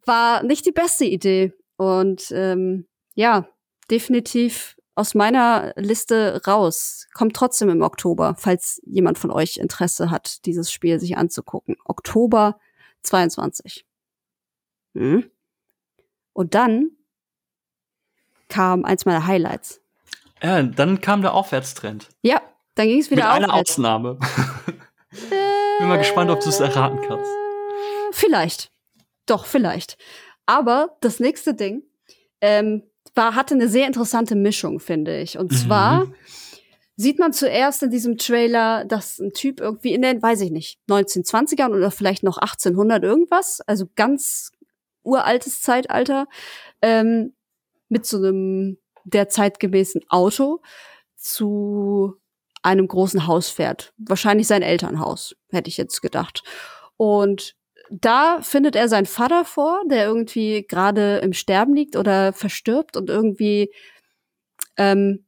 war 0.05 0.43
nicht 0.43 0.66
die 0.66 0.73
beste 0.73 1.05
Idee. 1.05 1.53
Und 1.77 2.31
ähm, 2.33 2.87
ja, 3.14 3.49
definitiv 3.91 4.77
aus 5.01 5.14
meiner 5.14 5.72
Liste 5.76 6.42
raus. 6.46 7.07
Kommt 7.14 7.34
trotzdem 7.34 7.70
im 7.70 7.80
Oktober, 7.80 8.34
falls 8.38 8.82
jemand 8.84 9.18
von 9.18 9.30
euch 9.30 9.57
Interesse 9.57 10.11
hat, 10.11 10.44
dieses 10.44 10.70
Spiel 10.70 11.01
sich 11.01 11.16
anzugucken. 11.16 11.76
Oktober 11.86 12.61
22. 13.03 13.86
Hm. 14.94 15.30
Und 16.34 16.55
dann 16.55 16.90
kam 18.48 18.84
eins 18.84 19.07
meiner 19.07 19.26
Highlights. 19.26 19.80
Ja, 20.42 20.62
dann 20.62 21.01
kam 21.01 21.22
der 21.22 21.32
Aufwärtstrend. 21.32 22.09
Ja, 22.20 22.42
dann 22.74 22.86
ging 22.86 23.01
es 23.01 23.11
wieder 23.11 23.32
Mit 23.34 23.48
aufwärts. 23.48 23.70
Ausnahme. 23.72 24.18
Bin 25.78 25.88
mal 25.88 25.96
gespannt, 25.96 26.30
ob 26.30 26.40
du 26.40 26.51
es 26.51 26.61
erraten 26.61 27.01
kannst. 27.09 27.30
Äh, 27.30 28.12
Vielleicht. 28.12 28.70
Doch, 29.24 29.46
vielleicht. 29.46 29.96
Aber 30.44 30.96
das 31.01 31.20
nächste 31.20 31.55
Ding 31.55 31.84
ähm, 32.40 32.82
war, 33.15 33.35
hatte 33.35 33.55
eine 33.55 33.69
sehr 33.69 33.87
interessante 33.87 34.35
Mischung, 34.37 34.81
finde 34.81 35.19
ich. 35.21 35.39
Und 35.39 35.51
Mhm. 35.53 35.57
zwar 35.57 36.07
sieht 36.97 37.19
man 37.19 37.33
zuerst 37.33 37.83
in 37.83 37.91
diesem 37.91 38.19
Trailer, 38.19 38.85
dass 38.85 39.19
ein 39.19 39.33
Typ 39.33 39.61
irgendwie 39.61 39.95
in 39.95 40.03
den, 40.03 40.23
weiß 40.23 40.41
ich 40.43 40.51
nicht, 40.51 40.79
1920ern 40.89 41.73
oder 41.75 41.91
vielleicht 41.91 42.23
noch 42.23 42.39
1800 42.39 43.03
irgendwas, 43.03 43.61
also 43.67 43.87
ganz 43.97 44.53
uraltes 45.03 45.63
Zeitalter, 45.63 46.27
ähm, 46.83 47.35
mit 47.89 48.05
so 48.07 48.19
einem 48.19 48.79
der 49.05 49.29
zeitgemäßen 49.31 50.03
Auto 50.11 50.61
zu 51.17 52.15
einem 52.63 52.87
großen 52.87 53.27
Haus 53.27 53.49
fährt. 53.49 53.95
Wahrscheinlich 53.97 54.47
sein 54.47 54.63
Elternhaus, 54.63 55.35
hätte 55.51 55.69
ich 55.69 55.79
jetzt 55.79 56.03
gedacht. 56.03 56.43
Und 56.99 57.57
da 57.91 58.41
findet 58.43 58.76
er 58.76 58.88
seinen 58.88 59.07
Vater 59.07 59.45
vor, 59.45 59.82
der 59.91 60.05
irgendwie 60.07 60.64
gerade 60.66 61.18
im 61.18 61.32
Sterben 61.32 61.74
liegt 61.74 61.97
oder 61.97 62.32
verstirbt 62.32 62.97
und 62.97 63.11
irgendwie 63.11 63.70
ähm, 64.76 65.26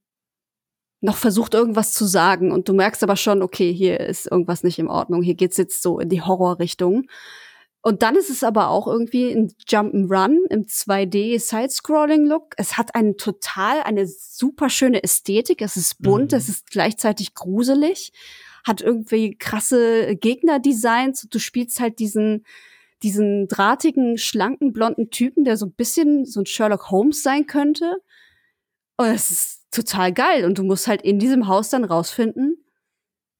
noch 1.00 1.16
versucht, 1.16 1.54
irgendwas 1.54 1.92
zu 1.92 2.04
sagen. 2.04 2.52
Und 2.52 2.68
du 2.68 2.74
merkst 2.74 3.02
aber 3.02 3.16
schon, 3.16 3.42
okay, 3.42 3.72
hier 3.72 4.00
ist 4.00 4.30
irgendwas 4.30 4.62
nicht 4.62 4.78
in 4.78 4.88
Ordnung. 4.88 5.22
Hier 5.22 5.34
geht's 5.34 5.56
jetzt 5.56 5.82
so 5.82 5.98
in 5.98 6.08
die 6.08 6.22
Horrorrichtung. 6.22 7.08
Und 7.84 8.02
dann 8.02 8.14
ist 8.14 8.30
es 8.30 8.44
aber 8.44 8.68
auch 8.68 8.86
irgendwie 8.86 9.32
ein 9.32 9.52
Jump'n'Run 9.68 10.36
im 10.50 10.66
2D 10.66 11.40
Side-Scrolling-Look. 11.40 12.54
Es 12.56 12.78
hat 12.78 12.94
einen 12.94 13.16
total, 13.16 13.82
eine 13.82 14.06
super 14.06 14.70
schöne 14.70 15.02
Ästhetik. 15.02 15.60
Es 15.62 15.76
ist 15.76 16.00
bunt, 16.00 16.30
Mhm. 16.30 16.38
es 16.38 16.48
ist 16.48 16.70
gleichzeitig 16.70 17.34
gruselig, 17.34 18.12
hat 18.64 18.80
irgendwie 18.80 19.36
krasse 19.36 20.16
Gegnerdesigns. 20.16 21.26
Du 21.30 21.38
spielst 21.38 21.80
halt 21.80 21.98
diesen, 21.98 22.44
diesen 23.02 23.48
drahtigen, 23.48 24.18
schlanken, 24.18 24.72
blonden 24.72 25.10
Typen, 25.10 25.44
der 25.44 25.56
so 25.56 25.66
ein 25.66 25.72
bisschen 25.72 26.24
so 26.24 26.40
ein 26.40 26.46
Sherlock 26.46 26.90
Holmes 26.90 27.22
sein 27.22 27.46
könnte. 27.46 27.96
Und 28.96 29.06
es 29.06 29.30
ist 29.30 29.66
total 29.70 30.12
geil. 30.12 30.44
Und 30.44 30.58
du 30.58 30.62
musst 30.62 30.86
halt 30.86 31.02
in 31.02 31.18
diesem 31.18 31.48
Haus 31.48 31.70
dann 31.70 31.84
rausfinden, 31.84 32.56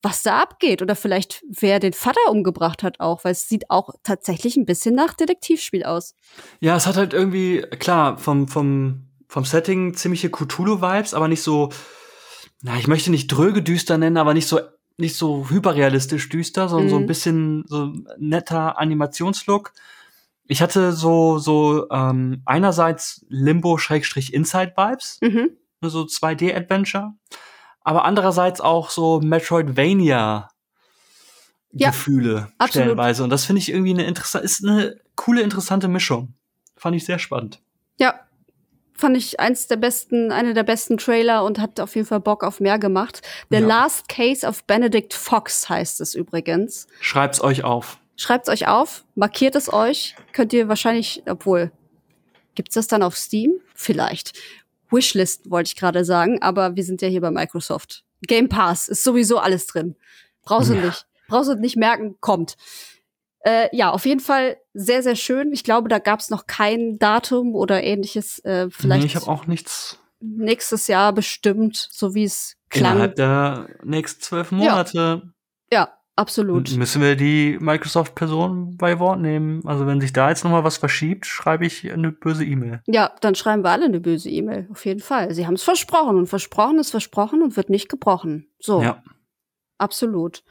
was 0.02 0.22
da 0.22 0.40
abgeht. 0.40 0.82
Oder 0.82 0.96
vielleicht, 0.96 1.44
wer 1.48 1.78
den 1.78 1.92
Vater 1.92 2.30
umgebracht 2.30 2.82
hat 2.82 2.98
auch, 2.98 3.24
weil 3.24 3.32
es 3.32 3.48
sieht 3.48 3.70
auch 3.70 3.90
tatsächlich 4.02 4.56
ein 4.56 4.66
bisschen 4.66 4.94
nach 4.94 5.14
Detektivspiel 5.14 5.84
aus. 5.84 6.14
Ja, 6.60 6.76
es 6.76 6.86
hat 6.86 6.96
halt 6.96 7.12
irgendwie, 7.12 7.62
klar, 7.78 8.18
vom, 8.18 8.48
vom, 8.48 9.06
vom 9.28 9.44
Setting 9.44 9.94
ziemliche 9.94 10.30
Cthulhu-Vibes, 10.30 11.14
aber 11.14 11.28
nicht 11.28 11.42
so, 11.42 11.70
na, 12.62 12.76
ich 12.78 12.88
möchte 12.88 13.10
nicht 13.10 13.28
dröge 13.28 13.62
düster 13.62 13.98
nennen, 13.98 14.16
aber 14.16 14.34
nicht 14.34 14.48
so, 14.48 14.60
nicht 14.98 15.16
so 15.16 15.48
hyperrealistisch 15.48 16.28
düster, 16.28 16.68
sondern 16.68 16.88
so 16.90 16.96
ein 16.96 17.02
Mhm. 17.02 17.06
bisschen 17.06 17.64
so 17.66 17.92
netter 18.18 18.78
Animationslook. 18.78 19.72
Ich 20.46 20.60
hatte 20.62 20.92
so, 20.92 21.38
so, 21.38 21.88
ähm, 21.90 22.42
einerseits 22.44 23.24
Limbo-Inside-Vibes, 23.28 25.18
Mhm. 25.22 25.50
so 25.82 26.04
2D-Adventure, 26.04 27.14
aber 27.80 28.04
andererseits 28.04 28.60
auch 28.60 28.90
so 28.90 29.20
Metroidvania. 29.20 30.48
Ja, 31.74 31.88
Gefühle 31.88 32.48
absolut. 32.58 32.84
stellenweise. 32.84 33.24
Und 33.24 33.30
das 33.30 33.46
finde 33.46 33.60
ich 33.60 33.70
irgendwie 33.70 33.94
eine 33.94 34.04
interessante, 34.04 34.44
ist 34.44 34.62
eine 34.62 35.00
coole, 35.16 35.40
interessante 35.40 35.88
Mischung. 35.88 36.34
Fand 36.76 36.94
ich 36.96 37.06
sehr 37.06 37.18
spannend. 37.18 37.62
Ja, 37.98 38.20
fand 39.02 39.16
ich 39.16 39.38
eins 39.38 39.66
der 39.66 39.76
besten, 39.76 40.32
eine 40.32 40.54
der 40.54 40.62
besten 40.62 40.96
Trailer 40.96 41.44
und 41.44 41.58
hat 41.58 41.78
auf 41.80 41.94
jeden 41.94 42.06
Fall 42.06 42.20
Bock 42.20 42.42
auf 42.42 42.58
mehr 42.60 42.78
gemacht. 42.78 43.20
The 43.50 43.58
Ja. 43.58 43.66
Last 43.66 44.08
Case 44.08 44.46
of 44.46 44.64
Benedict 44.64 45.12
Fox 45.12 45.68
heißt 45.68 46.00
es 46.00 46.14
übrigens. 46.14 46.86
Schreibt's 47.00 47.42
euch 47.42 47.64
auf. 47.64 47.98
Schreibt's 48.16 48.48
euch 48.48 48.68
auf, 48.68 49.04
markiert 49.14 49.54
es 49.56 49.72
euch, 49.72 50.14
könnt 50.32 50.52
ihr 50.52 50.68
wahrscheinlich, 50.68 51.22
obwohl, 51.28 51.72
gibt's 52.54 52.74
das 52.74 52.86
dann 52.86 53.02
auf 53.02 53.16
Steam? 53.16 53.52
Vielleicht. 53.74 54.38
Wishlist 54.90 55.50
wollte 55.50 55.68
ich 55.68 55.76
gerade 55.76 56.04
sagen, 56.04 56.40
aber 56.42 56.76
wir 56.76 56.84
sind 56.84 57.02
ja 57.02 57.08
hier 57.08 57.20
bei 57.22 57.30
Microsoft. 57.30 58.04
Game 58.26 58.48
Pass 58.48 58.88
ist 58.88 59.02
sowieso 59.04 59.38
alles 59.38 59.66
drin. 59.66 59.96
Brauchst 60.44 60.70
du 60.70 60.74
Ja. 60.74 60.86
nicht. 60.86 61.06
Brauchst 61.28 61.50
du 61.50 61.54
nicht 61.54 61.76
merken, 61.76 62.16
kommt. 62.20 62.56
Äh, 63.44 63.68
ja, 63.76 63.90
auf 63.90 64.06
jeden 64.06 64.20
Fall 64.20 64.56
sehr, 64.74 65.02
sehr 65.02 65.16
schön. 65.16 65.52
Ich 65.52 65.64
glaube, 65.64 65.88
da 65.88 65.98
gab's 65.98 66.30
noch 66.30 66.46
kein 66.46 66.98
Datum 66.98 67.54
oder 67.54 67.82
ähnliches. 67.82 68.38
Äh, 68.44 68.68
vielleicht 68.70 69.00
Nee, 69.02 69.06
ich 69.06 69.16
habe 69.16 69.28
auch 69.28 69.46
nichts 69.46 69.98
nächstes 70.20 70.86
Jahr 70.86 71.12
bestimmt, 71.12 71.88
so 71.90 72.14
wie 72.14 72.22
es 72.24 72.56
klang. 72.70 72.92
innerhalb 72.92 73.16
der 73.16 73.68
nächsten 73.82 74.22
zwölf 74.22 74.52
Monate. 74.52 75.32
Ja, 75.72 75.98
absolut. 76.14 76.70
M- 76.70 76.78
Müssen 76.78 77.02
wir 77.02 77.16
die 77.16 77.58
Microsoft-Person 77.60 78.76
bei 78.76 79.00
Wort 79.00 79.18
nehmen? 79.20 79.66
Also 79.66 79.86
wenn 79.88 80.00
sich 80.00 80.12
da 80.12 80.28
jetzt 80.28 80.44
noch 80.44 80.52
mal 80.52 80.62
was 80.62 80.76
verschiebt, 80.76 81.26
schreibe 81.26 81.66
ich 81.66 81.90
eine 81.92 82.12
böse 82.12 82.44
E-Mail. 82.44 82.80
Ja, 82.86 83.12
dann 83.20 83.34
schreiben 83.34 83.64
wir 83.64 83.70
alle 83.70 83.86
eine 83.86 83.98
böse 83.98 84.30
E-Mail, 84.30 84.68
auf 84.70 84.84
jeden 84.86 85.00
Fall. 85.00 85.34
Sie 85.34 85.46
haben 85.48 85.54
es 85.54 85.64
versprochen 85.64 86.16
und 86.16 86.26
versprochen 86.28 86.78
ist 86.78 86.90
versprochen 86.92 87.42
und 87.42 87.56
wird 87.56 87.70
nicht 87.70 87.88
gebrochen. 87.88 88.46
So, 88.60 88.80
Ja. 88.82 89.02
absolut. 89.78 90.44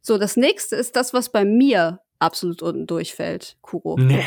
So, 0.00 0.16
das 0.18 0.36
nächste 0.36 0.76
ist 0.76 0.94
das, 0.96 1.12
was 1.12 1.30
bei 1.32 1.44
mir 1.44 2.00
absolut 2.18 2.62
unten 2.62 2.86
durchfällt, 2.86 3.56
Kuro. 3.60 3.96
Nee. 3.98 4.24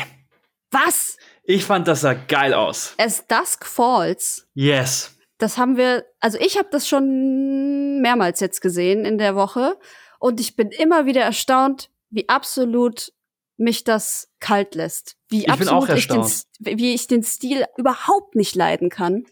Was? 0.70 1.16
Ich 1.44 1.64
fand, 1.64 1.86
das 1.86 2.00
sah 2.00 2.14
geil 2.14 2.54
aus. 2.54 2.94
As 2.98 3.26
Dusk 3.26 3.66
Falls. 3.66 4.48
Yes. 4.54 5.16
Das 5.38 5.58
haben 5.58 5.76
wir, 5.76 6.04
also 6.20 6.38
ich 6.40 6.56
habe 6.56 6.68
das 6.70 6.88
schon 6.88 8.00
mehrmals 8.00 8.40
jetzt 8.40 8.60
gesehen 8.60 9.04
in 9.04 9.18
der 9.18 9.34
Woche 9.34 9.76
und 10.18 10.40
ich 10.40 10.56
bin 10.56 10.70
immer 10.70 11.04
wieder 11.04 11.22
erstaunt, 11.22 11.90
wie 12.10 12.28
absolut 12.28 13.12
mich 13.56 13.84
das 13.84 14.28
kalt 14.40 14.74
lässt. 14.74 15.16
Wie 15.28 15.40
Ich 15.40 15.50
absolut 15.50 15.90
ich 15.90 16.06
den, 16.06 16.24
wie 16.60 16.94
ich 16.94 17.06
den 17.06 17.22
Stil 17.22 17.64
überhaupt 17.76 18.34
nicht 18.34 18.54
leiden 18.54 18.88
kann. 18.88 19.24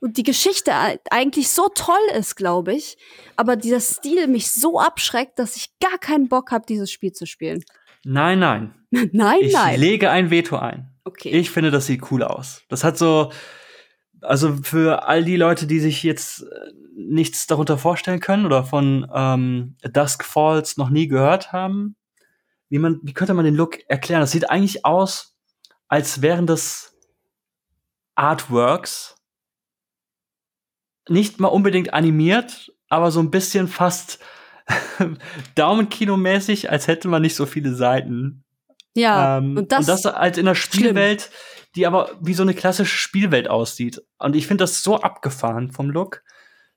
Und 0.00 0.16
die 0.16 0.22
Geschichte 0.22 0.72
eigentlich 1.10 1.50
so 1.50 1.68
toll 1.74 1.96
ist, 2.14 2.36
glaube 2.36 2.72
ich, 2.74 2.96
aber 3.36 3.56
dieser 3.56 3.80
Stil 3.80 4.28
mich 4.28 4.50
so 4.50 4.78
abschreckt, 4.78 5.38
dass 5.38 5.56
ich 5.56 5.70
gar 5.80 5.98
keinen 5.98 6.28
Bock 6.28 6.52
habe, 6.52 6.64
dieses 6.66 6.90
Spiel 6.90 7.12
zu 7.12 7.26
spielen. 7.26 7.64
Nein, 8.04 8.38
nein. 8.38 8.74
nein, 9.12 9.38
Ich 9.40 9.52
nein. 9.52 9.78
lege 9.80 10.10
ein 10.10 10.30
Veto 10.30 10.56
ein. 10.56 10.92
Okay. 11.04 11.30
Ich 11.30 11.50
finde, 11.50 11.70
das 11.70 11.86
sieht 11.86 12.10
cool 12.10 12.22
aus. 12.22 12.62
Das 12.68 12.84
hat 12.84 12.96
so, 12.96 13.32
also 14.20 14.56
für 14.62 15.08
all 15.08 15.24
die 15.24 15.36
Leute, 15.36 15.66
die 15.66 15.80
sich 15.80 16.02
jetzt 16.02 16.42
äh, 16.42 16.46
nichts 16.94 17.46
darunter 17.46 17.78
vorstellen 17.78 18.20
können 18.20 18.46
oder 18.46 18.64
von 18.64 19.10
ähm, 19.12 19.76
Dusk 19.82 20.24
Falls 20.24 20.76
noch 20.76 20.90
nie 20.90 21.08
gehört 21.08 21.52
haben, 21.52 21.96
wie 22.68 22.78
man, 22.78 23.00
wie 23.02 23.14
könnte 23.14 23.34
man 23.34 23.44
den 23.44 23.54
Look 23.54 23.78
erklären? 23.88 24.20
Das 24.20 24.30
sieht 24.30 24.50
eigentlich 24.50 24.84
aus, 24.84 25.34
als 25.88 26.22
wären 26.22 26.46
das 26.46 26.94
Artworks, 28.14 29.16
nicht 31.10 31.40
mal 31.40 31.48
unbedingt 31.48 31.94
animiert, 31.94 32.72
aber 32.88 33.10
so 33.10 33.20
ein 33.20 33.30
bisschen 33.30 33.68
fast 33.68 34.18
Daumenkino-mäßig, 35.54 36.70
als 36.70 36.88
hätte 36.88 37.08
man 37.08 37.22
nicht 37.22 37.34
so 37.34 37.46
viele 37.46 37.74
Seiten. 37.74 38.44
ja, 38.94 39.38
Ähm, 39.38 39.56
und 39.56 39.72
das, 39.72 40.04
halt 40.04 40.38
in 40.38 40.46
der 40.46 40.54
Spielwelt, 40.54 41.30
die 41.74 41.86
aber 41.86 42.10
wie 42.20 42.34
so 42.34 42.42
eine 42.42 42.54
klassische 42.54 42.96
Spielwelt 42.96 43.48
aussieht. 43.48 44.02
Und 44.18 44.36
ich 44.36 44.46
finde 44.46 44.64
das 44.64 44.82
so 44.82 44.96
abgefahren 45.00 45.70
vom 45.70 45.90
Look. 45.90 46.22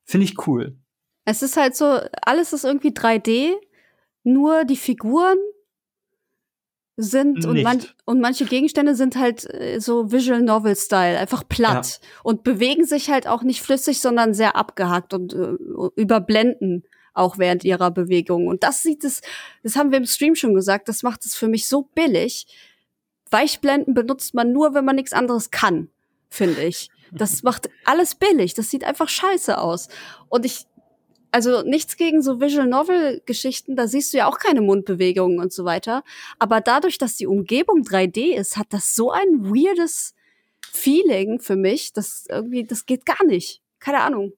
Finde 0.03 0.25
ich 0.25 0.47
cool. 0.47 0.77
es 1.25 1.41
ist 1.41 1.57
halt 1.57 1.75
so, 1.75 1.99
alles 2.21 2.53
ist 2.53 2.65
irgendwie 2.65 2.91
3D, 2.91 3.53
nur 4.23 4.65
die 4.65 4.77
Figuren 4.77 5.37
sind 7.01 7.45
und, 7.45 7.61
man, 7.61 7.81
und 8.05 8.21
manche 8.21 8.45
Gegenstände 8.45 8.95
sind 8.95 9.15
halt 9.15 9.51
äh, 9.53 9.79
so 9.79 10.11
Visual 10.11 10.41
Novel 10.41 10.75
Style, 10.75 11.17
einfach 11.17 11.47
platt 11.47 11.99
und 12.23 12.43
bewegen 12.43 12.85
sich 12.85 13.09
halt 13.09 13.27
auch 13.27 13.43
nicht 13.43 13.61
flüssig, 13.61 13.99
sondern 13.99 14.33
sehr 14.33 14.55
abgehackt 14.55 15.13
und 15.13 15.33
äh, 15.33 15.55
überblenden 15.95 16.83
auch 17.13 17.37
während 17.37 17.63
ihrer 17.63 17.91
Bewegung. 17.91 18.47
Und 18.47 18.63
das 18.63 18.83
sieht 18.83 19.03
es, 19.03 19.21
das 19.63 19.75
haben 19.75 19.91
wir 19.91 19.97
im 19.97 20.05
Stream 20.05 20.35
schon 20.35 20.53
gesagt, 20.53 20.87
das 20.87 21.03
macht 21.03 21.25
es 21.25 21.35
für 21.35 21.47
mich 21.47 21.67
so 21.67 21.83
billig. 21.93 22.47
Weichblenden 23.29 23.93
benutzt 23.93 24.33
man 24.33 24.51
nur, 24.51 24.73
wenn 24.73 24.85
man 24.85 24.95
nichts 24.95 25.13
anderes 25.13 25.51
kann, 25.51 25.89
finde 26.29 26.63
ich. 26.63 26.89
Das 27.13 27.43
macht 27.43 27.69
alles 27.83 28.15
billig. 28.15 28.53
Das 28.53 28.69
sieht 28.69 28.85
einfach 28.85 29.09
scheiße 29.09 29.57
aus. 29.57 29.89
Und 30.29 30.45
ich, 30.45 30.65
also 31.31 31.61
nichts 31.63 31.97
gegen 31.97 32.21
so 32.21 32.39
Visual 32.41 32.67
Novel 32.67 33.21
Geschichten, 33.25 33.75
da 33.75 33.87
siehst 33.87 34.13
du 34.13 34.17
ja 34.17 34.27
auch 34.27 34.37
keine 34.39 34.61
Mundbewegungen 34.61 35.39
und 35.39 35.53
so 35.53 35.65
weiter. 35.65 36.03
Aber 36.39 36.61
dadurch, 36.61 36.97
dass 36.97 37.15
die 37.15 37.27
Umgebung 37.27 37.83
3D 37.83 38.35
ist, 38.35 38.57
hat 38.57 38.67
das 38.71 38.95
so 38.95 39.11
ein 39.11 39.45
weirdes 39.45 40.13
Feeling 40.71 41.39
für 41.39 41.55
mich, 41.55 41.93
das 41.93 42.25
irgendwie, 42.29 42.63
das 42.65 42.85
geht 42.85 43.05
gar 43.05 43.23
nicht. 43.25 43.61
Keine 43.79 44.01
Ahnung. 44.01 44.33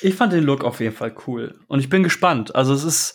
Ich 0.00 0.14
fand 0.14 0.32
den 0.32 0.44
Look 0.44 0.64
auf 0.64 0.80
jeden 0.80 0.94
Fall 0.94 1.14
cool. 1.26 1.58
Und 1.66 1.80
ich 1.80 1.88
bin 1.88 2.02
gespannt. 2.02 2.54
Also 2.54 2.72
es 2.72 2.84
ist 2.84 3.14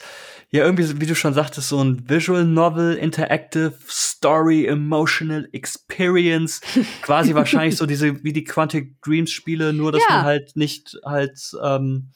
ja 0.51 0.63
irgendwie, 0.65 0.99
wie 1.01 1.05
du 1.05 1.15
schon 1.15 1.33
sagtest, 1.33 1.69
so 1.69 1.81
ein 1.83 2.07
Visual 2.09 2.45
Novel, 2.45 2.95
Interactive 2.95 3.73
Story, 3.87 4.65
Emotional 4.65 5.47
Experience. 5.51 6.61
Quasi 7.01 7.33
wahrscheinlich 7.33 7.77
so 7.77 7.85
diese, 7.85 8.23
wie 8.23 8.33
die 8.33 8.43
Quantic 8.43 9.01
Dreams 9.01 9.31
Spiele, 9.31 9.73
nur 9.73 9.91
dass 9.91 10.03
Ja. 10.09 10.17
man 10.17 10.25
halt 10.25 10.55
nicht 10.55 10.97
halt 11.05 11.39
ähm, 11.63 12.11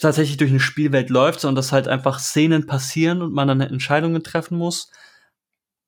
tatsächlich 0.00 0.36
durch 0.36 0.50
eine 0.50 0.60
Spielwelt 0.60 1.10
läuft, 1.10 1.40
sondern 1.40 1.56
dass 1.56 1.72
halt 1.72 1.88
einfach 1.88 2.18
Szenen 2.18 2.66
passieren 2.66 3.22
und 3.22 3.32
man 3.32 3.48
dann 3.48 3.60
Entscheidungen 3.60 4.22
treffen 4.22 4.56
muss. 4.58 4.90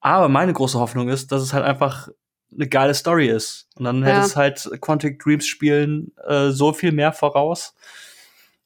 Aber 0.00 0.28
meine 0.28 0.52
große 0.52 0.78
Hoffnung 0.78 1.08
ist, 1.08 1.32
dass 1.32 1.42
es 1.42 1.52
halt 1.54 1.64
einfach 1.64 2.08
eine 2.52 2.68
geile 2.68 2.94
Story 2.94 3.28
ist. 3.28 3.68
Und 3.76 3.84
dann 3.84 4.02
hätte 4.04 4.18
Ja. 4.18 4.24
es 4.24 4.36
halt 4.36 4.68
Quantic 4.80 5.18
Dreams 5.20 5.46
Spielen 5.46 6.12
äh, 6.28 6.50
so 6.50 6.72
viel 6.72 6.92
mehr 6.92 7.12
voraus. 7.12 7.74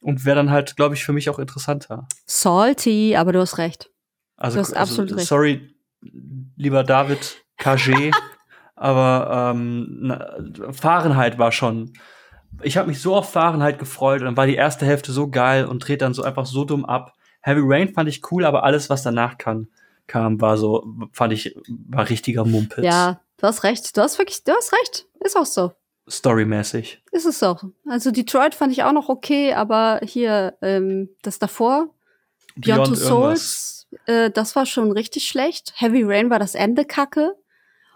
Und 0.01 0.25
wäre 0.25 0.37
dann 0.37 0.51
halt, 0.51 0.77
glaube 0.77 0.95
ich, 0.95 1.05
für 1.05 1.13
mich 1.13 1.29
auch 1.31 1.39
interessanter. 1.39 2.07
Salty, 2.27 3.17
aber 3.17 3.33
du 3.33 3.41
hast 3.41 3.59
recht. 3.59 3.91
Also, 4.37 4.57
Du 4.57 4.61
hast 4.63 4.75
absolut 4.75 5.11
also 5.11 5.17
recht. 5.17 5.29
sorry, 5.29 5.75
lieber 6.57 6.85
David 6.85 7.45
KG, 7.57 8.11
aber 8.77 9.53
ähm, 9.55 9.89
na, 10.03 10.73
Fahrenheit 10.73 11.39
war 11.39 11.51
schon. 11.51 11.93
Ich 12.63 12.77
habe 12.77 12.89
mich 12.89 13.01
so 13.01 13.15
auf 13.15 13.31
Fahrenheit 13.31 13.79
gefreut 13.79 14.21
und 14.21 14.27
dann 14.27 14.37
war 14.37 14.47
die 14.47 14.57
erste 14.57 14.85
Hälfte 14.85 15.13
so 15.13 15.29
geil 15.29 15.65
und 15.67 15.81
dreht 15.81 16.03
dann 16.03 16.15
so 16.15 16.23
einfach 16.23 16.47
so 16.47 16.65
dumm 16.65 16.85
ab. 16.85 17.15
Heavy 17.41 17.61
Rain 17.63 17.93
fand 17.95 18.09
ich 18.09 18.21
cool, 18.33 18.45
aber 18.45 18.65
alles, 18.65 18.91
was 18.91 19.03
danach 19.03 19.39
kam, 19.39 19.69
kam 20.07 20.41
war 20.41 20.57
so, 20.59 20.85
fand 21.13 21.33
ich, 21.33 21.57
war 21.89 22.09
richtiger 22.09 22.45
Mumpitz. 22.45 22.85
Ja, 22.85 23.21
du 23.37 23.47
hast 23.47 23.63
recht. 23.63 23.97
Du 23.97 24.01
hast 24.01 24.19
wirklich, 24.19 24.43
du 24.45 24.53
hast 24.53 24.73
recht. 24.73 25.07
Ist 25.21 25.37
auch 25.37 25.47
so. 25.47 25.73
Storymäßig. 26.11 27.03
Ist 27.13 27.27
es 27.27 27.39
so. 27.39 27.57
Also 27.87 28.11
Detroit 28.11 28.55
fand 28.55 28.73
ich 28.73 28.83
auch 28.83 28.93
noch 28.93 29.09
okay, 29.09 29.53
aber 29.53 30.01
hier 30.03 30.57
ähm, 30.63 31.11
das 31.23 31.39
davor, 31.39 31.91
Beyond, 32.57 32.87
Two 32.87 32.95
irgendwas. 32.95 33.07
Souls, 33.07 33.87
äh, 34.07 34.31
das 34.31 34.57
war 34.57 34.67
schon 34.67 34.91
richtig 34.91 35.29
schlecht. 35.29 35.73
Heavy 35.77 36.03
Rain 36.03 36.31
war 36.31 36.39
das 36.39 36.55
Ende 36.55 36.85
kacke 36.85 37.35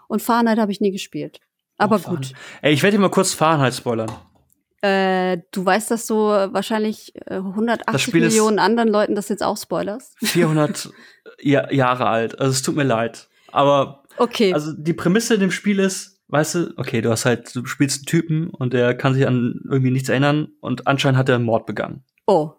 und 0.07 0.21
Fahrenheit 0.21 0.59
habe 0.59 0.71
ich 0.71 0.79
nie 0.79 0.91
gespielt. 0.91 1.39
Aber 1.77 1.99
Oh, 2.05 2.09
gut. 2.11 2.33
Ey, 2.61 2.71
ich 2.73 2.83
werde 2.83 2.97
dir 2.97 3.01
mal 3.01 3.09
kurz 3.09 3.33
Fahrenheit 3.33 3.73
spoilern. 3.73 4.11
Äh, 4.83 5.39
du 5.51 5.65
weißt, 5.65 5.91
dass 5.91 6.07
du 6.07 6.15
wahrscheinlich 6.15 7.13
äh, 7.27 7.35
180 7.35 8.01
Spiel 8.03 8.23
ist- 8.23 8.33
Millionen 8.33 8.59
anderen 8.59 8.89
Leuten 8.89 9.15
das 9.15 9.29
jetzt 9.29 9.41
auch 9.43 9.57
spoilerst. 9.57 10.15
400 10.23 10.89
ja 11.41 11.71
Jahre 11.71 12.07
alt. 12.07 12.39
Also 12.39 12.51
es 12.51 12.61
tut 12.61 12.75
mir 12.75 12.83
leid. 12.83 13.29
Aber 13.51 14.03
Okay. 14.17 14.53
Also 14.53 14.73
die 14.73 14.93
Prämisse 14.93 15.33
in 15.35 15.39
dem 15.39 15.51
Spiel 15.51 15.79
ist, 15.79 16.21
weißt 16.27 16.55
du, 16.55 16.73
okay, 16.77 17.01
du 17.01 17.09
hast 17.09 17.25
halt, 17.25 17.55
du 17.55 17.65
spielst 17.65 17.99
einen 18.01 18.05
Typen 18.05 18.49
und 18.51 18.73
der 18.73 18.95
kann 18.95 19.13
sich 19.15 19.25
an 19.25 19.61
irgendwie 19.63 19.89
nichts 19.91 20.09
erinnern 20.09 20.49
und 20.59 20.85
anscheinend 20.85 21.17
hat 21.17 21.29
er 21.29 21.35
einen 21.35 21.45
Mord 21.45 21.65
begangen. 21.65 22.03
oh. 22.27 22.51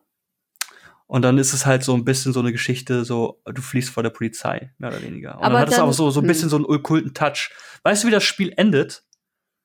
Und 1.06 1.20
dann 1.22 1.36
ist 1.36 1.52
es 1.52 1.66
halt 1.66 1.84
so 1.84 1.92
ein 1.94 2.04
bisschen 2.06 2.32
so 2.32 2.40
eine 2.40 2.50
Geschichte, 2.50 3.04
so 3.04 3.40
du 3.44 3.60
fliehst 3.60 3.90
vor 3.90 4.02
der 4.02 4.08
Polizei, 4.10 4.72
mehr 4.78 4.88
oder 4.90 5.02
weniger. 5.02 5.36
Und 5.36 5.42
Aber 5.44 5.52
dann 5.52 5.60
hat 5.60 5.68
es 5.72 5.78
auch 5.78 5.92
so, 5.92 6.10
so 6.10 6.20
ein 6.20 6.22
hm. 6.22 6.28
bisschen 6.28 6.48
so 6.48 6.56
einen 6.56 6.64
okkulten 6.64 7.12
Touch. 7.12 7.50
Weißt 7.82 8.02
du, 8.02 8.08
wie 8.08 8.10
das 8.10 8.24
Spiel 8.24 8.54
endet? 8.56 9.04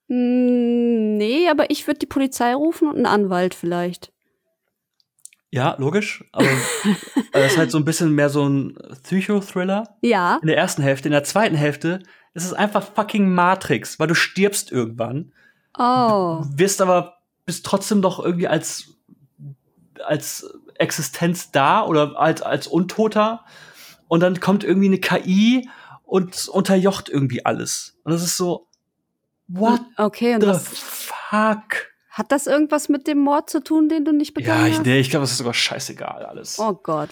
Mm, 0.09 0.88
nee, 1.19 1.49
aber 1.49 1.69
ich 1.69 1.85
würde 1.87 1.99
die 1.99 2.05
Polizei 2.05 2.53
rufen 2.55 2.87
und 2.87 2.95
einen 2.95 3.05
Anwalt 3.05 3.53
vielleicht. 3.53 4.11
Ja, 5.51 5.75
logisch. 5.79 6.23
Aber 6.31 6.47
es 7.33 7.51
ist 7.53 7.57
halt 7.57 7.71
so 7.71 7.77
ein 7.77 7.85
bisschen 7.85 8.13
mehr 8.13 8.29
so 8.29 8.47
ein 8.47 8.77
Psychothriller 9.03 9.95
Ja. 10.01 10.37
in 10.41 10.47
der 10.47 10.57
ersten 10.57 10.81
Hälfte. 10.81 11.07
In 11.07 11.13
der 11.13 11.23
zweiten 11.23 11.55
Hälfte 11.55 11.99
ist 12.33 12.45
es 12.45 12.53
einfach 12.53 12.83
fucking 12.83 13.33
Matrix, 13.33 13.99
weil 13.99 14.07
du 14.07 14.15
stirbst 14.15 14.71
irgendwann. 14.71 15.33
Oh. 15.77 16.43
wirst 16.55 16.81
aber 16.81 17.17
bist 17.45 17.65
trotzdem 17.65 18.01
doch 18.01 18.19
irgendwie 18.23 18.47
als 18.47 18.95
als 20.05 20.51
Existenz 20.75 21.51
da 21.51 21.85
oder 21.85 22.17
als 22.19 22.41
als 22.41 22.67
Untoter 22.67 23.45
und 24.07 24.19
dann 24.21 24.39
kommt 24.39 24.63
irgendwie 24.63 24.87
eine 24.87 24.99
KI 24.99 25.69
und 26.03 26.47
unterjocht 26.49 27.07
irgendwie 27.09 27.45
alles 27.45 27.97
und 28.03 28.11
das 28.11 28.23
ist 28.23 28.35
so 28.37 28.67
what 29.47 29.79
Okay, 29.97 30.35
und 30.35 30.41
the 30.41 30.47
fuck 31.29 31.87
hat 32.09 32.31
das 32.31 32.47
irgendwas 32.47 32.89
mit 32.89 33.07
dem 33.07 33.19
Mord 33.19 33.49
zu 33.49 33.63
tun, 33.63 33.87
den 33.87 34.03
du 34.03 34.11
nicht 34.11 34.31
ja 34.31 34.41
begangen 34.41 34.67
ich, 34.67 34.77
hast? 34.79 34.85
nee, 34.85 34.99
ich 34.99 35.09
glaube 35.09 35.23
das 35.23 35.31
ist 35.31 35.37
sogar 35.37 35.53
scheißegal 35.53 36.25
alles 36.25 36.59
Oh 36.59 36.73
Gott. 36.73 37.09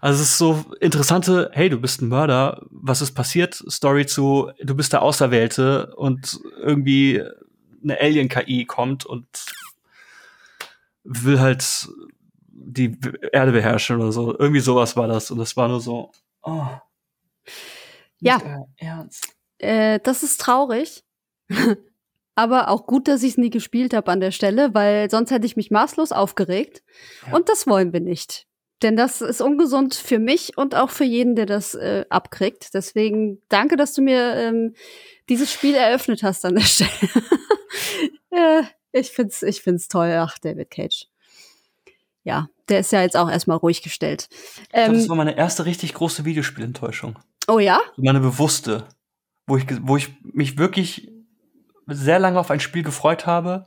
also 0.00 0.22
es 0.22 0.30
ist 0.30 0.38
so 0.38 0.64
interessante 0.80 1.50
hey 1.52 1.68
du 1.68 1.78
bist 1.78 2.02
ein 2.02 2.08
Mörder 2.08 2.62
was 2.70 3.00
ist 3.00 3.12
passiert 3.12 3.54
Story 3.70 4.06
zu 4.06 4.50
du 4.60 4.74
bist 4.74 4.92
der 4.92 5.02
Auserwählte 5.02 5.94
und 5.96 6.40
irgendwie 6.58 7.22
eine 7.82 8.00
Alien 8.00 8.28
KI 8.28 8.64
kommt 8.66 9.06
und 9.06 9.26
will 11.04 11.40
halt 11.40 11.88
die 12.52 12.96
Erde 13.32 13.52
beherrschen 13.52 13.96
oder 14.00 14.12
so. 14.12 14.38
Irgendwie 14.38 14.60
sowas 14.60 14.96
war 14.96 15.08
das. 15.08 15.30
Und 15.30 15.38
das 15.38 15.56
war 15.56 15.68
nur 15.68 15.80
so, 15.80 16.12
oh. 16.42 16.66
Ja. 18.20 18.40
Ernst. 18.76 19.34
Äh, 19.58 19.98
das 20.00 20.22
ist 20.22 20.40
traurig. 20.40 21.02
Aber 22.34 22.68
auch 22.68 22.86
gut, 22.86 23.08
dass 23.08 23.22
ich 23.22 23.32
es 23.32 23.38
nie 23.38 23.50
gespielt 23.50 23.92
habe 23.92 24.10
an 24.10 24.20
der 24.20 24.30
Stelle, 24.30 24.72
weil 24.74 25.10
sonst 25.10 25.30
hätte 25.30 25.46
ich 25.46 25.56
mich 25.56 25.70
maßlos 25.70 26.12
aufgeregt. 26.12 26.82
Ja. 27.26 27.36
Und 27.36 27.48
das 27.48 27.66
wollen 27.66 27.92
wir 27.92 28.00
nicht. 28.00 28.46
Denn 28.82 28.96
das 28.96 29.20
ist 29.20 29.42
ungesund 29.42 29.94
für 29.94 30.18
mich 30.18 30.56
und 30.56 30.74
auch 30.74 30.88
für 30.88 31.04
jeden, 31.04 31.34
der 31.36 31.44
das 31.44 31.74
äh, 31.74 32.06
abkriegt. 32.08 32.72
Deswegen 32.72 33.42
danke, 33.50 33.76
dass 33.76 33.92
du 33.92 34.00
mir 34.00 34.34
ähm, 34.36 34.74
dieses 35.28 35.52
Spiel 35.52 35.74
eröffnet 35.74 36.22
hast 36.22 36.44
an 36.46 36.54
der 36.54 36.62
Stelle. 36.64 36.90
äh, 38.30 38.62
ich 38.92 39.10
find's, 39.10 39.42
ich 39.42 39.60
find's 39.60 39.88
toll. 39.88 40.12
Ach, 40.18 40.38
David 40.38 40.70
Cage. 40.70 41.08
Ja, 42.24 42.48
der 42.68 42.80
ist 42.80 42.92
ja 42.92 43.02
jetzt 43.02 43.16
auch 43.16 43.30
erstmal 43.30 43.56
ruhig 43.58 43.82
gestellt. 43.82 44.28
Ich 44.30 44.68
glaub, 44.72 44.86
Ähm, 44.88 44.94
das 44.94 45.08
war 45.08 45.16
meine 45.16 45.36
erste 45.36 45.64
richtig 45.66 45.94
große 45.94 46.24
Videospielenttäuschung. 46.24 47.18
oh 47.48 47.58
ja? 47.58 47.80
Meine 47.96 48.20
bewusste. 48.20 48.88
wo 49.46 49.56
ich, 49.56 49.64
wo 49.82 49.96
ich 49.96 50.08
mich 50.22 50.56
wirklich 50.58 51.10
sehr 51.90 52.18
lange 52.18 52.38
auf 52.38 52.50
ein 52.50 52.60
Spiel 52.60 52.82
gefreut 52.82 53.26
habe 53.26 53.66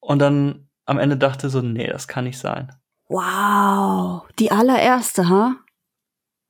und 0.00 0.18
dann 0.18 0.68
am 0.84 0.98
Ende 0.98 1.16
dachte 1.16 1.50
so, 1.50 1.60
nee, 1.60 1.86
das 1.86 2.08
kann 2.08 2.24
nicht 2.24 2.38
sein. 2.38 2.74
Wow, 3.08 4.28
die 4.38 4.50
allererste, 4.50 5.28
ha? 5.28 5.56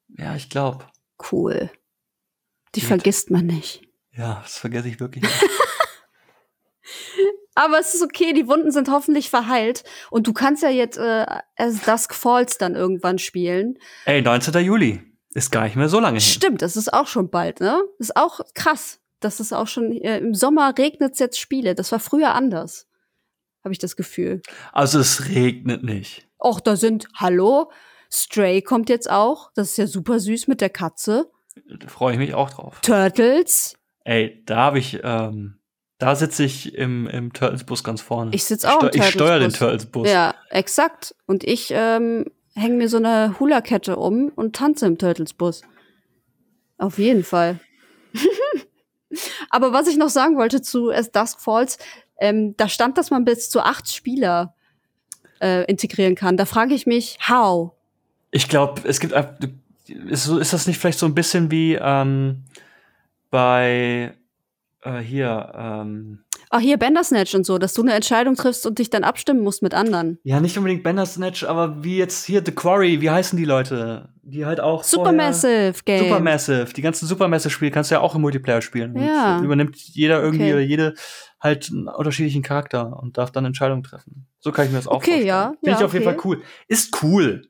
Ja, 0.08 0.34
ich 0.34 0.50
glaube. 0.50 0.84
Cool. 1.30 1.70
Die 2.74 2.80
Gut. 2.80 2.88
vergisst 2.88 3.30
man 3.30 3.46
nicht. 3.46 3.82
Ja, 4.12 4.40
das 4.42 4.58
vergesse 4.58 4.88
ich 4.88 5.00
wirklich. 5.00 5.24
nicht. 5.24 5.44
Aber 7.54 7.78
es 7.78 7.94
ist 7.94 8.02
okay, 8.02 8.32
die 8.32 8.46
Wunden 8.48 8.70
sind 8.70 8.90
hoffentlich 8.90 9.28
verheilt. 9.28 9.84
Und 10.10 10.26
du 10.26 10.32
kannst 10.32 10.62
ja 10.62 10.70
jetzt 10.70 10.96
äh, 10.98 11.26
As 11.56 11.82
Dusk 11.82 12.14
Falls 12.14 12.58
dann 12.58 12.74
irgendwann 12.74 13.18
spielen. 13.18 13.78
Ey, 14.04 14.22
19. 14.22 14.64
Juli. 14.64 15.02
Ist 15.32 15.52
gar 15.52 15.64
nicht 15.64 15.76
mehr 15.76 15.88
so 15.88 16.00
lange 16.00 16.18
hin. 16.18 16.28
Stimmt, 16.28 16.62
das 16.62 16.76
ist 16.76 16.92
auch 16.92 17.06
schon 17.06 17.30
bald, 17.30 17.60
ne? 17.60 17.80
Ist 17.98 18.16
auch 18.16 18.40
krass. 18.54 18.99
Das 19.20 19.38
ist 19.40 19.52
auch 19.52 19.66
schon, 19.68 19.92
äh, 19.92 20.18
im 20.18 20.34
Sommer 20.34 20.74
regnet's 20.76 21.18
jetzt 21.18 21.38
Spiele. 21.38 21.74
Das 21.74 21.92
war 21.92 22.00
früher 22.00 22.34
anders. 22.34 22.86
Habe 23.62 23.72
ich 23.72 23.78
das 23.78 23.94
Gefühl. 23.96 24.40
Also 24.72 24.98
es 24.98 25.28
regnet 25.28 25.82
nicht. 25.84 26.26
Och, 26.42 26.60
da 26.60 26.76
sind, 26.76 27.06
hallo, 27.16 27.70
Stray 28.10 28.62
kommt 28.62 28.88
jetzt 28.88 29.10
auch. 29.10 29.50
Das 29.54 29.70
ist 29.72 29.76
ja 29.76 29.86
super 29.86 30.18
süß 30.18 30.48
mit 30.48 30.60
der 30.62 30.70
Katze. 30.70 31.30
Da 31.78 31.86
freue 31.88 32.14
ich 32.14 32.18
mich 32.18 32.32
auch 32.34 32.50
drauf. 32.50 32.80
Turtles. 32.80 33.76
Ey, 34.04 34.42
da 34.46 34.56
habe 34.56 34.78
ich, 34.78 35.00
ähm, 35.04 35.60
da 35.98 36.16
sitze 36.16 36.44
ich 36.44 36.74
im, 36.74 37.06
im 37.06 37.34
Turtles-Bus 37.34 37.84
ganz 37.84 38.00
vorne. 38.00 38.30
Ich 38.34 38.44
sitz 38.44 38.64
auch 38.64 38.82
im 38.82 38.88
steu- 38.88 38.96
Ich 38.96 39.04
steuere 39.10 39.38
den 39.40 39.50
Turtles-Bus. 39.52 39.58
Turtles-Bus. 39.58 40.08
Ja, 40.10 40.34
exakt. 40.48 41.14
Und 41.26 41.44
ich 41.44 41.68
ähm, 41.72 42.24
hänge 42.54 42.76
mir 42.76 42.88
so 42.88 42.96
eine 42.96 43.38
Hula-Kette 43.38 43.96
um 43.96 44.30
und 44.34 44.56
tanze 44.56 44.86
im 44.86 44.96
Turtles-Bus. 44.96 45.60
Auf 46.78 46.98
jeden 46.98 47.22
Fall. 47.24 47.60
Aber 49.50 49.72
was 49.72 49.88
ich 49.88 49.96
noch 49.96 50.08
sagen 50.08 50.36
wollte 50.36 50.62
zu 50.62 50.90
As 50.90 51.10
Dusk 51.10 51.40
Falls, 51.40 51.78
ähm, 52.18 52.56
da 52.56 52.68
stand, 52.68 52.98
dass 52.98 53.10
man 53.10 53.24
bis 53.24 53.50
zu 53.50 53.60
acht 53.60 53.92
Spieler 53.92 54.54
äh, 55.40 55.64
integrieren 55.64 56.14
kann. 56.14 56.36
Da 56.36 56.44
frage 56.44 56.74
ich 56.74 56.86
mich, 56.86 57.18
how? 57.28 57.72
Ich 58.30 58.48
glaube, 58.48 58.82
es 58.84 59.00
gibt 59.00 59.14
ist, 59.88 60.28
ist 60.28 60.52
das 60.52 60.66
nicht 60.66 60.78
vielleicht 60.78 60.98
so 60.98 61.06
ein 61.06 61.14
bisschen 61.14 61.50
wie 61.50 61.74
ähm, 61.74 62.44
bei 63.30 64.14
äh, 64.82 64.98
hier, 64.98 65.52
ähm, 65.56 66.24
Ach, 66.52 66.58
hier 66.60 66.76
Bandersnatch 66.78 67.34
und 67.36 67.46
so, 67.46 67.58
dass 67.58 67.74
du 67.74 67.82
eine 67.82 67.92
Entscheidung 67.92 68.34
triffst 68.34 68.66
und 68.66 68.80
dich 68.80 68.90
dann 68.90 69.04
abstimmen 69.04 69.40
musst 69.42 69.62
mit 69.62 69.72
anderen. 69.72 70.18
ja, 70.24 70.40
nicht 70.40 70.58
unbedingt 70.58 70.82
Bandersnatch, 70.82 71.44
aber 71.44 71.84
wie 71.84 71.96
jetzt 71.96 72.24
hier 72.26 72.42
The 72.44 72.50
Quarry, 72.52 73.00
wie 73.00 73.08
heißen 73.08 73.36
die 73.38 73.44
Leute? 73.44 74.08
Die 74.22 74.44
halt 74.44 74.60
auch 74.60 74.82
Supermassive 74.84 75.74
Game. 75.84 76.04
Supermassive, 76.04 76.72
die 76.74 76.82
ganzen 76.82 77.06
Supermassive-Spiele 77.06 77.70
kannst 77.70 77.90
du 77.90 77.94
ja 77.94 78.00
auch 78.00 78.14
im 78.16 78.20
Multiplayer 78.20 78.62
spielen. 78.62 78.94
Und 78.96 79.04
Ja. 79.04 79.40
übernimmt 79.42 79.76
jeder 79.76 80.20
irgendwie 80.22 80.44
Okay. 80.46 80.52
oder 80.54 80.62
jede 80.62 80.94
halt 81.40 81.70
einen 81.70 81.86
unterschiedlichen 81.88 82.42
Charakter 82.42 82.98
und 83.00 83.16
darf 83.16 83.30
dann 83.30 83.44
Entscheidungen 83.44 83.82
treffen. 83.82 84.26
So 84.40 84.50
kann 84.52 84.66
ich 84.66 84.72
mir 84.72 84.78
das 84.78 84.86
auch 84.88 84.96
Okay, 84.96 85.10
vorstellen. 85.12 85.26
ja, 85.28 85.48
Finde 85.60 85.70
ja, 85.70 85.78
ich 85.78 85.84
auf 85.84 85.92
jeden 85.94 86.06
okay. 86.06 86.16
Fall 86.18 86.24
cool. 86.26 86.42
Ist 86.68 87.02
cool. 87.02 87.42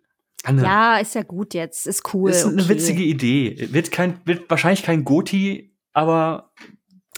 Anne, 0.45 0.63
Ja, 0.63 0.99
ist 0.99 1.15
ja 1.15 1.23
gut 1.23 1.55
jetzt. 1.55 1.87
Ist 1.87 2.15
cool. 2.15 2.31
ist 2.31 2.45
eine 2.45 2.55
okay. 2.63 2.69
witzige 2.69 3.03
Idee. 3.03 3.69
Wird 3.73 3.91
kein, 3.93 4.21
wird 4.27 4.49
wahrscheinlich 4.49 4.83
kein 4.83 5.05
Goti, 5.05 5.75
aber 5.93 6.53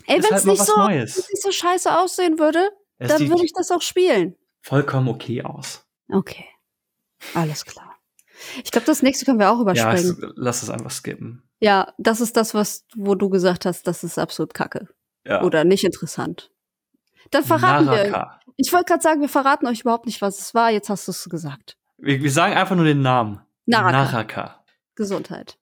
Ey, 0.06 0.16
wenn 0.16 0.24
es 0.24 0.30
halt 0.30 0.44
nicht, 0.46 0.64
so, 0.64 0.86
nicht 0.88 1.42
so 1.42 1.52
scheiße 1.52 1.98
aussehen 1.98 2.38
würde, 2.38 2.70
es 2.98 3.08
dann 3.08 3.28
würde 3.28 3.44
ich 3.44 3.52
das 3.52 3.70
auch 3.70 3.82
spielen. 3.82 4.36
vollkommen 4.60 5.08
okay 5.08 5.42
aus. 5.42 5.84
Okay. 6.08 6.46
Alles 7.34 7.64
klar. 7.64 7.96
Ich 8.64 8.70
glaube, 8.72 8.86
das 8.86 9.02
nächste 9.02 9.24
können 9.24 9.38
wir 9.38 9.50
auch 9.50 9.56
Ja, 9.56 9.62
überspringen. 9.62 10.10
es, 10.22 10.32
lass 10.36 10.62
es 10.62 10.70
einfach 10.70 10.90
skippen. 10.90 11.48
Ja, 11.60 11.92
das 11.98 12.20
ist 12.20 12.36
das, 12.36 12.54
was, 12.54 12.84
wo 12.96 13.14
du 13.14 13.28
gesagt 13.30 13.66
hast, 13.66 13.86
das 13.86 14.02
ist 14.02 14.18
absolut 14.18 14.52
kacke. 14.54 14.88
Ja. 15.24 15.42
Oder 15.44 15.62
nicht 15.64 15.84
interessant. 15.84 16.50
Dann 17.30 17.44
verraten 17.44 17.86
wir. 17.86 18.10
Naraka. 18.10 18.40
Ich 18.56 18.72
wollte 18.72 18.86
gerade 18.86 19.02
sagen, 19.02 19.20
wir 19.20 19.28
verraten 19.28 19.66
euch 19.68 19.80
überhaupt 19.82 20.06
nicht, 20.06 20.20
was 20.20 20.38
es 20.40 20.54
war. 20.54 20.70
Jetzt 20.70 20.90
hast 20.90 21.06
du 21.06 21.12
es 21.12 21.24
gesagt. 21.28 21.78
Wir, 21.98 22.20
wir 22.20 22.30
sagen 22.30 22.54
einfach 22.54 22.74
nur 22.74 22.84
den 22.84 23.00
Namen. 23.02 23.40
Naraka. 23.66 23.92
Naraka. 23.92 24.64
Gesundheit. 24.96 25.56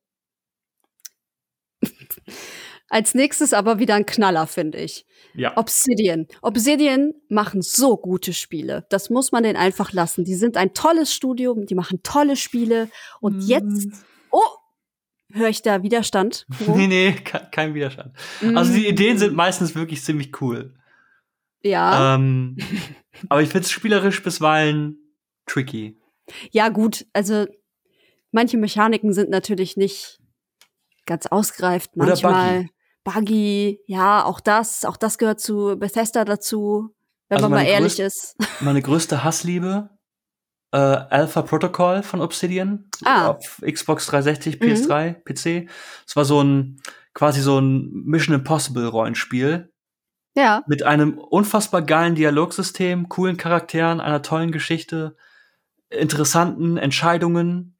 Als 2.91 3.15
nächstes 3.15 3.53
aber 3.55 3.79
wieder 3.79 3.95
ein 3.95 4.05
Knaller, 4.05 4.47
finde 4.47 4.79
ich. 4.79 5.07
Ja. 5.35 5.57
Obsidian. 5.57 6.27
Obsidian 6.43 7.13
machen 7.29 7.63
so 7.63 7.97
gute 7.97 8.33
Spiele. 8.33 8.85
Das 8.91 9.09
muss 9.11 9.31
man 9.33 9.45
denen 9.45 9.57
einfach 9.57 9.93
lassen. 9.93 10.25
Die 10.25 10.35
sind 10.35 10.57
ein 10.57 10.75
tolles 10.75 11.15
Studio, 11.15 11.55
die 11.55 11.75
machen 11.77 12.01
tolle 12.03 12.35
Spiele. 12.37 12.91
Und 13.21 13.37
Mm. 13.39 13.41
jetzt, 13.43 13.89
oh, 14.33 14.43
höre 15.33 15.49
ich 15.49 15.63
da 15.63 15.83
Widerstand? 15.85 16.47
Wo? 16.59 16.75
Nee, 16.77 16.89
nee, 16.89 17.13
ke- 17.13 17.47
kein 17.53 17.75
Widerstand. 17.75 18.17
Also 18.55 18.73
die 18.75 18.89
Ideen 18.89 19.19
sind 19.19 19.35
meistens 19.35 19.75
wirklich 19.77 20.03
ziemlich 20.03 20.41
cool. 20.43 20.75
Ja, 21.63 22.17
Ähm, 22.17 22.57
aber 23.29 23.41
ich 23.43 23.51
finde 23.51 23.67
es 23.67 23.71
spielerisch 23.71 24.21
bisweilen 24.23 24.99
tricky. 25.47 25.97
ja 26.51 26.71
gut. 26.71 27.07
Also 27.13 27.47
manche 28.33 28.57
Mechaniken 28.57 29.13
sind 29.13 29.31
natürlich 29.31 29.77
nicht 29.77 30.19
ganz 31.07 31.27
ausgereift. 31.27 31.91
Oder 31.95 32.07
Manchmal 32.07 32.67
buggy. 33.05 33.81
Ja, 33.87 34.25
auch 34.25 34.41
das, 34.41 34.85
auch 34.85 34.97
das 34.97 35.19
gehört 35.19 35.41
zu 35.41 35.77
Bethesda 35.79 36.25
dazu. 36.25 36.95
Wenn 37.29 37.37
Also 37.39 37.49
man 37.49 37.61
mal 37.63 37.67
ehrlich 37.69 38.01
ist. 38.01 38.37
Meine 38.61 38.83
größte 38.83 39.23
Hassliebe, 39.23 39.91
äh, 40.73 40.77
Alpha 40.77 41.43
Protocol 41.43 42.03
von 42.03 42.21
Obsidian. 42.21 42.89
Ah. 43.05 43.29
Auf 43.29 43.63
Xbox 43.65 44.07
360, 44.07 44.57
PS3, 44.61 45.15
PC. 45.25 45.71
Es 46.07 46.17
war 46.17 46.25
so 46.25 46.43
ein, 46.43 46.81
quasi 47.15 47.41
so 47.41 47.59
ein 47.61 47.91
Mission 48.05 48.35
Impossible 48.35 48.87
Rollenspiel. 48.87 49.73
Ja, 50.37 50.63
Mit 50.69 50.85
einem 50.85 51.19
unfassbar 51.19 51.83
geilen 51.83 52.15
Dialogsystem, 52.15 53.09
coolen 53.09 53.37
Charakteren, 53.37 54.01
einer 54.01 54.23
tollen 54.23 54.53
Geschichte, 54.53 55.17
interessanten 55.89 56.77
Entscheidungen. 56.77 57.77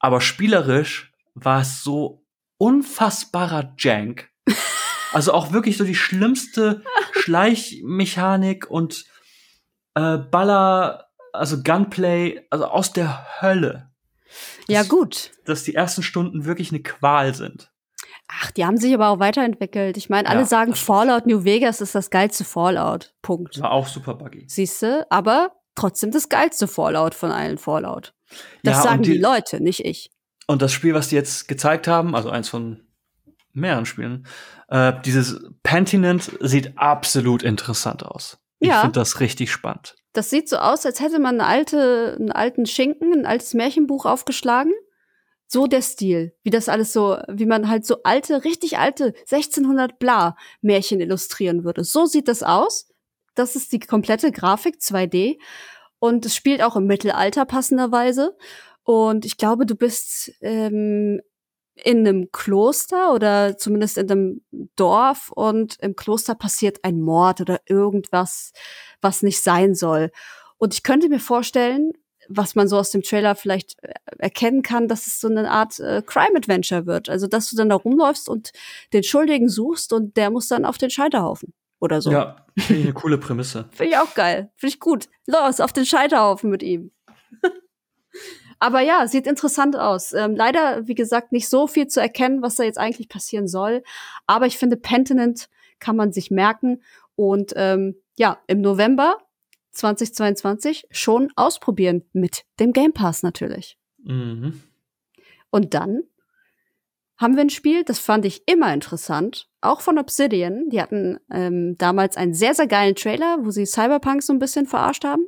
Aber 0.00 0.20
spielerisch 0.20 1.12
war 1.34 1.60
es 1.60 1.84
so 1.84 2.21
unfassbarer 2.62 3.74
Jank. 3.78 4.28
Also 5.12 5.32
auch 5.32 5.52
wirklich 5.52 5.76
so 5.76 5.84
die 5.84 5.94
schlimmste 5.94 6.82
Schleichmechanik 7.12 8.70
und 8.70 9.04
äh, 9.94 10.16
Baller, 10.18 11.08
also 11.32 11.62
Gunplay, 11.62 12.40
also 12.50 12.66
aus 12.66 12.92
der 12.92 13.26
Hölle. 13.40 13.90
ja 14.68 14.80
Das- 14.80 14.88
gut. 14.88 15.30
Dass 15.44 15.64
die 15.64 15.74
ersten 15.74 16.02
Stunden 16.02 16.44
wirklich 16.44 16.70
eine 16.70 16.82
Qual 16.82 17.34
sind. 17.34 17.70
Ach, 18.28 18.50
die 18.52 18.64
haben 18.64 18.78
sich 18.78 18.94
aber 18.94 19.08
auch 19.08 19.18
weiterentwickelt. 19.18 19.96
Ich 19.98 20.08
meine, 20.08 20.28
alle 20.28 20.40
Ja, 20.40 20.46
sagen, 20.46 20.74
stimmt. 20.74 20.86
Fallout 20.86 21.26
New 21.26 21.44
Vegas 21.44 21.80
ist 21.82 21.94
das 21.94 22.08
geilste 22.08 22.44
Fallout. 22.44 23.12
Punkt. 23.20 23.60
War 23.60 23.72
auch 23.72 23.86
super 23.86 24.14
buggy. 24.14 24.46
Siehste, 24.48 25.06
aber 25.10 25.52
trotzdem 25.74 26.10
das 26.12 26.30
geilste 26.30 26.66
Fallout 26.68 27.14
von 27.14 27.30
allen 27.30 27.58
Fallout. 27.58 28.14
Das 28.62 28.76
Ja, 28.78 28.82
sagen 28.82 29.02
die, 29.02 29.12
die- 29.12 29.18
Leute, 29.18 29.60
nicht 29.62 29.84
ich. 29.84 30.10
Und 30.46 30.62
das 30.62 30.72
Spiel, 30.72 30.94
was 30.94 31.08
die 31.08 31.14
jetzt 31.16 31.48
gezeigt 31.48 31.86
haben, 31.86 32.14
also 32.14 32.30
eins 32.30 32.48
von 32.48 32.80
mehreren 33.52 33.86
Spielen, 33.86 34.26
äh, 34.68 34.92
dieses 35.04 35.40
Pentinent 35.62 36.30
sieht 36.40 36.76
absolut 36.76 37.42
interessant 37.42 38.04
aus. 38.04 38.38
Ich 38.58 38.68
Ja. 38.68 38.80
finde 38.80 39.00
das 39.00 39.20
richtig 39.20 39.50
spannend. 39.52 39.96
Das 40.12 40.30
sieht 40.30 40.48
so 40.48 40.56
aus, 40.56 40.84
als 40.86 41.00
hätte 41.00 41.18
man 41.18 41.40
eine 41.40 41.46
alte, 41.48 42.16
einen 42.18 42.32
alten 42.32 42.66
Schinken, 42.66 43.12
ein 43.12 43.26
altes 43.26 43.54
Märchenbuch 43.54 44.04
aufgeschlagen. 44.06 44.72
So 45.46 45.66
der 45.66 45.82
Stil, 45.82 46.34
wie 46.42 46.50
das 46.50 46.68
alles 46.70 46.92
so, 46.92 47.18
wie 47.28 47.44
man 47.46 47.68
halt 47.68 47.84
so 47.84 48.02
alte, 48.04 48.44
richtig 48.44 48.78
alte 48.78 49.12
1600 49.30 49.98
bla 49.98 50.36
Märchen 50.62 51.00
illustrieren 51.00 51.64
würde. 51.64 51.84
So 51.84 52.06
sieht 52.06 52.28
das 52.28 52.42
aus. 52.42 52.88
Das 53.34 53.54
ist 53.56 53.72
die 53.72 53.80
komplette 53.80 54.32
Grafik 54.32 54.76
2D 54.80 55.38
und 55.98 56.24
es 56.24 56.34
spielt 56.34 56.62
auch 56.62 56.76
im 56.76 56.86
Mittelalter 56.86 57.44
passenderweise. 57.44 58.36
Und 58.84 59.24
ich 59.24 59.36
glaube, 59.36 59.66
du 59.66 59.74
bist 59.74 60.32
ähm, 60.40 61.20
in 61.74 61.98
einem 62.06 62.30
Kloster 62.32 63.14
oder 63.14 63.56
zumindest 63.56 63.98
in 63.98 64.10
einem 64.10 64.42
Dorf 64.76 65.30
und 65.30 65.76
im 65.80 65.96
Kloster 65.96 66.34
passiert 66.34 66.84
ein 66.84 67.00
Mord 67.00 67.40
oder 67.40 67.60
irgendwas, 67.66 68.52
was 69.00 69.22
nicht 69.22 69.40
sein 69.40 69.74
soll. 69.74 70.10
Und 70.58 70.74
ich 70.74 70.82
könnte 70.82 71.08
mir 71.08 71.20
vorstellen, 71.20 71.92
was 72.28 72.54
man 72.54 72.68
so 72.68 72.78
aus 72.78 72.90
dem 72.90 73.02
Trailer 73.02 73.34
vielleicht 73.34 73.82
äh, 73.82 73.94
erkennen 74.18 74.62
kann, 74.62 74.88
dass 74.88 75.06
es 75.06 75.20
so 75.20 75.28
eine 75.28 75.50
Art 75.50 75.80
äh, 75.80 76.02
Crime-Adventure 76.04 76.86
wird. 76.86 77.08
Also, 77.08 77.26
dass 77.26 77.50
du 77.50 77.56
dann 77.56 77.68
da 77.68 77.74
rumläufst 77.74 78.28
und 78.28 78.52
den 78.92 79.02
Schuldigen 79.02 79.48
suchst 79.48 79.92
und 79.92 80.16
der 80.16 80.30
muss 80.30 80.48
dann 80.48 80.64
auf 80.64 80.78
den 80.78 80.90
Scheiterhaufen 80.90 81.52
oder 81.80 82.00
so. 82.00 82.12
Ja, 82.12 82.46
finde 82.56 82.80
ich 82.80 82.86
eine 82.86 82.94
coole 82.94 83.18
Prämisse. 83.18 83.68
Finde 83.72 83.92
ich 83.92 83.98
auch 83.98 84.14
geil. 84.14 84.52
Finde 84.56 84.74
ich 84.74 84.80
gut. 84.80 85.08
Los, 85.26 85.60
auf 85.60 85.72
den 85.72 85.84
Scheiterhaufen 85.84 86.50
mit 86.50 86.62
ihm. 86.62 86.92
Aber 88.62 88.80
ja, 88.80 89.08
sieht 89.08 89.26
interessant 89.26 89.74
aus. 89.74 90.12
Ähm, 90.12 90.36
leider, 90.36 90.86
wie 90.86 90.94
gesagt, 90.94 91.32
nicht 91.32 91.48
so 91.48 91.66
viel 91.66 91.88
zu 91.88 92.00
erkennen, 92.00 92.42
was 92.42 92.54
da 92.54 92.62
jetzt 92.62 92.78
eigentlich 92.78 93.08
passieren 93.08 93.48
soll. 93.48 93.82
Aber 94.28 94.46
ich 94.46 94.56
finde, 94.56 94.76
Pentinent 94.76 95.48
kann 95.80 95.96
man 95.96 96.12
sich 96.12 96.30
merken. 96.30 96.80
Und 97.16 97.54
ähm, 97.56 97.96
ja, 98.16 98.38
im 98.46 98.60
November 98.60 99.18
2022 99.72 100.86
schon 100.92 101.32
ausprobieren 101.34 102.04
mit 102.12 102.44
dem 102.60 102.72
Game 102.72 102.92
Pass 102.92 103.24
natürlich. 103.24 103.78
Mhm. 104.04 104.62
Und 105.50 105.74
dann 105.74 106.04
haben 107.16 107.34
wir 107.34 107.40
ein 107.40 107.50
Spiel, 107.50 107.82
das 107.82 107.98
fand 107.98 108.24
ich 108.24 108.44
immer 108.46 108.72
interessant, 108.72 109.48
auch 109.60 109.80
von 109.80 109.98
Obsidian. 109.98 110.68
Die 110.68 110.80
hatten 110.80 111.18
ähm, 111.32 111.76
damals 111.78 112.16
einen 112.16 112.32
sehr, 112.32 112.54
sehr 112.54 112.68
geilen 112.68 112.94
Trailer, 112.94 113.38
wo 113.40 113.50
sie 113.50 113.66
Cyberpunk 113.66 114.22
so 114.22 114.32
ein 114.32 114.38
bisschen 114.38 114.66
verarscht 114.66 115.04
haben. 115.04 115.26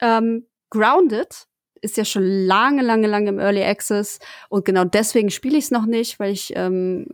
Ähm, 0.00 0.46
Grounded 0.70 1.48
ist 1.84 1.96
ja 1.96 2.04
schon 2.04 2.24
lange, 2.24 2.82
lange, 2.82 3.06
lange 3.06 3.28
im 3.28 3.38
Early 3.38 3.62
Access 3.62 4.18
und 4.48 4.64
genau 4.64 4.84
deswegen 4.84 5.30
spiele 5.30 5.58
ich 5.58 5.64
es 5.64 5.70
noch 5.70 5.86
nicht, 5.86 6.18
weil 6.18 6.32
ich 6.32 6.52
ähm, 6.56 7.06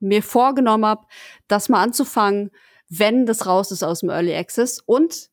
mir 0.00 0.22
vorgenommen 0.22 0.86
habe, 0.86 1.06
das 1.48 1.68
mal 1.68 1.82
anzufangen, 1.82 2.50
wenn 2.88 3.26
das 3.26 3.46
raus 3.46 3.70
ist 3.70 3.82
aus 3.82 4.00
dem 4.00 4.10
Early 4.10 4.34
Access. 4.34 4.80
Und 4.84 5.30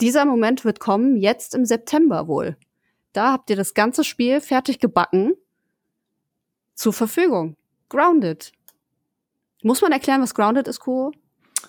dieser 0.00 0.24
Moment 0.24 0.64
wird 0.64 0.80
kommen, 0.80 1.16
jetzt 1.16 1.54
im 1.54 1.64
September 1.64 2.28
wohl. 2.28 2.56
Da 3.12 3.32
habt 3.32 3.48
ihr 3.50 3.56
das 3.56 3.74
ganze 3.74 4.04
Spiel 4.04 4.40
fertig 4.40 4.78
gebacken 4.78 5.34
zur 6.74 6.92
Verfügung. 6.92 7.56
Grounded. 7.88 8.52
Muss 9.62 9.80
man 9.80 9.92
erklären, 9.92 10.20
was 10.20 10.34
Grounded 10.34 10.68
ist, 10.68 10.80
Kuro? 10.80 11.12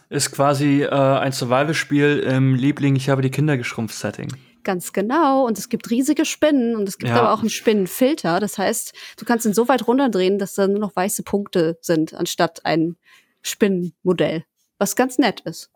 Ist 0.09 0.31
quasi 0.31 0.83
äh, 0.83 0.89
ein 0.89 1.31
Survival-Spiel 1.31 2.19
im 2.19 2.55
Liebling, 2.55 2.95
ich 2.95 3.09
habe 3.09 3.21
die 3.21 3.31
Kinder 3.31 3.57
geschrumpft 3.57 3.95
Setting. 3.95 4.29
Ganz 4.67 4.91
genau. 4.91 5.47
Und 5.47 5.57
es 5.57 5.69
gibt 5.69 5.89
riesige 5.89 6.25
Spinnen 6.25 6.75
und 6.75 6.89
es 6.89 6.97
gibt 6.97 7.09
ja. 7.09 7.21
aber 7.21 7.31
auch 7.31 7.39
einen 7.39 7.49
Spinnenfilter. 7.49 8.41
Das 8.41 8.57
heißt, 8.57 8.93
du 9.15 9.23
kannst 9.23 9.45
ihn 9.45 9.53
so 9.53 9.69
weit 9.69 9.87
runterdrehen, 9.87 10.39
dass 10.39 10.55
da 10.55 10.67
nur 10.67 10.79
noch 10.79 10.93
weiße 10.93 11.23
Punkte 11.23 11.77
sind, 11.79 12.13
anstatt 12.13 12.65
ein 12.65 12.97
Spinnenmodell. 13.41 14.43
Was 14.77 14.97
ganz 14.97 15.19
nett 15.19 15.39
ist. 15.39 15.71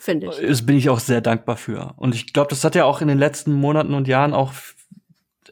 Finde 0.00 0.28
ich. 0.28 0.40
Das 0.40 0.64
bin 0.64 0.78
ich 0.78 0.88
auch 0.88 1.00
sehr 1.00 1.20
dankbar 1.20 1.58
für. 1.58 1.92
Und 1.98 2.14
ich 2.14 2.32
glaube, 2.32 2.48
das 2.48 2.64
hat 2.64 2.74
ja 2.74 2.86
auch 2.86 3.02
in 3.02 3.08
den 3.08 3.18
letzten 3.18 3.52
Monaten 3.52 3.92
und 3.92 4.08
Jahren 4.08 4.32
auch 4.32 4.54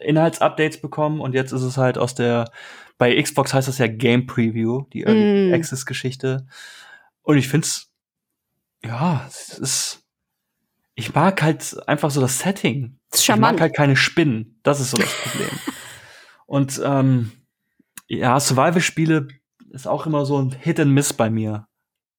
Inhaltsupdates 0.01 0.81
bekommen 0.81 1.21
und 1.21 1.35
jetzt 1.35 1.53
ist 1.53 1.61
es 1.61 1.77
halt 1.77 1.99
aus 1.99 2.15
der, 2.15 2.51
bei 2.97 3.21
Xbox 3.21 3.53
heißt 3.53 3.69
das 3.69 3.77
ja 3.77 3.87
Game 3.87 4.25
Preview, 4.25 4.87
die 4.95 5.03
Early 5.03 5.51
mm. 5.51 5.55
Access 5.55 5.85
Geschichte. 5.85 6.47
Und 7.21 7.37
ich 7.37 7.49
find's, 7.49 7.93
ja, 8.83 9.27
es 9.29 9.59
ist, 9.59 10.04
ich 10.95 11.15
mag 11.15 11.43
halt 11.43 11.77
einfach 11.89 12.11
so 12.11 12.21
das 12.21 12.39
Setting. 12.39 12.99
Das 13.11 13.21
ich 13.21 13.37
mag 13.37 13.61
halt 13.61 13.75
keine 13.75 13.97
Spinnen. 13.97 14.61
Das 14.63 14.81
ist 14.81 14.91
so 14.91 14.97
das 14.97 15.13
Problem. 15.13 15.51
Und 16.47 16.81
ähm, 16.85 17.33
ja, 18.07 18.39
Survival-Spiele 18.39 19.29
ist 19.71 19.89
auch 19.89 20.07
immer 20.07 20.25
so 20.25 20.41
ein 20.41 20.53
Hit 20.53 20.79
and 20.79 20.93
Miss 20.93 21.13
bei 21.13 21.31
mir. 21.31 21.67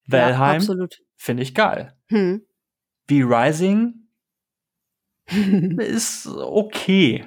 Valheim 0.07 0.61
ja, 0.61 0.88
finde 1.15 1.43
ich 1.43 1.56
geil. 1.56 1.95
Hm. 2.07 2.45
Wie 3.07 3.22
Rising 3.22 4.07
ist 5.27 6.27
okay. 6.27 7.26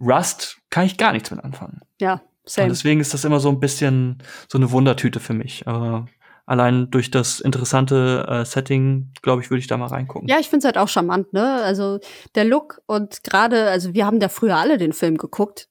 Rust 0.00 0.58
kann 0.70 0.86
ich 0.86 0.96
gar 0.96 1.12
nichts 1.12 1.30
mit 1.30 1.42
anfangen. 1.42 1.80
Ja, 2.00 2.22
same. 2.44 2.66
Und 2.66 2.70
deswegen 2.70 3.00
ist 3.00 3.14
das 3.14 3.24
immer 3.24 3.40
so 3.40 3.48
ein 3.48 3.60
bisschen 3.60 4.22
so 4.48 4.58
eine 4.58 4.70
Wundertüte 4.70 5.20
für 5.20 5.34
mich. 5.34 5.66
Aber 5.66 6.06
allein 6.46 6.90
durch 6.90 7.10
das 7.10 7.40
interessante 7.40 8.26
äh, 8.28 8.44
Setting, 8.44 9.12
glaube 9.22 9.42
ich, 9.42 9.50
würde 9.50 9.60
ich 9.60 9.66
da 9.66 9.76
mal 9.76 9.86
reingucken. 9.86 10.28
Ja, 10.28 10.38
ich 10.38 10.48
finde 10.48 10.58
es 10.58 10.64
halt 10.64 10.78
auch 10.78 10.88
charmant, 10.88 11.32
ne? 11.32 11.62
Also 11.62 12.00
der 12.34 12.44
Look 12.44 12.82
und 12.86 13.22
gerade, 13.22 13.68
also 13.70 13.94
wir 13.94 14.06
haben 14.06 14.20
da 14.20 14.28
früher 14.28 14.56
alle 14.56 14.78
den 14.78 14.92
Film 14.92 15.16
geguckt, 15.16 15.68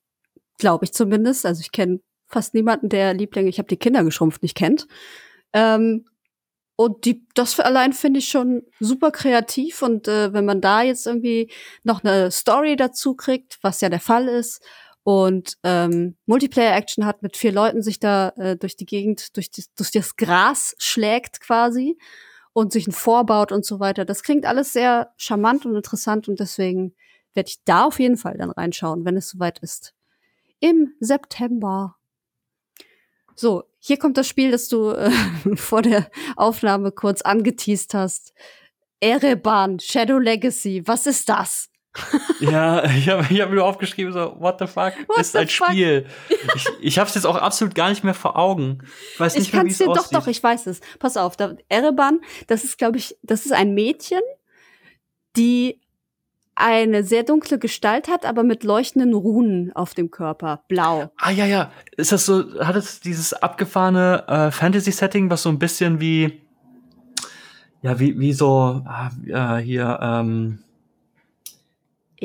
glaube 0.58 0.86
ich 0.86 0.94
zumindest. 0.94 1.46
Also 1.46 1.62
ich 1.62 1.72
kenne 1.72 2.00
fast 2.28 2.54
niemanden, 2.54 2.90
der 2.90 3.14
Lieblinge, 3.14 3.50
ich 3.50 3.58
habe 3.58 3.68
die 3.68 3.78
Kinder 3.78 4.04
geschrumpft, 4.04 4.42
nicht 4.42 4.56
kennt. 4.56 4.88
Ähm, 5.54 6.06
und 6.78 7.06
die, 7.06 7.28
das 7.36 7.60
allein 7.60 7.94
finde 7.94 8.20
ich 8.20 8.30
schon 8.30 8.64
super 8.80 9.12
kreativ. 9.12 9.82
Und 9.82 10.08
äh, 10.08 10.34
wenn 10.34 10.46
man 10.46 10.62
da 10.62 10.82
jetzt 10.82 11.06
irgendwie 11.06 11.52
noch 11.84 12.04
eine 12.04 12.32
Story 12.32 12.76
dazu 12.76 13.16
kriegt, 13.16 13.60
was 13.62 13.82
ja 13.82 13.90
der 13.90 14.00
Fall 14.00 14.28
ist, 14.28 14.64
und 15.04 15.58
ähm, 15.64 16.16
Multiplayer-Action 16.26 17.06
hat, 17.06 17.24
mit 17.24 17.38
vier 17.38 17.52
Leuten 17.52 17.82
sich 17.82 18.00
da 18.00 18.30
äh, 18.38 18.56
durch 18.56 18.76
die 18.76 18.86
Gegend, 18.86 19.36
durch, 19.36 19.50
die, 19.50 19.64
durch 19.76 19.92
das 19.92 20.16
Gras 20.16 20.76
schlägt 20.78 21.42
quasi 21.42 21.98
und 22.54 22.72
sich 22.72 22.88
ein 22.88 22.92
vorbaut 22.92 23.52
und 23.52 23.66
so 23.66 23.80
weiter. 23.80 24.06
Das 24.06 24.24
klingt 24.24 24.46
alles 24.46 24.74
sehr 24.74 25.14
charmant 25.18 25.66
und 25.66 25.76
interessant 25.76 26.28
und 26.28 26.40
deswegen 26.40 26.94
werde 27.34 27.50
ich 27.50 27.64
da 27.64 27.86
auf 27.86 28.00
jeden 28.00 28.18
Fall 28.18 28.38
dann 28.38 28.52
reinschauen, 28.52 29.06
wenn 29.06 29.18
es 29.18 29.30
soweit 29.30 29.60
ist. 29.60 29.94
Im 30.60 30.94
September. 31.00 31.96
So, 33.36 33.64
hier 33.80 33.98
kommt 33.98 34.18
das 34.18 34.28
Spiel, 34.28 34.52
das 34.52 34.68
du 34.68 34.92
äh, 34.92 35.10
vor 35.56 35.82
der 35.82 36.12
Aufnahme 36.36 36.92
kurz 36.92 37.22
angeteased 37.22 37.94
hast. 37.94 38.34
Ereban, 39.00 39.80
Shadow 39.80 40.20
Legacy, 40.20 40.84
was 40.86 41.08
ist 41.08 41.28
das? 41.28 41.71
Ja, 42.40 42.86
ich 42.86 43.10
habe 43.10 43.26
ich 43.30 43.42
hab 43.42 43.50
mir 43.50 43.64
aufgeschrieben, 43.64 44.14
so, 44.14 44.36
what 44.40 44.60
the 44.60 44.68
fuck, 44.68 44.94
what 45.08 45.20
ist 45.20 45.36
ein 45.36 45.48
fuck? 45.48 45.70
Spiel. 45.70 46.06
ich 46.56 46.66
ich 46.80 47.00
habe 47.00 47.10
es 47.10 47.16
jetzt 47.16 47.26
auch 47.26 47.36
absolut 47.36 47.76
gar 47.76 47.90
nicht 47.90 48.04
mehr 48.04 48.14
vor 48.14 48.38
Augen. 48.38 48.80
Ich 49.14 49.20
weiß 49.20 49.36
nicht 49.36 49.48
ich 49.48 49.54
mehr, 49.54 49.66
wie 49.66 49.72
es 49.72 49.78
dir, 49.78 49.90
aussieht. 49.90 50.14
Doch, 50.14 50.22
doch, 50.22 50.28
ich 50.28 50.42
weiß 50.42 50.68
es. 50.68 50.80
Pass 51.00 51.18
auf, 51.18 51.36
da, 51.36 51.56
Ereban, 51.68 52.22
das 52.48 52.64
ist, 52.64 52.78
glaube 52.78 52.98
ich, 52.98 53.18
das 53.24 53.46
ist 53.46 53.52
ein 53.52 53.74
Mädchen, 53.74 54.22
die 55.36 55.82
eine 56.56 57.04
sehr 57.04 57.24
dunkle 57.24 57.60
Gestalt 57.60 58.08
hat, 58.08 58.26
aber 58.26 58.44
mit 58.44 58.64
leuchtenden 58.64 59.14
Runen 59.14 59.72
auf 59.74 59.94
dem 59.94 60.12
Körper, 60.12 60.64
blau. 60.68 61.12
Ah 61.18 61.32
ja, 61.32 61.46
ja. 61.46 61.72
Ist 61.98 62.12
das 62.12 62.26
so, 62.26 62.60
hat 62.60 62.76
es 62.76 63.00
dieses 63.00 63.34
abgefahrene 63.34 64.28
äh, 64.28 64.52
Fantasy-Setting, 64.52 65.30
was 65.30 65.44
so 65.44 65.50
ein 65.50 65.60
bisschen 65.60 66.00
wie, 66.00 66.42
ja, 67.82 68.00
wie, 68.00 68.20
wie 68.20 68.34
so, 68.34 68.82
ah, 68.86 69.10
äh, 69.26 69.62
hier, 69.62 70.00
ähm, 70.02 70.60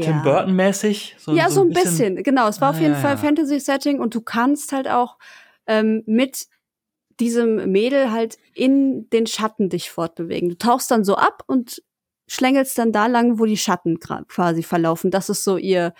Tim 0.05 0.23
Burton-mäßig? 0.23 1.17
So, 1.19 1.35
ja, 1.35 1.51
so 1.51 1.63
ein 1.63 1.71
bisschen. 1.71 2.15
bisschen. 2.15 2.23
Genau, 2.23 2.49
es 2.49 2.61
war 2.61 2.69
ah, 2.69 2.71
auf 2.73 2.81
jeden 2.81 2.95
ja, 2.95 3.01
Fall 3.01 3.13
ja. 3.13 3.17
Fantasy-Setting 3.17 3.99
und 3.99 4.15
du 4.15 4.21
kannst 4.21 4.73
halt 4.73 4.89
auch 4.89 5.17
ähm, 5.67 6.03
mit 6.07 6.47
diesem 7.19 7.71
Mädel 7.71 8.11
halt 8.13 8.37
in 8.55 9.09
den 9.11 9.27
Schatten 9.27 9.69
dich 9.69 9.91
fortbewegen. 9.91 10.51
Du 10.51 10.59
tauchst 10.59 10.91
dann 10.91 11.05
so 11.05 11.17
ab 11.17 11.43
und 11.47 11.83
schlängelst 12.29 12.77
dann 12.79 12.93
da 12.93 13.07
lang, 13.07 13.39
wo 13.39 13.47
die 13.47 13.57
Schatten 13.57 13.99
quasi 14.01 14.63
verlaufen. 14.63 15.11
Das 15.11 15.29
ist 15.29 15.45
so 15.45 15.57
ihr, 15.57 15.95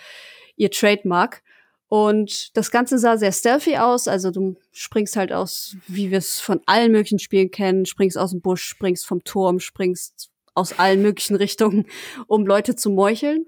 ihr 0.55 0.69
Trademark. 0.69 1.41
Und 1.89 2.55
das 2.57 2.69
Ganze 2.69 2.99
sah 2.99 3.17
sehr 3.17 3.31
stealthy 3.31 3.77
aus. 3.77 4.07
Also 4.07 4.29
du 4.29 4.57
springst 4.73 5.15
halt 5.15 5.31
aus, 5.31 5.77
wie 5.87 6.11
wir 6.11 6.17
es 6.17 6.39
von 6.39 6.61
allen 6.65 6.91
möglichen 6.91 7.19
Spielen 7.19 7.49
kennen, 7.49 7.85
springst 7.85 8.17
aus 8.17 8.31
dem 8.31 8.41
Busch, 8.41 8.63
springst 8.63 9.05
vom 9.05 9.23
Turm, 9.23 9.59
springst 9.59 10.29
aus 10.53 10.77
allen 10.77 11.01
möglichen 11.01 11.35
Richtungen, 11.37 11.85
um 12.27 12.45
Leute 12.45 12.75
zu 12.75 12.89
meucheln. 12.89 13.47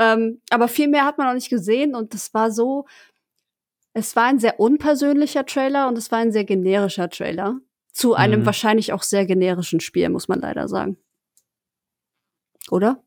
Ähm, 0.00 0.40
aber 0.48 0.66
viel 0.66 0.88
mehr 0.88 1.04
hat 1.04 1.18
man 1.18 1.26
noch 1.26 1.34
nicht 1.34 1.50
gesehen 1.50 1.94
und 1.94 2.14
das 2.14 2.32
war 2.32 2.50
so, 2.50 2.86
es 3.92 4.16
war 4.16 4.24
ein 4.24 4.38
sehr 4.38 4.58
unpersönlicher 4.58 5.44
Trailer 5.44 5.88
und 5.88 5.98
es 5.98 6.10
war 6.10 6.20
ein 6.20 6.32
sehr 6.32 6.44
generischer 6.44 7.10
Trailer. 7.10 7.60
Zu 7.92 8.14
einem 8.14 8.40
mhm. 8.40 8.46
wahrscheinlich 8.46 8.94
auch 8.94 9.02
sehr 9.02 9.26
generischen 9.26 9.80
Spiel, 9.80 10.08
muss 10.08 10.26
man 10.26 10.40
leider 10.40 10.68
sagen. 10.68 10.96
Oder? 12.70 13.02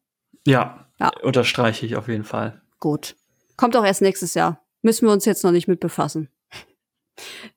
Ja, 0.45 0.88
ja, 0.99 1.11
unterstreiche 1.24 1.86
ich 1.86 1.95
auf 1.95 2.07
jeden 2.07 2.26
Fall. 2.26 2.61
Gut. 2.80 3.15
Kommt 3.57 3.76
auch 3.76 3.86
erst 3.86 4.02
nächstes 4.02 4.36
Jahr. 4.36 4.64
Müssen 4.84 5.07
wir 5.07 5.14
uns 5.14 5.26
jetzt 5.26 5.44
noch 5.44 5.52
nicht 5.52 5.68
mit 5.68 5.80
befassen. 5.80 6.30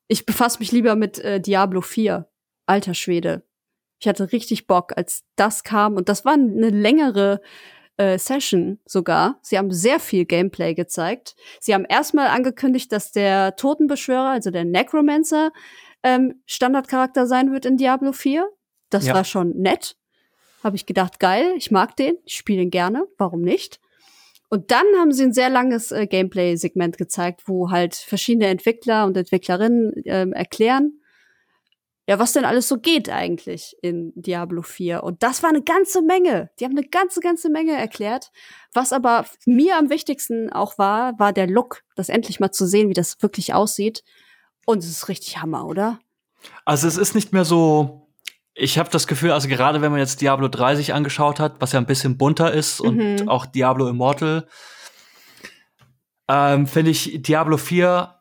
Ich 0.09 0.25
befasse 0.25 0.61
mich 0.61 0.73
lieber 0.73 0.95
mit 0.95 1.19
äh, 1.19 1.41
Diablo 1.41 1.83
4. 1.83 2.27
Alter 2.67 2.95
Schwede. 2.95 3.43
Ich 3.99 4.09
hatte 4.09 4.33
richtig 4.33 4.67
Bock, 4.67 4.93
als 4.97 5.25
das 5.35 5.63
kam. 5.63 5.97
Und 5.97 6.09
das 6.09 6.25
war 6.25 6.35
eine 6.35 6.71
längere 6.71 7.41
äh, 7.97 8.19
Session 8.19 8.79
sogar. 8.85 9.39
Sie 9.43 9.59
haben 9.59 9.71
sehr 9.73 10.01
viel 10.01 10.25
Gameplay 10.25 10.75
gezeigt. 10.75 11.35
Sie 11.61 11.75
haben 11.75 11.85
erstmal 11.85 12.29
angekündigt, 12.29 12.93
dass 12.93 13.13
der 13.13 13.57
Totenbeschwörer, 13.57 14.31
also 14.31 14.51
der 14.51 14.65
Necromancer, 14.65 15.53
ähm, 16.03 16.43
Standardcharakter 16.47 17.27
sein 17.27 17.53
wird 17.53 17.67
in 17.67 17.77
Diablo 17.77 18.13
4. 18.13 18.49
Das 18.91 19.07
ja. 19.07 19.15
war 19.15 19.25
schon 19.25 19.51
nett. 19.57 19.97
Habe 20.63 20.77
ich 20.77 20.87
gedacht, 20.87 21.21
geil, 21.21 21.55
ich 21.57 21.71
mag 21.71 21.97
den, 21.97 22.17
ich 22.25 22.35
spiele 22.35 22.63
ihn 22.63 22.71
gerne, 22.71 23.07
warum 23.19 23.43
nicht? 23.43 23.81
Und 24.49 24.71
dann 24.71 24.87
haben 24.99 25.13
sie 25.13 25.25
ein 25.25 25.33
sehr 25.33 25.51
langes 25.51 25.91
äh, 25.91 26.07
Gameplay-Segment 26.07 26.99
gezeigt, 26.99 27.43
wo 27.47 27.71
halt 27.71 27.95
verschiedene 27.95 28.47
Entwickler 28.47 29.07
und 29.07 29.17
Entwicklerinnen 29.17 29.93
äh, 30.05 30.29
erklären, 30.31 31.01
ja, 32.09 32.21
was 32.21 32.33
denn 32.33 32.45
alles 32.45 32.69
so 32.69 32.79
geht 32.79 33.09
eigentlich 33.09 33.77
in 33.83 34.13
Diablo 34.15 34.63
4. 34.63 35.03
Und 35.03 35.25
das 35.25 35.43
war 35.43 35.51
eine 35.51 35.63
ganze 35.63 36.03
Menge. 36.03 36.51
Die 36.59 36.65
haben 36.65 36.77
eine 36.77 36.87
ganze, 36.87 37.21
ganze 37.21 37.51
Menge 37.51 37.73
erklärt. 37.73 38.31
Was 38.73 38.93
aber 38.93 39.27
mir 39.45 39.77
am 39.77 39.91
wichtigsten 39.91 40.53
auch 40.53 40.79
war, 40.79 41.19
war 41.19 41.33
der 41.33 41.49
Look, 41.49 41.83
das 41.97 42.09
endlich 42.09 42.39
mal 42.39 42.53
zu 42.53 42.67
sehen, 42.67 42.89
wie 42.89 42.95
das 42.95 43.21
wirklich 43.23 43.55
aussieht. 43.55 44.05
Und 44.67 44.79
es 44.79 44.89
ist 44.89 45.09
richtig 45.09 45.39
Hammer, 45.43 45.67
oder? 45.67 45.99
Also 46.65 46.87
es 46.87 46.97
ist 46.97 47.17
nicht 47.17 47.33
mehr 47.33 47.45
so. 47.45 48.09
Ich 48.55 48.79
habe 48.79 48.89
das 48.89 49.09
Gefühl, 49.09 49.33
also 49.33 49.49
gerade 49.49 49.83
wenn 49.83 49.91
man 49.91 50.01
jetzt 50.01 50.21
Diablo 50.21 50.49
3 50.49 50.77
sich 50.77 50.95
angeschaut 50.95 51.41
hat, 51.41 51.61
was 51.61 51.73
ja 51.73 51.81
ein 51.81 51.87
bisschen 51.87 52.17
bunter 52.17 52.53
ist 52.53 52.83
mhm. 52.83 52.89
und 52.89 53.29
auch 53.29 53.47
Diablo 53.47 53.89
Immortal, 53.89 54.47
ähm, 56.29 56.67
finde 56.67 56.93
ich, 56.93 57.21
Diablo 57.21 57.57
4 57.57 58.15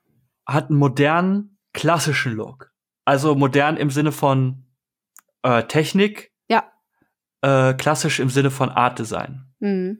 hat 0.45 0.70
einen 0.70 0.80
modernen, 0.80 1.57
klassischen 1.74 2.34
Look. 2.34 2.74
Also 3.06 3.36
modern 3.36 3.77
im 3.77 3.90
Sinne 3.90 4.11
von 4.11 4.65
äh, 5.44 5.64
Technik. 5.64 6.32
Ja. 6.49 6.65
Äh, 7.41 7.76
klassisch 7.76 8.19
im 8.19 8.30
Sinne 8.30 8.52
von 8.52 8.69
Art 8.69 8.99
Design. 8.99 9.45
Mhm. 9.60 9.99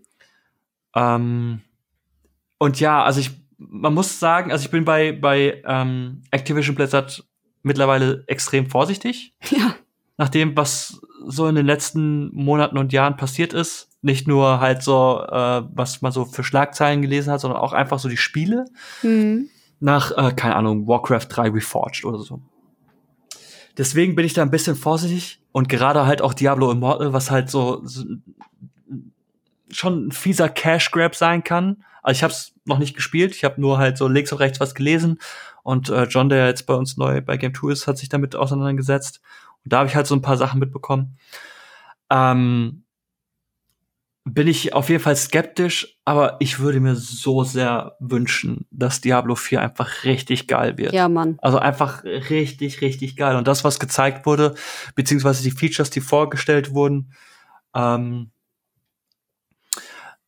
Ähm, 0.96 1.62
und 2.58 2.80
ja, 2.80 3.04
also 3.04 3.20
ich 3.20 3.32
man 3.58 3.94
muss 3.94 4.20
sagen, 4.20 4.52
also 4.52 4.66
ich 4.66 4.72
bin 4.72 4.86
bei, 4.86 5.12
bei 5.12 5.62
ähm, 5.66 6.24
Activision 6.32 6.76
Blizzard 6.76 7.24
mittlerweile 7.64 8.24
extrem 8.28 8.68
vorsichtig. 8.68 9.36
Ja. 9.50 9.76
Nach 10.18 10.30
dem, 10.30 10.56
was 10.56 11.02
so 11.28 11.46
in 11.46 11.56
den 11.56 11.66
letzten 11.66 12.34
Monaten 12.34 12.78
und 12.78 12.94
Jahren 12.94 13.18
passiert 13.18 13.52
ist. 13.52 13.90
Nicht 14.02 14.30
nur 14.30 14.62
halt 14.62 14.82
so, 14.82 15.22
äh, 15.30 15.64
was 15.74 16.02
man 16.02 16.14
so 16.14 16.24
für 16.24 16.42
Schlagzeilen 16.42 17.02
gelesen 17.02 17.34
hat, 17.34 17.42
sondern 17.42 17.60
auch 17.60 17.74
einfach 17.74 18.00
so 18.00 18.08
die 18.08 18.16
Spiele. 18.16 18.64
Mhm. 19.04 19.50
Nach, 19.82 20.12
äh, 20.12 20.32
keine 20.34 20.56
Ahnung, 20.56 20.88
Warcraft 20.88 21.28
3 21.28 21.50
Reforged 21.50 22.06
oder 22.06 22.20
so. 22.20 22.42
Deswegen 23.78 24.16
bin 24.16 24.26
ich 24.26 24.34
da 24.34 24.42
ein 24.42 24.52
bisschen 24.52 24.76
vorsichtig 24.76 25.42
und 25.52 25.70
gerade 25.70 26.06
halt 26.06 26.22
auch 26.22 26.34
Diablo 26.34 26.72
Immortal, 26.72 27.14
was 27.14 27.32
halt 27.32 27.50
so, 27.50 27.82
so 27.84 28.06
schon 29.70 30.08
ein 30.08 30.12
fieser 30.12 30.50
Cash 30.50 30.92
Grab 30.92 31.16
sein 31.16 31.44
kann. 31.44 31.84
Also 32.02 32.18
ich 32.18 32.24
habe 32.24 32.32
es 32.32 32.54
noch 32.66 32.80
nicht 32.80 32.96
gespielt, 32.96 33.36
ich 33.36 33.44
habe 33.44 33.60
nur 33.60 33.78
halt 33.78 33.98
so 33.98 34.08
links 34.08 34.32
und 34.32 34.38
rechts 34.38 34.60
was 34.60 34.76
gelesen 34.76 35.20
und 35.64 35.90
äh, 35.90 36.04
John, 36.04 36.30
der 36.30 36.48
jetzt 36.48 36.68
bei 36.68 36.76
uns 36.76 36.98
neu 36.98 37.22
bei 37.22 37.38
Game 37.38 37.54
2 37.54 37.72
ist, 37.72 37.88
hat 37.88 37.98
sich 37.98 38.10
damit 38.10 38.36
auseinandergesetzt 38.36 39.22
und 39.64 39.74
da 39.74 39.80
habe 39.80 39.90
ich 39.90 39.96
halt 39.96 40.08
so 40.08 40.16
ein 40.16 40.22
paar 40.22 40.38
Sachen 40.38 40.60
mitbekommen. 40.60 41.18
Ähm, 42.10 42.85
bin 44.28 44.48
ich 44.48 44.74
auf 44.74 44.90
jeden 44.90 45.04
Fall 45.04 45.16
skeptisch, 45.16 46.00
aber 46.04 46.38
ich 46.40 46.60
würde 46.60 46.80
mir 46.80 46.96
so 46.96 47.44
sehr 47.44 47.96
wünschen, 48.00 48.66
dass 48.72 49.00
Diablo 49.00 49.36
4 49.36 49.62
einfach 49.62 50.04
richtig 50.04 50.48
geil 50.48 50.80
wird. 50.80 50.94
Ja, 50.94 51.08
Mann. 51.08 51.38
Also 51.44 51.60
einfach 51.60 52.04
richtig, 52.04 52.82
richtig 52.82 53.18
geil. 53.18 53.36
Und 53.36 53.48
das, 53.48 53.64
was 53.64 53.80
gezeigt 53.80 54.26
wurde, 54.26 54.56
beziehungsweise 54.96 55.44
die 55.44 55.52
Features, 55.52 55.92
die 55.92 56.02
vorgestellt 56.02 56.74
wurden, 56.74 57.14
ähm, 57.76 58.32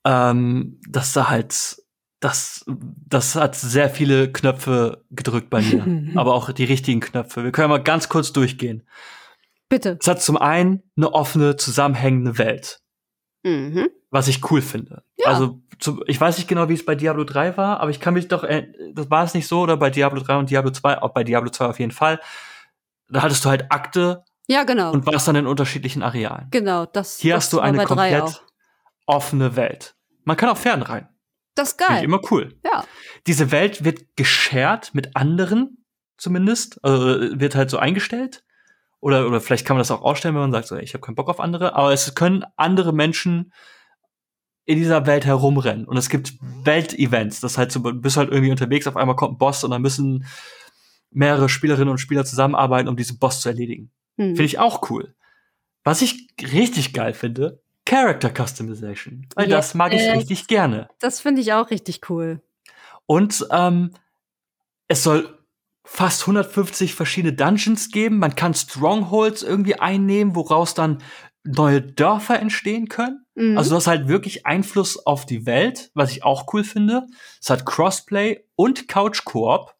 ähm, 0.05 0.79
das 0.87 1.13
da 1.13 1.29
halt, 1.29 1.77
das, 2.19 2.65
das 2.67 3.33
hat 3.33 3.55
sehr 3.55 3.89
viele 3.89 4.31
Knöpfe 4.31 5.03
gedrückt 5.09 5.49
bei 5.49 5.61
mir. 5.61 6.11
aber 6.15 6.35
auch 6.35 6.51
die 6.51 6.65
richtigen 6.65 6.99
Knöpfe. 6.99 7.43
Wir 7.43 7.51
können 7.51 7.69
mal 7.69 7.81
ganz 7.81 8.09
kurz 8.09 8.31
durchgehen. 8.31 8.87
Bitte. 9.69 9.97
Es 9.99 10.07
hat 10.07 10.21
zum 10.21 10.37
einen 10.37 10.83
eine 10.95 11.13
offene, 11.13 11.55
zusammenhängende 11.55 12.37
Welt. 12.37 12.79
Mhm. 13.43 13.89
Was 14.09 14.27
ich 14.27 14.49
cool 14.51 14.61
finde. 14.61 15.03
Ja. 15.17 15.27
Also, 15.27 15.59
zu, 15.79 16.03
ich 16.07 16.19
weiß 16.19 16.37
nicht 16.37 16.47
genau, 16.47 16.69
wie 16.69 16.73
es 16.73 16.85
bei 16.85 16.95
Diablo 16.95 17.23
3 17.23 17.55
war, 17.57 17.79
aber 17.79 17.91
ich 17.91 17.99
kann 17.99 18.13
mich 18.13 18.27
doch, 18.27 18.43
äh, 18.43 18.67
das 18.93 19.09
war 19.11 19.23
es 19.23 19.33
nicht 19.33 19.47
so, 19.47 19.61
oder 19.61 19.77
bei 19.77 19.89
Diablo 19.89 20.21
3 20.21 20.37
und 20.37 20.49
Diablo 20.49 20.71
2, 20.71 21.01
auch 21.01 21.13
bei 21.13 21.23
Diablo 21.23 21.49
2 21.49 21.65
auf 21.65 21.79
jeden 21.79 21.91
Fall. 21.91 22.19
Da 23.09 23.21
hattest 23.21 23.45
du 23.45 23.49
halt 23.49 23.71
Akte 23.71 24.23
Ja, 24.47 24.63
genau. 24.63 24.91
und 24.91 25.05
warst 25.05 25.27
dann 25.27 25.35
in 25.35 25.47
unterschiedlichen 25.47 26.01
Arealen. 26.03 26.47
genau, 26.51 26.85
das 26.85 27.19
Hier 27.19 27.35
das 27.35 27.45
hast 27.45 27.53
du 27.53 27.59
eine 27.59 27.83
komplett 27.85 28.43
offene 29.05 29.55
Welt. 29.55 29.95
Man 30.23 30.35
kann 30.35 30.49
auch 30.49 30.57
fern 30.57 30.81
rein. 30.81 31.07
Das 31.55 31.69
ist 31.69 31.77
Finde 31.81 31.93
ich 31.93 31.99
geil. 31.99 32.05
immer 32.05 32.21
cool. 32.31 32.53
Ja. 32.65 32.83
Diese 33.27 33.51
Welt 33.51 33.83
wird 33.83 34.15
geshared 34.15 34.93
mit 34.93 35.15
anderen, 35.15 35.85
zumindest. 36.17 36.83
Also 36.83 37.19
äh, 37.19 37.39
wird 37.39 37.55
halt 37.55 37.69
so 37.69 37.77
eingestellt. 37.77 38.43
Oder, 38.99 39.27
oder 39.27 39.41
vielleicht 39.41 39.65
kann 39.65 39.75
man 39.75 39.81
das 39.81 39.91
auch 39.91 40.01
ausstellen, 40.01 40.35
wenn 40.35 40.41
man 40.41 40.51
sagt, 40.51 40.67
so, 40.67 40.75
ich 40.75 40.93
habe 40.93 41.01
keinen 41.05 41.15
Bock 41.15 41.29
auf 41.29 41.39
andere. 41.39 41.75
Aber 41.75 41.93
es 41.93 42.15
können 42.15 42.43
andere 42.55 42.93
Menschen 42.93 43.53
in 44.65 44.77
dieser 44.77 45.05
Welt 45.05 45.25
herumrennen. 45.25 45.85
Und 45.85 45.97
es 45.97 46.09
gibt 46.09 46.33
Weltevents. 46.41 47.39
Das 47.39 47.57
heißt, 47.57 47.75
du 47.75 47.81
bist 48.01 48.17
halt 48.17 48.31
irgendwie 48.31 48.51
unterwegs, 48.51 48.87
auf 48.87 48.97
einmal 48.97 49.15
kommt 49.15 49.35
ein 49.35 49.37
Boss 49.37 49.63
und 49.63 49.71
dann 49.71 49.81
müssen 49.81 50.25
mehrere 51.11 51.47
Spielerinnen 51.47 51.89
und 51.89 51.99
Spieler 51.99 52.25
zusammenarbeiten, 52.25 52.89
um 52.89 52.97
diesen 52.97 53.17
Boss 53.17 53.39
zu 53.39 53.49
erledigen. 53.49 53.91
Hm. 54.17 54.35
Finde 54.35 54.43
ich 54.43 54.59
auch 54.59 54.89
cool. 54.89 55.15
Was 55.83 56.01
ich 56.01 56.27
richtig 56.41 56.93
geil 56.93 57.13
finde, 57.13 57.61
Character 57.85 58.29
Customization. 58.29 59.25
Weil 59.35 59.47
das 59.47 59.73
mag 59.73 59.93
ich 59.93 60.01
Yes. 60.01 60.17
richtig 60.17 60.47
gerne. 60.47 60.89
Das 60.99 61.21
finde 61.21 61.39
ich 61.39 61.53
auch 61.53 61.69
richtig 61.69 62.09
cool. 62.09 62.41
Und 63.05 63.47
ähm, 63.51 63.91
es 64.89 65.03
soll 65.03 65.36
fast 65.89 66.21
150 66.23 66.93
verschiedene 66.93 67.33
Dungeons 67.33 67.89
geben. 67.89 68.19
Man 68.19 68.35
kann 68.35 68.53
Strongholds 68.53 69.41
irgendwie 69.41 69.75
einnehmen, 69.75 70.35
woraus 70.35 70.73
dann 70.73 71.01
neue 71.45 71.81
Dörfer 71.81 72.39
entstehen 72.39 72.89
können. 72.89 73.25
Mhm. 73.35 73.57
Also 73.57 73.69
du 73.69 73.77
hast 73.77 73.87
halt 73.87 74.07
wirklich 74.07 74.45
Einfluss 74.45 75.05
auf 75.05 75.25
die 75.25 75.45
Welt, 75.45 75.89
was 75.93 76.11
ich 76.11 76.23
auch 76.23 76.53
cool 76.53 76.63
finde. 76.63 77.07
Es 77.41 77.49
hat 77.49 77.65
Crossplay 77.65 78.43
und 78.55 78.87
Couch 78.89 79.23
Koop. 79.23 79.73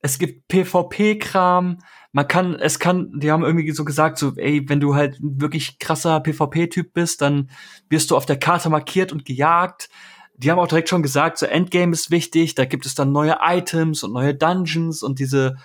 Es 0.00 0.18
gibt 0.18 0.46
PvP-Kram. 0.48 1.78
Man 2.12 2.28
kann, 2.28 2.54
es 2.54 2.78
kann, 2.78 3.10
die 3.18 3.30
haben 3.30 3.44
irgendwie 3.44 3.70
so 3.72 3.84
gesagt, 3.84 4.16
so, 4.16 4.32
ey, 4.36 4.68
wenn 4.68 4.80
du 4.80 4.94
halt 4.94 5.18
wirklich 5.20 5.78
krasser 5.78 6.20
PvP-Typ 6.20 6.92
bist, 6.92 7.20
dann 7.20 7.50
wirst 7.88 8.10
du 8.10 8.16
auf 8.16 8.26
der 8.26 8.38
Karte 8.38 8.70
markiert 8.70 9.12
und 9.12 9.24
gejagt. 9.24 9.90
Die 10.42 10.50
haben 10.50 10.58
auch 10.58 10.68
direkt 10.68 10.88
schon 10.88 11.02
gesagt, 11.02 11.38
so 11.38 11.46
Endgame 11.46 11.92
ist 11.92 12.10
wichtig, 12.10 12.54
da 12.54 12.64
gibt 12.64 12.86
es 12.86 12.94
dann 12.94 13.12
neue 13.12 13.38
Items 13.42 14.02
und 14.02 14.12
neue 14.12 14.34
Dungeons 14.34 15.02
und 15.02 15.18
diese 15.18 15.56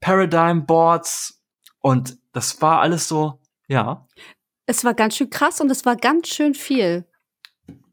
Paradigm 0.00 0.66
Boards. 0.66 1.42
Und 1.80 2.18
das 2.32 2.60
war 2.60 2.80
alles 2.80 3.08
so, 3.08 3.40
ja, 3.68 4.06
es 4.68 4.84
war 4.84 4.92
ganz 4.92 5.16
schön 5.16 5.30
krass 5.30 5.62
und 5.62 5.70
es 5.70 5.86
war 5.86 5.96
ganz 5.96 6.28
schön 6.28 6.54
viel 6.54 7.06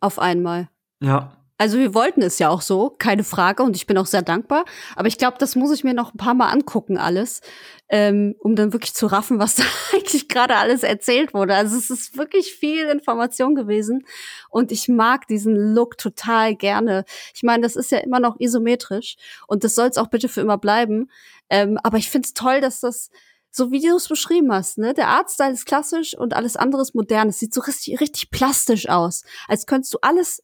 auf 0.02 0.20
einmal. 0.20 0.70
ja. 1.02 1.35
Also 1.58 1.78
wir 1.78 1.94
wollten 1.94 2.22
es 2.22 2.38
ja 2.38 2.50
auch 2.50 2.62
so, 2.62 2.90
keine 2.90 3.24
Frage, 3.24 3.64
und 3.64 3.78
ich 3.78 3.88
bin 3.88 3.98
auch 3.98 4.06
sehr 4.08 4.22
dankbar. 4.22 4.66
Aber 4.98 5.08
ich 5.08 5.18
glaube, 5.18 5.38
das 5.40 5.56
muss 5.56 5.72
ich 5.72 5.86
mir 5.86 5.94
noch 5.94 6.14
ein 6.14 6.18
paar 6.18 6.34
Mal 6.34 6.50
angucken, 6.50 6.98
alles, 6.98 7.40
ähm, 7.88 8.36
um 8.40 8.58
dann 8.58 8.74
wirklich 8.74 8.94
zu 8.94 9.08
raffen, 9.08 9.40
was 9.40 9.56
da 9.56 9.64
eigentlich 9.94 10.28
gerade 10.28 10.56
alles 10.58 10.84
erzählt 10.84 11.34
wurde. 11.34 11.56
Also 11.56 11.78
es 11.78 11.90
ist 11.90 12.18
wirklich 12.18 12.54
viel 12.54 12.86
Information 12.88 13.56
gewesen 13.56 14.06
und 14.50 14.72
ich 14.74 14.90
mag 14.90 15.28
diesen 15.28 15.56
Look 15.74 15.98
total 15.98 16.56
gerne. 16.56 17.06
Ich 17.34 17.44
meine, 17.44 17.64
das 17.64 17.78
ist 17.78 17.92
ja 17.92 18.00
immer 18.00 18.20
noch 18.20 18.38
isometrisch 18.40 19.16
und 19.48 19.64
das 19.64 19.76
soll 19.76 19.88
es 19.88 19.98
auch 19.98 20.08
bitte 20.08 20.28
für 20.28 20.42
immer 20.42 20.58
bleiben. 20.58 21.10
Ähm, 21.50 21.80
aber 21.84 21.98
ich 21.98 22.10
finde 22.10 22.26
es 22.26 22.34
toll, 22.34 22.60
dass 22.60 22.82
das 22.82 23.10
so 23.56 23.72
wie 23.72 23.80
du 23.80 23.96
es 23.96 24.10
beschrieben 24.10 24.52
hast, 24.52 24.78
ne? 24.78 24.94
Der 24.94 25.08
Artstyle 25.08 25.54
ist 25.54 25.66
klassisch 25.66 26.14
und 26.18 26.34
alles 26.34 26.58
andere 26.58 26.82
ist 26.82 26.94
modern. 26.94 27.30
Es 27.30 27.40
sieht 27.40 27.54
so 27.54 27.62
richtig, 27.62 28.02
richtig 28.02 28.30
plastisch 28.30 28.90
aus. 28.90 29.24
Als 29.48 29.66
könntest 29.66 29.94
du 29.94 30.00
alles, 30.02 30.44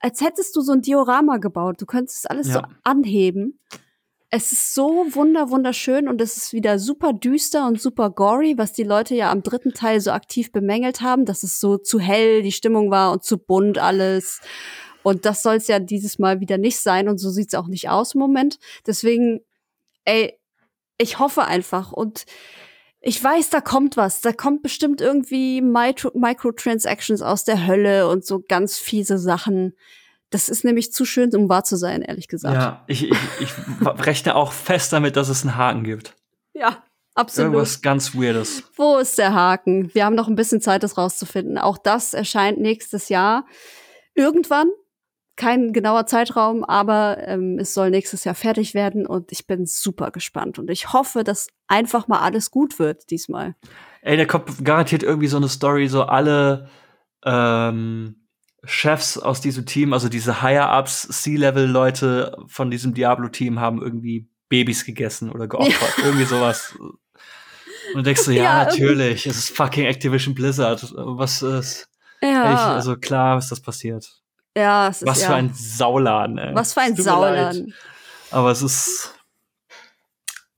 als 0.00 0.20
hättest 0.20 0.54
du 0.56 0.60
so 0.60 0.72
ein 0.72 0.82
Diorama 0.82 1.38
gebaut. 1.38 1.80
Du 1.80 1.86
könntest 1.86 2.18
es 2.18 2.26
alles 2.26 2.46
so 2.48 2.58
Ja. 2.60 2.68
anheben. 2.84 3.60
Es 4.28 4.50
ist 4.52 4.74
so 4.74 5.06
wunder, 5.14 5.50
wunderschön 5.50 6.08
und 6.08 6.20
es 6.20 6.36
ist 6.36 6.52
wieder 6.52 6.78
super 6.78 7.12
düster 7.12 7.66
und 7.66 7.80
super 7.80 8.10
gory, 8.10 8.58
was 8.58 8.72
die 8.72 8.82
Leute 8.82 9.14
ja 9.14 9.30
am 9.30 9.42
dritten 9.42 9.72
Teil 9.72 10.00
so 10.00 10.10
aktiv 10.10 10.50
bemängelt 10.52 11.00
haben, 11.00 11.24
dass 11.24 11.42
es 11.44 11.60
so 11.60 11.78
zu 11.78 12.00
hell 12.00 12.42
die 12.42 12.52
Stimmung 12.52 12.90
war 12.90 13.12
und 13.12 13.22
zu 13.22 13.38
bunt 13.38 13.78
alles. 13.78 14.40
Und 15.04 15.24
das 15.24 15.42
soll 15.42 15.56
es 15.56 15.68
ja 15.68 15.78
dieses 15.78 16.18
Mal 16.18 16.40
wieder 16.40 16.58
nicht 16.58 16.78
sein 16.78 17.08
und 17.08 17.18
so 17.18 17.30
sieht 17.30 17.48
es 17.48 17.54
auch 17.54 17.68
nicht 17.68 17.88
aus 17.88 18.14
im 18.14 18.20
Moment. 18.20 18.58
Deswegen, 18.86 19.40
ey, 20.04 20.36
ich 20.98 21.18
hoffe 21.20 21.44
einfach 21.44 21.92
und 21.92 22.24
ich 23.06 23.22
weiß, 23.22 23.50
da 23.50 23.60
kommt 23.60 23.96
was. 23.96 24.20
Da 24.20 24.32
kommt 24.32 24.64
bestimmt 24.64 25.00
irgendwie 25.00 25.62
Micro 25.62 26.10
Microtransactions 26.12 27.22
aus 27.22 27.44
der 27.44 27.64
Hölle 27.64 28.08
und 28.08 28.26
so 28.26 28.42
ganz 28.46 28.78
fiese 28.78 29.16
Sachen. 29.16 29.76
Das 30.30 30.48
ist 30.48 30.64
nämlich 30.64 30.92
zu 30.92 31.04
schön, 31.04 31.32
um 31.36 31.48
wahr 31.48 31.62
zu 31.62 31.76
sein, 31.76 32.02
ehrlich 32.02 32.26
gesagt. 32.26 32.56
Ja, 32.56 32.84
ich, 32.88 33.08
ich, 33.08 33.18
ich 33.38 33.52
rechne 33.86 34.34
auch 34.34 34.50
fest 34.50 34.92
damit, 34.92 35.14
dass 35.14 35.28
es 35.28 35.44
einen 35.44 35.56
Haken 35.56 35.84
gibt. 35.84 36.16
Ja, 36.52 36.82
absolut. 37.14 37.52
Irgendwas 37.52 37.80
ganz 37.80 38.16
Weirdes. 38.16 38.64
Wo 38.74 38.96
ist 38.98 39.18
der 39.18 39.32
Haken? 39.32 39.94
Wir 39.94 40.04
haben 40.04 40.16
noch 40.16 40.26
ein 40.26 40.34
bisschen 40.34 40.60
Zeit, 40.60 40.82
das 40.82 40.98
rauszufinden. 40.98 41.58
Auch 41.58 41.78
das 41.78 42.12
erscheint 42.12 42.58
nächstes 42.58 43.08
Jahr. 43.08 43.46
Irgendwann. 44.16 44.68
Kein 45.36 45.72
genauer 45.72 46.06
Zeitraum, 46.06 46.64
aber 46.64 47.18
ähm, 47.26 47.58
es 47.58 47.74
soll 47.74 47.90
nächstes 47.90 48.24
Jahr 48.24 48.34
fertig 48.34 48.72
werden 48.74 49.06
und 49.06 49.30
ich 49.32 49.46
bin 49.46 49.66
super 49.66 50.10
gespannt. 50.10 50.58
Und 50.58 50.70
ich 50.70 50.92
hoffe, 50.92 51.24
dass 51.24 51.48
einfach 51.68 52.08
mal 52.08 52.20
alles 52.20 52.50
gut 52.50 52.78
wird 52.78 53.10
diesmal. 53.10 53.54
Ey, 54.02 54.16
da 54.16 54.24
kommt 54.24 54.64
garantiert 54.64 55.02
irgendwie 55.02 55.26
so 55.28 55.36
eine 55.36 55.48
Story, 55.48 55.88
so 55.88 56.04
alle 56.04 56.68
ähm, 57.24 58.16
Chefs 58.64 59.18
aus 59.18 59.40
diesem 59.40 59.66
Team, 59.66 59.92
also 59.92 60.08
diese 60.08 60.42
Higher-Ups, 60.42 61.08
C-Level-Leute 61.22 62.36
von 62.46 62.70
diesem 62.70 62.94
Diablo-Team 62.94 63.60
haben 63.60 63.82
irgendwie 63.82 64.28
Babys 64.48 64.84
gegessen 64.84 65.30
oder 65.30 65.46
geopfert. 65.48 65.98
Irgendwie 66.04 66.24
sowas. 66.24 66.74
Und 66.78 66.96
du 67.94 68.02
denkst 68.02 68.22
so, 68.22 68.30
ja, 68.32 68.42
Ja, 68.42 68.62
irgendwie- 68.62 68.80
natürlich, 68.82 69.26
es 69.26 69.36
ist 69.36 69.56
fucking 69.56 69.84
Activision 69.86 70.34
Blizzard. 70.34 70.92
Was 70.96 71.42
ist. 71.42 71.88
Ja, 72.22 72.52
Ich, 72.54 72.58
also 72.60 72.96
klar 72.96 73.38
ist 73.38 73.50
das 73.52 73.60
passiert. 73.60 74.22
Ja 74.56 74.88
es 74.88 75.02
ist 75.02 75.08
Was 75.08 75.22
ja, 75.22 75.28
für 75.28 75.34
ein 75.34 75.52
Sauladen, 75.54 76.38
ey. 76.38 76.54
was 76.54 76.72
für 76.72 76.80
ein 76.80 76.96
Sauladen. 76.96 77.74
Aber 78.30 78.50
es 78.50 78.62
ist 78.62 79.14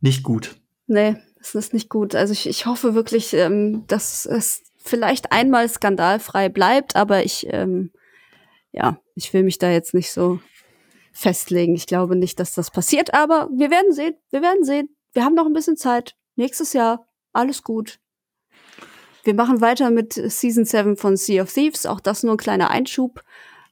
nicht 0.00 0.22
gut. 0.22 0.56
Nee, 0.86 1.16
es 1.40 1.54
ist 1.54 1.74
nicht 1.74 1.88
gut. 1.88 2.14
Also 2.14 2.32
ich, 2.32 2.48
ich 2.48 2.66
hoffe 2.66 2.94
wirklich, 2.94 3.34
ähm, 3.34 3.86
dass 3.86 4.24
es 4.26 4.62
vielleicht 4.78 5.32
einmal 5.32 5.68
skandalfrei 5.68 6.48
bleibt, 6.48 6.96
aber 6.96 7.24
ich, 7.24 7.46
ähm, 7.50 7.92
ja, 8.72 8.98
ich 9.14 9.32
will 9.32 9.42
mich 9.42 9.58
da 9.58 9.70
jetzt 9.70 9.94
nicht 9.94 10.12
so 10.12 10.40
festlegen. 11.12 11.74
Ich 11.74 11.86
glaube 11.86 12.16
nicht, 12.16 12.40
dass 12.40 12.54
das 12.54 12.70
passiert, 12.70 13.12
aber 13.12 13.48
wir 13.52 13.70
werden 13.70 13.92
sehen. 13.92 14.14
Wir 14.30 14.40
werden 14.40 14.64
sehen. 14.64 14.88
Wir 15.12 15.24
haben 15.24 15.34
noch 15.34 15.46
ein 15.46 15.52
bisschen 15.52 15.76
Zeit. 15.76 16.14
Nächstes 16.36 16.72
Jahr, 16.72 17.06
alles 17.32 17.62
gut. 17.62 17.98
Wir 19.24 19.34
machen 19.34 19.60
weiter 19.60 19.90
mit 19.90 20.14
Season 20.14 20.64
7 20.64 20.96
von 20.96 21.16
Sea 21.16 21.42
of 21.42 21.52
Thieves. 21.52 21.86
Auch 21.86 22.00
das 22.00 22.22
nur 22.22 22.34
ein 22.34 22.38
kleiner 22.38 22.70
Einschub. 22.70 23.22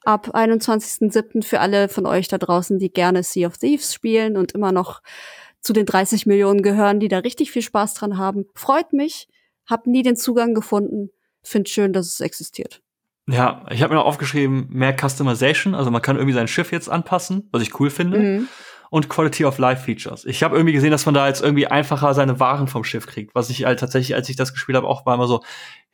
Ab 0.07 0.31
21.07. 0.35 1.43
für 1.43 1.61
alle 1.61 1.89
von 1.89 2.07
euch 2.07 2.29
da 2.29 2.39
draußen, 2.39 2.79
die 2.79 2.93
gerne 2.93 3.23
Sea 3.23 3.49
of 3.49 3.59
Thieves 3.59 3.93
spielen 3.93 4.37
und 4.37 4.53
immer 4.53 4.73
noch 4.73 5.03
zu 5.61 5.73
den 5.73 5.85
30 5.85 6.27
Millionen 6.27 6.63
gehören, 6.63 7.01
die 7.01 7.09
da 7.09 7.19
richtig 7.19 7.51
viel 7.51 7.63
Spaß 7.63 7.95
dran 7.95 8.17
haben. 8.17 8.45
Freut 8.55 8.93
mich, 8.93 9.29
hab 9.67 9.87
nie 9.87 10.03
den 10.03 10.17
Zugang 10.17 10.55
gefunden, 10.55 11.11
find 11.43 11.69
schön, 11.69 11.93
dass 11.93 12.07
es 12.07 12.21
existiert. 12.21 12.83
Ja, 13.29 13.67
ich 13.71 13.83
habe 13.83 13.93
mir 13.93 13.99
noch 13.99 14.07
aufgeschrieben, 14.07 14.69
mehr 14.71 14.97
Customization, 14.97 15.75
also 15.75 15.91
man 15.91 16.03
kann 16.03 16.17
irgendwie 16.17 16.35
sein 16.35 16.47
Schiff 16.47 16.71
jetzt 16.71 16.89
anpassen, 16.89 17.49
was 17.51 17.63
ich 17.63 17.79
cool 17.81 17.91
finde. 17.91 18.19
Mhm. 18.19 18.49
Und 18.89 19.09
Quality 19.09 19.45
of 19.45 19.59
Life 19.59 19.83
Features. 19.83 20.25
Ich 20.27 20.45
habe 20.45 20.55
irgendwie 20.55 20.73
gesehen, 20.73 20.93
dass 20.93 21.07
man 21.07 21.15
da 21.15 21.27
jetzt 21.27 21.43
irgendwie 21.43 21.67
einfacher 21.67 22.15
seine 22.15 22.39
Waren 22.39 22.69
vom 22.69 22.85
Schiff 22.85 23.09
kriegt. 23.09 23.35
Was 23.35 23.51
ich 23.51 23.65
halt 23.65 23.81
tatsächlich, 23.81 24.15
als 24.15 24.29
ich 24.29 24.37
das 24.37 24.53
gespielt 24.53 24.77
habe, 24.77 24.87
auch 24.87 25.05
war 25.05 25.17
immer 25.17 25.27
so, 25.27 25.43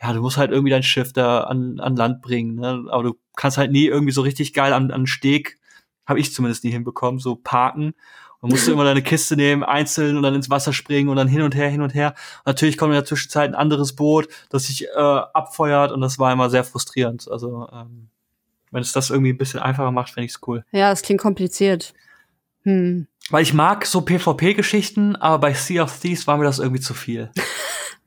ja, 0.01 0.13
du 0.13 0.21
musst 0.21 0.37
halt 0.37 0.51
irgendwie 0.51 0.71
dein 0.71 0.83
Schiff 0.83 1.15
da 1.15 1.41
an, 1.45 1.81
an 1.81 1.97
Land 1.97 2.21
bringen, 2.21 2.57
ne? 2.57 2.85
aber 2.91 3.03
du 3.03 3.15
kannst 3.37 3.59
halt 3.59 3.73
nie 3.73 3.87
irgendwie 3.87 4.13
so 4.13 4.23
richtig 4.23 4.53
geil 4.53 4.73
an, 4.73 4.91
an 4.91 5.07
Steg, 5.07 5.59
habe 6.07 6.21
ich 6.21 6.33
zumindest 6.33 6.65
nie 6.65 6.71
hinbekommen, 6.71 7.21
so 7.21 7.37
parken. 7.37 7.95
Man 8.41 8.51
musste 8.51 8.73
immer 8.73 8.85
deine 8.85 9.03
Kiste 9.03 9.37
nehmen, 9.37 9.63
einzeln 9.63 10.17
und 10.17 10.23
dann 10.23 10.35
ins 10.35 10.51
Wasser 10.51 10.73
springen 10.73 11.09
und 11.09 11.17
dann 11.17 11.29
hin 11.29 11.43
und 11.43 11.55
her, 11.55 11.69
hin 11.69 11.83
und 11.83 11.95
her. 11.95 12.15
Und 12.39 12.47
natürlich 12.47 12.77
kommt 12.77 12.91
in 12.91 12.97
der 12.97 13.05
Zwischenzeit 13.05 13.49
ein 13.51 13.55
anderes 13.55 13.95
Boot, 13.95 14.29
das 14.51 14.65
sich 14.65 14.87
äh, 14.87 14.99
abfeuert 14.99 15.93
und 15.93 16.01
das 16.01 16.19
war 16.19 16.33
immer 16.33 16.51
sehr 16.51 16.65
frustrierend. 16.65 17.29
Also 17.31 17.69
ähm, 17.73 18.09
wenn 18.71 18.83
es 18.83 18.93
das 18.93 19.11
irgendwie 19.11 19.33
ein 19.33 19.39
bisschen 19.39 19.61
einfacher 19.61 19.93
macht, 19.93 20.11
finde 20.11 20.27
ich 20.27 20.33
es 20.33 20.41
cool. 20.47 20.65
Ja, 20.73 20.91
es 20.91 21.03
klingt 21.03 21.21
kompliziert. 21.21 21.95
Hm. 22.63 23.07
Weil 23.31 23.43
ich 23.43 23.55
mag 23.55 23.87
so 23.87 24.03
PvP-Geschichten, 24.03 25.17
aber 25.17 25.39
bei 25.39 25.55
Sea 25.55 25.85
of 25.85 25.99
Thieves 25.99 26.27
war 26.27 26.37
mir 26.37 26.45
das 26.45 26.59
irgendwie 26.59 26.81
zu 26.81 26.95
viel. 26.95 27.31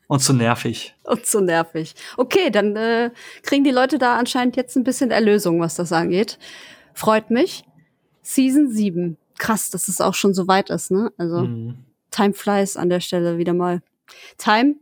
Und 0.07 0.19
zu 0.19 0.33
nervig. 0.33 0.95
Und 1.03 1.25
zu 1.25 1.41
nervig. 1.41 1.95
Okay, 2.17 2.49
dann 2.51 2.75
äh, 2.75 3.11
kriegen 3.43 3.63
die 3.63 3.71
Leute 3.71 3.97
da 3.97 4.17
anscheinend 4.17 4.55
jetzt 4.55 4.75
ein 4.75 4.83
bisschen 4.83 5.11
Erlösung, 5.11 5.59
was 5.59 5.75
das 5.75 5.91
angeht. 5.91 6.37
Freut 6.93 7.31
mich. 7.31 7.63
Season 8.21 8.69
7 8.69 9.17
krass, 9.37 9.69
dass 9.69 9.87
es 9.87 10.01
auch 10.01 10.13
schon 10.13 10.33
so 10.33 10.47
weit 10.47 10.69
ist, 10.69 10.91
ne? 10.91 11.11
Also 11.17 11.41
mhm. 11.41 11.85
Time 12.11 12.33
flies 12.33 12.77
an 12.77 12.89
der 12.89 12.99
Stelle 12.99 13.37
wieder 13.37 13.53
mal. 13.53 13.81
Time 14.37 14.75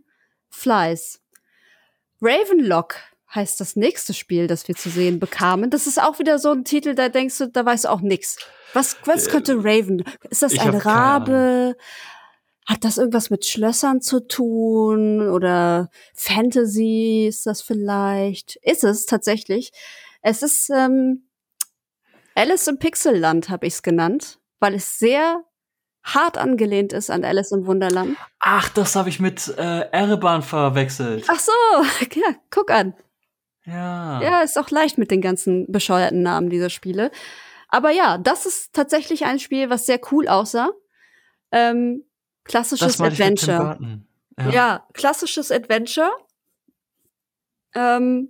flies. 0.49 1.21
Ravenlock 2.21 2.95
heißt 3.33 3.59
das 3.59 3.75
nächste 3.75 4.13
Spiel, 4.13 4.47
das 4.47 4.67
wir 4.67 4.75
zu 4.75 4.89
sehen 4.89 5.19
bekamen. 5.19 5.71
Das 5.71 5.87
ist 5.87 5.99
auch 5.99 6.19
wieder 6.19 6.37
so 6.37 6.51
ein 6.51 6.63
Titel, 6.63 6.93
da 6.93 7.09
denkst 7.09 7.37
du, 7.39 7.47
da 7.47 7.65
weißt 7.65 7.85
du 7.85 7.89
auch 7.89 8.01
nix. 8.01 8.37
Was, 8.73 8.97
was 9.05 9.27
äh, 9.27 9.31
könnte 9.31 9.55
Raven? 9.57 10.03
Ist 10.29 10.43
das 10.43 10.57
ein 10.59 10.75
Rabe? 10.75 11.75
Hat 12.65 12.83
das 12.83 12.97
irgendwas 12.97 13.29
mit 13.29 13.45
Schlössern 13.45 14.01
zu 14.01 14.21
tun? 14.21 15.29
Oder 15.29 15.89
Fantasy 16.13 17.25
ist 17.27 17.45
das 17.45 17.61
vielleicht? 17.61 18.57
Ist 18.57 18.83
es 18.83 19.05
tatsächlich. 19.05 19.71
Es 20.21 20.41
ist 20.41 20.69
ähm, 20.69 21.27
Alice 22.35 22.67
im 22.67 22.79
Pixelland, 22.79 23.49
habe 23.49 23.67
ich 23.67 23.73
es 23.73 23.83
genannt 23.83 24.39
weil 24.63 24.75
es 24.75 24.97
sehr 24.97 25.43
hart 26.03 26.37
angelehnt 26.37 26.93
ist 26.93 27.11
an 27.11 27.25
Alice 27.25 27.51
im 27.51 27.65
Wunderland. 27.67 28.17
Ach, 28.39 28.69
das 28.69 28.95
habe 28.95 29.09
ich 29.09 29.19
mit 29.19 29.49
äh, 29.57 29.89
Erebahn 29.91 30.41
verwechselt. 30.41 31.25
Ach 31.27 31.39
so, 31.39 31.51
ja, 32.15 32.35
guck 32.49 32.71
an. 32.71 32.93
Ja. 33.65 34.21
Ja, 34.21 34.41
ist 34.41 34.57
auch 34.57 34.69
leicht 34.69 34.97
mit 34.97 35.11
den 35.11 35.19
ganzen 35.19 35.69
bescheuerten 35.69 36.21
Namen 36.21 36.49
dieser 36.49 36.69
Spiele. 36.69 37.11
Aber 37.67 37.91
ja, 37.91 38.17
das 38.17 38.45
ist 38.45 38.73
tatsächlich 38.73 39.25
ein 39.25 39.39
Spiel, 39.39 39.69
was 39.69 39.85
sehr 39.85 39.99
cool 40.11 40.29
aussah. 40.29 40.71
Ähm, 41.51 42.05
klassisches 42.43 42.99
Adventure. 42.99 43.77
Ja. 44.37 44.49
ja. 44.49 44.87
klassisches 44.93 45.51
Adventure. 45.51 46.11
Ähm, 47.75 48.29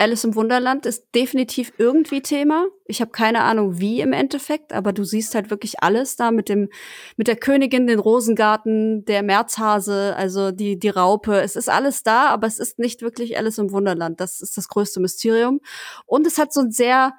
Alice 0.00 0.22
im 0.22 0.36
Wunderland 0.36 0.86
ist 0.86 1.08
definitiv 1.12 1.72
irgendwie 1.76 2.22
Thema. 2.22 2.66
Ich 2.86 3.00
habe 3.00 3.10
keine 3.10 3.42
Ahnung 3.42 3.80
wie 3.80 4.00
im 4.00 4.12
Endeffekt, 4.12 4.72
aber 4.72 4.92
du 4.92 5.02
siehst 5.02 5.34
halt 5.34 5.50
wirklich 5.50 5.82
alles 5.82 6.14
da 6.14 6.30
mit 6.30 6.48
dem 6.48 6.68
mit 7.16 7.26
der 7.26 7.34
Königin, 7.34 7.88
den 7.88 7.98
Rosengarten, 7.98 9.04
der 9.06 9.24
Märzhase, 9.24 10.14
also 10.16 10.52
die 10.52 10.78
die 10.78 10.88
Raupe. 10.88 11.40
Es 11.40 11.56
ist 11.56 11.68
alles 11.68 12.04
da, 12.04 12.28
aber 12.28 12.46
es 12.46 12.60
ist 12.60 12.78
nicht 12.78 13.02
wirklich 13.02 13.36
Alice 13.36 13.58
im 13.58 13.72
Wunderland. 13.72 14.20
Das 14.20 14.40
ist 14.40 14.56
das 14.56 14.68
größte 14.68 15.00
Mysterium 15.00 15.60
und 16.06 16.28
es 16.28 16.38
hat 16.38 16.52
so 16.52 16.60
einen 16.60 16.70
sehr 16.70 17.14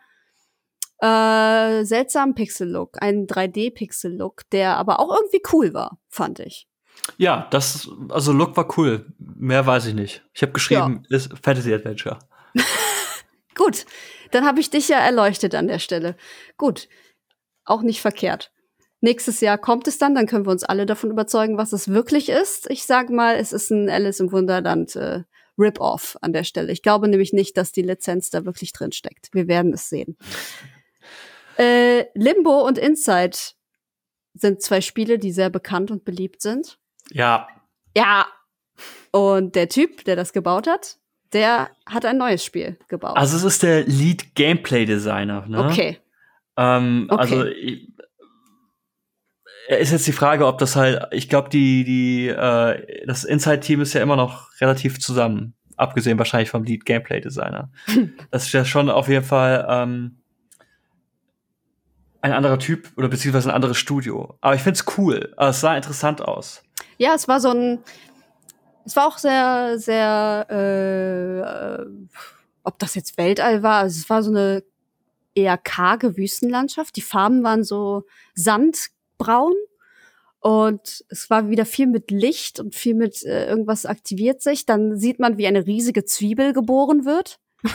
äh, 1.01 1.83
seltsamen 1.83 2.35
Pixel-Look, 2.35 3.01
einen 3.01 3.27
3D-Pixel-Look, 3.27 4.49
der 4.51 4.77
aber 4.77 4.99
auch 4.99 5.15
irgendwie 5.15 5.41
cool 5.53 5.73
war, 5.73 5.99
fand 6.09 6.39
ich. 6.39 6.67
Ja, 7.17 7.47
das 7.51 7.89
also 8.09 8.31
Look 8.33 8.57
war 8.57 8.77
cool. 8.77 9.05
Mehr 9.17 9.65
weiß 9.65 9.87
ich 9.87 9.93
nicht. 9.93 10.23
Ich 10.33 10.41
habe 10.41 10.51
geschrieben, 10.51 11.03
ja. 11.09 11.17
ist 11.17 11.31
Fantasy 11.41 11.73
Adventure. 11.73 12.19
Gut, 13.55 13.85
dann 14.31 14.45
habe 14.45 14.59
ich 14.59 14.69
dich 14.69 14.89
ja 14.89 14.97
erleuchtet 14.97 15.55
an 15.55 15.67
der 15.67 15.79
Stelle. 15.79 16.15
Gut, 16.57 16.87
auch 17.65 17.81
nicht 17.81 18.01
verkehrt. 18.01 18.51
Nächstes 19.01 19.39
Jahr 19.39 19.57
kommt 19.57 19.87
es 19.87 19.97
dann, 19.97 20.13
dann 20.13 20.27
können 20.27 20.45
wir 20.45 20.51
uns 20.51 20.65
alle 20.65 20.85
davon 20.85 21.09
überzeugen, 21.09 21.57
was 21.57 21.71
es 21.71 21.87
wirklich 21.87 22.27
ist. 22.27 22.69
Ich 22.69 22.83
sag 22.83 23.09
mal, 23.09 23.35
es 23.35 23.53
ist 23.53 23.71
ein 23.71 23.89
Alice 23.89 24.19
im 24.19 24.31
Wunderland 24.33 24.95
äh, 24.97 25.23
Rip-Off 25.57 26.17
an 26.21 26.33
der 26.33 26.43
Stelle. 26.43 26.71
Ich 26.71 26.81
glaube 26.81 27.07
nämlich 27.07 27.31
nicht, 27.31 27.55
dass 27.55 27.71
die 27.71 27.81
Lizenz 27.81 28.29
da 28.29 28.45
wirklich 28.45 28.73
drin 28.73 28.91
steckt. 28.91 29.29
Wir 29.31 29.47
werden 29.47 29.73
es 29.73 29.87
sehen. 29.89 30.17
Äh, 31.59 32.05
Limbo 32.13 32.65
und 32.65 32.77
Inside 32.77 33.37
sind 34.33 34.61
zwei 34.61 34.81
Spiele, 34.81 35.19
die 35.19 35.31
sehr 35.31 35.49
bekannt 35.49 35.91
und 35.91 36.05
beliebt 36.05 36.41
sind. 36.41 36.79
Ja. 37.11 37.47
Ja. 37.95 38.27
Und 39.11 39.55
der 39.55 39.67
Typ, 39.67 40.05
der 40.05 40.15
das 40.15 40.31
gebaut 40.31 40.67
hat, 40.67 40.97
der 41.33 41.69
hat 41.85 42.05
ein 42.05 42.17
neues 42.17 42.45
Spiel 42.45 42.77
gebaut. 42.87 43.17
Also 43.17 43.35
es 43.35 43.43
ist 43.43 43.63
der 43.63 43.83
Lead 43.83 44.35
Gameplay 44.35 44.85
Designer. 44.85 45.45
Ne? 45.47 45.65
Okay. 45.65 45.99
Ähm, 46.55 47.07
okay. 47.09 47.19
Also 47.19 47.45
ich, 47.45 47.89
ist 49.67 49.91
jetzt 49.91 50.07
die 50.07 50.13
Frage, 50.13 50.47
ob 50.47 50.57
das 50.57 50.75
halt, 50.75 51.07
ich 51.11 51.29
glaube, 51.29 51.49
die 51.49 51.83
die 51.83 52.27
äh, 52.29 53.05
das 53.05 53.23
Inside 53.23 53.59
Team 53.59 53.81
ist 53.81 53.93
ja 53.93 54.01
immer 54.01 54.15
noch 54.15 54.49
relativ 54.61 54.99
zusammen, 54.99 55.53
abgesehen 55.75 56.17
wahrscheinlich 56.17 56.49
vom 56.49 56.63
Lead 56.63 56.85
Gameplay 56.85 57.21
Designer. 57.21 57.69
das 58.31 58.45
ist 58.45 58.53
ja 58.53 58.65
schon 58.65 58.89
auf 58.89 59.09
jeden 59.09 59.25
Fall 59.25 59.67
ähm, 59.69 60.18
ein 62.21 62.33
anderer 62.33 62.59
Typ 62.59 62.89
oder 62.97 63.07
beziehungsweise 63.07 63.49
ein 63.49 63.55
anderes 63.55 63.77
Studio. 63.77 64.37
Aber 64.41 64.55
ich 64.55 64.61
find's 64.61 64.85
cool. 64.97 65.33
Also 65.37 65.51
es 65.51 65.61
sah 65.61 65.75
interessant 65.75 66.21
aus. 66.21 66.61
Ja, 66.97 67.15
es 67.15 67.27
war 67.27 67.39
so 67.39 67.49
ein 67.49 67.79
es 68.89 68.95
war 68.95 69.07
auch 69.07 69.19
sehr, 69.19 69.77
sehr, 69.77 70.47
äh, 70.49 71.85
ob 72.63 72.79
das 72.79 72.95
jetzt 72.95 73.17
Weltall 73.19 73.61
war, 73.61 73.81
also 73.81 73.99
es 73.99 74.09
war 74.09 74.23
so 74.23 74.31
eine 74.31 74.63
eher 75.35 75.57
karge 75.57 76.17
Wüstenlandschaft. 76.17 76.95
Die 76.95 77.01
Farben 77.01 77.43
waren 77.43 77.63
so 77.63 78.05
sandbraun 78.33 79.53
und 80.39 81.05
es 81.09 81.29
war 81.29 81.49
wieder 81.49 81.65
viel 81.65 81.85
mit 81.85 82.09
Licht 82.09 82.59
und 82.59 82.73
viel 82.73 82.95
mit 82.95 83.23
äh, 83.23 83.47
irgendwas 83.47 83.85
aktiviert 83.85 84.41
sich. 84.41 84.65
Dann 84.65 84.97
sieht 84.97 85.19
man, 85.19 85.37
wie 85.37 85.45
eine 85.45 85.67
riesige 85.67 86.03
Zwiebel 86.05 86.53
geboren 86.53 87.05
wird. 87.05 87.39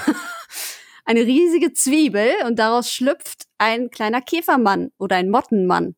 eine 1.05 1.20
riesige 1.20 1.72
Zwiebel 1.72 2.31
und 2.47 2.59
daraus 2.59 2.90
schlüpft 2.90 3.47
ein 3.59 3.90
kleiner 3.90 4.20
Käfermann 4.20 4.90
oder 4.98 5.16
ein 5.16 5.31
Mottenmann. 5.31 5.97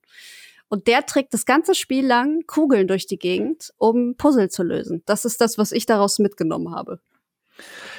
Und 0.68 0.88
der 0.88 1.06
trägt 1.06 1.32
das 1.32 1.46
ganze 1.46 1.74
Spiel 1.74 2.04
lang 2.04 2.42
Kugeln 2.46 2.88
durch 2.88 3.06
die 3.06 3.18
Gegend, 3.18 3.72
um 3.78 4.16
Puzzle 4.16 4.48
zu 4.48 4.62
lösen. 4.62 5.02
Das 5.06 5.24
ist 5.24 5.40
das, 5.40 5.58
was 5.58 5.70
ich 5.72 5.86
daraus 5.86 6.18
mitgenommen 6.18 6.74
habe. 6.74 7.00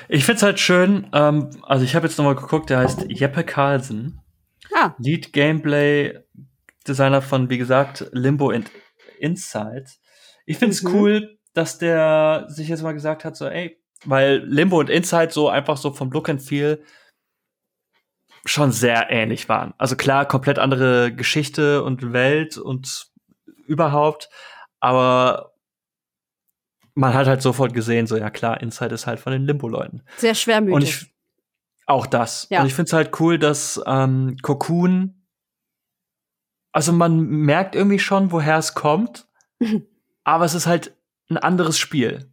Ich 0.10 0.26
find's 0.26 0.44
halt 0.44 0.60
schön, 0.60 1.08
ähm, 1.14 1.50
also 1.64 1.84
ich 1.84 1.96
habe 1.96 2.08
jetzt 2.08 2.18
nochmal 2.18 2.36
geguckt, 2.36 2.70
der 2.70 2.80
heißt 2.80 3.06
Jeppe 3.10 3.44
Carlsen. 3.44 4.22
Ah. 4.74 4.94
Lead 5.00 5.34
Gameplay 5.34 6.20
Designer 6.88 7.22
von, 7.22 7.50
wie 7.50 7.58
gesagt, 7.58 8.06
Limbo 8.12 8.50
and 8.50 8.70
Inside. 9.20 9.86
Ich 10.46 10.58
find's 10.58 10.84
mhm. 10.84 10.96
cool, 10.96 11.38
dass 11.54 11.78
der 11.78 12.46
sich 12.50 12.68
jetzt 12.68 12.84
mal 12.84 12.94
gesagt 12.94 13.26
hat, 13.26 13.36
so, 13.36 13.48
ey, 13.48 13.82
weil 14.06 14.44
Limbo 14.46 14.80
und 14.80 14.90
Inside 14.90 15.32
so 15.32 15.50
einfach 15.50 15.78
so 15.78 15.92
vom 15.92 16.12
Look 16.12 16.30
and 16.30 16.42
Feel 16.42 16.84
schon 18.46 18.72
sehr 18.72 19.10
ähnlich 19.10 19.50
waren. 19.50 19.74
Also 19.78 19.96
klar, 19.96 20.26
komplett 20.26 20.60
andere 20.60 21.14
Geschichte 21.14 21.84
und 21.84 22.14
Welt 22.14 22.58
und 22.58 23.08
überhaupt, 23.66 24.30
aber 24.80 25.54
man 26.94 27.14
hat 27.14 27.28
halt 27.28 27.42
sofort 27.42 27.74
gesehen, 27.74 28.08
so 28.08 28.18
ja 28.18 28.30
klar, 28.30 28.62
Inside 28.62 28.94
ist 28.96 29.06
halt 29.06 29.20
von 29.20 29.32
den 29.32 29.46
Limbo-Leuten. 29.46 30.02
Sehr 30.18 30.34
schwermütig. 30.34 30.76
Und 30.76 30.84
ich, 30.84 31.14
auch 31.86 32.08
das. 32.08 32.48
Ja. 32.50 32.62
Und 32.62 32.68
ich 32.68 32.74
finde 32.74 32.88
es 32.88 32.94
halt 32.94 33.20
cool, 33.20 33.38
dass 33.38 33.82
ähm, 33.86 34.38
Cocoon, 34.42 35.24
also 36.72 36.92
man 36.94 37.20
merkt 37.20 37.76
irgendwie 37.76 38.00
schon, 38.00 38.32
woher 38.32 38.58
es 38.58 38.74
kommt, 38.74 39.28
aber 40.24 40.46
es 40.46 40.54
ist 40.54 40.66
halt 40.66 40.96
ein 41.30 41.38
anderes 41.38 41.78
Spiel. 41.78 42.32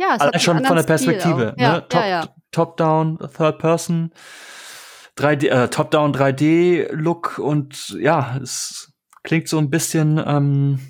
Ja, 0.00 0.14
es 0.14 0.20
Allein 0.20 0.40
schon 0.40 0.64
von 0.64 0.76
der 0.76 0.82
Perspektive. 0.82 1.54
Ja, 1.58 1.74
ne? 1.74 1.88
Top, 1.88 2.00
ja, 2.00 2.08
ja. 2.08 2.28
Top 2.50 2.76
down, 2.78 3.18
Third 3.36 3.58
Person. 3.58 4.12
3D, 5.20 5.48
äh, 5.48 5.68
Top-Down 5.68 6.14
3D-Look 6.14 7.38
und 7.38 7.90
ja, 8.00 8.38
es 8.42 8.92
klingt 9.22 9.48
so 9.48 9.58
ein 9.58 9.68
bisschen, 9.68 10.22
ähm, 10.24 10.80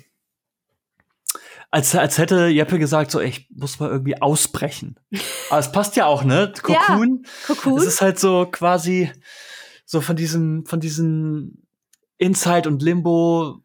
als, 1.69 1.95
als 1.95 2.17
hätte 2.17 2.47
Jeppe 2.47 2.79
gesagt, 2.79 3.11
so, 3.11 3.19
ey, 3.19 3.29
ich 3.29 3.49
muss 3.49 3.79
mal 3.79 3.89
irgendwie 3.89 4.21
ausbrechen. 4.21 4.99
Aber 5.49 5.59
es 5.59 5.71
passt 5.71 5.95
ja 5.95 6.05
auch, 6.05 6.23
ne? 6.23 6.53
Cocoon. 6.61 7.23
Ja, 7.23 7.29
Cocoon. 7.47 7.77
Es 7.77 7.85
ist 7.85 8.01
halt 8.01 8.19
so 8.19 8.47
quasi 8.49 9.11
so 9.85 9.99
von 9.99 10.15
diesem, 10.15 10.65
von 10.65 10.79
diesem 10.79 11.65
Inside 12.17 12.69
und 12.69 12.81
Limbo 12.81 13.61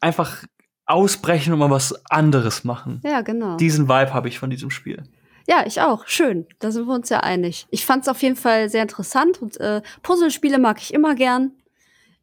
einfach 0.00 0.44
ausbrechen 0.90 1.52
und 1.52 1.58
mal 1.58 1.70
was 1.70 1.94
anderes 2.10 2.64
machen. 2.64 3.00
Ja, 3.04 3.22
genau. 3.22 3.56
Diesen 3.56 3.88
Vibe 3.88 4.12
habe 4.12 4.28
ich 4.28 4.38
von 4.38 4.50
diesem 4.50 4.70
Spiel. 4.70 5.04
Ja, 5.48 5.64
ich 5.66 5.80
auch. 5.80 6.06
Schön. 6.06 6.46
Da 6.58 6.70
sind 6.70 6.86
wir 6.86 6.94
uns 6.94 7.08
ja 7.08 7.20
einig. 7.20 7.66
Ich 7.70 7.84
fand 7.84 8.02
es 8.02 8.08
auf 8.08 8.22
jeden 8.22 8.36
Fall 8.36 8.68
sehr 8.68 8.82
interessant 8.82 9.40
und 9.40 9.58
äh, 9.58 9.82
Puzzlespiele 10.02 10.58
mag 10.58 10.80
ich 10.80 10.94
immer 10.94 11.14
gern, 11.14 11.52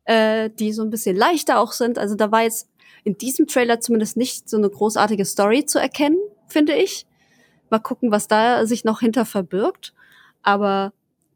äh, 0.06 0.49
die 0.49 0.72
so 0.72 0.84
ein 0.84 0.89
bisschen 0.89 1.15
leichter 1.15 1.60
auch 1.60 1.72
sind. 1.72 1.98
Also 1.98 2.15
da 2.15 2.31
war 2.31 2.44
jetzt 2.44 2.69
in 3.03 3.18
diesem 3.18 3.48
Trailer 3.48 3.80
zumindest 3.80 4.18
nicht 4.18 4.49
so 4.49 4.57
eine 4.57 4.69
großartige 4.69 5.26
Story 5.26 5.65
zu 5.65 5.80
erkennen, 5.80 6.19
finde 6.48 6.73
ich. 6.73 7.06
Mal 7.69 7.80
gucken, 7.80 8.11
was 8.11 8.27
da 8.27 8.65
sich 8.65 8.84
noch 8.84 9.02
hinter 9.02 9.26
verbirgt. 9.26 9.94
Aber 10.41 10.94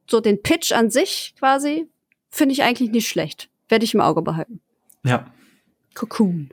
so 0.10 0.22
den 0.22 0.42
Pitch 0.42 0.72
an 0.72 0.90
sich 0.90 1.34
quasi 1.38 1.90
finde 2.30 2.54
ich 2.54 2.64
eigentlich 2.64 2.92
nicht 2.92 3.10
schlecht. 3.10 3.50
Werde 3.68 3.86
ich 3.86 3.94
im 3.94 4.02
Auge 4.02 4.22
behalten. 4.22 4.62
Ja. 5.04 5.26
Cocoon. 5.94 6.52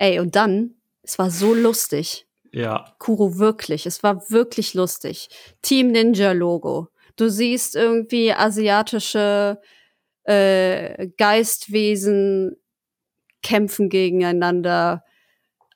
Ey, 0.00 0.18
und 0.18 0.34
dann, 0.34 0.76
es 1.02 1.18
war 1.18 1.30
so 1.30 1.52
lustig. 1.52 2.26
Ja. 2.52 2.94
Kuro, 2.98 3.36
wirklich. 3.36 3.84
Es 3.84 4.02
war 4.02 4.30
wirklich 4.30 4.72
lustig. 4.72 5.28
Team 5.60 5.88
Ninja 5.88 6.32
Logo. 6.32 6.88
Du 7.16 7.28
siehst 7.28 7.76
irgendwie 7.76 8.32
asiatische 8.32 9.60
äh, 10.24 11.08
Geistwesen 11.18 12.56
kämpfen 13.42 13.90
gegeneinander. 13.90 15.04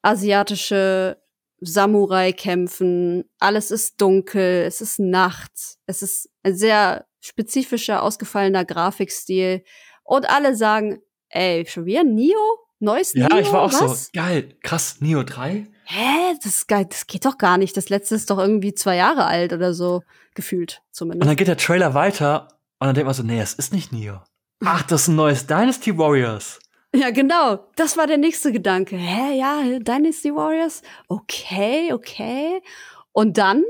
Asiatische 0.01 1.21
Samurai 1.61 2.33
kämpfen. 2.33 3.31
Alles 3.39 3.71
ist 3.71 4.01
dunkel. 4.01 4.65
Es 4.67 4.81
ist 4.81 4.99
Nacht. 5.01 5.53
Es 5.85 6.01
ist 6.01 6.31
ein 6.43 6.57
sehr 6.57 7.07
spezifischer, 7.21 8.03
ausgefallener 8.03 8.65
Grafikstil. 8.65 9.65
Und 10.03 10.31
alle 10.31 10.57
sagen, 10.57 11.03
ey, 11.29 11.67
schon 11.67 11.85
wieder 11.85 12.05
Nio? 12.05 12.64
Neues 12.85 13.13
Ja, 13.15 13.29
Nio? 13.29 13.39
ich 13.39 13.53
war 13.53 13.63
auch 13.63 13.73
Was? 13.73 14.05
so, 14.07 14.11
geil, 14.13 14.55
krass, 14.63 14.97
Neo 15.01 15.23
3? 15.23 15.67
Hä? 15.87 16.35
Das. 16.43 16.67
Das 16.69 17.07
geht 17.07 17.25
doch 17.25 17.37
gar 17.39 17.59
nicht. 17.59 17.77
Das 17.77 17.89
letzte 17.89 18.15
ist 18.15 18.31
doch 18.31 18.39
irgendwie 18.39 18.75
zwei 18.75 18.97
Jahre 18.97 19.25
alt 19.27 19.53
oder 19.53 19.75
so. 19.75 20.03
Gefühlt 20.35 20.83
Und 20.89 20.95
zumindest. 20.95 21.29
dann 21.29 21.37
geht 21.37 21.49
der 21.49 21.57
Trailer 21.57 21.95
weiter 21.95 22.49
und 22.79 22.87
dann 22.87 22.95
denkt 22.95 23.07
man 23.07 23.15
so, 23.15 23.23
nee, 23.23 23.41
es 23.41 23.55
ist 23.55 23.73
nicht 23.73 23.93
Neo. 23.93 24.21
Ach, 24.65 24.83
das 24.83 25.03
ist 25.03 25.09
ein 25.09 25.17
neues 25.17 25.47
Dynasty 25.47 25.97
Warriors. 25.99 26.59
Ja, 26.97 27.11
genau. 27.11 27.67
Das 27.75 27.97
war 27.97 28.07
der 28.07 28.19
nächste 28.19 28.53
Gedanke. 28.53 28.95
Hä, 28.97 29.37
ja, 29.37 29.63
Dynasty 29.81 30.33
Warriors? 30.33 30.81
Okay, 31.09 31.93
okay. 31.93 32.63
Und 33.11 33.37
dann? 33.37 33.65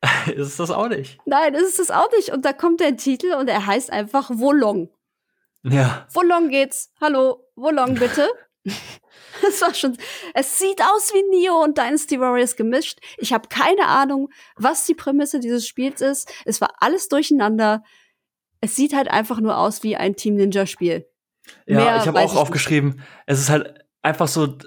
ist 0.32 0.60
das 0.60 0.70
auch 0.70 0.86
nicht. 0.88 1.18
Nein, 1.24 1.54
ist 1.54 1.70
es 1.70 1.76
das 1.78 1.90
auch 1.90 2.08
nicht. 2.16 2.28
Und 2.30 2.44
da 2.44 2.52
kommt 2.52 2.78
der 2.78 2.96
Titel 2.96 3.32
und 3.32 3.48
er 3.48 3.66
heißt 3.66 3.90
einfach 3.92 4.30
Wolong. 4.32 4.90
Ja. 5.64 6.06
Wolong 6.12 6.50
geht's. 6.50 6.92
Hallo, 7.00 7.44
Wolong 7.56 7.96
bitte. 7.96 8.28
Es 9.46 9.62
war 9.62 9.72
schon. 9.72 9.96
Es 10.34 10.58
sieht 10.58 10.82
aus 10.82 11.12
wie 11.14 11.22
Neo 11.30 11.62
und 11.62 11.78
Dynasty 11.78 12.18
Warriors 12.18 12.56
gemischt. 12.56 12.98
Ich 13.18 13.32
habe 13.32 13.48
keine 13.48 13.86
Ahnung, 13.86 14.30
was 14.56 14.84
die 14.84 14.94
Prämisse 14.94 15.38
dieses 15.38 15.66
Spiels 15.68 16.00
ist. 16.00 16.28
Es 16.44 16.60
war 16.60 16.70
alles 16.80 17.08
durcheinander. 17.08 17.84
Es 18.60 18.74
sieht 18.74 18.94
halt 18.94 19.08
einfach 19.08 19.38
nur 19.38 19.56
aus 19.56 19.84
wie 19.84 19.96
ein 19.96 20.16
Team 20.16 20.34
Ninja 20.34 20.66
Spiel. 20.66 21.06
Ja, 21.66 21.76
Mehr 21.76 21.96
ich 21.98 22.08
habe 22.08 22.18
auch 22.18 22.32
ich 22.32 22.38
aufgeschrieben, 22.38 23.00
es 23.26 23.38
ist 23.38 23.48
halt 23.48 23.84
einfach 24.02 24.26
so 24.26 24.58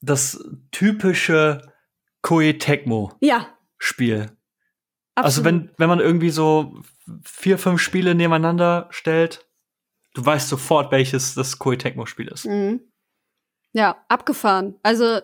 das 0.00 0.42
typische 0.72 1.72
Koei 2.22 2.54
Tecmo 2.54 3.12
Ja, 3.20 3.46
Spiel. 3.78 4.26
absolut. 5.14 5.24
Also 5.26 5.44
wenn 5.44 5.70
wenn 5.78 5.88
man 5.88 6.00
irgendwie 6.00 6.30
so 6.30 6.80
vier, 7.24 7.58
fünf 7.58 7.80
Spiele 7.80 8.14
nebeneinander 8.14 8.88
stellt, 8.90 9.46
du 10.14 10.24
weißt 10.24 10.48
sofort, 10.48 10.90
welches 10.90 11.34
das 11.34 11.58
Koei 11.58 11.76
Tecmo 11.76 12.06
Spiel 12.06 12.28
ist. 12.28 12.46
Mhm. 12.46 12.80
Ja, 13.72 13.96
abgefahren. 14.08 14.76
Also 14.82 15.20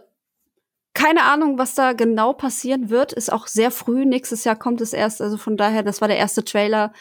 keine 0.92 1.22
Ahnung, 1.22 1.56
was 1.58 1.74
da 1.76 1.92
genau 1.92 2.32
passieren 2.32 2.90
wird. 2.90 3.12
Ist 3.12 3.32
auch 3.32 3.46
sehr 3.46 3.70
früh. 3.70 4.04
Nächstes 4.04 4.44
Jahr 4.44 4.56
kommt 4.56 4.80
es 4.80 4.92
erst. 4.92 5.22
Also 5.22 5.36
von 5.36 5.56
daher, 5.56 5.82
das 5.84 6.00
war 6.00 6.08
der 6.08 6.16
erste 6.18 6.44
Trailer. 6.44 6.92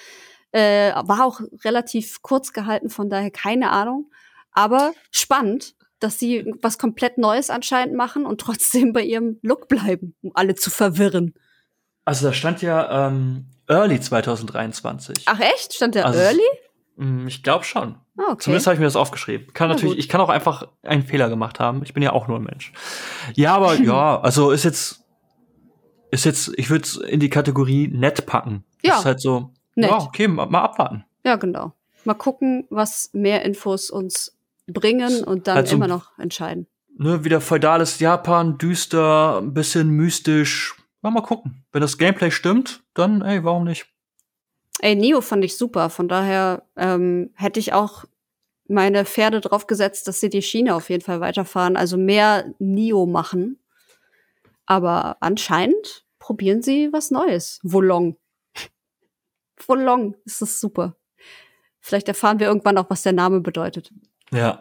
Äh, 0.52 0.94
war 1.06 1.26
auch 1.26 1.42
relativ 1.64 2.22
kurz 2.22 2.54
gehalten, 2.54 2.90
von 2.90 3.10
daher 3.10 3.32
keine 3.32 3.72
Ahnung. 3.72 4.12
Aber 4.52 4.94
spannend, 5.12 5.76
dass 6.00 6.18
sie 6.20 6.54
was 6.62 6.78
komplett 6.78 7.18
Neues 7.18 7.50
anscheinend 7.50 7.96
machen 7.96 8.26
und 8.26 8.40
trotzdem 8.42 8.94
bei 8.94 9.02
ihrem 9.04 9.40
Look 9.42 9.68
bleiben, 9.68 10.16
um 10.22 10.32
alle 10.36 10.56
zu 10.56 10.70
verwirren. 10.70 11.34
Also 12.06 12.28
da 12.28 12.34
stand 12.34 12.62
ja 12.62 13.08
ähm, 13.08 13.48
Early 13.68 14.00
2023. 14.00 15.24
Ach 15.26 15.40
echt? 15.40 15.74
Stand 15.74 15.96
der 15.96 16.06
Also- 16.06 16.20
Early? 16.20 16.42
Mm, 17.00 17.28
Ich 17.28 17.44
glaube 17.44 17.64
schon. 17.64 17.96
Ah, 18.18 18.32
okay. 18.32 18.38
Zumindest 18.40 18.68
habe 18.68 18.74
ich 18.76 18.80
mir 18.80 18.86
das 18.86 18.96
aufgeschrieben. 18.96 19.54
Kann 19.54 19.70
Na 19.70 19.76
natürlich, 19.76 19.96
gut. 19.96 20.00
ich 20.04 20.10
kann 20.10 20.20
auch 20.22 20.30
einfach 20.30 20.68
einen 20.84 21.04
Fehler 21.04 21.30
gemacht 21.30 21.60
haben. 21.60 21.82
Ich 21.84 21.94
bin 21.94 22.04
ja 22.04 22.12
auch 22.14 22.28
nur 22.28 22.38
ein 22.38 22.44
Mensch. 22.44 22.74
Ja, 23.36 23.56
aber 23.56 23.76
ja, 23.76 24.20
also 24.22 24.52
ist 24.52 24.66
jetzt, 24.66 25.04
ist 26.12 26.26
jetzt, 26.26 26.52
ich 26.58 26.70
würde 26.70 26.84
es 26.84 26.98
in 26.98 27.20
die 27.20 27.30
Kategorie 27.30 27.88
nett 27.88 28.26
packen. 28.26 28.64
Ja. 28.84 28.98
Ist 29.00 29.06
halt 29.06 29.22
so, 29.22 29.54
Nett. 29.76 29.90
ja, 29.92 29.98
okay, 29.98 30.28
mal, 30.28 30.46
mal 30.48 30.62
abwarten. 30.62 31.06
Ja, 31.24 31.36
genau. 31.38 31.74
Mal 32.06 32.14
gucken, 32.16 32.66
was 32.70 33.10
mehr 33.14 33.44
Infos 33.46 33.90
uns 33.90 34.38
bringen 34.68 35.24
und 35.24 35.48
dann 35.48 35.58
Also- 35.58 35.76
immer 35.76 35.88
noch 35.88 36.18
entscheiden. 36.18 36.68
Ne, 36.98 37.24
wieder 37.24 37.40
feudales 37.40 38.00
Japan, 38.00 38.58
düster, 38.58 39.38
ein 39.38 39.54
bisschen 39.54 39.90
mystisch. 39.90 40.76
Ja, 41.02 41.10
mal 41.12 41.22
gucken. 41.22 41.64
Wenn 41.72 41.80
das 41.82 41.98
Gameplay 41.98 42.30
stimmt, 42.30 42.84
dann, 42.94 43.22
ey, 43.22 43.42
warum 43.46 43.64
nicht? 43.64 43.86
Ey, 44.82 44.96
Neo 44.96 45.22
fand 45.22 45.44
ich 45.44 45.58
super. 45.58 45.90
Von 45.90 46.08
daher 46.08 46.64
ähm, 46.76 47.32
hätte 47.36 47.60
ich 47.60 47.74
auch 47.74 48.06
meine 48.68 49.04
Pferde 49.06 49.42
drauf 49.42 49.68
gesetzt, 49.68 50.08
dass 50.08 50.20
sie 50.20 50.30
die 50.30 50.42
Schiene 50.42 50.76
auf 50.76 50.90
jeden 50.90 51.04
Fall 51.04 51.20
weiterfahren. 51.20 51.76
Also 51.76 51.98
mehr 51.98 52.54
Neo 52.60 53.06
machen. 53.06 53.60
Aber 54.66 55.18
anscheinend 55.20 56.06
probieren 56.20 56.62
sie 56.62 56.94
was 56.94 57.12
Neues. 57.12 57.60
Wolong. 57.64 58.18
Wolong, 59.68 60.16
ist 60.26 60.42
das 60.42 60.60
super. 60.60 60.96
Vielleicht 61.82 62.08
erfahren 62.08 62.40
wir 62.40 62.48
irgendwann 62.48 62.78
auch, 62.78 62.90
was 62.90 63.02
der 63.02 63.14
Name 63.14 63.42
bedeutet. 63.42 63.92
Ja. 64.32 64.60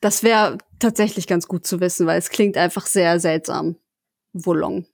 Das 0.00 0.22
wäre 0.22 0.58
tatsächlich 0.78 1.26
ganz 1.26 1.48
gut 1.48 1.66
zu 1.66 1.80
wissen, 1.80 2.06
weil 2.06 2.18
es 2.18 2.30
klingt 2.30 2.56
einfach 2.56 2.86
sehr 2.86 3.18
seltsam. 3.20 3.76
Wolong. 4.32 4.86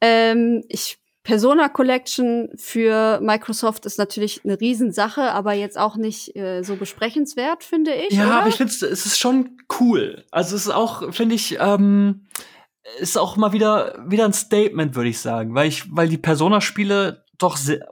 Ähm, 0.00 0.64
ich 0.68 0.98
Persona 1.24 1.70
Collection 1.70 2.50
für 2.54 3.18
Microsoft 3.22 3.86
ist 3.86 3.98
natürlich 3.98 4.44
eine 4.44 4.60
Riesensache, 4.60 5.32
aber 5.32 5.54
jetzt 5.54 5.78
auch 5.78 5.96
nicht 5.96 6.36
äh, 6.36 6.62
so 6.62 6.76
besprechenswert, 6.76 7.64
finde 7.64 7.94
ich. 7.94 8.10
Ja, 8.12 8.26
oder? 8.26 8.40
aber 8.40 8.48
ich 8.48 8.56
finde, 8.56 8.72
es 8.72 8.82
ist 8.82 9.18
schon 9.18 9.56
cool. 9.80 10.24
Also 10.30 10.54
es 10.54 10.66
ist 10.66 10.72
auch, 10.72 11.12
finde 11.14 11.34
ich, 11.34 11.56
ähm, 11.58 12.26
ist 12.98 13.16
auch 13.16 13.38
mal 13.38 13.54
wieder 13.54 14.04
wieder 14.06 14.26
ein 14.26 14.34
Statement, 14.34 14.94
würde 14.94 15.08
ich 15.08 15.18
sagen, 15.18 15.54
weil 15.54 15.66
ich, 15.68 15.84
weil 15.90 16.08
die 16.08 16.18
Persona-Spiele 16.18 17.24
doch 17.38 17.56
sehr, 17.56 17.88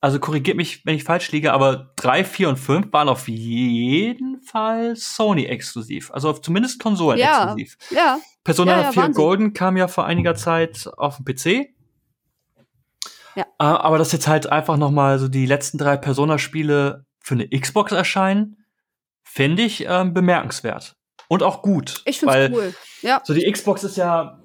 also 0.00 0.18
korrigiert 0.18 0.56
mich, 0.56 0.84
wenn 0.84 0.96
ich 0.96 1.04
falsch 1.04 1.30
liege, 1.30 1.52
aber 1.52 1.92
drei, 1.94 2.24
vier 2.24 2.48
und 2.48 2.56
fünf 2.56 2.92
waren 2.92 3.08
auf 3.08 3.28
jeden 3.28 4.40
Fall 4.42 4.96
Sony 4.96 5.44
exklusiv, 5.44 6.10
also 6.10 6.28
auf 6.28 6.42
zumindest 6.42 6.82
Konsolen 6.82 7.20
Ja. 7.20 7.44
exklusiv. 7.44 7.76
ja, 7.90 8.18
Persona 8.42 8.72
Ja, 8.72 8.82
ja, 8.82 8.92
4 8.92 9.02
waren 9.02 9.12
sie. 9.12 9.20
Golden 9.20 9.52
kam 9.52 9.76
ja 9.76 9.86
vor 9.86 10.06
einiger 10.06 10.34
Zeit 10.34 10.90
auf 10.96 11.18
dem 11.18 11.24
PC. 11.24 11.74
Ja. 13.34 13.44
Äh, 13.44 13.64
Aber 13.64 13.98
dass 13.98 14.12
jetzt 14.12 14.28
halt 14.28 14.50
einfach 14.50 14.76
noch 14.76 14.90
mal 14.90 15.18
so 15.18 15.28
die 15.28 15.46
letzten 15.46 15.78
drei 15.78 15.96
Persona-Spiele 15.96 17.04
für 17.20 17.34
eine 17.34 17.48
Xbox 17.48 17.92
erscheinen, 17.92 18.64
finde 19.22 19.62
ich 19.62 19.84
ähm, 19.86 20.14
bemerkenswert. 20.14 20.96
Und 21.28 21.42
auch 21.42 21.62
gut. 21.62 22.02
ich 22.06 22.18
finde 22.18 22.38
es 22.38 22.50
cool. 22.50 22.74
Ja, 23.02 23.22
So 23.24 23.34
die 23.34 23.50
Xbox 23.50 23.84
ist 23.84 23.96
ja 23.96 24.40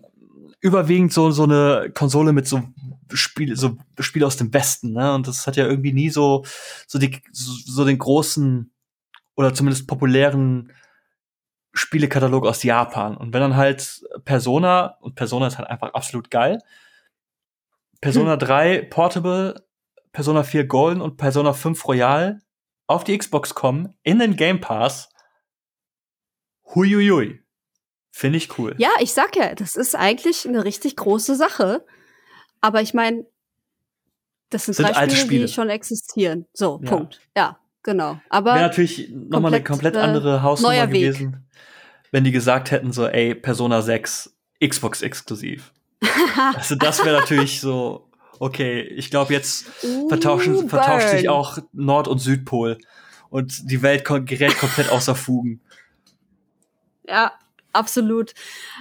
überwiegend 0.61 1.13
so, 1.13 1.31
so 1.31 1.43
eine 1.43 1.91
Konsole 1.93 2.31
mit 2.31 2.47
so 2.47 2.61
Spiel, 3.11 3.55
so 3.55 3.77
Spiele 3.99 4.25
aus 4.25 4.37
dem 4.37 4.53
Westen, 4.53 4.93
ne? 4.93 5.13
Und 5.13 5.27
das 5.27 5.45
hat 5.45 5.55
ja 5.57 5.65
irgendwie 5.65 5.93
nie 5.93 6.09
so, 6.09 6.43
so 6.87 6.97
die, 6.97 7.21
so, 7.31 7.53
so 7.65 7.85
den 7.85 7.97
großen 7.97 8.71
oder 9.35 9.53
zumindest 9.53 9.87
populären 9.87 10.71
Spielekatalog 11.73 12.45
aus 12.45 12.63
Japan. 12.63 13.17
Und 13.17 13.33
wenn 13.33 13.41
dann 13.41 13.55
halt 13.55 14.03
Persona, 14.23 14.97
und 15.01 15.15
Persona 15.15 15.47
ist 15.47 15.57
halt 15.57 15.69
einfach 15.69 15.93
absolut 15.93 16.31
geil, 16.31 16.59
Persona 18.05 18.37
3 18.37 18.83
Portable, 18.83 19.65
Persona 20.11 20.43
4 20.43 20.67
Golden 20.67 21.01
und 21.01 21.17
Persona 21.17 21.53
5 21.53 21.87
Royal 21.87 22.39
auf 22.85 23.03
die 23.03 23.17
Xbox 23.17 23.55
kommen, 23.55 23.95
in 24.03 24.19
den 24.19 24.35
Game 24.35 24.61
Pass, 24.61 25.09
huiuiui. 26.75 27.41
Finde 28.11 28.37
ich 28.37 28.57
cool. 28.59 28.75
ja, 28.77 28.91
ich 28.99 29.11
sag 29.11 29.35
ja, 29.35 29.55
das 29.55 29.75
ist 29.75 29.95
eigentlich 29.95 30.47
eine 30.47 30.63
richtig 30.63 30.95
große 30.95 31.35
Sache. 31.35 31.83
Aber 32.61 32.81
ich 32.81 32.93
meine, 32.93 33.25
das 34.51 34.65
sind, 34.65 34.75
Sind 34.75 34.87
drei 34.87 34.93
alte 34.93 35.15
Spiele, 35.15 35.25
Spiele. 35.25 35.45
die 35.47 35.51
schon 35.51 35.69
existieren. 35.69 36.45
So, 36.53 36.79
Ja. 36.83 36.89
Punkt. 36.89 37.19
Ja, 37.35 37.59
genau. 37.83 38.19
Aber 38.29 38.53
Wäre 38.53 38.67
natürlich 38.67 39.09
nochmal 39.09 39.53
eine 39.53 39.63
komplett, 39.63 39.95
äh, 39.95 39.99
andere 39.99 40.43
Hausnummer 40.43 40.87
gewesen, 40.87 41.49
wenn 42.11 42.23
die 42.23 42.31
gesagt 42.31 42.69
hätten, 42.71 42.93
so, 42.93 43.07
ey, 43.07 43.33
Persona 43.35 43.81
6 43.81 44.37
Xbox 44.63 45.01
exklusiv. 45.01 45.73
also 46.55 46.75
das 46.75 47.03
wäre 47.03 47.19
natürlich 47.19 47.59
so, 47.59 48.09
okay, 48.39 48.81
ich 48.81 49.09
glaube 49.09 49.33
jetzt 49.33 49.65
vertauschen, 50.09 50.69
vertauscht 50.69 51.09
sich 51.09 51.29
auch 51.29 51.57
Nord- 51.73 52.07
und 52.07 52.19
Südpol 52.19 52.77
und 53.29 53.69
die 53.69 53.81
Welt 53.81 54.05
gerät 54.05 54.57
komplett 54.57 54.89
außer 54.89 55.15
Fugen. 55.15 55.61
Ja, 57.07 57.33
absolut. 57.73 58.33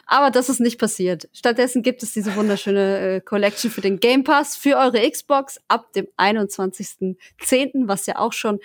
Aber 0.07 0.31
das 0.31 0.49
ist 0.49 0.61
nicht 0.61 0.79
passiert. 0.79 1.29
Stattdessen 1.33 1.83
gibt 1.83 2.03
es 2.03 2.13
diese 2.13 2.35
wunderschöne 2.37 3.17
äh, 3.17 3.21
Collection 3.21 3.71
für 3.71 3.81
den 3.81 4.01
Game 4.01 4.25
Pass 4.25 4.57
für 4.57 4.77
eure 4.77 5.09
Xbox 5.11 5.61
ab 5.69 5.93
dem 5.93 6.07
21.10., 6.17 7.89
was 7.89 8.07
ja 8.07 8.17
auch 8.17 8.33
schon 8.33 8.61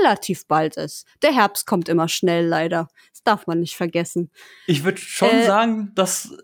relativ 0.00 0.46
bald 0.46 0.76
ist. 0.76 1.06
Der 1.22 1.34
Herbst 1.34 1.66
kommt 1.66 1.88
immer 1.88 2.08
schnell, 2.08 2.46
leider. 2.46 2.88
Das 3.12 3.22
darf 3.22 3.46
man 3.46 3.60
nicht 3.60 3.76
vergessen. 3.76 4.30
Ich 4.66 4.84
würde 4.84 4.98
schon 4.98 5.30
äh, 5.30 5.46
sagen, 5.46 5.92
dass 5.94 6.36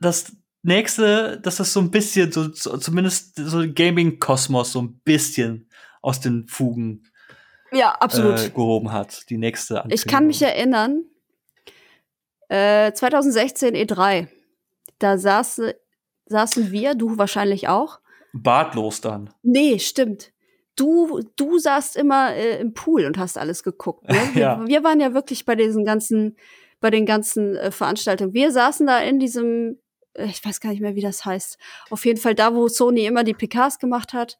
das 0.00 0.36
nächste, 0.66 1.40
dass 1.40 1.56
das 1.56 1.72
so 1.72 1.80
ein 1.80 1.90
bisschen, 1.90 2.32
so, 2.32 2.52
so 2.52 2.76
zumindest 2.76 3.36
so 3.36 3.64
Gaming-Kosmos 3.72 4.72
so 4.72 4.82
ein 4.82 5.00
bisschen 5.04 5.68
aus 6.02 6.20
den 6.20 6.46
Fugen 6.46 7.04
ja, 7.72 7.92
absolut. 7.92 8.38
Äh, 8.38 8.50
gehoben 8.50 8.92
hat. 8.92 9.28
Die 9.30 9.38
nächste 9.38 9.84
Ich 9.88 10.06
kann 10.06 10.26
mich 10.26 10.42
erinnern, 10.42 11.04
äh, 12.48 12.92
2016 12.92 13.74
E3. 13.74 14.28
Da 14.98 15.18
saß, 15.18 15.62
saßen 16.26 16.70
wir, 16.70 16.94
du 16.94 17.18
wahrscheinlich 17.18 17.68
auch. 17.68 18.00
Bartlos 18.32 19.00
dann. 19.00 19.30
Nee, 19.42 19.78
stimmt. 19.78 20.32
Du, 20.76 21.20
du 21.36 21.58
saßt 21.58 21.96
immer 21.96 22.34
äh, 22.34 22.60
im 22.60 22.74
Pool 22.74 23.06
und 23.06 23.18
hast 23.18 23.38
alles 23.38 23.62
geguckt. 23.62 24.08
Ne? 24.08 24.18
Wir, 24.34 24.42
ja. 24.42 24.66
wir 24.66 24.84
waren 24.84 25.00
ja 25.00 25.14
wirklich 25.14 25.46
bei 25.46 25.54
diesen 25.54 25.84
ganzen, 25.86 26.36
bei 26.80 26.90
den 26.90 27.06
ganzen 27.06 27.56
äh, 27.56 27.70
Veranstaltungen. 27.70 28.34
Wir 28.34 28.52
saßen 28.52 28.86
da 28.86 28.98
in 28.98 29.18
diesem, 29.18 29.78
ich 30.18 30.44
weiß 30.44 30.60
gar 30.60 30.70
nicht 30.70 30.80
mehr, 30.80 30.94
wie 30.94 31.00
das 31.00 31.24
heißt. 31.24 31.58
Auf 31.90 32.04
jeden 32.04 32.20
Fall 32.20 32.34
da, 32.34 32.54
wo 32.54 32.68
Sony 32.68 33.06
immer 33.06 33.24
die 33.24 33.34
PKs 33.34 33.78
gemacht 33.78 34.12
hat 34.12 34.38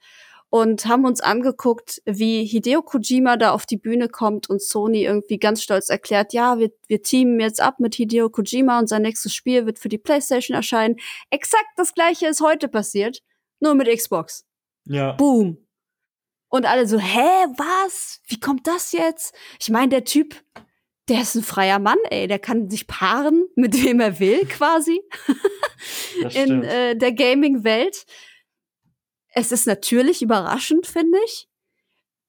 und 0.48 0.86
haben 0.86 1.05
uns 1.05 1.20
angeguckt, 1.20 2.03
wie 2.05 2.44
Hideo 2.44 2.82
Kojima 2.82 3.36
da 3.36 3.51
auf 3.51 3.66
die 3.66 3.77
Bühne 3.77 4.09
kommt 4.09 4.48
und 4.48 4.62
Sony 4.62 5.05
irgendwie 5.05 5.39
ganz 5.39 5.62
stolz 5.62 5.89
erklärt, 5.89 6.32
ja, 6.32 6.59
wir, 6.59 6.70
wir 6.86 7.03
teamen 7.03 7.40
jetzt 7.40 7.61
ab 7.61 7.81
mit 7.81 7.94
Hideo 7.94 8.31
Kojima 8.31 8.78
und 8.78 8.89
sein 8.89 9.03
nächstes 9.03 9.35
Spiel 9.35 9.66
wird 9.66 9.78
für 9.78 9.89
die 9.89 9.98
PlayStation 9.98 10.55
erscheinen. 10.55 10.97
Exakt 11.31 11.66
das 11.77 11.94
gleiche 11.94 12.28
ist 12.28 12.40
heute 12.40 12.69
passiert, 12.69 13.23
nur 13.61 13.74
mit 13.74 13.89
Xbox. 13.89 14.47
Ja. 14.85 15.12
Boom. 15.12 15.59
Und 16.48 16.65
alle 16.65 16.86
so, 16.86 16.98
hä, 16.98 17.47
was? 17.57 18.20
Wie 18.28 18.39
kommt 18.39 18.66
das 18.69 18.93
jetzt? 18.93 19.35
Ich 19.61 19.69
meine, 19.69 19.89
der 19.89 20.05
Typ, 20.05 20.36
der 21.08 21.22
ist 21.22 21.34
ein 21.36 21.42
freier 21.42 21.78
Mann, 21.78 21.98
ey, 22.10 22.26
der 22.26 22.38
kann 22.38 22.68
sich 22.68 22.86
paaren, 22.86 23.46
mit 23.56 23.82
wem 23.82 24.00
er 24.00 24.18
will, 24.18 24.46
quasi. 24.46 25.00
In 26.34 26.62
äh, 26.64 26.96
der 26.96 27.12
Gaming-Welt 27.12 28.06
es 29.36 29.52
ist 29.52 29.66
natürlich 29.66 30.22
überraschend, 30.22 30.86
finde 30.86 31.18
ich, 31.26 31.46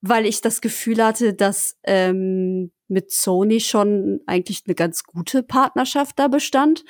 weil 0.01 0.25
ich 0.25 0.41
das 0.41 0.59
Gefühl 0.59 1.01
hatte, 1.01 1.33
dass 1.33 1.77
ähm, 1.83 2.73
mit 2.89 3.11
Sony 3.11 3.61
schon 3.61 4.19
eigentlich 4.27 4.63
eine 4.65 4.75
ganz 4.75 5.05
gute 5.05 5.41
Partnerschaft 5.41 6.19
da 6.19 6.27
bestand. 6.27 6.83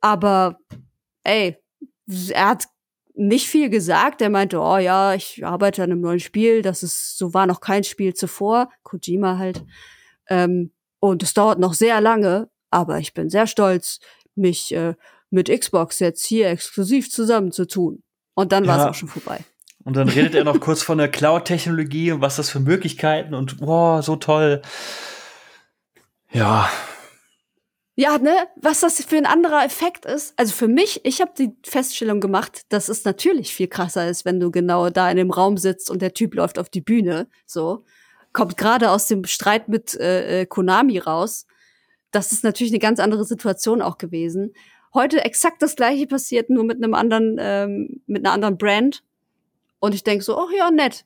Aber 0.00 0.58
ey, 1.22 1.58
er 2.30 2.48
hat 2.48 2.64
nicht 3.14 3.46
viel 3.46 3.68
gesagt. 3.68 4.22
Er 4.22 4.30
meinte, 4.30 4.58
oh 4.58 4.78
ja, 4.78 5.12
ich 5.12 5.44
arbeite 5.44 5.82
an 5.82 5.92
einem 5.92 6.00
neuen 6.00 6.20
Spiel. 6.20 6.62
Das 6.62 6.82
ist, 6.82 7.18
so 7.18 7.34
war 7.34 7.46
noch 7.46 7.60
kein 7.60 7.84
Spiel 7.84 8.14
zuvor. 8.14 8.70
Kojima 8.84 9.36
halt. 9.36 9.66
Ähm, 10.30 10.72
und 11.02 11.24
es 11.24 11.34
dauert 11.34 11.58
noch 11.58 11.74
sehr 11.74 12.00
lange, 12.00 12.48
aber 12.70 12.98
ich 12.98 13.12
bin 13.12 13.28
sehr 13.28 13.48
stolz, 13.48 13.98
mich 14.36 14.72
äh, 14.72 14.94
mit 15.30 15.48
Xbox 15.48 15.98
jetzt 15.98 16.24
hier 16.24 16.48
exklusiv 16.48 17.10
zusammenzutun. 17.10 18.04
Und 18.34 18.52
dann 18.52 18.68
war 18.68 18.78
es 18.78 18.86
auch 18.86 18.94
schon 18.94 19.08
vorbei. 19.08 19.40
Und 19.82 19.96
dann 19.96 20.08
redet 20.08 20.36
er 20.36 20.44
noch 20.44 20.60
kurz 20.60 20.80
von 20.84 20.98
der 20.98 21.08
Cloud-Technologie 21.08 22.12
und 22.12 22.20
was 22.20 22.36
das 22.36 22.50
für 22.50 22.60
Möglichkeiten 22.60 23.34
und 23.34 23.60
wow, 23.60 24.00
so 24.04 24.14
toll. 24.14 24.62
Ja. 26.30 26.70
Ja, 27.96 28.18
ne, 28.18 28.34
was 28.54 28.80
das 28.80 29.04
für 29.04 29.16
ein 29.16 29.26
anderer 29.26 29.64
Effekt 29.64 30.06
ist. 30.06 30.34
Also 30.38 30.54
für 30.54 30.68
mich, 30.68 31.04
ich 31.04 31.20
habe 31.20 31.32
die 31.36 31.56
Feststellung 31.64 32.20
gemacht, 32.20 32.62
dass 32.68 32.88
es 32.88 33.04
natürlich 33.04 33.52
viel 33.52 33.66
krasser 33.66 34.08
ist, 34.08 34.24
wenn 34.24 34.38
du 34.38 34.52
genau 34.52 34.88
da 34.88 35.10
in 35.10 35.16
dem 35.16 35.32
Raum 35.32 35.56
sitzt 35.56 35.90
und 35.90 36.00
der 36.00 36.14
Typ 36.14 36.36
läuft 36.36 36.60
auf 36.60 36.70
die 36.70 36.80
Bühne. 36.80 37.26
So 37.44 37.84
kommt 38.32 38.56
gerade 38.56 38.90
aus 38.90 39.06
dem 39.06 39.24
Streit 39.24 39.68
mit 39.68 39.94
äh, 39.94 40.42
äh 40.42 40.46
Konami 40.46 40.98
raus. 40.98 41.46
Das 42.10 42.32
ist 42.32 42.44
natürlich 42.44 42.72
eine 42.72 42.78
ganz 42.78 43.00
andere 43.00 43.24
Situation 43.24 43.82
auch 43.82 43.98
gewesen 43.98 44.52
heute 44.94 45.24
exakt 45.24 45.62
das 45.62 45.76
gleiche 45.76 46.06
passiert, 46.06 46.50
nur 46.50 46.64
mit 46.64 46.76
einem 46.76 46.94
anderen, 46.94 47.36
ähm, 47.38 48.00
mit 48.06 48.24
einer 48.24 48.34
anderen 48.34 48.58
Brand. 48.58 49.02
Und 49.80 49.94
ich 49.94 50.04
denke 50.04 50.24
so, 50.24 50.38
oh 50.38 50.48
ja, 50.56 50.70
nett. 50.70 51.04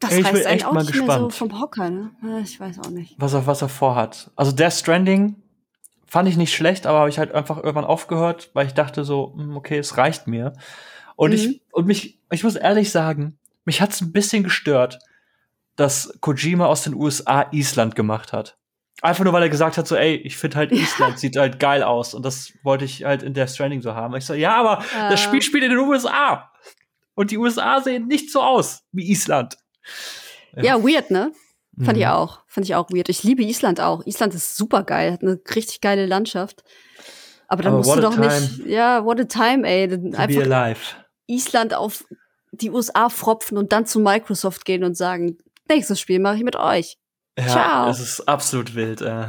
Das 0.00 0.12
ich 0.12 0.24
reißt 0.24 0.46
echt 0.46 0.64
auch 0.64 0.74
nicht 0.74 0.92
gespannt. 0.92 1.20
so 1.20 1.30
vom 1.30 1.60
Hocker, 1.60 1.90
ne? 1.90 2.10
Ich 2.42 2.60
weiß 2.60 2.78
auch 2.80 2.90
nicht. 2.90 3.16
Was 3.18 3.34
er, 3.34 3.46
was 3.46 3.62
er 3.62 3.68
vorhat. 3.68 4.30
Also 4.36 4.52
Death 4.52 4.74
Stranding 4.74 5.36
fand 6.06 6.28
ich 6.28 6.36
nicht 6.36 6.54
schlecht, 6.54 6.86
aber 6.86 7.00
habe 7.00 7.10
ich 7.10 7.18
halt 7.18 7.32
einfach 7.32 7.56
irgendwann 7.56 7.84
aufgehört, 7.84 8.50
weil 8.54 8.66
ich 8.66 8.74
dachte 8.74 9.04
so, 9.04 9.34
hm, 9.36 9.56
okay, 9.56 9.78
es 9.78 9.96
reicht 9.96 10.28
mir. 10.28 10.52
Und 11.16 11.30
mhm. 11.30 11.36
ich, 11.36 11.62
und 11.72 11.86
mich, 11.86 12.20
ich 12.30 12.44
muss 12.44 12.54
ehrlich 12.54 12.92
sagen, 12.92 13.38
mich 13.64 13.80
hat's 13.80 14.00
ein 14.00 14.12
bisschen 14.12 14.44
gestört, 14.44 15.00
dass 15.78 16.12
Kojima 16.20 16.66
aus 16.66 16.82
den 16.82 16.94
USA 16.94 17.46
Island 17.52 17.94
gemacht 17.94 18.32
hat. 18.32 18.58
Einfach 19.00 19.22
nur, 19.22 19.32
weil 19.32 19.44
er 19.44 19.48
gesagt 19.48 19.78
hat, 19.78 19.86
so, 19.86 19.94
ey, 19.94 20.16
ich 20.16 20.36
finde 20.36 20.56
halt 20.56 20.72
Island 20.72 21.12
ja. 21.12 21.16
sieht 21.16 21.36
halt 21.36 21.60
geil 21.60 21.84
aus. 21.84 22.14
Und 22.14 22.24
das 22.24 22.52
wollte 22.64 22.84
ich 22.84 23.04
halt 23.04 23.22
in 23.22 23.32
Death 23.32 23.50
Stranding 23.50 23.80
so 23.80 23.94
haben. 23.94 24.14
Ich 24.16 24.26
so, 24.26 24.34
ja, 24.34 24.56
aber 24.56 24.82
äh. 24.82 25.10
das 25.10 25.20
Spiel 25.20 25.40
spielt 25.40 25.62
in 25.62 25.70
den 25.70 25.78
USA. 25.78 26.50
Und 27.14 27.30
die 27.30 27.38
USA 27.38 27.80
sehen 27.80 28.08
nicht 28.08 28.32
so 28.32 28.42
aus 28.42 28.82
wie 28.90 29.08
Island. 29.08 29.56
Ja, 30.56 30.62
ja 30.62 30.82
weird, 30.82 31.12
ne? 31.12 31.32
Fand 31.76 31.96
mhm. 31.96 32.02
ich 32.02 32.06
auch. 32.08 32.40
Fand 32.48 32.66
ich 32.66 32.74
auch 32.74 32.90
weird. 32.90 33.08
Ich 33.08 33.22
liebe 33.22 33.44
Island 33.44 33.80
auch. 33.80 34.04
Island 34.04 34.34
ist 34.34 34.56
super 34.56 34.82
geil, 34.82 35.12
hat 35.12 35.22
eine 35.22 35.40
richtig 35.54 35.80
geile 35.80 36.06
Landschaft. 36.06 36.64
Aber 37.46 37.62
dann 37.62 37.74
musst 37.76 37.94
du 37.94 38.00
doch 38.00 38.16
nicht, 38.16 38.66
ja, 38.66 39.04
what 39.04 39.20
a 39.20 39.24
time, 39.24 39.66
ey. 39.66 39.84
Einfach 40.16 40.76
Island 41.28 41.72
auf 41.72 42.04
die 42.52 42.70
USA 42.70 43.08
fropfen 43.08 43.56
und 43.58 43.72
dann 43.72 43.86
zu 43.86 44.00
Microsoft 44.00 44.64
gehen 44.64 44.84
und 44.84 44.96
sagen, 44.96 45.38
nächstes 45.68 46.00
Spiel 46.00 46.20
mache 46.20 46.36
ich 46.36 46.44
mit 46.44 46.56
euch. 46.56 46.98
Ja, 47.38 47.46
Ciao. 47.46 47.90
es 47.90 48.00
ist 48.00 48.28
absolut 48.28 48.74
wild. 48.74 49.00
Äh, 49.00 49.28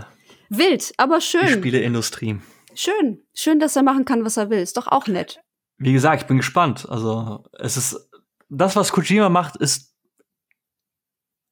wild, 0.50 0.94
aber 0.98 1.22
schön. 1.22 1.46
Die 1.46 1.54
Spieleindustrie. 1.54 2.40
Schön. 2.74 3.24
Schön, 3.34 3.60
dass 3.60 3.76
er 3.76 3.84
machen 3.84 4.06
kann, 4.06 4.26
was 4.26 4.38
er 4.38 4.50
will. 4.50 4.60
Ist 4.60 4.78
doch 4.78 4.88
auch 4.88 5.08
nett. 5.08 5.42
Wie 5.78 5.94
gesagt, 5.94 6.24
ich 6.24 6.28
bin 6.28 6.38
gespannt. 6.38 6.88
Also, 6.90 7.44
es 7.58 7.78
ist, 7.78 8.10
das, 8.50 8.76
was 8.76 8.92
Kojima 8.92 9.30
macht, 9.30 9.58
ist 9.58 9.96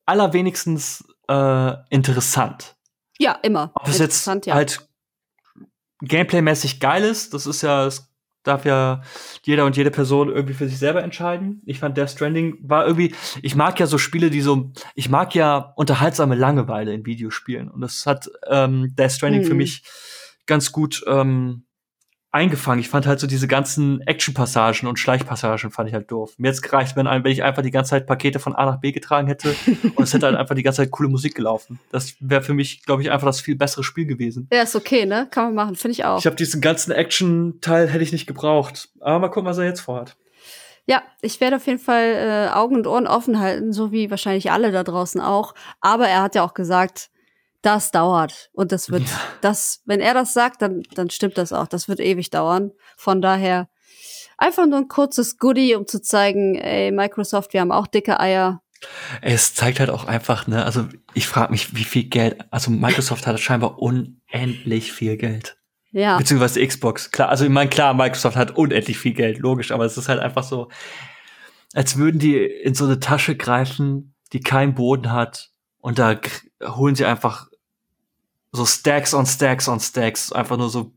allerwenigstens 0.06 1.04
äh, 1.28 1.74
interessant. 1.90 2.76
Ja, 3.20 3.34
immer. 3.44 3.72
Ob 3.76 3.88
es 3.88 4.00
jetzt 4.00 4.26
ja. 4.46 4.54
halt 4.54 4.88
gameplaymäßig 6.02 6.80
geil 6.80 7.04
ist, 7.04 7.34
das 7.34 7.46
ist 7.46 7.62
ja, 7.62 7.86
das 7.86 8.07
darf 8.48 8.66
ja 8.66 9.02
jeder 9.44 9.66
und 9.66 9.78
jede 9.78 9.92
Person 9.92 10.30
irgendwie 10.30 10.54
für 10.54 10.68
sich 10.68 10.80
selber 10.80 11.04
entscheiden. 11.04 11.62
Ich 11.66 11.80
fand 11.80 11.98
Death 11.98 12.12
Stranding 12.12 12.58
war 12.62 12.86
irgendwie, 12.86 13.14
ich 13.42 13.56
mag 13.56 13.80
ja 13.80 13.86
so 13.86 13.98
Spiele, 13.98 14.30
die 14.30 14.42
so, 14.42 14.72
ich 14.96 15.10
mag 15.10 15.36
ja 15.36 15.74
unterhaltsame 15.76 16.36
Langeweile 16.36 16.94
in 16.94 17.06
Videospielen. 17.06 17.70
Und 17.70 17.82
das 17.82 18.06
hat 18.06 18.30
ähm, 18.50 18.96
Death 18.96 19.12
Stranding 19.12 19.42
hm. 19.42 19.48
für 19.48 19.56
mich 19.56 19.84
ganz 20.48 20.72
gut 20.72 21.04
ähm, 21.08 21.67
eingefangen. 22.32 22.80
Ich 22.80 22.90
fand 22.90 23.08
halt 23.08 23.20
so 23.20 23.28
diese 23.28 23.48
ganzen 23.48 24.02
Action-Passagen 24.02 24.88
und 24.88 25.00
Schleichpassagen 25.00 25.72
fand 25.72 25.90
ich 25.90 25.96
halt 25.96 26.12
doof. 26.12 26.34
Mir 26.38 26.50
jetzt 26.50 26.62
gereicht, 26.62 26.96
wenn, 26.96 27.06
wenn 27.06 27.32
ich 27.32 27.44
einfach 27.44 27.62
die 27.62 27.72
ganze 27.72 27.92
Zeit 27.92 28.06
Pakete 28.06 28.40
von 28.40 28.56
A 28.56 28.66
nach 28.66 28.80
B 28.80 28.92
getragen 28.92 29.28
hätte 29.28 29.56
und 29.96 30.04
es 30.04 30.14
hätte 30.14 30.26
halt 30.26 30.36
einfach 30.36 30.56
die 30.56 30.64
ganze 30.64 30.84
Zeit 30.84 30.92
coole 30.92 31.10
Musik 31.10 31.36
gelaufen. 31.36 31.80
Das 31.92 32.16
wäre 32.20 32.42
für 32.42 32.54
mich, 32.54 32.84
glaube 32.84 33.02
ich, 33.02 33.12
einfach 33.12 33.28
das 33.28 33.42
viel 33.42 33.56
bessere 33.56 33.84
Spiel 33.84 34.06
gewesen. 34.06 34.48
Ja, 34.52 34.62
ist 34.62 34.76
okay, 34.76 35.06
ne? 35.06 35.28
Kann 35.32 35.46
man 35.46 35.56
machen, 35.56 35.76
finde 35.76 35.94
ich 35.94 36.06
auch. 36.06 36.20
Ich 36.20 36.26
habe 36.26 36.36
diesen 36.36 36.62
ganzen 36.62 36.92
Action-Teil 36.92 37.88
hätte 37.88 38.04
ich 38.04 38.12
nicht 38.12 38.28
gebraucht. 38.28 38.90
Aber 39.00 39.20
mal 39.20 39.30
gucken, 39.30 39.50
was 39.50 39.58
er 39.58 39.66
jetzt 39.66 39.82
vorhat. 39.82 40.16
Ja, 40.86 41.04
ich 41.22 41.42
werde 41.42 41.58
auf 41.58 41.68
jeden 41.68 41.80
Fall 41.80 42.14
äh, 42.16 42.54
Augen 42.54 42.76
und 42.76 42.88
Ohren 42.88 43.08
offen 43.08 43.40
halten, 43.40 43.74
so 43.74 43.92
wie 43.92 44.10
wahrscheinlich 44.10 44.52
alle 44.52 44.72
da 44.72 44.84
draußen 44.84 45.20
auch. 45.20 45.54
Aber 45.82 46.08
er 46.08 46.22
hat 46.22 46.36
ja 46.36 46.44
auch 46.44 46.54
gesagt, 46.54 47.10
das 47.68 47.92
dauert. 47.92 48.50
Und 48.54 48.72
das 48.72 48.90
wird, 48.90 49.04
ja. 49.04 49.20
das, 49.42 49.82
wenn 49.86 50.00
er 50.00 50.14
das 50.14 50.34
sagt, 50.34 50.62
dann, 50.62 50.84
dann 50.96 51.10
stimmt 51.10 51.38
das 51.38 51.52
auch. 51.52 51.68
Das 51.68 51.90
wird 51.90 52.00
ewig 52.00 52.30
dauern. 52.30 52.72
Von 52.96 53.22
daher 53.22 53.68
einfach 54.38 54.66
nur 54.66 54.78
ein 54.78 54.88
kurzes 54.88 55.38
Goodie, 55.38 55.76
um 55.76 55.86
zu 55.86 56.02
zeigen, 56.02 56.56
ey, 56.56 56.92
Microsoft, 56.92 57.54
wir 57.54 57.60
haben 57.60 57.74
auch 57.74 57.88
dicke 57.88 58.20
Eier. 58.22 58.62
Es 59.22 59.54
zeigt 59.54 59.82
halt 59.82 59.90
auch 59.90 60.06
einfach, 60.06 60.48
ne, 60.48 60.64
also 60.64 60.88
ich 61.14 61.28
frage 61.28 61.52
mich, 61.52 61.76
wie 61.76 61.84
viel 61.84 62.06
Geld, 62.06 62.38
also 62.52 62.72
Microsoft 62.72 63.28
hat 63.28 63.40
scheinbar 63.40 63.80
unendlich 63.80 64.94
viel 64.94 65.18
Geld. 65.18 65.58
Ja. 65.92 66.18
Beziehungsweise 66.18 66.66
Xbox. 66.66 67.12
Klar, 67.12 67.30
also 67.30 67.44
ich 67.44 67.50
meine, 67.50 67.70
klar, 67.70 67.94
Microsoft 67.94 68.38
hat 68.38 68.56
unendlich 68.56 68.98
viel 68.98 69.14
Geld, 69.14 69.40
logisch, 69.40 69.72
aber 69.72 69.86
es 69.86 69.98
ist 69.98 70.08
halt 70.08 70.20
einfach 70.20 70.44
so, 70.44 70.70
als 71.74 71.98
würden 71.98 72.20
die 72.20 72.38
in 72.38 72.76
so 72.76 72.86
eine 72.86 73.00
Tasche 73.00 73.36
greifen, 73.36 74.16
die 74.32 74.40
keinen 74.40 74.76
Boden 74.76 75.12
hat 75.12 75.50
und 75.80 76.00
da 76.00 76.20
holen 76.64 76.96
sie 76.96 77.06
einfach 77.06 77.47
so 78.52 78.66
Stacks 78.66 79.14
on 79.14 79.26
Stacks 79.26 79.68
on 79.68 79.80
Stacks, 79.80 80.32
einfach 80.32 80.58
nur 80.58 80.70
so 80.70 80.92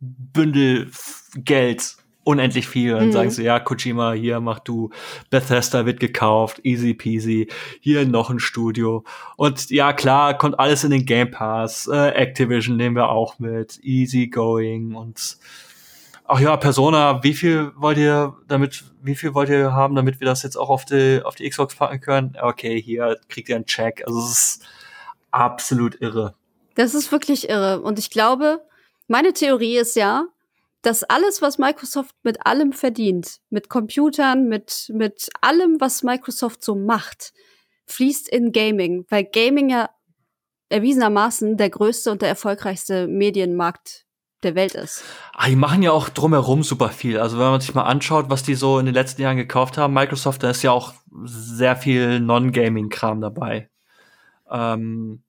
Bündel 0.00 0.90
Geld 1.34 1.96
unendlich 2.28 2.68
viel. 2.68 2.92
Und 2.92 2.98
dann 2.98 3.08
mhm. 3.08 3.12
sagen 3.12 3.30
sie, 3.30 3.44
ja, 3.44 3.58
Kojima, 3.58 4.12
hier 4.12 4.40
mach 4.40 4.58
du, 4.58 4.90
Bethesda 5.30 5.86
wird 5.86 5.98
gekauft, 5.98 6.60
easy 6.62 6.92
peasy, 6.92 7.48
hier 7.80 8.06
noch 8.06 8.28
ein 8.30 8.38
Studio. 8.38 9.04
Und 9.36 9.70
ja, 9.70 9.94
klar, 9.94 10.36
kommt 10.36 10.58
alles 10.60 10.84
in 10.84 10.90
den 10.90 11.06
Game 11.06 11.30
Pass, 11.30 11.88
äh, 11.90 12.10
Activision 12.10 12.76
nehmen 12.76 12.96
wir 12.96 13.08
auch 13.08 13.38
mit, 13.38 13.78
easy 13.82 14.28
going 14.28 14.94
und 14.94 15.38
ach 16.28 16.40
ja, 16.40 16.56
Persona, 16.58 17.22
wie 17.24 17.32
viel 17.32 17.72
wollt 17.76 17.96
ihr 17.98 18.36
damit, 18.46 18.84
wie 19.02 19.14
viel 19.14 19.34
wollt 19.34 19.48
ihr 19.48 19.72
haben, 19.72 19.94
damit 19.96 20.20
wir 20.20 20.26
das 20.26 20.42
jetzt 20.42 20.56
auch 20.56 20.68
auf 20.68 20.84
die, 20.84 21.22
auf 21.24 21.34
die 21.34 21.48
Xbox 21.48 21.74
packen 21.74 22.00
können? 22.00 22.36
Okay, 22.40 22.80
hier 22.80 23.18
kriegt 23.28 23.48
ihr 23.48 23.56
einen 23.56 23.64
Check. 23.64 24.04
Also 24.06 24.20
es 24.20 24.30
ist 24.30 24.66
absolut 25.30 26.00
irre. 26.00 26.34
Das 26.78 26.94
ist 26.94 27.10
wirklich 27.10 27.48
irre. 27.48 27.80
Und 27.80 27.98
ich 27.98 28.08
glaube, 28.08 28.64
meine 29.08 29.32
Theorie 29.32 29.78
ist 29.78 29.96
ja, 29.96 30.26
dass 30.80 31.02
alles, 31.02 31.42
was 31.42 31.58
Microsoft 31.58 32.14
mit 32.22 32.46
allem 32.46 32.72
verdient, 32.72 33.40
mit 33.50 33.68
Computern, 33.68 34.46
mit, 34.46 34.88
mit 34.94 35.28
allem, 35.40 35.80
was 35.80 36.04
Microsoft 36.04 36.62
so 36.62 36.76
macht, 36.76 37.32
fließt 37.86 38.28
in 38.28 38.52
Gaming, 38.52 39.06
weil 39.08 39.24
Gaming 39.24 39.70
ja 39.70 39.90
erwiesenermaßen 40.68 41.56
der 41.56 41.68
größte 41.68 42.12
und 42.12 42.22
der 42.22 42.28
erfolgreichste 42.28 43.08
Medienmarkt 43.08 44.06
der 44.44 44.54
Welt 44.54 44.76
ist. 44.76 45.02
Ah, 45.32 45.48
die 45.48 45.56
machen 45.56 45.82
ja 45.82 45.90
auch 45.90 46.08
drumherum 46.08 46.62
super 46.62 46.90
viel. 46.90 47.18
Also 47.18 47.40
wenn 47.40 47.46
man 47.46 47.60
sich 47.60 47.74
mal 47.74 47.82
anschaut, 47.86 48.26
was 48.30 48.44
die 48.44 48.54
so 48.54 48.78
in 48.78 48.86
den 48.86 48.94
letzten 48.94 49.22
Jahren 49.22 49.36
gekauft 49.36 49.78
haben, 49.78 49.94
Microsoft, 49.94 50.44
da 50.44 50.50
ist 50.50 50.62
ja 50.62 50.70
auch 50.70 50.94
sehr 51.24 51.74
viel 51.74 52.20
Non-Gaming-Kram 52.20 53.20
dabei. 53.20 53.68
Ähm, 54.48 55.24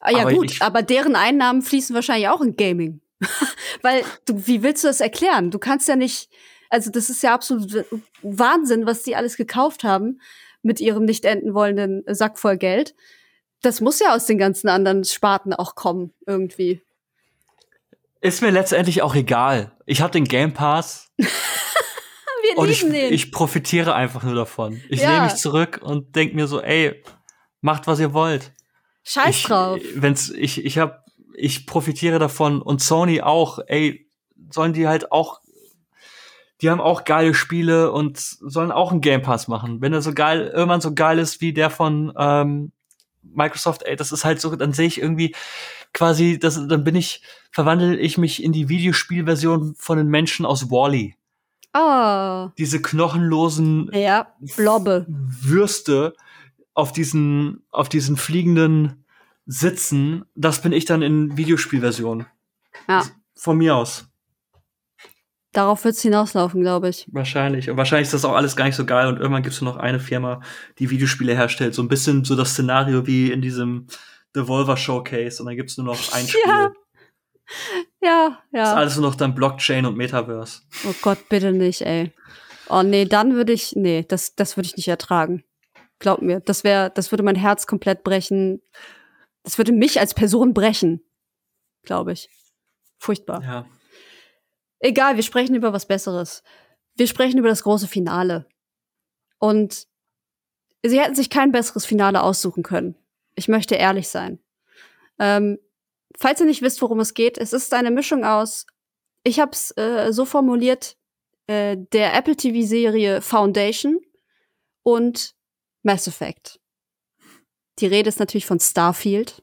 ah, 0.00 0.10
ja 0.10 0.20
aber 0.20 0.32
gut, 0.32 0.60
aber 0.60 0.82
deren 0.82 1.16
Einnahmen 1.16 1.62
fließen 1.62 1.94
wahrscheinlich 1.94 2.28
auch 2.28 2.40
in 2.40 2.56
Gaming. 2.56 3.00
Weil, 3.82 4.02
du, 4.26 4.46
wie 4.46 4.62
willst 4.62 4.84
du 4.84 4.88
das 4.88 5.00
erklären? 5.00 5.50
Du 5.50 5.58
kannst 5.58 5.88
ja 5.88 5.96
nicht, 5.96 6.28
also 6.70 6.90
das 6.90 7.10
ist 7.10 7.22
ja 7.22 7.34
absolut 7.34 7.84
Wahnsinn, 8.22 8.86
was 8.86 9.02
die 9.02 9.16
alles 9.16 9.36
gekauft 9.36 9.84
haben 9.84 10.20
mit 10.62 10.80
ihrem 10.80 11.04
nicht 11.04 11.24
enden 11.24 11.54
wollenden 11.54 12.02
Sack 12.14 12.38
voll 12.38 12.56
Geld. 12.56 12.94
Das 13.62 13.80
muss 13.80 14.00
ja 14.00 14.14
aus 14.14 14.26
den 14.26 14.38
ganzen 14.38 14.68
anderen 14.68 15.04
Sparten 15.04 15.52
auch 15.52 15.74
kommen, 15.74 16.12
irgendwie. 16.26 16.82
Ist 18.20 18.42
mir 18.42 18.50
letztendlich 18.50 19.02
auch 19.02 19.14
egal. 19.14 19.72
Ich 19.86 20.00
habe 20.00 20.12
den 20.12 20.24
Game 20.24 20.54
Pass. 20.54 21.10
Wir 21.18 22.58
und 22.58 22.68
ich, 22.68 22.80
den. 22.80 23.12
ich 23.12 23.30
profitiere 23.30 23.94
einfach 23.94 24.24
nur 24.24 24.34
davon. 24.34 24.80
Ich 24.88 25.00
ja. 25.00 25.12
nehme 25.12 25.24
mich 25.24 25.34
zurück 25.34 25.80
und 25.82 26.16
denk 26.16 26.34
mir 26.34 26.48
so, 26.48 26.60
ey, 26.60 27.02
macht 27.60 27.86
was 27.86 28.00
ihr 28.00 28.12
wollt. 28.12 28.52
Scheiß 29.04 29.36
ich, 29.36 29.42
drauf. 29.44 29.80
Wenn's, 29.94 30.30
ich 30.30 30.64
ich 30.64 30.78
habe 30.78 31.02
ich 31.34 31.66
profitiere 31.66 32.18
davon 32.18 32.62
und 32.62 32.80
Sony 32.80 33.20
auch. 33.20 33.58
Ey, 33.66 34.08
sollen 34.50 34.72
die 34.72 34.86
halt 34.86 35.12
auch, 35.12 35.40
die 36.60 36.70
haben 36.70 36.80
auch 36.80 37.04
geile 37.04 37.34
Spiele 37.34 37.90
und 37.92 38.18
sollen 38.18 38.70
auch 38.70 38.92
einen 38.92 39.00
Game 39.00 39.22
Pass 39.22 39.48
machen. 39.48 39.80
Wenn 39.80 39.92
er 39.92 40.02
so 40.02 40.12
geil, 40.12 40.50
irgendwann 40.54 40.80
so 40.80 40.94
geil 40.94 41.18
ist 41.18 41.40
wie 41.40 41.52
der 41.52 41.70
von 41.70 42.12
ähm, 42.16 42.72
Microsoft, 43.22 43.82
ey, 43.82 43.96
das 43.96 44.12
ist 44.12 44.24
halt 44.24 44.40
so, 44.40 44.54
dann 44.54 44.72
sehe 44.72 44.86
ich 44.86 45.00
irgendwie 45.00 45.34
quasi, 45.92 46.38
das, 46.38 46.66
dann 46.68 46.84
bin 46.84 46.96
ich, 46.96 47.22
verwandle 47.50 47.96
ich 47.96 48.18
mich 48.18 48.42
in 48.42 48.52
die 48.52 48.68
Videospielversion 48.68 49.74
von 49.76 49.98
den 49.98 50.08
Menschen 50.08 50.46
aus 50.46 50.70
Wally. 50.70 51.14
-E. 51.14 51.22
Oh. 51.74 52.52
Diese 52.58 52.82
knochenlosen 52.82 53.90
ja, 53.94 54.28
Blobbe. 54.56 55.06
Würste 55.08 56.14
auf 56.74 56.92
diesen, 56.92 57.64
auf 57.70 57.88
diesen 57.88 58.16
fliegenden 58.16 59.04
sitzen, 59.46 60.24
das 60.34 60.62
bin 60.62 60.72
ich 60.72 60.84
dann 60.84 61.02
in 61.02 61.36
Videospielversion. 61.36 62.26
Ja. 62.88 63.04
Von 63.34 63.58
mir 63.58 63.76
aus. 63.76 64.08
Darauf 65.52 65.84
wird 65.84 65.96
es 65.96 66.02
hinauslaufen, 66.02 66.62
glaube 66.62 66.88
ich. 66.88 67.06
Wahrscheinlich. 67.12 67.68
Und 67.68 67.76
wahrscheinlich 67.76 68.06
ist 68.06 68.14
das 68.14 68.24
auch 68.24 68.34
alles 68.34 68.56
gar 68.56 68.64
nicht 68.64 68.76
so 68.76 68.86
geil 68.86 69.08
und 69.08 69.18
irgendwann 69.18 69.42
gibt 69.42 69.54
es 69.54 69.60
nur 69.60 69.72
noch 69.72 69.78
eine 69.78 70.00
Firma, 70.00 70.40
die 70.78 70.88
Videospiele 70.88 71.34
herstellt. 71.34 71.74
So 71.74 71.82
ein 71.82 71.88
bisschen 71.88 72.24
so 72.24 72.34
das 72.36 72.52
Szenario 72.52 73.06
wie 73.06 73.30
in 73.30 73.42
diesem 73.42 73.86
Devolver 74.34 74.78
Showcase 74.78 75.42
und 75.42 75.46
dann 75.46 75.56
gibt 75.56 75.70
es 75.70 75.76
nur 75.76 75.86
noch 75.86 76.12
ein 76.14 76.26
Spiel. 76.26 76.40
Ja. 76.46 76.72
Ja, 78.00 78.38
ja. 78.52 78.60
Das 78.60 78.68
ist 78.68 78.74
alles 78.74 78.96
nur 78.96 79.10
noch 79.10 79.14
dann 79.14 79.34
Blockchain 79.34 79.84
und 79.84 79.96
Metaverse. 79.96 80.62
Oh 80.88 80.94
Gott, 81.02 81.28
bitte 81.28 81.52
nicht, 81.52 81.82
ey. 81.82 82.12
Oh 82.68 82.82
nee, 82.82 83.04
dann 83.04 83.34
würde 83.34 83.52
ich, 83.52 83.74
nee, 83.76 84.06
das, 84.08 84.34
das 84.34 84.56
würde 84.56 84.68
ich 84.68 84.76
nicht 84.76 84.88
ertragen. 84.88 85.44
Glaub 86.02 86.20
mir, 86.20 86.40
das 86.40 86.64
wäre, 86.64 86.90
das 86.90 87.12
würde 87.12 87.22
mein 87.22 87.36
Herz 87.36 87.68
komplett 87.68 88.02
brechen. 88.02 88.60
Das 89.44 89.56
würde 89.56 89.70
mich 89.70 90.00
als 90.00 90.14
Person 90.14 90.52
brechen, 90.52 91.00
glaube 91.84 92.10
ich. 92.10 92.28
Furchtbar. 92.98 93.40
Ja. 93.44 93.66
Egal, 94.80 95.14
wir 95.14 95.22
sprechen 95.22 95.54
über 95.54 95.72
was 95.72 95.86
Besseres. 95.86 96.42
Wir 96.96 97.06
sprechen 97.06 97.38
über 97.38 97.48
das 97.48 97.62
große 97.62 97.86
Finale. 97.86 98.48
Und 99.38 99.86
sie 100.82 101.00
hätten 101.00 101.14
sich 101.14 101.30
kein 101.30 101.52
besseres 101.52 101.84
Finale 101.84 102.20
aussuchen 102.24 102.64
können. 102.64 102.96
Ich 103.36 103.46
möchte 103.46 103.76
ehrlich 103.76 104.08
sein. 104.08 104.40
Ähm, 105.20 105.60
falls 106.18 106.40
ihr 106.40 106.46
nicht 106.46 106.62
wisst, 106.62 106.82
worum 106.82 106.98
es 106.98 107.14
geht, 107.14 107.38
es 107.38 107.52
ist 107.52 107.72
eine 107.74 107.92
Mischung 107.92 108.24
aus, 108.24 108.66
ich 109.22 109.38
habe 109.38 109.52
es 109.52 109.70
äh, 109.76 110.12
so 110.12 110.24
formuliert, 110.24 110.96
äh, 111.46 111.76
der 111.92 112.12
Apple 112.16 112.34
TV-Serie 112.34 113.22
Foundation 113.22 114.00
und 114.82 115.36
Mass 115.82 116.06
Effect. 116.06 116.60
Die 117.78 117.86
Rede 117.86 118.08
ist 118.08 118.18
natürlich 118.18 118.46
von 118.46 118.60
Starfield. 118.60 119.42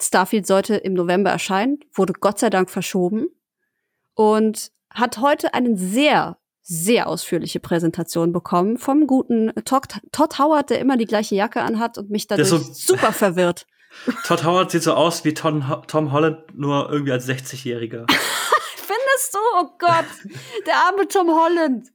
Starfield 0.00 0.46
sollte 0.46 0.76
im 0.76 0.94
November 0.94 1.30
erscheinen, 1.30 1.80
wurde 1.92 2.12
Gott 2.14 2.38
sei 2.38 2.50
Dank 2.50 2.70
verschoben 2.70 3.28
und 4.14 4.70
hat 4.90 5.18
heute 5.18 5.54
eine 5.54 5.76
sehr, 5.76 6.38
sehr 6.62 7.08
ausführliche 7.08 7.60
Präsentation 7.60 8.32
bekommen 8.32 8.78
vom 8.78 9.06
guten 9.06 9.52
Todd, 9.64 10.00
Todd 10.12 10.38
Howard, 10.38 10.70
der 10.70 10.80
immer 10.80 10.96
die 10.96 11.06
gleiche 11.06 11.34
Jacke 11.34 11.62
anhat 11.62 11.98
und 11.98 12.10
mich 12.10 12.26
dadurch 12.26 12.48
so 12.48 12.58
super 12.58 13.12
verwirrt. 13.12 13.66
Todd 14.24 14.44
Howard 14.44 14.70
sieht 14.70 14.82
so 14.82 14.94
aus 14.94 15.24
wie 15.24 15.34
Tom, 15.34 15.64
Tom 15.86 16.12
Holland, 16.12 16.56
nur 16.56 16.90
irgendwie 16.90 17.12
als 17.12 17.28
60-Jähriger. 17.28 18.06
Findest 18.76 19.34
du? 19.34 19.38
Oh 19.60 19.68
Gott, 19.78 20.06
der 20.66 20.76
arme 20.76 21.08
Tom 21.08 21.28
Holland. 21.28 21.88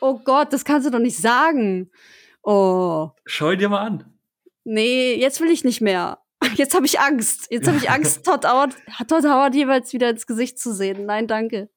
Oh 0.00 0.18
Gott, 0.18 0.52
das 0.52 0.64
kannst 0.64 0.86
du 0.86 0.90
doch 0.90 0.98
nicht 0.98 1.16
sagen. 1.16 1.90
Oh. 2.46 3.10
Schau 3.26 3.54
dir 3.54 3.68
mal 3.68 3.80
an 3.80 4.16
nee, 4.66 5.14
jetzt 5.14 5.40
will 5.40 5.50
ich 5.50 5.64
nicht 5.64 5.80
mehr. 5.80 6.18
Jetzt 6.56 6.74
habe 6.74 6.84
ich 6.84 7.00
Angst. 7.00 7.46
Jetzt 7.50 7.66
habe 7.66 7.78
ich 7.78 7.90
Angst, 7.90 8.24
Todd 8.26 8.44
Howard, 8.44 8.76
Todd 9.08 9.24
Howard 9.24 9.54
jeweils 9.54 9.94
wieder 9.94 10.10
ins 10.10 10.26
Gesicht 10.26 10.58
zu 10.58 10.74
sehen. 10.74 11.06
Nein, 11.06 11.26
danke. 11.26 11.70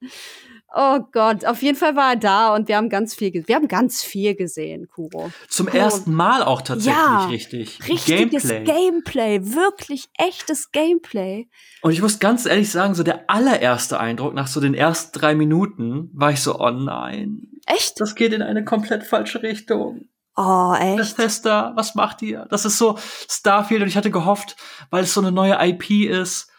Oh 0.75 0.99
Gott, 1.11 1.45
auf 1.45 1.63
jeden 1.63 1.77
Fall 1.77 1.95
war 1.95 2.11
er 2.11 2.15
da 2.17 2.53
und 2.53 2.67
wir 2.67 2.75
haben 2.75 2.89
ganz 2.89 3.15
viel, 3.15 3.31
wir 3.47 3.55
haben 3.55 3.69
ganz 3.69 4.03
viel 4.03 4.35
gesehen, 4.35 4.87
Kuro. 4.87 5.31
Zum 5.47 5.65
Kuro. 5.65 5.77
ersten 5.77 6.13
Mal 6.13 6.43
auch 6.43 6.61
tatsächlich 6.61 6.93
ja, 6.93 7.25
richtig. 7.25 7.79
Richtiges 7.87 8.49
Gameplay. 8.49 8.63
Gameplay, 8.65 9.39
wirklich 9.55 10.09
echtes 10.17 10.71
Gameplay. 10.71 11.47
Und 11.81 11.93
ich 11.93 12.01
muss 12.01 12.19
ganz 12.19 12.45
ehrlich 12.45 12.69
sagen, 12.69 12.93
so 12.93 13.01
der 13.01 13.29
allererste 13.29 13.99
Eindruck 13.99 14.33
nach 14.35 14.47
so 14.47 14.59
den 14.59 14.75
ersten 14.75 15.17
drei 15.17 15.33
Minuten 15.35 16.11
war 16.13 16.31
ich 16.31 16.41
so, 16.41 16.59
oh 16.59 16.69
nein. 16.69 17.47
Echt? 17.65 17.99
Das 17.99 18.13
geht 18.13 18.33
in 18.33 18.41
eine 18.41 18.65
komplett 18.65 19.03
falsche 19.03 19.41
Richtung. 19.41 20.09
Oh, 20.41 20.73
echt? 20.73 21.17
Bethesda, 21.17 21.73
was 21.75 21.95
macht 21.95 22.21
ihr? 22.21 22.45
Das 22.49 22.63
ist 22.63 22.77
so 22.77 22.97
Starfield 23.29 23.81
und 23.81 23.89
ich 23.89 23.97
hatte 23.97 24.09
gehofft, 24.09 24.55
weil 24.89 25.03
es 25.03 25.13
so 25.13 25.19
eine 25.19 25.33
neue 25.33 25.57
IP 25.59 25.91
ist, 26.09 26.49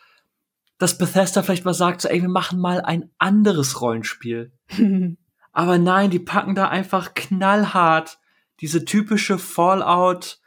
dass 0.77 0.99
Bethesda 0.99 1.43
vielleicht 1.43 1.65
mal 1.65 1.73
sagt, 1.73 2.03
so, 2.03 2.09
ey, 2.09 2.21
wir 2.21 2.29
machen 2.29 2.61
mal 2.61 2.83
ein 2.83 3.09
anderes 3.17 3.81
Rollenspiel. 3.81 4.53
Aber 5.53 5.79
nein, 5.79 6.11
die 6.11 6.19
packen 6.19 6.55
da 6.55 6.69
einfach 6.69 7.15
knallhart 7.15 8.19
diese 8.61 8.85
typische 8.85 9.39
Fallout, 9.39 10.41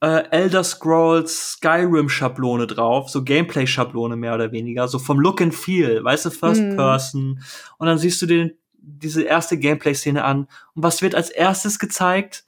äh, 0.00 0.24
Elder 0.30 0.64
Scrolls, 0.64 1.52
Skyrim 1.52 2.08
Schablone 2.08 2.66
drauf, 2.66 3.10
so 3.10 3.22
Gameplay 3.22 3.68
Schablone 3.68 4.16
mehr 4.16 4.34
oder 4.34 4.50
weniger, 4.50 4.88
so 4.88 4.98
vom 4.98 5.20
Look 5.20 5.40
and 5.40 5.54
Feel, 5.54 6.02
weißt 6.02 6.24
du, 6.24 6.30
First 6.30 6.62
mm. 6.62 6.74
Person. 6.74 7.44
Und 7.78 7.86
dann 7.86 7.98
siehst 7.98 8.20
du 8.22 8.26
den, 8.26 8.58
diese 8.74 9.22
erste 9.22 9.56
Gameplay 9.56 9.94
Szene 9.94 10.24
an. 10.24 10.48
Und 10.74 10.82
was 10.82 11.00
wird 11.00 11.14
als 11.14 11.30
erstes 11.30 11.78
gezeigt? 11.78 12.44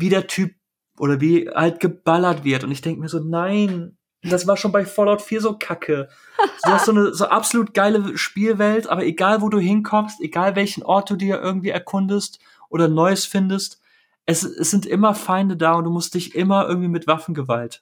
Wie 0.00 0.08
der 0.08 0.26
Typ 0.26 0.54
oder 0.98 1.20
wie 1.20 1.48
halt 1.48 1.80
geballert 1.80 2.44
wird. 2.44 2.64
Und 2.64 2.70
ich 2.70 2.80
denke 2.80 3.00
mir 3.00 3.08
so, 3.08 3.20
nein, 3.20 3.96
das 4.22 4.46
war 4.46 4.56
schon 4.56 4.72
bei 4.72 4.84
Fallout 4.84 5.22
4 5.22 5.40
so 5.40 5.58
kacke. 5.58 6.08
Du 6.64 6.70
hast 6.70 6.86
so 6.86 6.92
eine 6.92 7.14
so 7.14 7.26
absolut 7.26 7.72
geile 7.72 8.18
Spielwelt, 8.18 8.88
aber 8.88 9.04
egal 9.04 9.42
wo 9.42 9.48
du 9.48 9.58
hinkommst, 9.58 10.20
egal 10.20 10.54
welchen 10.56 10.82
Ort 10.82 11.08
du 11.08 11.16
dir 11.16 11.40
irgendwie 11.40 11.70
erkundest 11.70 12.40
oder 12.68 12.88
Neues 12.88 13.24
findest, 13.24 13.80
es, 14.26 14.42
es 14.42 14.70
sind 14.70 14.84
immer 14.84 15.14
Feinde 15.14 15.56
da 15.56 15.74
und 15.74 15.84
du 15.84 15.90
musst 15.90 16.14
dich 16.14 16.34
immer 16.34 16.68
irgendwie 16.68 16.88
mit 16.88 17.06
Waffengewalt. 17.06 17.80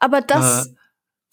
Aber 0.00 0.20
das, 0.20 0.66
äh, 0.66 0.70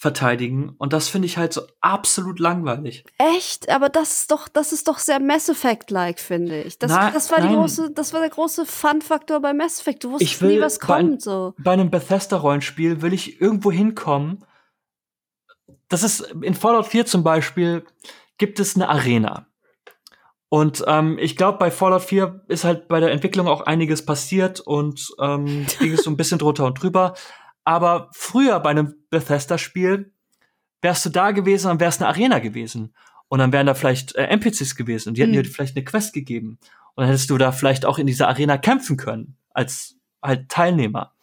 verteidigen. 0.03 0.75
Und 0.77 0.91
das 0.91 1.07
finde 1.07 1.27
ich 1.27 1.37
halt 1.37 1.53
so 1.53 1.61
absolut 1.79 2.37
langweilig. 2.37 3.05
Echt? 3.17 3.69
Aber 3.69 3.87
das 3.87 4.19
ist 4.19 4.31
doch, 4.31 4.49
das 4.49 4.73
ist 4.73 4.89
doch 4.89 4.99
sehr 4.99 5.21
Mass 5.21 5.47
Effect-like, 5.47 6.19
finde 6.19 6.61
ich. 6.61 6.77
Das, 6.77 6.91
Na, 6.91 7.09
das 7.09 7.31
war 7.31 7.39
die 7.39 7.47
große, 7.47 7.91
das 7.91 8.11
war 8.11 8.19
der 8.19 8.29
große 8.29 8.65
Fun-Faktor 8.65 9.39
bei 9.39 9.53
Mass 9.53 9.79
Effect. 9.79 10.03
Du 10.03 10.11
wusstest 10.11 10.41
nie, 10.41 10.59
was 10.59 10.81
kommt, 10.81 11.11
bei, 11.11 11.19
so. 11.19 11.53
Bei 11.57 11.71
einem 11.71 11.89
Bethesda-Rollenspiel 11.89 13.01
will 13.01 13.13
ich 13.13 13.39
irgendwo 13.39 13.71
hinkommen. 13.71 14.43
Das 15.87 16.03
ist 16.03 16.19
in 16.19 16.53
Fallout 16.53 16.87
4 16.87 17.05
zum 17.05 17.23
Beispiel 17.23 17.85
gibt 18.37 18.59
es 18.59 18.75
eine 18.75 18.89
Arena. 18.89 19.47
Und 20.49 20.83
ähm, 20.85 21.17
ich 21.17 21.37
glaube, 21.37 21.59
bei 21.59 21.71
Fallout 21.71 22.01
4 22.01 22.41
ist 22.49 22.65
halt 22.65 22.89
bei 22.89 22.99
der 22.99 23.11
Entwicklung 23.11 23.47
auch 23.47 23.61
einiges 23.61 24.05
passiert 24.05 24.59
und 24.59 25.15
ähm, 25.21 25.65
ging 25.79 25.93
es 25.93 26.03
so 26.03 26.09
ein 26.09 26.17
bisschen 26.17 26.39
drunter 26.39 26.65
und 26.65 26.83
drüber. 26.83 27.13
Aber 27.63 28.09
früher 28.13 28.59
bei 28.59 28.71
einem 28.71 28.95
Bethesda-Spiel 29.09 30.11
wärst 30.81 31.05
du 31.05 31.09
da 31.09 31.31
gewesen, 31.31 31.67
dann 31.67 31.79
wär's 31.79 31.99
eine 32.01 32.09
Arena 32.09 32.39
gewesen. 32.39 32.93
Und 33.29 33.39
dann 33.39 33.51
wären 33.51 33.65
da 33.65 33.73
vielleicht 33.73 34.15
äh, 34.15 34.25
NPCs 34.27 34.75
gewesen 34.75 35.09
und 35.09 35.17
die 35.17 35.21
hätten 35.23 35.31
Mhm. 35.31 35.43
dir 35.43 35.49
vielleicht 35.49 35.75
eine 35.75 35.85
Quest 35.85 36.13
gegeben. 36.13 36.59
Und 36.95 37.01
dann 37.01 37.07
hättest 37.07 37.29
du 37.29 37.37
da 37.37 37.51
vielleicht 37.51 37.85
auch 37.85 37.97
in 37.97 38.05
dieser 38.05 38.27
Arena 38.27 38.57
kämpfen 38.57 38.97
können, 38.97 39.37
als 39.53 39.95
halt 40.21 40.49
Teilnehmer. 40.49 41.13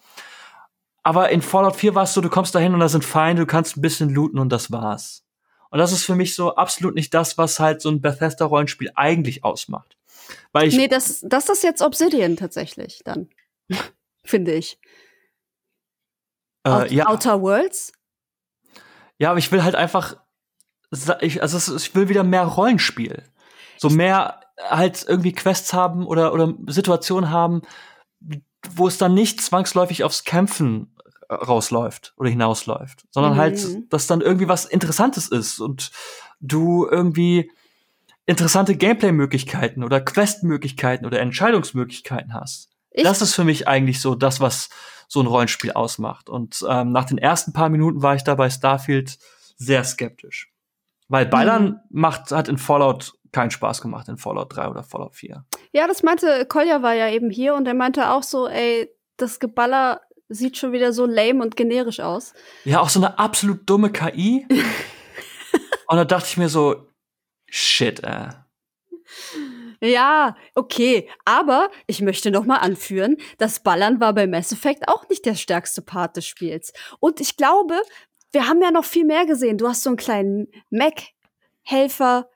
Aber 1.03 1.31
in 1.31 1.41
Fallout 1.43 1.77
4 1.77 1.95
war 1.95 2.03
es 2.05 2.13
so, 2.15 2.21
du 2.21 2.29
kommst 2.29 2.55
da 2.55 2.59
hin 2.59 2.75
und 2.75 2.81
da 2.81 2.89
sind 2.89 3.05
Feinde, 3.05 3.43
du 3.43 3.47
kannst 3.47 3.77
ein 3.77 3.81
bisschen 3.81 4.11
looten 4.11 4.39
und 4.39 4.51
das 4.51 4.71
war's. 4.73 5.25
Und 5.71 5.79
das 5.79 5.93
ist 5.93 6.05
für 6.05 6.17
mich 6.17 6.35
so 6.35 6.57
absolut 6.57 6.95
nicht 6.95 7.15
das, 7.15 7.39
was 7.39 7.61
halt 7.61 7.81
so 7.81 7.91
ein 7.91 8.01
Bethesda-Rollenspiel 8.01 8.91
eigentlich 8.97 9.45
ausmacht. 9.45 9.97
Weil 10.53 10.69
ich, 10.69 10.77
Nee, 10.77 10.89
das, 10.89 11.21
das 11.27 11.49
ist 11.49 11.63
jetzt 11.63 11.81
Obsidian 11.81 12.37
tatsächlich 12.37 13.03
dann. 13.05 13.29
Finde 14.25 14.53
ich. 14.55 14.79
Äh, 16.65 16.69
Out 16.71 16.91
ja, 16.91 17.07
Outer 17.07 17.41
Worlds? 17.43 17.93
ja, 19.19 19.31
aber 19.31 19.39
ich 19.39 19.53
will 19.53 19.63
halt 19.63 19.75
einfach, 19.75 20.17
ich, 21.21 21.43
also 21.43 21.77
ich 21.77 21.95
will 21.95 22.09
wieder 22.09 22.25
mehr 22.25 22.45
Rollenspiel. 22.45 23.23
So 23.77 23.89
mehr 23.91 24.41
halt 24.69 25.05
irgendwie 25.09 25.33
Quests 25.33 25.73
haben 25.73 26.07
oder, 26.07 26.33
oder 26.35 26.55
Situationen 26.67 27.31
haben, 27.31 27.63
wo 28.71 28.89
es 28.89 28.99
dann 28.99 29.15
nicht 29.15 29.41
zwangsläufig 29.41 30.05
aufs 30.05 30.25
Kämpfen 30.25 30.95
rausläuft 31.31 32.13
oder 32.17 32.29
hinausläuft, 32.29 33.07
sondern 33.11 33.35
Mhm. 33.35 33.39
halt, 33.39 33.93
dass 33.93 34.07
dann 34.07 34.21
irgendwie 34.21 34.49
was 34.49 34.65
Interessantes 34.65 35.29
ist 35.29 35.61
und 35.61 35.93
du 36.41 36.87
irgendwie 36.91 37.51
interessante 38.27 38.77
Gameplay-Möglichkeiten 38.77 39.83
oder 39.85 40.01
Quest-Möglichkeiten 40.01 41.07
oder 41.07 41.21
Entscheidungsmöglichkeiten 41.21 42.35
hast. 42.35 42.69
Ich, 42.91 43.05
das 43.05 43.23
ist 43.23 43.35
für 43.35 43.45
mich 43.45 43.69
eigentlich 43.69 44.01
so 44.01 44.15
das, 44.15 44.41
was 44.41 44.69
so 45.13 45.21
ein 45.21 45.27
Rollenspiel 45.27 45.73
ausmacht. 45.73 46.29
Und 46.31 46.65
ähm, 46.69 46.93
nach 46.93 47.05
den 47.05 47.19
ersten 47.19 47.53
paar 47.53 47.69
Minuten 47.69 48.01
war 48.01 48.15
ich 48.15 48.23
da 48.23 48.37
bei 48.37 48.49
Starfield 48.49 49.19
sehr 49.57 49.83
skeptisch. 49.83 50.53
Weil 51.09 51.27
Ballern 51.27 51.65
Mhm. 51.65 51.77
macht, 51.91 52.31
hat 52.31 52.47
in 52.49 52.57
Fallout 52.59 53.15
keinen 53.33 53.51
Spaß 53.51 53.83
gemacht, 53.83 54.09
in 54.09 54.17
Fallout 54.19 54.55
3 54.57 54.69
oder 54.69 54.85
Fallout 54.85 55.17
4. 55.17 55.45
ja, 55.73 55.87
das 55.89 56.05
meinte, 56.05 56.47
Kolja 56.47 56.83
war 56.83 56.95
ja 56.95 57.09
eben 57.11 57.29
hier 57.31 57.55
und 57.57 57.67
er 57.67 57.75
meinte 57.75 58.11
auch 58.11 58.23
so, 58.23 58.47
ey, 58.49 58.89
das 59.17 59.41
Geballer 59.41 60.01
sieht 60.29 60.57
schon 60.57 60.71
wieder 60.71 60.93
so 60.93 61.07
lame 61.07 61.43
und 61.43 61.57
generisch 61.57 61.99
aus. 61.99 62.33
Ja, 62.65 62.81
auch 62.81 62.89
so 62.89 63.01
eine 63.01 63.19
absolut 63.19 63.69
dumme 63.69 63.91
KI. 63.91 64.47
Und 65.89 65.97
da 65.97 66.05
dachte 66.05 66.27
ich 66.29 66.37
mir 66.37 66.49
so, 66.49 66.87
shit, 67.49 67.99
äh. 68.05 68.29
Ja, 69.83 70.37
okay, 70.55 71.09
aber 71.25 71.71
ich 71.87 72.03
möchte 72.03 72.31
noch 72.31 72.45
mal 72.45 72.59
anführen, 72.59 73.17
das 73.39 73.61
Ballern 73.61 73.99
war 73.99 74.13
bei 74.13 74.27
Mass 74.27 74.53
Effect 74.53 74.89
auch 74.89 75.09
nicht 75.09 75.25
der 75.25 75.35
stärkste 75.35 75.81
Part 75.81 76.17
des 76.17 76.27
Spiels. 76.27 76.73
Und 77.01 77.21
ich 77.21 77.37
glaube, 77.39 77.81
wir 78.33 78.47
haben 78.47 78.61
ja 78.63 78.71
noch 78.71 78.85
viel 78.85 79.07
mehr 79.07 79.25
gesehen. 79.25 79.57
Du 79.57 79.67
hast 79.69 79.83
so 79.83 79.91
einen 79.91 79.97
kleinen 79.97 80.49
Mac-Helfer, 80.71 82.29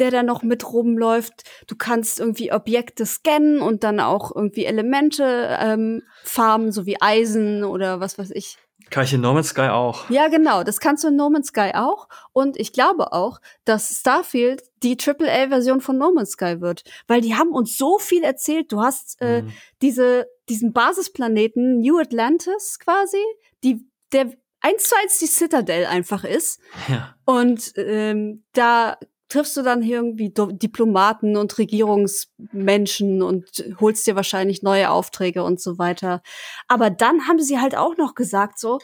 der 0.00 0.10
da 0.10 0.22
noch 0.22 0.42
mit 0.42 0.72
rumläuft. 0.72 1.44
Du 1.68 1.76
kannst 1.76 2.18
irgendwie 2.18 2.52
Objekte 2.52 3.06
scannen 3.06 3.60
und 3.60 3.84
dann 3.84 4.00
auch 4.00 4.34
irgendwie 4.34 4.64
Elemente 4.64 5.56
ähm, 5.60 6.02
farmen, 6.24 6.72
so 6.72 6.86
wie 6.86 7.00
Eisen 7.00 7.62
oder 7.62 8.00
was 8.00 8.18
weiß 8.18 8.30
ich. 8.32 8.58
Kann 8.90 9.04
ich 9.04 9.12
in 9.14 9.20
No 9.20 9.32
Man's 9.32 9.48
Sky 9.50 9.68
auch. 9.68 10.10
Ja, 10.10 10.28
genau. 10.28 10.64
Das 10.64 10.80
kannst 10.80 11.04
du 11.04 11.08
in 11.08 11.16
No 11.16 11.30
Man's 11.30 11.48
Sky 11.48 11.70
auch. 11.74 12.08
Und 12.32 12.58
ich 12.58 12.72
glaube 12.72 13.12
auch, 13.12 13.40
dass 13.64 13.88
Starfield 14.00 14.62
die 14.82 14.96
AAA-Version 14.98 15.80
von 15.80 15.96
No 15.96 16.12
Man's 16.12 16.32
Sky 16.32 16.60
wird. 16.60 16.82
Weil 17.06 17.20
die 17.20 17.34
haben 17.36 17.50
uns 17.52 17.78
so 17.78 17.98
viel 17.98 18.22
erzählt. 18.24 18.72
Du 18.72 18.80
hast 18.82 19.20
äh, 19.22 19.42
Mhm. 19.42 19.52
diese, 19.80 20.26
diesen 20.48 20.72
Basisplaneten 20.72 21.78
New 21.80 21.98
Atlantis 21.98 22.78
quasi, 22.80 23.22
die, 23.62 23.86
der 24.12 24.32
eins 24.60 24.88
zu 24.88 24.94
eins 25.00 25.18
die 25.18 25.26
Citadel 25.26 25.86
einfach 25.86 26.24
ist. 26.24 26.60
Ja. 26.88 27.14
Und 27.24 27.72
ähm, 27.76 28.44
da 28.52 28.98
triffst 29.30 29.56
du 29.56 29.62
dann 29.62 29.82
irgendwie 29.82 30.30
Diplomaten 30.34 31.36
und 31.36 31.56
Regierungsmenschen 31.56 33.22
und 33.22 33.64
holst 33.80 34.06
dir 34.06 34.16
wahrscheinlich 34.16 34.62
neue 34.62 34.90
Aufträge 34.90 35.42
und 35.42 35.60
so 35.60 35.78
weiter. 35.78 36.22
Aber 36.68 36.90
dann 36.90 37.26
haben 37.26 37.40
sie 37.40 37.58
halt 37.58 37.76
auch 37.76 37.96
noch 37.96 38.14
gesagt 38.14 38.58
so, 38.58 38.80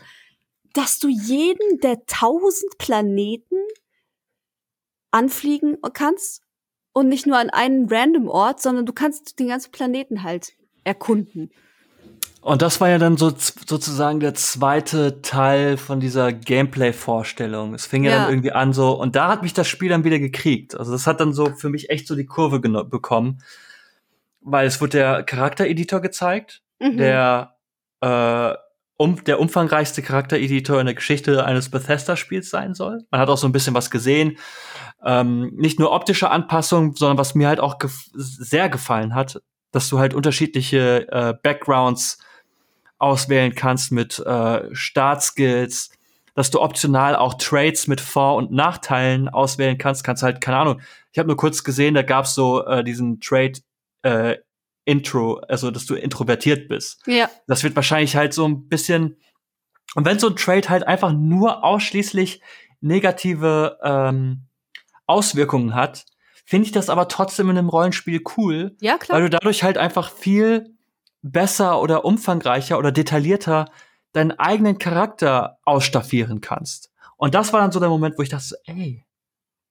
dass 0.73 0.99
du 0.99 1.09
jeden 1.09 1.81
der 1.81 2.07
tausend 2.07 2.79
Planeten 2.79 3.57
anfliegen 5.11 5.79
kannst 5.93 6.43
und 6.93 7.09
nicht 7.09 7.27
nur 7.27 7.39
an 7.39 7.51
einen 7.51 7.89
random 7.89 8.29
Ort, 8.29 8.63
sondern 8.63 8.87
du 8.87 8.93
kannst 8.93 9.39
den 9.39 9.49
ganzen 9.49 9.73
Planeten 9.73 10.23
halt 10.23 10.53
erkunden. 10.85 11.51
Und 12.41 12.63
das 12.63 12.81
war 12.81 12.89
ja 12.89 12.99
dann 12.99 13.17
so 13.17 13.33
sozusagen 13.37 14.21
der 14.21 14.35
zweite 14.35 15.21
Teil 15.21 15.77
von 15.77 15.99
dieser 15.99 16.33
Gameplay-Vorstellung. 16.33 17.75
Es 17.75 17.87
fing 17.87 18.05
ja. 18.05 18.11
Ja. 18.11 18.19
dann 18.21 18.31
irgendwie 18.31 18.53
an 18.53 18.73
so, 18.73 18.93
und 18.93 19.17
da 19.17 19.29
hat 19.29 19.43
mich 19.43 19.53
das 19.53 19.67
Spiel 19.67 19.89
dann 19.89 20.05
wieder 20.05 20.19
gekriegt. 20.21 20.79
Also 20.79 20.93
das 20.93 21.07
hat 21.07 21.21
dann 21.21 21.33
so 21.33 21.47
für 21.57 21.69
mich 21.71 21.91
echt 21.91 22.07
so 22.07 22.15
die 22.15 22.27
Kurve 22.27 22.61
bekommen, 22.61 23.39
weil 24.41 24.67
es 24.67 24.81
wurde 24.81 24.99
der 24.99 25.23
Charaktereditor 25.25 26.01
gezeigt, 26.01 26.63
Mhm. 26.79 26.99
der 26.99 27.57
äh, 28.03 28.53
um, 28.99 29.23
der 29.25 29.41
umfangreichste 29.41 30.03
Charaktereditor 30.03 30.79
in 30.81 30.87
der 30.87 30.95
Geschichte 30.95 31.45
eines 31.45 31.71
Bethesda-Spiels 31.71 32.49
sein 32.49 32.75
soll. 32.75 33.05
Man 33.11 33.21
hat 33.21 33.29
auch 33.29 33.37
so 33.39 33.47
ein 33.47 33.53
bisschen 33.53 33.75
was 33.75 33.91
gesehen. 33.91 34.39
Ähm, 35.05 35.53
nicht 35.55 35.79
nur 35.79 35.93
optische 35.93 36.31
Anpassungen, 36.31 36.95
sondern 36.95 37.19
was 37.19 37.35
mir 37.35 37.49
halt 37.49 37.61
auch 37.61 37.79
gef 37.79 38.07
sehr 38.15 38.69
gefallen 38.69 39.15
hat, 39.15 39.43
dass 39.77 39.91
du 39.91 39.99
halt 39.99 40.15
unterschiedliche 40.15 41.07
äh, 41.13 41.35
Backgrounds 41.43 42.19
auswählen 42.99 43.55
kannst 43.55 43.93
mit 43.93 44.19
äh, 44.19 44.75
Startskills, 44.75 45.91
dass 46.35 46.51
du 46.51 46.63
optional 46.63 47.15
auch 47.15 47.35
Trades 47.35 47.87
mit 47.87 48.01
Vor- 48.01 48.37
und 48.37 48.51
Nachteilen 48.51 49.29
auswählen 49.29 49.77
kannst. 49.77 50.03
Kannst 50.03 50.23
halt, 50.23 50.41
keine 50.41 50.57
Ahnung, 50.57 50.81
ich 51.13 51.19
habe 51.19 51.29
nur 51.29 51.37
kurz 51.37 51.63
gesehen, 51.63 51.93
da 51.93 52.01
gab's 52.01 52.35
so 52.35 52.65
äh, 52.65 52.83
diesen 52.83 53.21
Trade 53.21 53.53
äh, 54.01 54.37
Intro, 54.87 55.41
also 55.47 55.71
dass 55.71 55.85
du 55.85 55.95
introvertiert 55.95 56.69
bist. 56.69 57.03
Ja. 57.07 57.29
Das 57.47 57.63
wird 57.63 57.77
wahrscheinlich 57.77 58.17
halt 58.17 58.33
so 58.33 58.49
ein 58.49 58.69
bisschen. 58.69 59.19
Und 59.95 60.07
wenn 60.07 60.19
so 60.19 60.29
ein 60.29 60.37
Trade 60.37 60.71
halt 60.71 60.87
einfach 60.87 61.13
nur 61.13 61.65
ausschließlich 61.65 62.41
negative 62.81 63.79
ähm, 63.83 64.47
Auswirkungen 65.07 65.75
hat, 65.75 66.07
finde 66.47 66.65
ich 66.67 66.73
das 66.73 66.89
aber 66.89 67.09
trotzdem 67.09 67.51
in 67.51 67.59
einem 67.59 67.69
Rollenspiel 67.69 68.23
cool, 68.39 68.75
Ja, 68.81 68.93
weil 68.93 68.99
klar. 68.99 69.21
du 69.21 69.29
dadurch 69.31 69.63
halt 69.63 69.77
einfach 69.77 70.11
viel 70.11 70.75
besser 71.21 71.83
oder 71.83 72.05
umfangreicher 72.07 72.79
oder 72.79 72.93
detaillierter 72.93 73.67
deinen 74.13 74.31
eigenen 74.33 74.79
Charakter 74.79 75.59
ausstaffieren 75.65 76.41
kannst. 76.41 76.91
Und 77.19 77.35
das 77.35 77.53
war 77.53 77.61
dann 77.61 77.73
so 77.73 77.81
der 77.81 77.89
Moment, 77.91 78.17
wo 78.17 78.23
ich 78.23 78.29
dachte, 78.31 78.45
so, 78.47 78.57
ey, 78.65 79.05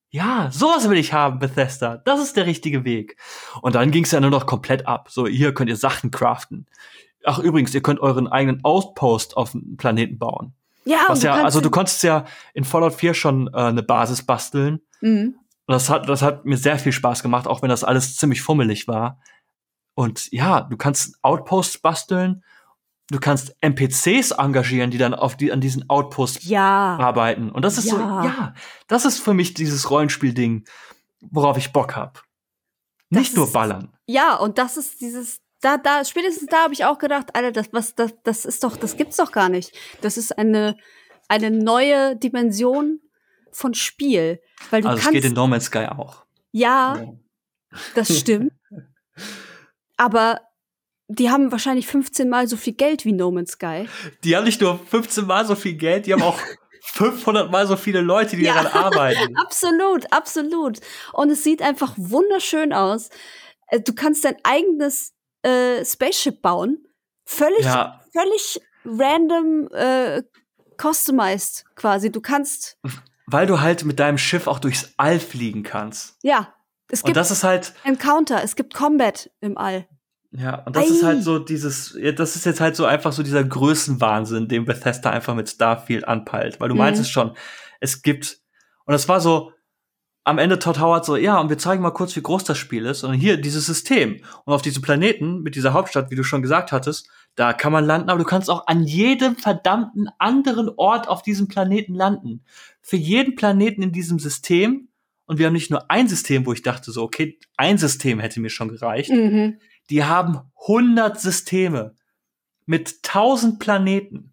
ja, 0.10 0.50
sowas 0.52 0.90
will 0.90 0.98
ich 0.98 1.14
haben, 1.14 1.40
Bethesda. 1.40 1.98
Das 1.98 2.22
ist 2.22 2.38
der 2.38 2.46
richtige 2.46 2.86
Weg. 2.86 3.18
Und 3.62 3.76
dann 3.76 3.92
ging 3.92 4.04
es 4.04 4.12
ja 4.12 4.20
nur 4.20 4.30
noch 4.30 4.46
komplett 4.46 4.88
ab. 4.88 5.10
So, 5.10 5.28
hier 5.28 5.54
könnt 5.54 5.70
ihr 5.70 5.76
Sachen 5.76 6.12
craften. 6.12 6.68
Ach, 7.24 7.40
übrigens, 7.40 7.74
ihr 7.74 7.82
könnt 7.82 8.00
euren 8.00 8.28
eigenen 8.28 8.64
Outpost 8.64 9.36
auf 9.36 9.52
dem 9.52 9.78
Planeten 9.78 10.18
bauen. 10.20 10.54
Ja, 10.86 11.06
Was 11.08 11.24
ja, 11.24 11.44
also 11.44 11.60
du 11.60 11.72
konntest 11.72 12.04
ja 12.04 12.26
in 12.54 12.64
Fallout 12.64 12.94
4 12.94 13.14
schon 13.16 13.48
äh, 13.48 13.58
eine 13.58 13.82
Basis 13.82 14.24
basteln. 14.24 14.80
Mhm. 15.02 15.36
Und 15.68 15.74
das 15.74 15.90
hat, 15.90 16.08
das 16.10 16.22
hat 16.22 16.46
mir 16.46 16.58
sehr 16.58 16.78
viel 16.78 16.92
Spaß 16.92 17.24
gemacht, 17.24 17.48
auch 17.48 17.62
wenn 17.62 17.70
das 17.70 17.84
alles 17.84 18.16
ziemlich 18.18 18.42
fummelig 18.42 18.88
war. 18.88 19.20
Und 19.96 20.32
ja, 20.32 20.62
du 20.62 20.78
kannst 20.78 21.18
Outposts 21.24 21.80
basteln, 21.80 22.44
du 23.10 23.20
kannst 23.20 23.56
NPCs 23.62 24.32
engagieren, 24.32 24.92
die 24.92 24.98
dann 24.98 25.14
auf 25.14 25.38
die, 25.38 25.52
an 25.52 25.62
diesen 25.62 25.90
Outposts 25.90 26.46
Ja. 26.48 26.98
arbeiten. 26.98 27.50
Und 27.52 27.64
das 27.64 27.78
ist 27.78 27.90
so, 27.90 27.98
Ja. 27.98 28.26
ja, 28.26 28.54
das 28.88 29.06
ist 29.06 29.20
für 29.20 29.34
mich 29.34 29.54
dieses 29.54 29.90
Rollenspiel-Ding, 29.90 30.66
worauf 31.22 31.58
ich 31.58 31.72
Bock 31.74 31.96
hab. 31.96 32.24
Das 33.10 33.20
Nicht 33.22 33.36
nur 33.36 33.46
ist- 33.46 33.54
ballern. 33.54 33.92
Ja, 34.06 34.36
und 34.36 34.58
das 34.60 34.78
ist 34.78 35.02
dieses, 35.02 35.40
da, 35.62 35.78
da, 35.78 36.04
spätestens 36.06 36.48
da 36.50 36.64
habe 36.64 36.74
ich 36.74 36.86
auch 36.86 37.00
gedacht, 37.00 37.36
Alter, 37.36 37.52
das, 37.52 37.70
was, 37.72 37.96
das, 37.96 38.14
das 38.24 38.46
ist 38.46 38.64
doch, 38.64 38.78
das 38.78 38.98
gibt's 38.98 39.18
doch 39.18 39.32
gar 39.32 39.50
nicht. 39.50 39.72
Das 40.02 40.18
ist 40.18 40.38
eine, 40.38 40.76
eine 41.28 41.50
neue 41.50 42.16
Dimension 42.18 43.00
von 43.56 43.74
Spiel. 43.74 44.42
Weil 44.70 44.82
du 44.82 44.88
Also 44.90 45.00
es 45.00 45.04
kannst, 45.06 45.14
geht 45.16 45.26
in 45.26 45.34
No 45.34 45.48
Man's 45.48 45.66
Sky 45.66 45.86
auch. 45.88 46.26
ja, 46.52 47.14
das 47.94 48.18
stimmt. 48.20 48.52
aber 49.98 50.42
die 51.08 51.30
haben 51.30 51.52
wahrscheinlich 51.52 51.88
15 51.88 52.30
mal 52.30 52.48
so 52.48 52.58
viel 52.58 52.74
Geld 52.74 53.06
wie 53.06 53.14
No 53.14 53.32
Man's 53.32 53.52
Sky. 53.52 53.88
Die 54.24 54.36
haben 54.36 54.46
nicht 54.46 54.62
nur 54.62 54.80
15 54.80 55.26
mal 55.26 55.46
so 55.46 55.56
viel 55.56 55.76
Geld, 55.76 56.06
die 56.08 56.14
haben 56.14 56.24
auch 56.24 56.40
500 56.82 57.52
mal 57.52 57.68
so 57.68 57.76
viele 57.78 58.02
Leute, 58.02 58.36
die 58.38 58.44
Ja. 58.44 58.56
daran 58.62 58.84
arbeiten. 58.86 59.36
Absolut, 59.42 60.12
absolut. 60.12 60.80
Und 61.14 61.30
es 61.32 61.44
sieht 61.44 61.62
einfach 61.62 61.94
wunderschön 61.98 62.74
aus. 62.74 63.10
Äh, 63.68 63.82
Du 63.82 63.94
kannst 63.94 64.24
dein 64.26 64.36
eigenes 64.44 65.14
äh, 65.44 65.84
Spaceship 65.86 66.42
bauen. 66.42 66.84
Völlig, 67.26 67.66
Ja. 67.66 68.02
völlig 68.14 68.62
random 68.86 69.68
äh, 69.74 70.22
customized 70.80 71.66
quasi. 71.76 72.12
Du 72.12 72.22
kannst 72.22 72.78
weil 73.28 73.48
du 73.48 73.62
halt 73.62 73.86
mit 73.86 74.00
deinem 74.00 74.18
Schiff 74.18 74.48
auch 74.48 74.60
durchs 74.60 74.94
All 74.98 75.20
fliegen 75.20 75.64
kannst. 75.64 76.18
Ja. 76.24 76.54
Es 76.90 77.02
Und 77.02 77.08
gibt 77.08 77.18
das 77.18 77.32
ist 77.32 77.44
halt, 77.44 77.74
Encounter, 77.84 78.44
es 78.44 78.56
gibt 78.56 78.74
Combat 78.76 79.30
im 79.42 79.58
All. 79.58 79.88
ja, 80.32 80.64
und 80.66 80.76
das 80.76 80.84
Ei. 80.86 80.88
ist 80.90 81.04
halt 81.04 81.24
so 81.24 81.40
dieses, 81.40 81.98
das 82.16 82.36
ist 82.36 82.46
jetzt 82.46 82.62
halt 82.62 82.76
so 82.76 82.86
einfach 82.86 83.12
so 83.12 83.24
dieser 83.24 83.44
Größenwahnsinn, 83.44 84.48
den 84.48 84.66
Bethesda 84.66 85.10
einfach 85.10 85.34
mit 85.34 85.50
Starfield 85.50 86.08
anpeilt. 86.08 86.60
Weil 86.60 86.70
du 86.70 86.76
Mhm. 86.76 86.80
meinst 86.80 87.02
es 87.02 87.10
schon, 87.10 87.36
es 87.80 88.02
gibt, 88.04 88.38
und 88.86 88.92
das 88.92 89.08
war 89.10 89.20
so, 89.20 89.52
am 90.28 90.38
Ende 90.40 90.58
Todd 90.60 90.80
Howard 90.80 91.06
so, 91.06 91.16
ja, 91.16 91.40
und 91.40 91.50
wir 91.50 91.58
zeigen 91.58 91.82
mal 91.84 91.92
kurz, 91.92 92.16
wie 92.16 92.22
groß 92.22 92.44
das 92.44 92.58
Spiel 92.58 92.86
ist. 92.86 93.04
Und 93.04 93.14
hier 93.14 93.38
dieses 93.38 93.66
System. 93.68 94.22
Und 94.46 94.54
auf 94.54 94.62
diesem 94.64 94.82
Planeten 94.82 95.42
mit 95.42 95.56
dieser 95.56 95.74
Hauptstadt, 95.74 96.10
wie 96.10 96.16
du 96.16 96.24
schon 96.24 96.42
gesagt 96.42 96.72
hattest, 96.72 97.10
da 97.36 97.52
kann 97.52 97.74
man 97.74 97.86
landen, 97.86 98.10
aber 98.10 98.20
du 98.20 98.26
kannst 98.26 98.50
auch 98.50 98.68
an 98.68 98.86
jedem 98.86 99.36
verdammten 99.36 100.10
anderen 100.20 100.70
Ort 100.78 101.08
auf 101.10 101.22
diesem 101.22 101.48
Planeten 101.48 101.94
landen. 101.94 102.44
Für 102.82 102.96
jeden 102.96 103.36
Planeten 103.36 103.82
in 103.82 103.92
diesem 103.92 104.20
System. 104.20 104.88
Und 105.26 105.38
wir 105.38 105.48
haben 105.48 105.54
nicht 105.54 105.72
nur 105.72 105.92
ein 105.92 106.08
System, 106.08 106.46
wo 106.46 106.54
ich 106.54 106.62
dachte 106.62 106.92
so, 106.92 107.04
okay, 107.04 107.38
ein 107.58 107.78
System 107.78 108.20
hätte 108.20 108.40
mir 108.40 108.50
schon 108.50 108.70
gereicht. 108.70 109.12
Mhm. 109.12 109.60
Die 109.90 110.04
haben 110.04 110.40
100 110.62 111.20
Systeme 111.20 111.96
mit 112.66 113.00
1000 113.04 113.60
Planeten. 113.60 114.32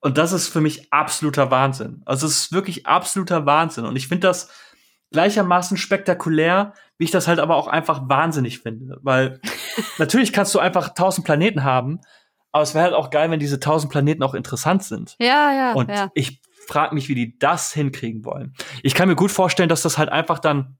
Und 0.00 0.18
das 0.18 0.32
ist 0.32 0.48
für 0.48 0.60
mich 0.60 0.92
absoluter 0.92 1.50
Wahnsinn. 1.50 2.02
Also 2.04 2.26
es 2.26 2.40
ist 2.40 2.52
wirklich 2.52 2.86
absoluter 2.86 3.46
Wahnsinn. 3.46 3.84
Und 3.84 3.96
ich 3.96 4.06
finde 4.06 4.28
das 4.28 4.50
gleichermaßen 5.10 5.76
spektakulär, 5.76 6.74
wie 6.98 7.04
ich 7.04 7.10
das 7.10 7.26
halt 7.26 7.38
aber 7.38 7.56
auch 7.56 7.68
einfach 7.68 8.08
wahnsinnig 8.08 8.60
finde. 8.60 8.98
Weil 9.02 9.40
natürlich 9.98 10.32
kannst 10.32 10.54
du 10.54 10.58
einfach 10.58 10.88
1000 10.88 11.24
Planeten 11.24 11.64
haben, 11.64 12.00
aber 12.52 12.62
es 12.62 12.74
wäre 12.74 12.84
halt 12.84 12.94
auch 12.94 13.10
geil, 13.10 13.30
wenn 13.30 13.40
diese 13.40 13.56
1000 13.56 13.90
Planeten 13.90 14.22
auch 14.22 14.34
interessant 14.34 14.82
sind. 14.82 15.16
Ja, 15.18 15.52
ja, 15.52 15.72
Und 15.72 15.90
ja. 15.90 16.10
ich 16.14 16.40
frage 16.66 16.94
mich, 16.94 17.08
wie 17.08 17.14
die 17.14 17.38
das 17.38 17.72
hinkriegen 17.72 18.24
wollen. 18.24 18.54
Ich 18.82 18.94
kann 18.94 19.08
mir 19.08 19.16
gut 19.16 19.30
vorstellen, 19.30 19.68
dass 19.68 19.82
das 19.82 19.98
halt 19.98 20.08
einfach 20.08 20.38
dann 20.38 20.78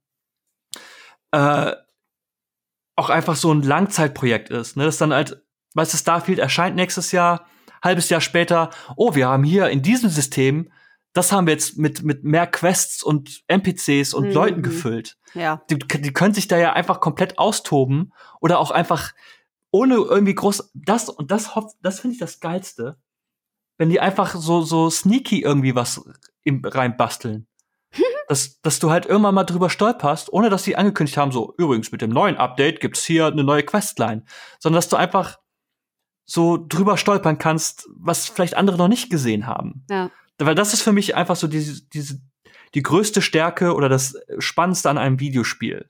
äh, 1.32 1.72
auch 2.96 3.10
einfach 3.10 3.36
so 3.36 3.52
ein 3.52 3.62
Langzeitprojekt 3.62 4.50
ist. 4.50 4.76
Ne? 4.76 4.84
Das 4.84 4.98
dann 4.98 5.12
halt, 5.12 5.42
weißt 5.74 5.92
du, 5.94 5.98
Starfield 5.98 6.38
erscheint 6.38 6.76
nächstes 6.76 7.12
Jahr, 7.12 7.46
halbes 7.82 8.08
Jahr 8.08 8.20
später, 8.20 8.70
oh, 8.96 9.14
wir 9.14 9.28
haben 9.28 9.44
hier 9.44 9.68
in 9.68 9.82
diesem 9.82 10.10
System, 10.10 10.70
das 11.12 11.32
haben 11.32 11.46
wir 11.46 11.54
jetzt 11.54 11.78
mit, 11.78 12.02
mit 12.02 12.24
mehr 12.24 12.46
Quests 12.46 13.02
und 13.02 13.42
NPCs 13.48 14.14
und 14.14 14.28
Mhm. 14.28 14.32
Leuten 14.32 14.62
gefüllt. 14.62 15.16
Ja. 15.34 15.62
Die, 15.70 15.78
die 15.78 16.12
können 16.12 16.34
sich 16.34 16.48
da 16.48 16.58
ja 16.58 16.72
einfach 16.74 17.00
komplett 17.00 17.38
austoben 17.38 18.12
oder 18.40 18.58
auch 18.58 18.70
einfach 18.70 19.12
ohne 19.70 19.96
irgendwie 19.96 20.34
groß 20.34 20.70
das 20.74 21.08
und 21.08 21.30
das 21.30 21.50
das 21.82 22.00
finde 22.00 22.14
ich 22.14 22.20
das 22.20 22.40
geilste, 22.40 22.98
wenn 23.78 23.90
die 23.90 24.00
einfach 24.00 24.34
so 24.34 24.62
so 24.62 24.90
sneaky 24.90 25.42
irgendwie 25.42 25.74
was 25.74 26.02
im, 26.44 26.62
reinbasteln. 26.64 27.46
dass, 28.28 28.60
dass 28.60 28.78
du 28.78 28.90
halt 28.90 29.06
irgendwann 29.06 29.34
mal 29.34 29.44
drüber 29.44 29.70
stolperst, 29.70 30.30
ohne 30.32 30.50
dass 30.50 30.64
sie 30.64 30.76
angekündigt 30.76 31.16
haben, 31.16 31.32
so 31.32 31.54
übrigens 31.56 31.90
mit 31.90 32.02
dem 32.02 32.10
neuen 32.10 32.36
Update 32.36 32.80
gibt's 32.80 33.04
hier 33.04 33.26
eine 33.26 33.44
neue 33.44 33.62
Questline, 33.62 34.24
sondern 34.58 34.76
dass 34.76 34.90
du 34.90 34.96
einfach 34.96 35.38
so 36.26 36.58
drüber 36.68 36.98
stolpern 36.98 37.38
kannst, 37.38 37.88
was 37.96 38.28
vielleicht 38.28 38.54
andere 38.54 38.76
noch 38.76 38.88
nicht 38.88 39.08
gesehen 39.08 39.46
haben. 39.46 39.86
Ja. 39.88 40.10
Weil 40.38 40.54
das 40.54 40.72
ist 40.72 40.82
für 40.82 40.92
mich 40.92 41.16
einfach 41.16 41.36
so 41.36 41.46
diese, 41.46 41.82
diese, 41.88 42.20
die 42.74 42.82
größte 42.82 43.22
Stärke 43.22 43.74
oder 43.74 43.88
das 43.88 44.16
Spannendste 44.38 44.90
an 44.90 44.98
einem 44.98 45.20
Videospiel. 45.20 45.86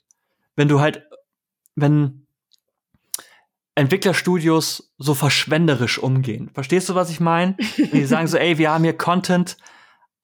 Wenn 0.56 0.68
du 0.68 0.80
halt, 0.80 1.02
wenn 1.74 2.26
Entwicklerstudios 3.78 4.92
so 4.98 5.14
verschwenderisch 5.14 6.00
umgehen. 6.00 6.50
Verstehst 6.52 6.88
du, 6.88 6.96
was 6.96 7.10
ich 7.10 7.20
meine? 7.20 7.56
Die 7.92 8.06
sagen 8.06 8.26
so, 8.26 8.36
ey, 8.36 8.58
wir 8.58 8.72
haben 8.72 8.82
hier 8.82 8.96
Content, 8.96 9.56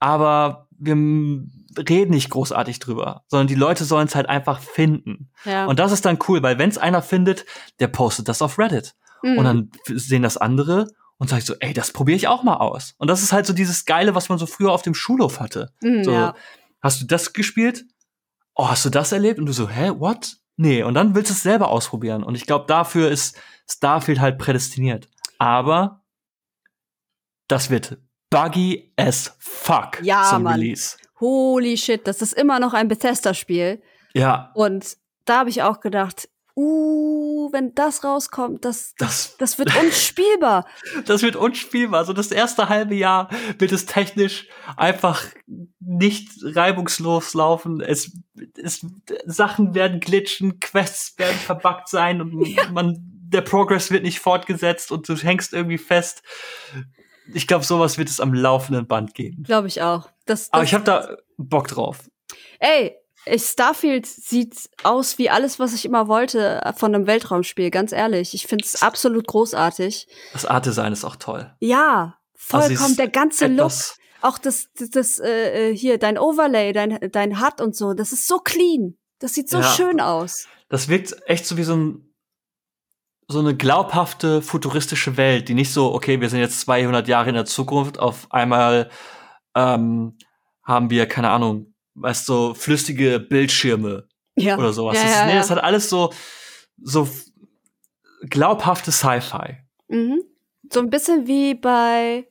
aber 0.00 0.68
wir 0.76 0.96
reden 0.96 2.10
nicht 2.10 2.30
großartig 2.30 2.80
drüber, 2.80 3.22
sondern 3.28 3.46
die 3.46 3.54
Leute 3.54 3.84
sollen 3.84 4.06
es 4.06 4.14
halt 4.14 4.28
einfach 4.28 4.60
finden. 4.60 5.30
ja. 5.44 5.66
Und 5.66 5.78
das 5.78 5.92
ist 5.92 6.04
dann 6.04 6.18
cool, 6.28 6.42
weil 6.42 6.58
wenn 6.58 6.68
es 6.68 6.78
einer 6.78 7.02
findet, 7.02 7.46
der 7.80 7.88
postet 7.88 8.28
das 8.28 8.42
auf 8.42 8.58
Reddit. 8.58 8.94
Mhm. 9.22 9.38
Und 9.38 9.44
dann 9.44 9.70
sehen 9.86 10.22
das 10.22 10.36
andere 10.36 10.88
und 11.18 11.28
sagen 11.28 11.42
so, 11.42 11.54
ey, 11.60 11.72
das 11.72 11.92
probiere 11.92 12.16
ich 12.16 12.28
auch 12.28 12.42
mal 12.42 12.56
aus. 12.56 12.94
Und 12.98 13.08
das 13.08 13.22
ist 13.22 13.32
halt 13.32 13.46
so 13.46 13.52
dieses 13.52 13.84
Geile, 13.84 14.14
was 14.14 14.28
man 14.28 14.38
so 14.38 14.46
früher 14.46 14.72
auf 14.72 14.82
dem 14.82 14.94
Schulhof 14.94 15.40
hatte. 15.40 15.72
Mhm, 15.82 16.04
So, 16.04 16.12
ja. 16.12 16.34
hast 16.82 17.00
du 17.02 17.06
das 17.06 17.32
gespielt? 17.32 17.84
Oh, 18.54 18.68
hast 18.68 18.84
du 18.84 18.90
das 18.90 19.12
erlebt? 19.12 19.38
Und 19.38 19.46
du 19.46 19.52
so, 19.52 19.68
hä, 19.68 19.92
what? 19.96 20.36
Nee, 20.56 20.82
und 20.82 20.94
dann 20.94 21.14
willst 21.14 21.30
du 21.30 21.34
es 21.34 21.42
selber 21.42 21.68
ausprobieren. 21.68 22.22
Und 22.22 22.34
ich 22.36 22.46
glaube, 22.46 22.66
dafür 22.68 23.10
ist 23.10 23.36
Starfield 23.68 24.20
halt 24.20 24.38
prädestiniert. 24.38 25.08
Aber 25.38 26.04
das 27.48 27.70
wird 27.70 27.98
buggy 28.30 28.92
as 28.96 29.34
fuck 29.38 30.00
Ja, 30.02 30.28
zum 30.30 30.44
Mann. 30.44 30.54
Release. 30.60 30.96
Holy 31.20 31.76
shit, 31.76 32.06
das 32.06 32.22
ist 32.22 32.32
immer 32.34 32.58
noch 32.60 32.72
ein 32.74 32.88
Bethesda-Spiel. 32.88 33.82
Ja, 34.14 34.50
Und 34.54 34.96
da 35.24 35.38
habe 35.40 35.50
ich 35.50 35.62
auch 35.62 35.80
gedacht, 35.80 36.28
uh, 36.56 37.52
wenn 37.52 37.74
das 37.74 38.04
rauskommt, 38.04 38.64
das, 38.64 38.94
das, 38.98 39.36
das 39.38 39.58
wird 39.58 39.76
unspielbar. 39.76 40.66
das 41.06 41.22
wird 41.22 41.36
unspielbar. 41.36 42.04
So 42.04 42.12
das 42.12 42.30
erste 42.30 42.68
halbe 42.68 42.94
Jahr 42.94 43.28
wird 43.58 43.72
es 43.72 43.86
technisch 43.86 44.48
einfach 44.76 45.24
nicht 45.80 46.30
reibungslos 46.42 47.34
laufen. 47.34 47.80
Es, 47.80 48.12
es 48.62 48.86
Sachen 49.24 49.74
werden 49.74 50.00
glitschen, 50.00 50.60
Quests 50.60 51.18
werden 51.18 51.38
verbuggt 51.38 51.88
sein 51.88 52.20
und 52.20 52.56
man 52.72 53.10
der 53.34 53.40
Progress 53.40 53.90
wird 53.90 54.04
nicht 54.04 54.20
fortgesetzt 54.20 54.92
und 54.92 55.08
du 55.08 55.16
hängst 55.16 55.52
irgendwie 55.52 55.78
fest. 55.78 56.22
Ich 57.32 57.46
glaube, 57.46 57.64
sowas 57.64 57.98
wird 57.98 58.08
es 58.08 58.20
am 58.20 58.32
laufenden 58.32 58.86
Band 58.86 59.14
geben. 59.14 59.42
Glaube 59.42 59.66
ich 59.66 59.82
auch. 59.82 60.08
Das, 60.26 60.42
das, 60.42 60.52
Aber 60.52 60.62
ich 60.62 60.74
habe 60.74 60.84
da 60.84 61.16
Bock 61.36 61.68
drauf. 61.68 62.08
Ey, 62.60 62.94
Starfield 63.36 64.06
sieht 64.06 64.68
aus 64.82 65.18
wie 65.18 65.30
alles, 65.30 65.58
was 65.58 65.72
ich 65.74 65.84
immer 65.84 66.08
wollte 66.08 66.60
äh, 66.64 66.72
von 66.72 66.94
einem 66.94 67.06
Weltraumspiel, 67.06 67.70
ganz 67.70 67.92
ehrlich. 67.92 68.34
Ich 68.34 68.46
finde 68.46 68.64
es 68.64 68.82
absolut 68.82 69.26
großartig. 69.26 70.06
Das 70.32 70.44
Art-Design 70.46 70.92
ist 70.92 71.04
auch 71.04 71.16
toll. 71.16 71.54
Ja, 71.60 72.18
Also 72.50 72.66
vollkommen 72.68 72.90
ist 72.90 72.98
der 72.98 73.08
ganze 73.08 73.46
Look. 73.46 73.58
Etwas, 73.66 73.96
Auch 74.20 74.38
das, 74.38 74.68
das, 74.78 74.90
das 74.90 75.18
äh, 75.20 75.70
äh, 75.70 75.76
hier, 75.76 75.98
dein 75.98 76.18
Overlay, 76.18 76.72
dein, 76.72 76.98
dein 77.12 77.40
HUD 77.40 77.60
und 77.60 77.74
so, 77.76 77.94
das 77.94 78.12
ist 78.12 78.26
so 78.26 78.38
clean. 78.38 78.96
Das 79.20 79.32
sieht 79.34 79.48
so 79.48 79.58
Ja. 79.58 79.64
schön 79.64 80.00
aus. 80.00 80.46
das 80.68 80.88
wirkt 80.88 81.14
echt 81.26 81.46
so 81.46 81.56
wie 81.56 81.62
so 81.64 81.76
ein 81.76 82.10
so 83.26 83.38
eine 83.38 83.56
glaubhafte 83.56 84.42
futuristische 84.42 85.16
Welt, 85.16 85.48
die 85.48 85.54
nicht 85.54 85.72
so, 85.72 85.94
okay, 85.94 86.20
wir 86.20 86.28
sind 86.28 86.40
jetzt 86.40 86.60
200 86.60 87.08
Jahre 87.08 87.30
in 87.30 87.34
der 87.34 87.46
Zukunft, 87.46 87.98
auf 87.98 88.26
einmal 88.30 88.90
ähm, 89.54 90.18
haben 90.62 90.90
wir, 90.90 91.06
keine 91.06 91.30
Ahnung, 91.30 91.73
weißt 91.94 92.28
du, 92.28 92.32
so 92.32 92.54
flüssige 92.54 93.20
Bildschirme 93.20 94.08
Ja. 94.36 94.56
oder 94.58 94.72
sowas. 94.72 94.96
Ja, 94.96 95.02
das, 95.02 95.10
ist, 95.12 95.18
ja, 95.18 95.26
nee, 95.26 95.34
das 95.34 95.50
hat 95.50 95.62
alles 95.62 95.88
so, 95.90 96.12
so 96.82 97.08
glaubhafte 98.28 98.92
Sci-Fi. 98.92 99.58
Mhm. 99.88 100.22
So 100.72 100.80
ein 100.80 100.90
bisschen 100.90 101.26
wie 101.26 101.54
bei 101.54 102.26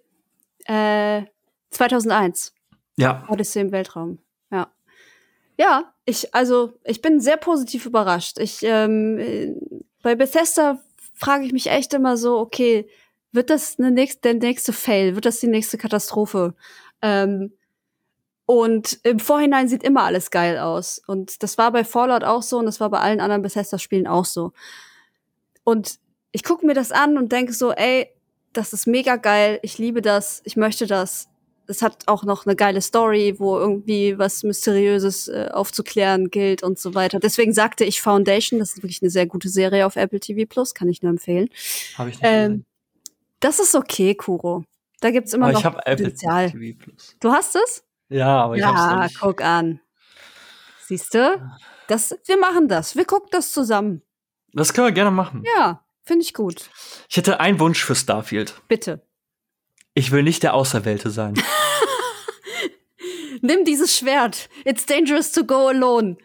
äh, 0.65 1.23
2001. 1.69 2.53
Ja, 2.97 3.25
Odyssey 3.29 3.61
im 3.61 3.71
Weltraum. 3.71 4.19
Ja. 4.51 4.71
Ja, 5.57 5.93
ich, 6.05 6.33
also, 6.33 6.73
ich 6.83 7.01
bin 7.01 7.19
sehr 7.19 7.37
positiv 7.37 7.85
überrascht. 7.85 8.37
Ich, 8.39 8.59
ähm, 8.63 9.17
äh, 9.19 9.53
bei 10.01 10.15
Bethesda 10.15 10.79
frage 11.15 11.45
ich 11.45 11.53
mich 11.53 11.67
echt 11.67 11.93
immer 11.93 12.17
so, 12.17 12.37
okay, 12.39 12.87
wird 13.31 13.49
das 13.49 13.79
eine 13.79 13.91
nächste, 13.91 14.21
der 14.21 14.33
nächste 14.35 14.73
Fail? 14.73 15.15
Wird 15.15 15.25
das 15.25 15.39
die 15.39 15.47
nächste 15.47 15.77
Katastrophe? 15.77 16.53
Ähm, 17.01 17.53
und 18.45 18.99
im 19.03 19.19
Vorhinein 19.19 19.67
sieht 19.67 19.83
immer 19.83 20.03
alles 20.03 20.29
geil 20.29 20.57
aus. 20.57 21.01
Und 21.07 21.43
das 21.43 21.57
war 21.57 21.71
bei 21.71 21.83
Fallout 21.83 22.23
auch 22.23 22.43
so 22.43 22.57
und 22.57 22.65
das 22.65 22.79
war 22.79 22.89
bei 22.89 22.99
allen 22.99 23.21
anderen 23.21 23.41
Bethesda-Spielen 23.41 24.07
auch 24.07 24.25
so. 24.25 24.51
Und 25.63 25.99
ich 26.31 26.43
gucke 26.43 26.65
mir 26.65 26.73
das 26.73 26.91
an 26.91 27.17
und 27.17 27.31
denke 27.31 27.53
so, 27.53 27.71
ey, 27.71 28.09
das 28.51 28.73
ist 28.73 28.85
mega 28.85 29.15
geil, 29.15 29.59
ich 29.63 29.77
liebe 29.77 30.01
das, 30.01 30.41
ich 30.43 30.55
möchte 30.57 30.87
das. 30.87 31.29
Es 31.65 31.81
hat 31.81 32.07
auch 32.07 32.23
noch 32.25 32.45
eine 32.45 32.57
geile 32.57 32.81
Story, 32.81 33.35
wo 33.37 33.57
irgendwie 33.57 34.17
was 34.17 34.43
Mysteriöses 34.43 35.29
äh, 35.29 35.47
aufzuklären 35.53 36.29
gilt 36.29 36.61
und 36.61 36.77
so 36.77 36.93
weiter. 36.93 37.19
Deswegen 37.21 37.53
sagte 37.53 37.85
ich 37.85 38.01
Foundation, 38.01 38.59
das 38.59 38.71
ist 38.71 38.83
wirklich 38.83 39.01
eine 39.01 39.09
sehr 39.09 39.25
gute 39.25 39.47
Serie 39.47 39.85
auf 39.85 39.95
Apple 39.95 40.19
TV 40.19 40.45
Plus, 40.45 40.73
kann 40.73 40.89
ich 40.89 41.01
nur 41.01 41.11
empfehlen. 41.11 41.49
habe 41.97 42.09
ich 42.09 42.17
nicht 42.17 42.29
Ähm. 42.29 42.65
Das 43.39 43.59
ist 43.59 43.75
okay, 43.75 44.15
Kuro. 44.15 44.65
Da 44.99 45.11
gibt's 45.11 45.33
immer 45.33 45.47
Aber 45.47 45.53
noch 45.53 45.59
ich 45.61 45.65
Apple 45.65 45.95
Potenzial. 45.95 46.51
TV 46.51 46.77
Plus. 46.77 47.15
Du 47.19 47.31
hast 47.31 47.55
es? 47.55 47.83
Ja, 48.13 48.43
aber 48.43 48.55
ich 48.57 48.63
hab's 48.63 48.79
noch 48.79 48.91
Ja, 48.91 49.03
nicht. 49.03 49.19
guck 49.19 49.41
an. 49.41 49.79
Siehst 50.85 51.13
du? 51.13 51.41
Das, 51.87 52.15
wir 52.25 52.37
machen 52.37 52.67
das. 52.67 52.95
Wir 52.95 53.05
gucken 53.05 53.29
das 53.31 53.51
zusammen. 53.51 54.01
Das 54.53 54.73
können 54.73 54.87
wir 54.87 54.91
gerne 54.91 55.11
machen. 55.11 55.43
Ja, 55.57 55.83
finde 56.03 56.23
ich 56.23 56.33
gut. 56.33 56.69
Ich 57.09 57.17
hätte 57.17 57.39
einen 57.39 57.59
Wunsch 57.59 57.83
für 57.83 57.95
Starfield. 57.95 58.61
Bitte. 58.67 59.05
Ich 59.95 60.11
will 60.11 60.23
nicht 60.23 60.43
der 60.43 60.53
Auserwählte 60.53 61.09
sein. 61.09 61.33
Nimm 63.41 63.65
dieses 63.65 63.97
Schwert. 63.97 64.49
It's 64.63 64.85
dangerous 64.85 65.31
to 65.31 65.43
go 65.43 65.67
alone. 65.67 66.17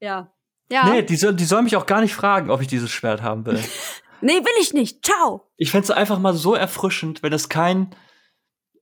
Ja. 0.00 0.32
Ja. 0.70 0.88
Nee, 0.88 1.02
die 1.02 1.16
soll, 1.16 1.34
die 1.34 1.44
soll 1.44 1.62
mich 1.62 1.76
auch 1.76 1.86
gar 1.86 2.00
nicht 2.00 2.14
fragen, 2.14 2.50
ob 2.50 2.60
ich 2.60 2.66
dieses 2.68 2.90
Schwert 2.90 3.22
haben 3.22 3.46
will. 3.46 3.62
Nee, 4.22 4.38
will 4.38 4.62
ich 4.62 4.72
nicht. 4.72 5.04
Ciao. 5.04 5.46
Ich 5.58 5.70
fänd's 5.70 5.90
einfach 5.90 6.18
mal 6.18 6.32
so 6.32 6.54
erfrischend, 6.54 7.22
wenn 7.22 7.34
es 7.34 7.50
kein 7.50 7.94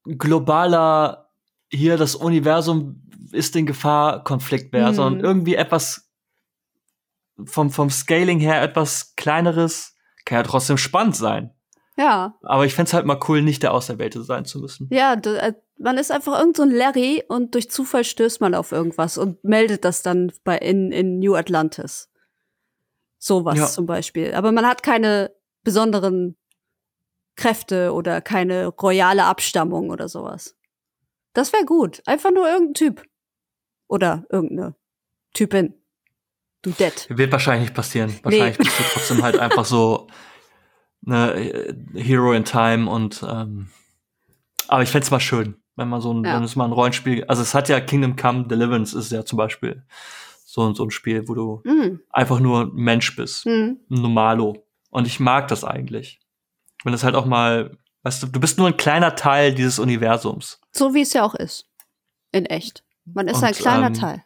globaler 0.06 1.23
hier 1.76 1.96
das 1.96 2.14
Universum 2.14 3.02
ist 3.32 3.55
in 3.56 3.66
Gefahr 3.66 4.22
Konflikt 4.24 4.72
wäre, 4.72 4.90
Mhm. 4.90 4.94
sondern 4.94 5.24
irgendwie 5.24 5.55
etwas 5.56 6.10
vom, 7.44 7.70
vom 7.70 7.90
Scaling 7.90 8.38
her 8.40 8.62
etwas 8.62 9.14
kleineres, 9.16 9.94
kann 10.24 10.36
ja 10.38 10.42
trotzdem 10.44 10.76
spannend 10.78 11.16
sein. 11.16 11.52
Ja, 11.96 12.36
Aber 12.42 12.64
ich 12.66 12.74
fänd's 12.74 12.92
halt 12.92 13.06
mal 13.06 13.20
cool, 13.28 13.42
nicht 13.42 13.62
der 13.62 13.72
Auserwählte 13.72 14.22
sein 14.24 14.44
zu 14.44 14.59
müssen. 14.60 14.88
ja, 14.90 15.14
äh, 15.14 15.55
man 15.78 15.98
ist 15.98 16.10
einfach 16.12 16.38
irgend 16.38 16.56
so 16.56 16.62
ein 16.62 16.70
Larry 16.70 17.24
und 17.28 17.55
durch 17.55 17.68
Zufall 17.70 18.05
stößt 18.05 18.40
man 18.40 18.55
auf 18.55 18.70
irgendwas 18.72 19.18
und 19.18 19.42
meldet 19.42 19.84
das 19.84 20.02
dann 20.02 20.32
bei 20.44 20.56
in, 20.59 20.92
in 20.92 21.18
New 21.18 21.34
Atlantis. 21.34 22.10
Sowas 23.18 23.59
Ja. 23.59 23.66
zum 23.66 23.86
Beispiel. 23.86 24.34
Aber 24.34 24.52
man 24.52 24.66
hat 24.66 24.82
keine 24.84 25.32
besonderen 25.64 26.36
Kräfte 27.36 27.92
oder 27.92 28.20
keine 28.20 28.66
royale 28.68 29.24
Abstammung 29.24 29.90
oder 29.90 30.09
sowas. 30.09 30.56
Das 31.35 31.52
wäre 31.52 31.65
gut. 31.65 32.02
Einfach 32.06 32.31
nur 32.32 32.48
irgendein 32.48 32.74
Typ. 32.74 33.02
Oder 33.89 34.24
irgendeine 34.31 34.74
Typin. 35.35 35.74
Du 36.62 36.70
dead. 36.70 37.06
Wird 37.11 37.31
wahrscheinlich 37.32 37.69
nicht 37.69 37.74
passieren. 37.77 38.19
Wahrscheinlich 38.23 38.56
bist 38.56 38.78
du 38.78 38.82
trotzdem 38.94 39.23
halt 39.23 39.39
einfach 39.39 39.65
so 39.66 40.06
ne 41.02 41.74
Hero 41.94 42.32
in 42.32 42.44
Time 42.44 42.89
und 42.90 43.23
ähm, 43.28 43.69
aber 44.69 44.82
ich 44.82 44.89
fänd's 44.89 45.11
mal 45.11 45.20
schön, 45.20 45.56
wenn 45.77 45.89
man 45.90 46.01
so 46.01 46.15
ein, 46.15 46.24
Ja. 46.24 46.36
wenn 46.36 46.44
es 46.44 46.56
mal 46.56 46.65
ein 46.65 46.73
Rollenspiel, 46.73 47.24
also 47.24 47.43
es 47.43 47.52
hat 47.55 47.69
ja 47.69 47.81
Kingdom 47.81 48.16
Come 48.16 48.47
Deliverance 48.47 48.97
ist 48.97 49.12
ja 49.12 49.24
zum 49.27 49.36
Beispiel 49.36 49.85
so, 50.47 50.73
so 50.73 50.85
ein 50.85 50.90
Spiel, 50.90 51.28
wo 51.28 51.35
du 51.35 51.61
Mhm. 51.65 52.01
einfach 52.11 52.40
nur 52.40 52.62
ein 52.62 52.70
Mensch 52.74 53.15
bist, 53.16 53.44
Mhm. 53.44 53.81
ein 53.90 54.01
Normalo. 54.01 54.66
Und 54.90 55.06
ich 55.06 55.20
mag 55.20 55.48
das 55.48 55.65
eigentlich. 55.65 56.20
Wenn 56.85 56.94
es 56.94 57.05
halt 57.05 57.15
auch 57.16 57.27
mal, 57.27 57.77
weißt 58.05 58.22
du, 58.22 58.26
du 58.28 58.39
bist 58.40 58.56
nur 58.59 58.68
ein 58.68 58.76
kleiner 58.76 59.16
Teil 59.16 59.52
dieses 59.55 59.78
Universums. 59.81 60.60
So 60.72 60.94
wie 60.94 61.01
es 61.02 61.12
ja 61.12 61.24
auch 61.24 61.35
ist. 61.35 61.66
In 62.31 62.47
echt. 62.47 62.85
Man 63.05 63.26
ist 63.28 63.39
Und, 63.39 63.44
ein 63.44 63.55
kleiner 63.55 63.86
ähm, 63.89 63.94
Teil. 63.94 64.24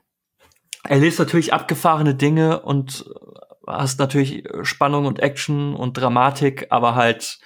erlebst 0.85 1.19
natürlich 1.19 1.53
abgefahrene 1.55 2.15
Dinge 2.15 2.61
und 2.61 3.07
äh, 3.09 3.71
hast 3.73 3.99
natürlich 3.99 4.45
Spannung 4.63 5.07
und 5.07 5.19
Action 5.21 5.75
und 5.75 5.95
Dramatik, 5.97 6.67
aber 6.71 6.95
halt, 6.95 7.39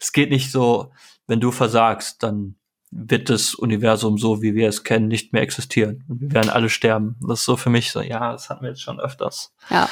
es 0.00 0.12
geht 0.12 0.30
nicht 0.30 0.50
so, 0.52 0.92
wenn 1.26 1.40
du 1.40 1.50
versagst, 1.52 2.22
dann 2.22 2.56
wird 2.92 3.28
das 3.30 3.54
Universum 3.54 4.16
so, 4.16 4.42
wie 4.42 4.54
wir 4.54 4.68
es 4.68 4.84
kennen, 4.84 5.08
nicht 5.08 5.32
mehr 5.32 5.42
existieren. 5.42 6.04
Und 6.08 6.20
wir 6.20 6.32
werden 6.32 6.50
alle 6.50 6.68
sterben. 6.68 7.16
Das 7.26 7.40
ist 7.40 7.44
so 7.44 7.56
für 7.56 7.68
mich 7.70 7.90
so, 7.90 8.00
ja, 8.00 8.32
das 8.32 8.48
hatten 8.48 8.62
wir 8.62 8.68
jetzt 8.70 8.80
schon 8.82 9.00
öfters. 9.00 9.52
Ja. 9.70 9.88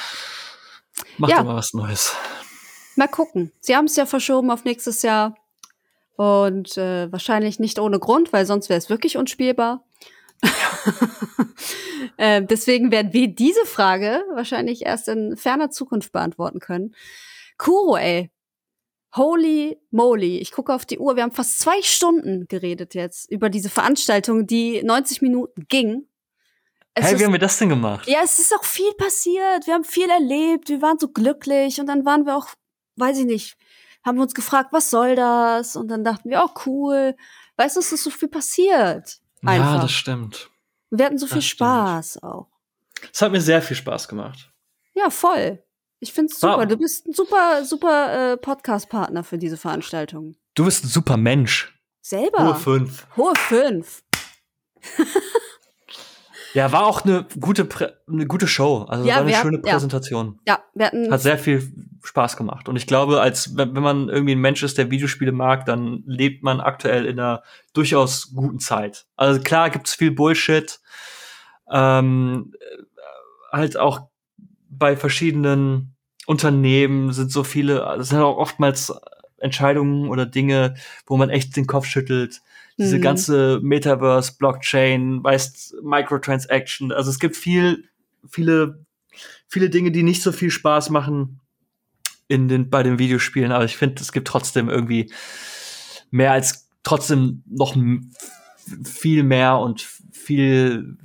Macht 1.18 1.32
Ja. 1.32 1.40
immer 1.40 1.56
was 1.56 1.74
Neues. 1.74 2.14
Mal 2.94 3.08
gucken. 3.08 3.50
Sie 3.60 3.74
haben 3.74 3.86
es 3.86 3.96
ja 3.96 4.06
verschoben 4.06 4.50
auf 4.52 4.64
nächstes 4.64 5.02
Jahr. 5.02 5.34
Und 6.16 6.76
äh, 6.76 7.10
wahrscheinlich 7.10 7.58
nicht 7.58 7.78
ohne 7.78 7.98
Grund, 7.98 8.32
weil 8.32 8.46
sonst 8.46 8.68
wäre 8.68 8.78
es 8.78 8.88
wirklich 8.88 9.16
unspielbar. 9.16 9.84
äh, 12.16 12.42
deswegen 12.42 12.90
werden 12.90 13.12
wir 13.12 13.28
diese 13.28 13.64
Frage 13.66 14.22
wahrscheinlich 14.34 14.84
erst 14.86 15.08
in 15.08 15.36
ferner 15.36 15.70
Zukunft 15.70 16.12
beantworten 16.12 16.60
können. 16.60 16.94
Kuro, 17.58 17.96
ey. 17.96 18.30
Holy 19.16 19.78
moly. 19.90 20.38
Ich 20.38 20.50
gucke 20.50 20.74
auf 20.74 20.84
die 20.84 20.98
Uhr. 20.98 21.14
Wir 21.14 21.22
haben 21.22 21.30
fast 21.32 21.60
zwei 21.60 21.80
Stunden 21.82 22.46
geredet 22.48 22.94
jetzt 22.94 23.30
über 23.30 23.48
diese 23.48 23.70
Veranstaltung, 23.70 24.46
die 24.46 24.82
90 24.82 25.22
Minuten 25.22 25.66
ging. 25.68 26.08
Es 26.94 27.06
hey, 27.06 27.18
wie 27.18 27.24
haben 27.24 27.32
wir 27.32 27.40
das 27.40 27.58
denn 27.58 27.68
gemacht? 27.68 28.08
ja, 28.08 28.20
es 28.22 28.38
ist 28.38 28.54
auch 28.54 28.64
viel 28.64 28.92
passiert. 28.94 29.66
Wir 29.66 29.74
haben 29.74 29.84
viel 29.84 30.08
erlebt. 30.08 30.68
Wir 30.68 30.82
waren 30.82 30.98
so 30.98 31.08
glücklich. 31.08 31.80
Und 31.80 31.86
dann 31.86 32.04
waren 32.04 32.26
wir 32.26 32.36
auch, 32.36 32.48
weiß 32.96 33.18
ich 33.18 33.24
nicht, 33.24 33.56
haben 34.04 34.16
wir 34.18 34.22
uns 34.22 34.34
gefragt, 34.34 34.72
was 34.72 34.90
soll 34.90 35.16
das? 35.16 35.76
Und 35.76 35.88
dann 35.88 36.04
dachten 36.04 36.28
wir, 36.30 36.44
oh 36.44 36.50
cool. 36.66 37.16
Weißt 37.56 37.76
du, 37.76 37.80
es 37.80 37.92
ist 37.92 38.04
so 38.04 38.10
viel 38.10 38.28
passiert. 38.28 39.18
Einfach. 39.44 39.74
Ja, 39.76 39.80
das 39.82 39.92
stimmt. 39.92 40.50
wir 40.90 41.06
hatten 41.06 41.18
so 41.18 41.26
viel 41.26 41.36
das 41.36 41.44
stimmt. 41.44 41.68
Spaß 41.68 42.22
auch. 42.22 42.48
Es 43.12 43.20
hat 43.22 43.32
mir 43.32 43.40
sehr 43.40 43.60
viel 43.62 43.76
Spaß 43.76 44.08
gemacht. 44.08 44.50
Ja, 44.94 45.10
voll. 45.10 45.62
Ich 46.00 46.12
find's 46.12 46.34
Wow. 46.42 46.52
super. 46.52 46.66
Du 46.66 46.76
bist 46.76 47.06
ein 47.06 47.12
super, 47.12 47.64
super 47.64 48.32
äh, 48.32 48.36
Podcast-Partner 48.36 49.24
für 49.24 49.38
diese 49.38 49.56
Veranstaltung. 49.56 50.36
Du 50.54 50.64
bist 50.64 50.84
ein 50.84 50.88
super 50.88 51.16
Mensch. 51.16 51.78
Selber. 52.00 52.44
Hohe 52.46 52.54
fünf. 52.54 53.06
Hohe 53.16 53.34
fünf. 53.36 54.02
Ja, 56.54 56.72
war 56.72 56.86
auch 56.86 57.04
eine 57.04 57.26
gute, 57.40 57.64
Prä 57.64 57.88
eine 58.08 58.26
gute 58.26 58.46
Show. 58.46 58.86
Also 58.88 59.06
Ja, 59.06 59.16
war 59.16 59.22
eine 59.22 59.34
schöne 59.34 59.58
hatten- 59.58 59.66
ja. 59.66 59.72
Präsentation. 59.74 60.38
Ja, 60.46 60.60
wir 60.74 60.86
hatten 60.86 61.10
Hat 61.12 61.20
sehr 61.20 61.36
viel 61.38 61.70
Spaß 62.02 62.36
gemacht. 62.36 62.68
Und 62.68 62.76
ich 62.76 62.86
glaube, 62.86 63.20
als 63.20 63.56
wenn 63.56 63.74
wenn 63.74 63.82
man 63.82 64.08
irgendwie 64.08 64.34
ein 64.34 64.40
Mensch 64.40 64.62
ist, 64.62 64.78
der 64.78 64.90
Videospiele 64.90 65.32
mag, 65.32 65.66
dann 65.66 66.02
lebt 66.06 66.42
man 66.42 66.60
aktuell 66.60 67.06
in 67.06 67.18
einer 67.18 67.42
durchaus 67.72 68.32
guten 68.34 68.60
Zeit. 68.60 69.06
Also 69.16 69.40
klar 69.40 69.68
gibt's 69.70 69.94
viel 69.94 70.10
Bullshit. 70.12 70.80
Ähm, 71.70 72.52
äh, 72.60 72.82
halt 73.52 73.76
auch 73.76 74.08
bei 74.68 74.96
verschiedenen 74.96 75.94
Unternehmen 76.26 77.12
sind 77.12 77.30
so 77.30 77.44
viele, 77.44 77.80
es 77.98 78.08
sind 78.10 78.20
auch 78.20 78.36
oftmals 78.36 78.92
Entscheidungen 79.38 80.08
oder 80.08 80.24
Dinge, 80.26 80.74
wo 81.06 81.16
man 81.16 81.30
echt 81.30 81.56
den 81.56 81.66
Kopf 81.66 81.86
schüttelt. 81.86 82.42
Diese 82.78 82.98
Mhm. 82.98 83.02
ganze 83.02 83.60
Metaverse, 83.62 84.34
Blockchain, 84.38 85.22
weißt, 85.22 85.76
Microtransaction. 85.82 86.90
Also 86.92 87.10
es 87.10 87.18
gibt 87.18 87.36
viel, 87.36 87.84
viele, 88.28 88.84
viele 89.48 89.70
Dinge, 89.70 89.92
die 89.92 90.02
nicht 90.02 90.22
so 90.22 90.32
viel 90.32 90.50
Spaß 90.50 90.90
machen 90.90 91.40
in 92.26 92.48
den, 92.48 92.70
bei 92.70 92.82
den 92.82 92.98
Videospielen. 92.98 93.52
Aber 93.52 93.64
ich 93.64 93.76
finde, 93.76 94.02
es 94.02 94.10
gibt 94.12 94.26
trotzdem 94.26 94.68
irgendwie 94.68 95.12
mehr 96.10 96.32
als 96.32 96.68
trotzdem 96.82 97.42
noch 97.46 97.76
viel 98.84 99.22
mehr 99.22 99.58
und 99.58 99.86
viel 100.12 100.96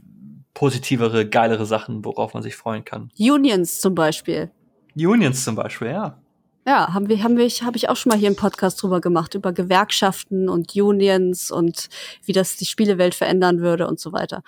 positivere, 0.53 1.27
geilere 1.29 1.65
Sachen, 1.65 2.03
worauf 2.03 2.33
man 2.33 2.43
sich 2.43 2.55
freuen 2.55 2.83
kann. 2.83 3.11
Unions 3.17 3.79
zum 3.79 3.95
Beispiel. 3.95 4.51
Unions 4.95 5.43
zum 5.43 5.55
Beispiel, 5.55 5.89
ja. 5.89 6.18
Ja, 6.69 6.93
haben 6.93 7.09
wir, 7.09 7.23
haben 7.23 7.35
wir, 7.35 7.49
habe 7.49 7.77
ich 7.77 7.89
auch 7.89 7.95
schon 7.95 8.11
mal 8.11 8.19
hier 8.19 8.27
einen 8.27 8.35
Podcast 8.35 8.79
drüber 8.83 9.01
gemacht, 9.01 9.33
über 9.33 9.51
Gewerkschaften 9.53 10.49
und 10.49 10.75
Unions 10.75 11.49
und 11.49 11.89
wie 12.23 12.31
das 12.31 12.57
die 12.57 12.67
Spielewelt 12.67 13.15
verändern 13.15 13.59
würde 13.59 13.87
und 13.87 13.99
so 13.99 14.13
weiter. 14.13 14.43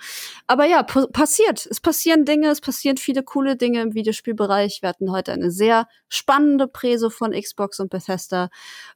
Aber 0.46 0.64
ja, 0.64 0.84
pa- 0.84 1.08
passiert. 1.08 1.66
Es 1.68 1.80
passieren 1.80 2.24
Dinge, 2.24 2.50
es 2.50 2.60
passieren 2.60 2.96
viele 2.96 3.24
coole 3.24 3.56
Dinge 3.56 3.80
im 3.82 3.94
Videospielbereich. 3.94 4.82
Wir 4.82 4.90
hatten 4.90 5.10
heute 5.10 5.32
eine 5.32 5.50
sehr 5.50 5.88
spannende 6.08 6.68
Präse 6.68 7.10
von 7.10 7.32
Xbox 7.32 7.80
und 7.80 7.90
Bethesda. 7.90 8.50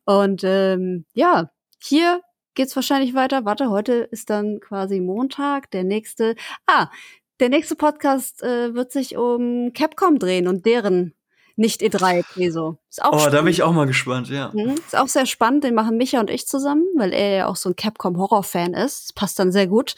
Und 0.04 0.42
ähm, 0.44 1.04
ja, 1.12 1.50
hier 1.82 2.20
geht's 2.54 2.76
wahrscheinlich 2.76 3.14
weiter. 3.14 3.44
Warte, 3.44 3.70
heute 3.70 4.06
ist 4.12 4.30
dann 4.30 4.60
quasi 4.60 5.00
Montag, 5.00 5.72
der 5.72 5.82
nächste. 5.82 6.36
Ah, 6.68 6.90
der 7.40 7.48
nächste 7.48 7.74
Podcast 7.74 8.44
äh, 8.44 8.72
wird 8.72 8.92
sich 8.92 9.16
um 9.16 9.72
Capcom 9.72 10.20
drehen 10.20 10.46
und 10.46 10.64
deren 10.64 11.12
nicht 11.56 11.80
E3 11.82 12.22
Preso. 12.22 12.78
Ist 12.90 13.02
auch 13.02 13.08
Oh, 13.08 13.16
da 13.16 13.20
spannend. 13.20 13.44
bin 13.44 13.50
ich 13.52 13.62
auch 13.62 13.72
mal 13.72 13.86
gespannt, 13.86 14.28
ja. 14.28 14.50
Mhm, 14.54 14.74
Ist 14.74 14.96
auch 14.96 15.08
sehr 15.08 15.26
spannend, 15.26 15.64
den 15.64 15.74
machen 15.74 15.96
Micha 15.96 16.20
und 16.20 16.30
ich 16.30 16.46
zusammen, 16.46 16.84
weil 16.96 17.12
er 17.12 17.30
ja 17.36 17.46
auch 17.46 17.56
so 17.56 17.70
ein 17.70 17.76
Capcom-Horror-Fan 17.76 18.74
ist. 18.74 19.04
Das 19.08 19.12
passt 19.14 19.38
dann 19.38 19.52
sehr 19.52 19.66
gut. 19.66 19.94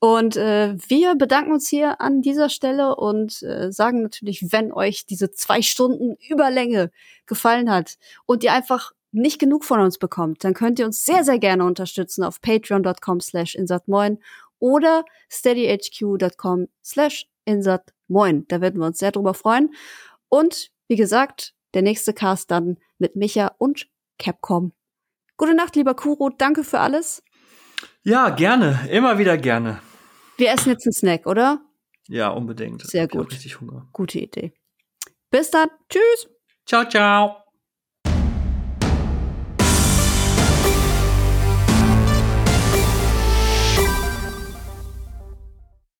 Und 0.00 0.36
äh, 0.36 0.76
wir 0.86 1.14
bedanken 1.16 1.52
uns 1.52 1.66
hier 1.68 2.00
an 2.00 2.22
dieser 2.22 2.48
Stelle 2.50 2.94
und 2.96 3.42
äh, 3.42 3.72
sagen 3.72 4.02
natürlich, 4.02 4.52
wenn 4.52 4.72
euch 4.72 5.06
diese 5.06 5.30
zwei 5.32 5.60
Stunden 5.62 6.16
Überlänge 6.28 6.90
gefallen 7.26 7.70
hat 7.70 7.96
und 8.26 8.44
ihr 8.44 8.52
einfach 8.52 8.92
nicht 9.10 9.38
genug 9.40 9.64
von 9.64 9.80
uns 9.80 9.98
bekommt, 9.98 10.44
dann 10.44 10.54
könnt 10.54 10.78
ihr 10.78 10.84
uns 10.86 11.04
sehr, 11.04 11.24
sehr 11.24 11.38
gerne 11.38 11.64
unterstützen 11.64 12.22
auf 12.22 12.40
patreon.com 12.42 13.20
slash 13.20 13.54
insatmoin 13.54 14.18
oder 14.60 15.04
steadyhq.com 15.30 16.68
slash 16.84 17.26
insatmoin. 17.44 18.46
Da 18.48 18.60
würden 18.60 18.80
wir 18.80 18.86
uns 18.86 18.98
sehr 18.98 19.12
drüber 19.12 19.34
freuen. 19.34 19.74
Und 20.28 20.70
wie 20.88 20.96
gesagt, 20.96 21.54
der 21.74 21.82
nächste 21.82 22.12
Cast 22.12 22.50
dann 22.50 22.78
mit 22.98 23.14
Micha 23.16 23.54
und 23.58 23.88
Capcom. 24.18 24.72
Gute 25.36 25.54
Nacht, 25.54 25.76
lieber 25.76 25.94
Kuro. 25.94 26.30
Danke 26.30 26.64
für 26.64 26.80
alles. 26.80 27.22
Ja, 28.02 28.30
gerne. 28.30 28.88
Immer 28.90 29.18
wieder 29.18 29.36
gerne. 29.38 29.80
Wir 30.36 30.50
essen 30.50 30.70
jetzt 30.70 30.86
einen 30.86 30.92
Snack, 30.92 31.26
oder? 31.26 31.60
Ja, 32.08 32.30
unbedingt. 32.30 32.82
Sehr 32.86 33.04
Ich 33.04 33.10
gut. 33.10 33.30
richtig 33.32 33.60
Hunger. 33.60 33.86
Gute 33.92 34.18
Idee. 34.18 34.52
Bis 35.30 35.50
dann. 35.50 35.68
Tschüss. 35.88 36.28
Ciao, 36.66 36.88
ciao. 36.88 37.47